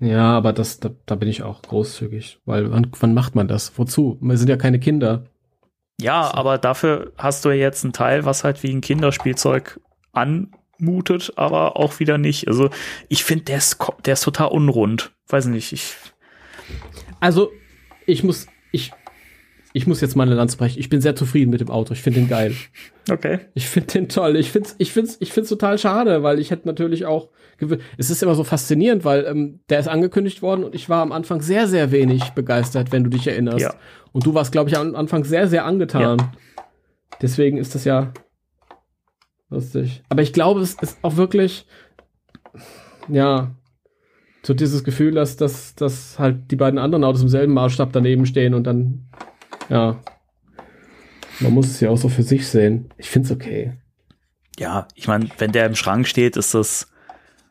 Ja, 0.00 0.34
aber 0.34 0.54
das, 0.54 0.80
da, 0.80 0.88
da 1.04 1.16
bin 1.16 1.28
ich 1.28 1.42
auch 1.42 1.60
großzügig, 1.60 2.40
weil 2.46 2.70
wann, 2.70 2.90
wann 2.98 3.12
macht 3.12 3.34
man 3.34 3.46
das? 3.46 3.78
Wozu? 3.78 4.16
Wir 4.22 4.38
sind 4.38 4.48
ja 4.48 4.56
keine 4.56 4.80
Kinder. 4.80 5.26
Ja, 6.00 6.32
aber 6.32 6.56
dafür 6.56 7.12
hast 7.18 7.44
du 7.44 7.50
jetzt 7.50 7.84
ein 7.84 7.92
Teil, 7.92 8.24
was 8.24 8.42
halt 8.42 8.62
wie 8.62 8.72
ein 8.72 8.80
Kinderspielzeug 8.80 9.80
anmutet, 10.12 11.34
aber 11.36 11.76
auch 11.76 12.00
wieder 12.00 12.16
nicht. 12.16 12.48
Also 12.48 12.70
ich 13.08 13.22
finde, 13.22 13.44
der 13.44 13.58
ist, 13.58 13.76
der 14.06 14.14
ist 14.14 14.24
total 14.24 14.48
unrund. 14.48 15.12
Weiß 15.28 15.44
nicht, 15.44 15.72
ich. 15.74 15.94
Also, 17.20 17.50
ich 18.06 18.24
muss, 18.24 18.46
ich, 19.76 19.86
muss 19.86 20.00
jetzt 20.00 20.16
mal 20.16 20.24
eine 20.24 20.34
Lanze 20.34 20.56
brechen. 20.56 20.78
Ich 20.78 20.88
bin 20.88 21.00
sehr 21.00 21.16
zufrieden 21.16 21.50
mit 21.50 21.60
dem 21.60 21.70
Auto. 21.70 21.92
Ich 21.92 22.02
finde 22.02 22.20
den 22.20 22.28
geil. 22.28 22.54
Okay. 23.10 23.40
Ich 23.54 23.68
finde 23.68 23.92
den 23.92 24.08
toll. 24.08 24.36
Ich 24.36 24.50
finde 24.50 24.70
ich 24.78 24.92
find's, 24.92 25.16
ich 25.20 25.32
find's 25.32 25.50
total 25.50 25.78
schade, 25.78 26.22
weil 26.22 26.38
ich 26.38 26.50
hätte 26.50 26.66
natürlich 26.66 27.06
auch 27.06 27.28
es 27.96 28.10
ist 28.10 28.22
immer 28.22 28.34
so 28.34 28.44
faszinierend, 28.44 29.04
weil 29.04 29.24
ähm, 29.24 29.60
der 29.70 29.80
ist 29.80 29.88
angekündigt 29.88 30.42
worden 30.42 30.64
und 30.64 30.74
ich 30.74 30.88
war 30.88 31.00
am 31.00 31.12
Anfang 31.12 31.40
sehr, 31.40 31.66
sehr 31.66 31.90
wenig 31.90 32.30
begeistert, 32.30 32.92
wenn 32.92 33.04
du 33.04 33.10
dich 33.10 33.26
erinnerst. 33.26 33.60
Ja. 33.60 33.74
Und 34.12 34.26
du 34.26 34.34
warst, 34.34 34.52
glaube 34.52 34.68
ich, 34.68 34.76
am 34.76 34.94
Anfang 34.94 35.24
sehr, 35.24 35.48
sehr 35.48 35.64
angetan. 35.64 36.18
Ja. 36.18 36.32
Deswegen 37.22 37.56
ist 37.56 37.74
das 37.74 37.84
ja 37.84 38.12
lustig. 39.48 40.02
Aber 40.08 40.22
ich 40.22 40.32
glaube, 40.32 40.60
es 40.60 40.74
ist 40.74 40.98
auch 41.02 41.16
wirklich, 41.16 41.66
ja, 43.08 43.54
so 44.42 44.54
dieses 44.54 44.84
Gefühl, 44.84 45.12
dass, 45.12 45.36
dass, 45.36 45.74
dass 45.74 46.18
halt 46.18 46.50
die 46.50 46.56
beiden 46.56 46.78
anderen 46.78 47.04
Autos 47.04 47.22
im 47.22 47.28
selben 47.28 47.54
Maßstab 47.54 47.92
daneben 47.92 48.26
stehen 48.26 48.54
und 48.54 48.64
dann, 48.64 49.06
ja, 49.68 49.98
man 51.40 51.52
muss 51.52 51.66
es 51.66 51.80
ja 51.80 51.90
auch 51.90 51.98
so 51.98 52.08
für 52.08 52.22
sich 52.22 52.48
sehen. 52.48 52.90
Ich 52.96 53.10
finde 53.10 53.26
es 53.26 53.32
okay. 53.32 53.72
Ja, 54.58 54.88
ich 54.94 55.06
meine, 55.06 55.28
wenn 55.38 55.52
der 55.52 55.66
im 55.66 55.74
Schrank 55.74 56.06
steht, 56.06 56.36
ist 56.36 56.54
das 56.54 56.88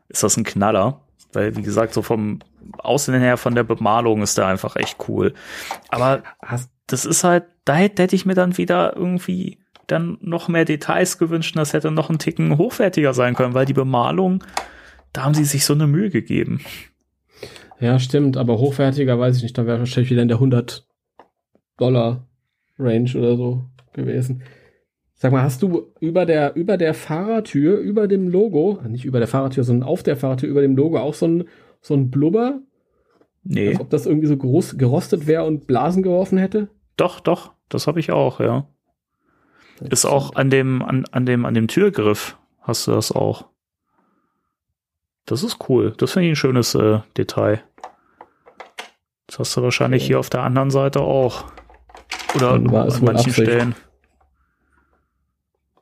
ist 0.09 0.23
das 0.23 0.37
ein 0.37 0.43
Knaller. 0.43 1.01
Weil, 1.33 1.55
wie 1.55 1.61
gesagt, 1.61 1.93
so 1.93 2.01
vom 2.01 2.39
Aussehen 2.77 3.19
her, 3.19 3.37
von 3.37 3.55
der 3.55 3.63
Bemalung 3.63 4.21
ist 4.21 4.37
der 4.37 4.47
einfach 4.47 4.75
echt 4.75 4.97
cool. 5.07 5.33
Aber 5.89 6.23
das 6.87 7.05
ist 7.05 7.23
halt, 7.23 7.43
da 7.65 7.75
hätte, 7.75 8.03
hätte 8.03 8.15
ich 8.15 8.25
mir 8.25 8.35
dann 8.35 8.57
wieder 8.57 8.95
irgendwie 8.95 9.59
dann 9.87 10.17
noch 10.21 10.47
mehr 10.47 10.65
Details 10.65 11.17
gewünscht 11.17 11.55
und 11.55 11.59
das 11.59 11.73
hätte 11.73 11.91
noch 11.91 12.09
ein 12.09 12.19
Ticken 12.19 12.57
hochwertiger 12.57 13.13
sein 13.13 13.35
können, 13.35 13.53
weil 13.53 13.65
die 13.65 13.73
Bemalung, 13.73 14.43
da 15.13 15.23
haben 15.23 15.35
sie 15.35 15.45
sich 15.45 15.65
so 15.65 15.73
eine 15.73 15.87
Mühe 15.87 16.09
gegeben. 16.09 16.61
Ja, 17.79 17.99
stimmt, 17.99 18.37
aber 18.37 18.57
hochwertiger 18.57 19.19
weiß 19.19 19.37
ich 19.37 19.43
nicht, 19.43 19.57
dann 19.57 19.67
wäre 19.67 19.79
wahrscheinlich 19.79 20.09
wieder 20.09 20.21
in 20.21 20.27
der 20.27 20.37
100 20.37 20.84
Dollar 21.77 22.27
Range 22.77 23.09
oder 23.15 23.37
so 23.37 23.65
gewesen. 23.93 24.43
Sag 25.13 25.31
mal, 25.31 25.43
hast 25.43 25.61
du 25.61 25.93
über 25.99 26.25
der, 26.25 26.55
über 26.55 26.77
der 26.77 26.93
Fahrertür, 26.93 27.79
über 27.79 28.07
dem 28.07 28.27
Logo, 28.27 28.79
nicht 28.87 29.05
über 29.05 29.19
der 29.19 29.27
Fahrertür, 29.27 29.63
sondern 29.63 29.87
auf 29.87 30.03
der 30.03 30.17
Fahrertür, 30.17 30.49
über 30.49 30.61
dem 30.61 30.75
Logo 30.75 30.99
auch 30.99 31.13
so 31.13 31.27
ein, 31.27 31.45
so 31.81 31.93
ein 31.93 32.11
Blubber? 32.11 32.59
Nee. 33.43 33.69
Als 33.69 33.79
ob 33.79 33.89
das 33.89 34.05
irgendwie 34.05 34.27
so 34.27 34.35
groß 34.35 34.77
gerostet 34.77 35.27
wäre 35.27 35.45
und 35.45 35.67
Blasen 35.67 36.03
geworfen 36.03 36.37
hätte? 36.37 36.67
Doch, 36.97 37.19
doch, 37.19 37.53
das 37.69 37.87
habe 37.87 37.99
ich 37.99 38.11
auch, 38.11 38.39
ja. 38.39 38.67
Ist 39.89 40.05
auch 40.05 40.35
an 40.35 40.49
dem, 40.49 40.81
an, 40.81 41.05
an 41.11 41.25
dem, 41.25 41.45
an 41.45 41.53
dem 41.53 41.67
Türgriff 41.67 42.37
hast 42.61 42.87
du 42.87 42.91
das 42.91 43.11
auch. 43.11 43.49
Das 45.25 45.43
ist 45.43 45.69
cool. 45.69 45.93
Das 45.97 46.13
finde 46.13 46.27
ich 46.27 46.33
ein 46.33 46.35
schönes 46.37 46.75
äh, 46.75 46.99
Detail. 47.17 47.63
Das 49.27 49.39
hast 49.39 49.57
du 49.57 49.63
wahrscheinlich 49.63 50.03
okay. 50.03 50.07
hier 50.07 50.19
auf 50.19 50.29
der 50.29 50.43
anderen 50.43 50.69
Seite 50.69 51.01
auch. 51.01 51.45
Oder 52.35 52.51
an 52.51 52.63
manchen 52.63 53.09
Absicht. 53.09 53.35
Stellen 53.35 53.75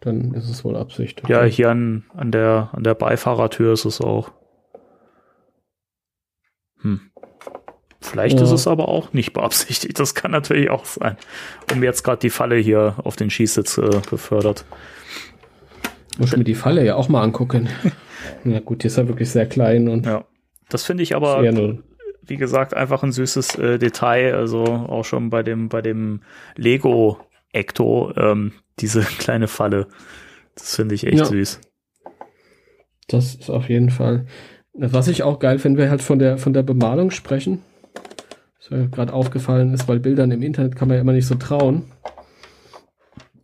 dann 0.05 0.33
ist 0.33 0.49
es 0.49 0.63
wohl 0.63 0.75
Absicht. 0.75 1.23
Okay. 1.23 1.31
Ja, 1.31 1.43
hier 1.43 1.69
an, 1.69 2.03
an, 2.15 2.31
der, 2.31 2.69
an 2.73 2.83
der 2.83 2.93
Beifahrertür 2.93 3.73
ist 3.73 3.85
es 3.85 4.01
auch. 4.01 4.31
Hm. 6.81 6.99
Vielleicht 8.01 8.37
ja. 8.37 8.43
ist 8.43 8.51
es 8.51 8.67
aber 8.67 8.89
auch 8.89 9.13
nicht 9.13 9.31
beabsichtigt. 9.31 9.97
Das 9.99 10.13
kann 10.13 10.31
natürlich 10.31 10.69
auch 10.69 10.85
sein. 10.85 11.15
Und 11.71 11.79
mir 11.79 11.85
jetzt 11.85 12.03
gerade 12.03 12.19
die 12.19 12.29
Falle 12.29 12.57
hier 12.57 12.95
auf 13.03 13.15
den 13.15 13.29
Schießsitz 13.29 13.77
äh, 13.77 14.01
befördert. 14.09 14.65
Muss 16.17 16.31
ich 16.31 16.37
mir 16.37 16.43
die 16.43 16.55
Falle 16.55 16.85
ja 16.85 16.95
auch 16.95 17.07
mal 17.07 17.23
angucken. 17.23 17.69
ja 18.43 18.59
gut, 18.59 18.83
die 18.83 18.87
ist 18.87 18.97
ja 18.97 19.07
wirklich 19.07 19.31
sehr 19.31 19.47
klein 19.47 19.87
und. 19.87 20.05
Ja. 20.05 20.25
Das 20.69 20.83
finde 20.83 21.03
ich 21.03 21.15
aber, 21.15 21.41
wie 22.25 22.37
gesagt, 22.37 22.73
einfach 22.73 23.03
ein 23.03 23.11
süßes 23.11 23.55
äh, 23.55 23.79
Detail. 23.79 24.35
Also 24.35 24.63
auch 24.63 25.03
schon 25.03 25.29
bei 25.29 25.43
dem, 25.43 25.69
bei 25.69 25.81
dem 25.81 26.21
Lego 26.55 27.19
Ecto, 27.51 28.11
ähm, 28.15 28.53
diese 28.79 29.01
kleine 29.19 29.47
Falle. 29.47 29.87
Das 30.55 30.75
finde 30.75 30.95
ich 30.95 31.05
echt 31.05 31.19
ja. 31.19 31.25
süß. 31.25 31.61
Das 33.07 33.35
ist 33.35 33.49
auf 33.49 33.69
jeden 33.69 33.89
Fall. 33.89 34.25
Was 34.73 35.07
ich 35.07 35.23
auch 35.23 35.39
geil 35.39 35.59
finde, 35.59 35.79
wir 35.79 35.89
halt 35.89 36.01
von 36.01 36.19
der, 36.19 36.37
von 36.37 36.53
der 36.53 36.63
Bemalung 36.63 37.11
sprechen, 37.11 37.61
was 38.57 38.71
mir 38.71 38.87
gerade 38.89 39.13
aufgefallen 39.13 39.73
ist, 39.73 39.87
weil 39.87 39.99
Bildern 39.99 40.31
im 40.31 40.41
Internet 40.41 40.75
kann 40.75 40.87
man 40.87 40.95
ja 40.95 41.01
immer 41.01 41.13
nicht 41.13 41.27
so 41.27 41.35
trauen, 41.35 41.83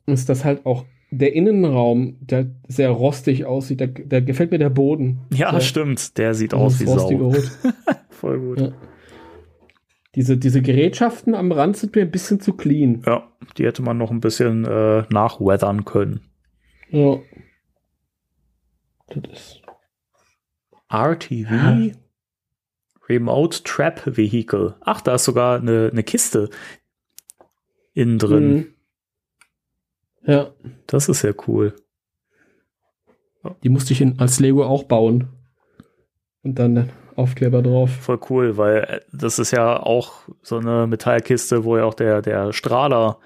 ist 0.07 0.29
das 0.29 0.43
halt 0.43 0.65
auch 0.65 0.85
der 1.11 1.33
Innenraum, 1.33 2.17
der 2.19 2.51
sehr 2.67 2.89
rostig 2.89 3.45
aussieht, 3.45 3.79
der, 3.79 3.87
der 3.87 4.21
gefällt 4.21 4.51
mir 4.51 4.59
der 4.59 4.69
Boden. 4.69 5.21
Ja, 5.33 5.51
der, 5.51 5.61
stimmt, 5.61 6.17
der 6.17 6.33
sieht 6.33 6.53
aus 6.53 6.79
wie 6.79 6.85
Sau. 6.85 7.33
Voll 8.09 8.39
gut. 8.39 8.61
Ja. 8.61 8.71
Diese, 10.15 10.37
diese 10.37 10.61
Gerätschaften 10.61 11.35
am 11.35 11.51
Rand 11.51 11.77
sind 11.77 11.95
mir 11.95 12.01
ein 12.01 12.11
bisschen 12.11 12.39
zu 12.39 12.53
clean. 12.53 13.03
Ja, 13.05 13.31
die 13.57 13.65
hätte 13.65 13.81
man 13.81 13.97
noch 13.97 14.11
ein 14.11 14.21
bisschen 14.21 14.65
äh, 14.65 15.03
nachweathern 15.09 15.85
können. 15.85 16.21
Ja. 16.89 17.19
Das 19.07 19.31
ist. 19.31 19.61
RTV 20.91 21.51
ja. 21.51 21.91
Remote 23.07 23.63
Trap 23.63 24.17
Vehicle. 24.17 24.75
Ach, 24.81 25.01
da 25.01 25.15
ist 25.15 25.25
sogar 25.25 25.59
eine, 25.59 25.89
eine 25.91 26.03
Kiste 26.03 26.49
innen 27.93 28.17
drin. 28.17 28.53
Mhm. 28.53 28.67
Ja. 30.29 30.51
Das 30.85 31.09
ist 31.09 31.23
ja 31.23 31.31
cool. 31.47 31.73
Die 33.63 33.69
musste 33.69 33.93
ich 33.93 34.01
in, 34.01 34.19
als 34.19 34.39
Lego 34.39 34.63
auch 34.63 34.83
bauen. 34.83 35.27
Und 36.43 36.59
dann 36.59 36.91
Aufkleber 37.15 37.63
drauf. 37.63 37.89
Voll 37.89 38.19
cool, 38.29 38.57
weil 38.57 38.77
äh, 38.83 38.99
das 39.11 39.39
ist 39.39 39.51
ja 39.51 39.81
auch 39.81 40.21
so 40.41 40.57
eine 40.57 40.85
Metallkiste, 40.87 41.63
wo 41.63 41.77
ja 41.77 41.83
auch 41.83 41.95
der, 41.95 42.21
der 42.21 42.53
Strahler 42.53 43.17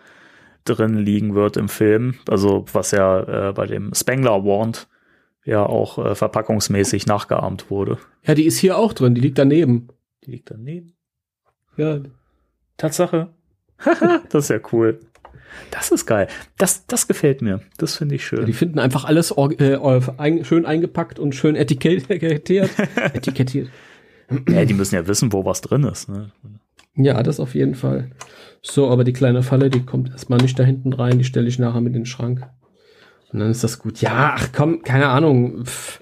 drin 0.63 0.97
liegen 0.97 1.35
wird 1.35 1.57
im 1.57 1.67
Film. 1.67 2.15
Also 2.29 2.65
was 2.71 2.91
ja 2.91 3.49
äh, 3.49 3.53
bei 3.53 3.67
dem 3.67 3.93
Spengler 3.93 4.45
Wand 4.45 4.87
ja 5.43 5.65
auch 5.65 5.97
äh, 6.03 6.15
verpackungsmäßig 6.15 7.05
nachgeahmt 7.05 7.69
wurde. 7.69 7.97
Ja, 8.23 8.33
die 8.33 8.45
ist 8.45 8.57
hier 8.57 8.77
auch 8.77 8.93
drin, 8.93 9.13
die 9.13 9.21
liegt 9.21 9.37
daneben. 9.37 9.89
Die 10.23 10.31
liegt 10.31 10.49
daneben? 10.49 10.95
Ja. 11.75 11.99
Tatsache. 12.77 13.33
das 14.29 14.45
ist 14.45 14.49
ja 14.49 14.59
cool. 14.71 15.01
Das 15.71 15.91
ist 15.91 16.05
geil. 16.05 16.27
Das, 16.57 16.85
das 16.87 17.07
gefällt 17.07 17.41
mir. 17.41 17.61
Das 17.77 17.97
finde 17.97 18.15
ich 18.15 18.25
schön. 18.25 18.39
Ja, 18.39 18.45
die 18.45 18.53
finden 18.53 18.79
einfach 18.79 19.05
alles 19.05 19.31
äh, 19.31 19.77
ein, 20.17 20.45
schön 20.45 20.65
eingepackt 20.65 21.19
und 21.19 21.35
schön 21.35 21.55
etikettiert. 21.55 22.69
etikettiert. 23.13 23.69
Ja, 24.49 24.65
die 24.65 24.73
müssen 24.73 24.95
ja 24.95 25.07
wissen, 25.07 25.33
wo 25.33 25.45
was 25.45 25.61
drin 25.61 25.83
ist. 25.83 26.09
Ne? 26.09 26.31
Ja, 26.95 27.21
das 27.23 27.39
auf 27.39 27.55
jeden 27.55 27.75
Fall. 27.75 28.11
So, 28.61 28.89
aber 28.89 29.03
die 29.03 29.13
kleine 29.13 29.43
Falle, 29.43 29.69
die 29.69 29.85
kommt 29.85 30.11
erstmal 30.11 30.39
nicht 30.39 30.57
da 30.57 30.63
hinten 30.63 30.93
rein, 30.93 31.17
die 31.17 31.25
stelle 31.25 31.47
ich 31.47 31.59
nachher 31.59 31.81
mit 31.81 31.93
in 31.93 32.01
den 32.01 32.05
Schrank. 32.05 32.47
Und 33.31 33.39
dann 33.39 33.49
ist 33.49 33.63
das 33.63 33.79
gut. 33.79 33.99
Ja, 33.99 34.35
ach 34.37 34.49
komm, 34.55 34.83
keine 34.83 35.07
Ahnung. 35.07 35.65
Pff, 35.65 35.99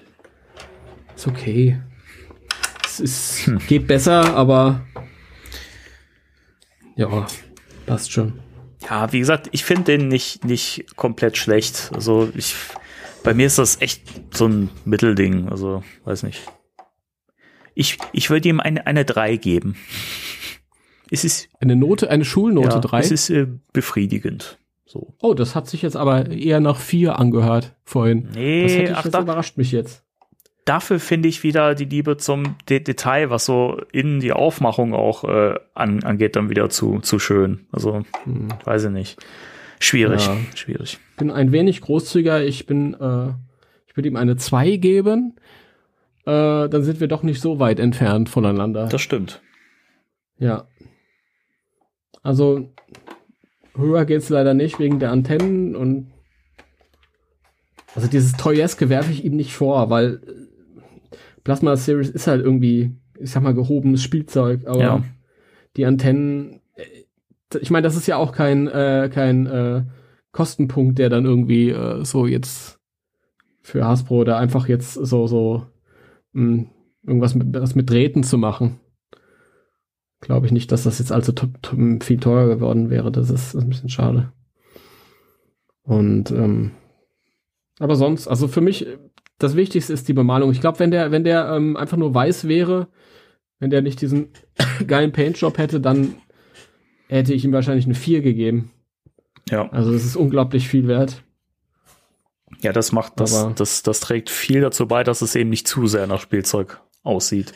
ist 1.16 1.26
okay. 1.26 1.78
Es 2.84 3.00
ist, 3.00 3.46
hm. 3.46 3.58
geht 3.66 3.86
besser, 3.86 4.36
aber 4.36 4.82
ja, 6.94 7.26
passt 7.86 8.12
schon. 8.12 8.34
Ja, 8.88 9.12
wie 9.12 9.18
gesagt, 9.18 9.48
ich 9.52 9.64
finde 9.64 9.84
den 9.84 10.08
nicht, 10.08 10.44
nicht 10.44 10.96
komplett 10.96 11.36
schlecht. 11.36 11.90
Also 11.94 12.30
ich, 12.34 12.54
bei 13.22 13.34
mir 13.34 13.46
ist 13.46 13.58
das 13.58 13.80
echt 13.80 14.02
so 14.34 14.46
ein 14.46 14.70
Mittelding. 14.84 15.48
Also, 15.48 15.82
weiß 16.04 16.24
nicht. 16.24 16.42
Ich, 17.74 17.98
ich 18.12 18.28
würde 18.30 18.48
ihm 18.48 18.60
eine, 18.60 18.86
eine 18.86 19.04
3 19.04 19.36
geben. 19.36 19.76
Es 21.14 21.24
ist 21.24 21.50
eine 21.60 21.76
Note, 21.76 22.08
eine 22.08 22.24
Schulnote 22.24 22.76
ja, 22.76 22.78
3. 22.78 22.98
Es 23.00 23.10
ist 23.10 23.28
äh, 23.28 23.46
befriedigend. 23.74 24.58
So. 24.86 25.14
Oh, 25.20 25.34
das 25.34 25.54
hat 25.54 25.68
sich 25.68 25.82
jetzt 25.82 25.94
aber 25.94 26.30
eher 26.30 26.58
nach 26.58 26.78
4 26.78 27.18
angehört 27.18 27.76
vorhin. 27.84 28.30
Nee, 28.32 28.62
das, 28.62 28.72
ich 28.72 28.96
ach, 28.96 29.02
das 29.10 29.22
überrascht 29.22 29.58
mich 29.58 29.72
jetzt 29.72 30.06
dafür 30.64 31.00
finde 31.00 31.28
ich 31.28 31.42
wieder 31.42 31.74
die 31.74 31.84
Liebe 31.84 32.16
zum 32.16 32.56
De 32.68 32.80
Detail, 32.80 33.30
was 33.30 33.44
so 33.44 33.80
in 33.92 34.20
die 34.20 34.32
Aufmachung 34.32 34.94
auch 34.94 35.24
äh, 35.24 35.58
an, 35.74 36.02
angeht, 36.02 36.36
dann 36.36 36.50
wieder 36.50 36.70
zu, 36.70 37.00
zu 37.00 37.18
schön. 37.18 37.66
Also, 37.72 38.02
hm. 38.24 38.48
weiß 38.64 38.84
ich 38.84 38.90
nicht. 38.90 39.26
Schwierig, 39.80 40.26
ja. 40.26 40.36
schwierig. 40.54 40.98
Ich 41.10 41.16
bin 41.16 41.30
ein 41.30 41.50
wenig 41.50 41.80
großzügiger. 41.80 42.44
Ich 42.44 42.66
bin, 42.66 42.94
äh, 42.94 43.30
ich 43.88 43.96
würde 43.96 44.08
ihm 44.08 44.16
eine 44.16 44.36
2 44.36 44.76
geben. 44.76 45.34
Äh, 46.24 46.68
dann 46.68 46.84
sind 46.84 47.00
wir 47.00 47.08
doch 47.08 47.24
nicht 47.24 47.40
so 47.40 47.58
weit 47.58 47.80
entfernt 47.80 48.28
voneinander. 48.28 48.86
Das 48.86 49.00
stimmt. 49.00 49.42
Ja. 50.38 50.68
Also, 52.22 52.72
höher 53.74 54.04
geht's 54.04 54.28
leider 54.28 54.54
nicht 54.54 54.78
wegen 54.78 55.00
der 55.00 55.10
Antennen 55.10 55.74
und 55.74 56.12
also 57.94 58.08
dieses 58.08 58.32
Toyeske 58.32 58.88
werfe 58.88 59.12
ich 59.12 59.24
ihm 59.24 59.36
nicht 59.36 59.52
vor, 59.52 59.90
weil 59.90 60.20
Plasma 61.44 61.76
Series 61.76 62.10
ist 62.10 62.26
halt 62.26 62.44
irgendwie 62.44 62.92
ich 63.20 63.30
sag 63.30 63.42
mal, 63.42 63.54
gehobenes 63.54 64.02
Spielzeug, 64.02 64.66
aber 64.66 64.80
Ja. 64.80 65.04
die 65.76 65.86
Antennen, 65.86 66.60
äh, 66.74 67.58
ich 67.60 67.70
meine, 67.70 67.84
das 67.84 67.94
ist 67.94 68.06
ja 68.08 68.16
auch 68.16 68.32
kein, 68.32 68.66
äh, 68.66 69.10
kein 69.12 69.46
äh, 69.46 69.84
Kostenpunkt, 70.32 70.98
der 70.98 71.08
dann 71.10 71.24
irgendwie 71.24 71.68
äh, 71.70 72.04
so 72.04 72.26
jetzt 72.26 72.80
für 73.60 73.84
Hasbro 73.84 74.22
oder 74.22 74.38
einfach 74.38 74.66
jetzt 74.66 74.94
so, 74.94 75.26
so 75.28 75.66
mh, 76.32 76.64
irgendwas 77.06 77.34
mit, 77.36 77.54
was 77.54 77.74
mit 77.76 77.88
Drähten 77.90 78.24
zu 78.24 78.38
machen. 78.38 78.80
Glaube 80.20 80.46
ich 80.46 80.52
nicht, 80.52 80.72
dass 80.72 80.82
das 80.84 80.98
jetzt 80.98 81.12
also 81.12 81.30
to- 81.32 81.48
to- 81.62 81.76
viel 82.00 82.18
teurer 82.18 82.48
geworden 82.48 82.90
wäre. 82.90 83.12
Das 83.12 83.30
ist 83.30 83.54
ein 83.54 83.68
bisschen 83.68 83.88
schade. 83.90 84.32
Und 85.82 86.30
ähm, 86.30 86.72
aber 87.78 87.96
sonst, 87.96 88.26
also 88.28 88.48
für 88.48 88.60
mich, 88.60 88.86
das 89.42 89.56
Wichtigste 89.56 89.92
ist 89.92 90.08
die 90.08 90.12
Bemalung. 90.12 90.50
Ich 90.52 90.60
glaube, 90.60 90.78
wenn 90.78 90.90
der, 90.90 91.10
wenn 91.10 91.24
der 91.24 91.48
ähm, 91.50 91.76
einfach 91.76 91.96
nur 91.96 92.14
weiß 92.14 92.48
wäre, 92.48 92.88
wenn 93.58 93.70
der 93.70 93.82
nicht 93.82 94.00
diesen 94.00 94.28
geilen 94.86 95.12
Paintjob 95.12 95.58
hätte, 95.58 95.80
dann 95.80 96.14
hätte 97.08 97.34
ich 97.34 97.44
ihm 97.44 97.52
wahrscheinlich 97.52 97.84
eine 97.86 97.94
4 97.94 98.22
gegeben. 98.22 98.70
Ja. 99.50 99.68
Also 99.70 99.92
das 99.92 100.04
ist 100.04 100.16
unglaublich 100.16 100.68
viel 100.68 100.88
wert. 100.88 101.22
Ja, 102.60 102.72
das 102.72 102.92
macht 102.92 103.18
das, 103.18 103.34
Aber- 103.34 103.54
das, 103.54 103.82
das 103.82 104.00
trägt 104.00 104.30
viel 104.30 104.60
dazu 104.60 104.86
bei, 104.86 105.02
dass 105.04 105.22
es 105.22 105.34
eben 105.34 105.50
nicht 105.50 105.66
zu 105.66 105.86
sehr 105.86 106.06
nach 106.06 106.20
Spielzeug 106.20 106.80
aussieht. 107.02 107.52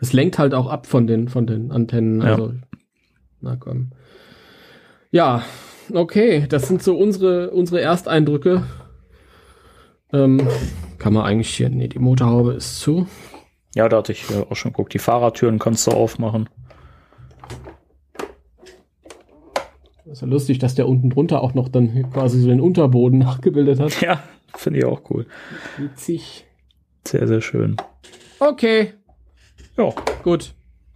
Es 0.00 0.12
lenkt 0.12 0.38
halt 0.38 0.54
auch 0.54 0.68
ab 0.68 0.86
von 0.86 1.06
den, 1.08 1.28
von 1.28 1.46
den 1.46 1.72
Antennen. 1.72 2.20
Ja. 2.20 2.28
Also, 2.28 2.54
na 3.40 3.56
komm. 3.56 3.90
Ja, 5.10 5.42
okay, 5.92 6.46
das 6.48 6.68
sind 6.68 6.82
so 6.82 6.96
unsere, 6.96 7.50
unsere 7.50 7.80
Ersteindrücke. 7.80 8.62
Ähm, 10.12 10.46
kann 10.98 11.12
man 11.12 11.24
eigentlich 11.24 11.54
hier, 11.54 11.68
nee, 11.70 11.88
die 11.88 11.98
Motorhaube 11.98 12.52
ist 12.54 12.80
zu. 12.80 13.06
Ja, 13.74 13.88
da 13.88 13.98
hatte 13.98 14.12
ich 14.12 14.24
auch 14.34 14.56
schon 14.56 14.72
geguckt. 14.72 14.94
Die 14.94 14.98
Fahrradtüren 14.98 15.58
kannst 15.58 15.86
du 15.86 15.92
aufmachen. 15.92 16.48
Ist 20.10 20.22
ja 20.22 20.26
lustig, 20.26 20.58
dass 20.58 20.74
der 20.74 20.88
unten 20.88 21.10
drunter 21.10 21.42
auch 21.42 21.52
noch 21.54 21.68
dann 21.68 22.10
quasi 22.10 22.40
so 22.40 22.48
den 22.48 22.60
Unterboden 22.60 23.18
nachgebildet 23.20 23.78
hat. 23.78 24.00
Ja, 24.00 24.22
finde 24.56 24.80
ich 24.80 24.84
auch 24.86 25.02
cool. 25.10 25.26
Witzig. 25.76 26.46
Sehr, 27.06 27.26
sehr 27.28 27.40
schön. 27.40 27.76
Okay, 28.40 28.94
Ja, 29.76 29.92
gut. 30.22 30.54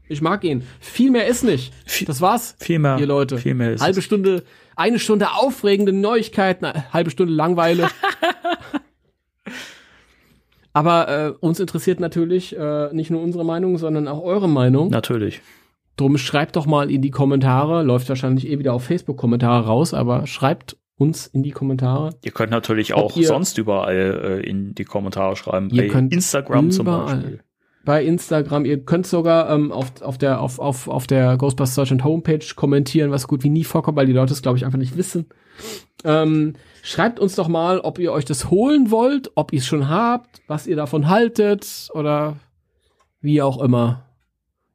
Ich 0.09 0.21
mag 0.21 0.45
ihn. 0.45 0.63
Viel 0.81 1.11
mehr 1.11 1.27
ist 1.27 1.43
nicht. 1.43 1.73
Das 2.07 2.21
war's. 2.21 2.55
viel 2.59 2.79
mehr. 2.79 2.99
Ihr 2.99 3.07
Leute. 3.07 3.39
Viel 3.39 3.55
mehr 3.55 3.73
ist 3.73 3.81
halbe. 3.83 4.03
Stunde, 4.03 4.45
eine 4.77 4.99
Stunde 4.99 5.33
aufregende 5.33 5.93
Neuigkeiten, 5.93 6.67
eine 6.67 6.93
halbe 6.93 7.11
Stunde 7.11 7.33
Langweile. 7.33 7.89
Aber 10.73 11.09
äh, 11.09 11.33
uns 11.41 11.61
interessiert 11.61 12.01
natürlich 12.01 12.57
äh, 12.57 12.93
nicht 12.93 13.11
nur 13.11 13.23
unsere 13.23 13.45
Meinung, 13.45 13.79
sondern 13.79 14.09
auch 14.09 14.23
eure 14.23 14.49
Meinung. 14.49 14.89
Natürlich. 14.89 15.43
Drum 15.97 16.17
schreibt 16.17 16.57
doch 16.57 16.67
mal 16.67 16.91
in 16.91 17.03
die 17.03 17.11
Kommentare. 17.11 17.83
Läuft 17.83 18.09
wahrscheinlich 18.09 18.49
eh 18.49 18.59
wieder 18.59 18.73
auf 18.73 18.85
Facebook-Kommentare 18.85 19.67
raus, 19.67 19.93
aber 19.93 20.27
schreibt 20.27 20.77
uns 20.97 21.27
in 21.27 21.43
die 21.43 21.51
Kommentare. 21.51 22.15
Ihr 22.23 22.33
könnt 22.33 22.51
natürlich 22.51 22.95
auch 22.95 23.15
sonst 23.17 23.59
überall 23.59 24.41
äh, 24.45 24.49
in 24.49 24.75
die 24.75 24.85
Kommentare 24.85 25.37
schreiben. 25.37 25.69
Ihr 25.71 25.83
Bei 25.83 25.89
könnt 25.89 26.13
Instagram 26.13 26.71
zum. 26.71 26.87
Beispiel. 26.87 27.41
Bei 27.85 28.05
Instagram, 28.05 28.65
ihr 28.65 28.85
könnt 28.85 29.09
sogar 29.09 29.51
ähm, 29.51 29.73
auf, 29.73 30.01
auf, 30.03 30.17
der, 30.17 30.41
auf, 30.41 30.61
auf, 30.61 30.87
auf 30.87 31.09
der 31.09 31.37
Ghostbusters 31.37 31.75
Deutschland 31.75 32.05
Homepage 32.05 32.45
kommentieren, 32.55 33.11
was 33.11 33.27
gut 33.27 33.43
wie 33.43 33.51
nie 33.51 33.65
vorkommt, 33.65 33.97
weil 33.97 34.07
die 34.07 34.13
Leute 34.13 34.33
es, 34.33 34.41
glaube 34.41 34.57
ich, 34.57 34.65
einfach 34.65 34.79
nicht 34.79 34.97
wissen. 34.97 35.27
Ähm, 36.05 36.55
schreibt 36.83 37.19
uns 37.19 37.37
doch 37.37 37.49
mal, 37.49 37.81
ob 37.81 37.99
ihr 37.99 38.13
euch 38.13 38.27
das 38.27 38.51
holen 38.51 38.91
wollt, 38.91 39.31
ob 39.37 39.53
ihr 39.53 39.61
es 39.61 39.67
schon 39.67 39.89
habt, 39.89 40.43
was 40.47 40.67
ihr 40.67 40.77
davon 40.77 41.09
haltet 41.09 41.89
oder 41.95 42.37
wie 43.21 43.41
auch 43.41 43.63
immer 43.63 44.05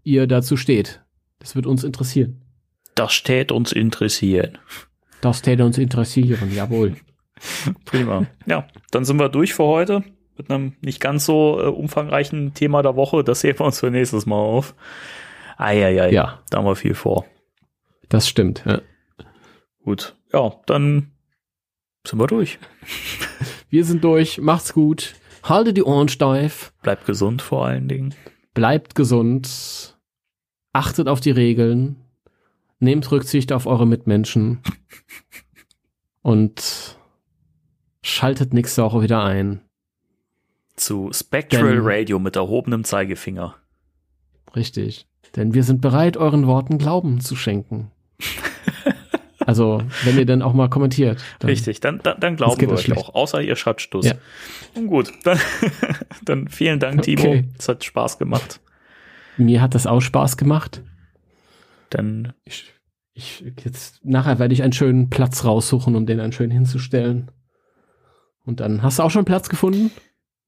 ihr 0.03 0.25
dazu 0.25 0.57
steht. 0.57 1.03
Das 1.39 1.55
wird 1.55 1.67
uns 1.67 1.83
interessieren. 1.83 2.41
Das 2.95 3.13
steht 3.13 3.51
uns 3.51 3.73
interessieren. 3.73 4.57
Das 5.21 5.41
täte 5.41 5.65
uns 5.65 5.77
interessieren, 5.77 6.51
jawohl. 6.55 6.95
Prima. 7.85 8.25
ja, 8.47 8.67
dann 8.89 9.05
sind 9.05 9.19
wir 9.19 9.29
durch 9.29 9.53
für 9.53 9.65
heute. 9.65 10.03
Mit 10.37 10.49
einem 10.49 10.73
nicht 10.81 10.99
ganz 10.99 11.25
so 11.25 11.59
äh, 11.59 11.65
umfangreichen 11.65 12.53
Thema 12.53 12.83
der 12.83 12.95
Woche. 12.95 13.23
Das 13.23 13.43
heben 13.43 13.59
wir 13.59 13.65
uns 13.65 13.79
für 13.79 13.91
nächstes 13.91 14.25
Mal 14.25 14.35
auf. 14.35 14.75
Eieiei. 15.57 16.11
Ja. 16.11 16.39
Da 16.49 16.59
haben 16.59 16.65
wir 16.65 16.75
viel 16.75 16.93
vor. 16.93 17.25
Das 18.09 18.27
stimmt. 18.27 18.63
Ja. 18.65 18.81
Gut. 19.83 20.15
Ja, 20.31 20.53
dann 20.67 21.11
sind 22.09 22.19
wir 22.19 22.27
durch. 22.27 22.59
Wir 23.69 23.83
sind 23.83 24.03
durch. 24.03 24.39
Macht's 24.39 24.73
gut. 24.73 25.15
Haltet 25.43 25.75
die 25.77 25.83
Ohren 25.83 26.07
steif. 26.07 26.71
Bleibt 26.83 27.05
gesund 27.05 27.41
vor 27.41 27.65
allen 27.65 27.87
Dingen. 27.89 28.15
Bleibt 28.53 28.95
gesund. 28.95 29.97
Achtet 30.73 31.07
auf 31.09 31.19
die 31.19 31.31
Regeln. 31.31 31.97
Nehmt 32.79 33.11
Rücksicht 33.11 33.51
auf 33.51 33.65
eure 33.65 33.85
Mitmenschen. 33.85 34.59
Und 36.21 36.97
schaltet 38.01 38.53
nächste 38.53 38.83
Woche 38.83 39.01
wieder 39.01 39.23
ein. 39.23 39.61
Zu 40.75 41.09
Spectral 41.11 41.73
Denn- 41.75 41.81
Radio 41.83 42.19
mit 42.19 42.35
erhobenem 42.35 42.83
Zeigefinger. 42.83 43.55
Richtig. 44.55 45.07
Denn 45.35 45.53
wir 45.53 45.63
sind 45.63 45.81
bereit, 45.81 46.15
euren 46.17 46.47
Worten 46.47 46.77
Glauben 46.77 47.19
zu 47.19 47.35
schenken. 47.35 47.91
Also, 49.47 49.81
wenn 50.03 50.17
ihr 50.17 50.25
dann 50.25 50.41
auch 50.41 50.51
mal 50.51 50.69
kommentiert. 50.69 51.23
Dann 51.39 51.49
Richtig, 51.49 51.79
dann, 51.79 52.01
dann, 52.03 52.19
dann 52.19 52.35
glauben 52.35 52.59
wir 52.59 52.69
euch 52.69 52.81
schlecht. 52.81 53.01
auch. 53.01 53.15
Außer 53.15 53.41
ihr 53.41 53.55
schreibt 53.55 53.79
Stuss. 53.79 54.05
Ja. 54.05 54.15
Und 54.75 54.87
gut, 54.87 55.13
dann, 55.23 55.39
dann 56.25 56.47
vielen 56.49 56.81
Dank, 56.81 57.03
Timo. 57.03 57.21
Okay. 57.21 57.45
Es 57.57 57.69
hat 57.69 57.85
Spaß 57.85 58.19
gemacht. 58.19 58.59
Mir 59.37 59.61
hat 59.61 59.73
das 59.73 59.87
auch 59.87 60.01
Spaß 60.01 60.35
gemacht. 60.35 60.83
Dann 61.89 62.33
Ich, 62.43 62.73
ich, 63.13 63.41
jetzt, 63.63 64.03
nachher 64.03 64.37
werde 64.37 64.53
ich 64.53 64.63
einen 64.63 64.73
schönen 64.73 65.09
Platz 65.09 65.45
raussuchen, 65.45 65.95
um 65.95 66.05
den 66.05 66.19
einen 66.19 66.33
schön 66.33 66.51
hinzustellen. 66.51 67.31
Und 68.45 68.59
dann 68.59 68.83
hast 68.83 68.99
du 68.99 69.03
auch 69.03 69.11
schon 69.11 69.23
Platz 69.23 69.47
gefunden? 69.47 69.91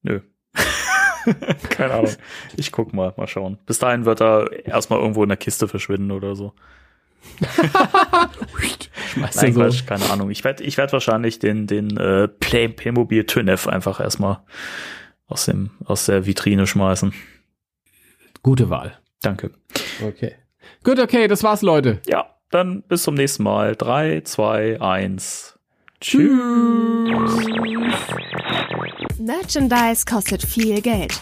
Nö. 0.01 0.19
Keine 1.69 1.93
Ahnung. 1.93 2.11
Ich 2.57 2.73
guck 2.73 2.93
mal, 2.93 3.13
mal 3.15 3.27
schauen. 3.27 3.59
Bis 3.65 3.80
dahin 3.80 4.03
wird 4.03 4.21
er 4.21 4.65
erstmal 4.65 4.99
irgendwo 4.99 5.23
in 5.23 5.30
der 5.30 5.38
Kiste 5.38 5.69
verschwinden 5.69 6.11
oder 6.11 6.35
so. 6.35 6.53
Nein, 9.16 9.54
so. 9.54 9.60
Quatsch, 9.60 9.86
keine 9.86 10.10
Ahnung. 10.10 10.30
Ich 10.30 10.44
werde 10.44 10.64
ich 10.64 10.78
werd 10.78 10.94
wahrscheinlich 10.94 11.40
den, 11.40 11.68
den 11.68 11.98
äh, 11.98 12.28
Play, 12.28 12.68
Playmobil 12.70 13.26
Tönef 13.26 13.68
einfach 13.68 14.00
erstmal 14.00 14.40
aus, 15.28 15.46
dem, 15.46 15.72
aus 15.86 16.06
der 16.06 16.26
Vitrine 16.26 16.68
schmeißen. 16.68 17.14
Gute 18.44 18.70
Wahl. 18.70 18.98
Danke. 19.22 19.52
Okay. 20.02 20.36
Gut, 20.84 21.00
okay, 21.00 21.28
das 21.28 21.44
war's, 21.44 21.62
Leute. 21.62 22.02
Ja, 22.08 22.36
dann 22.52 22.84
bis 22.84 23.04
zum 23.04 23.16
nächsten 23.16 23.44
Mal. 23.44 23.76
Drei, 23.76 24.22
zwei, 24.22 24.80
eins. 24.80 25.60
Tschüss. 26.02 26.40
Merchandise 29.18 30.06
kostet 30.06 30.44
viel 30.44 30.82
Geld. 30.82 31.22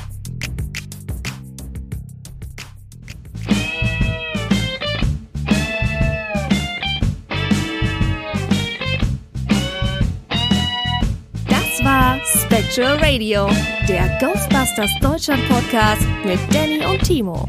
Spectral 12.61 12.97
Radio, 12.97 13.49
der 13.87 14.07
Ghostbusters 14.19 14.91
Deutschland 15.01 15.41
Podcast 15.49 16.05
mit 16.23 16.39
Danny 16.53 16.85
und 16.85 17.01
Timo. 17.01 17.47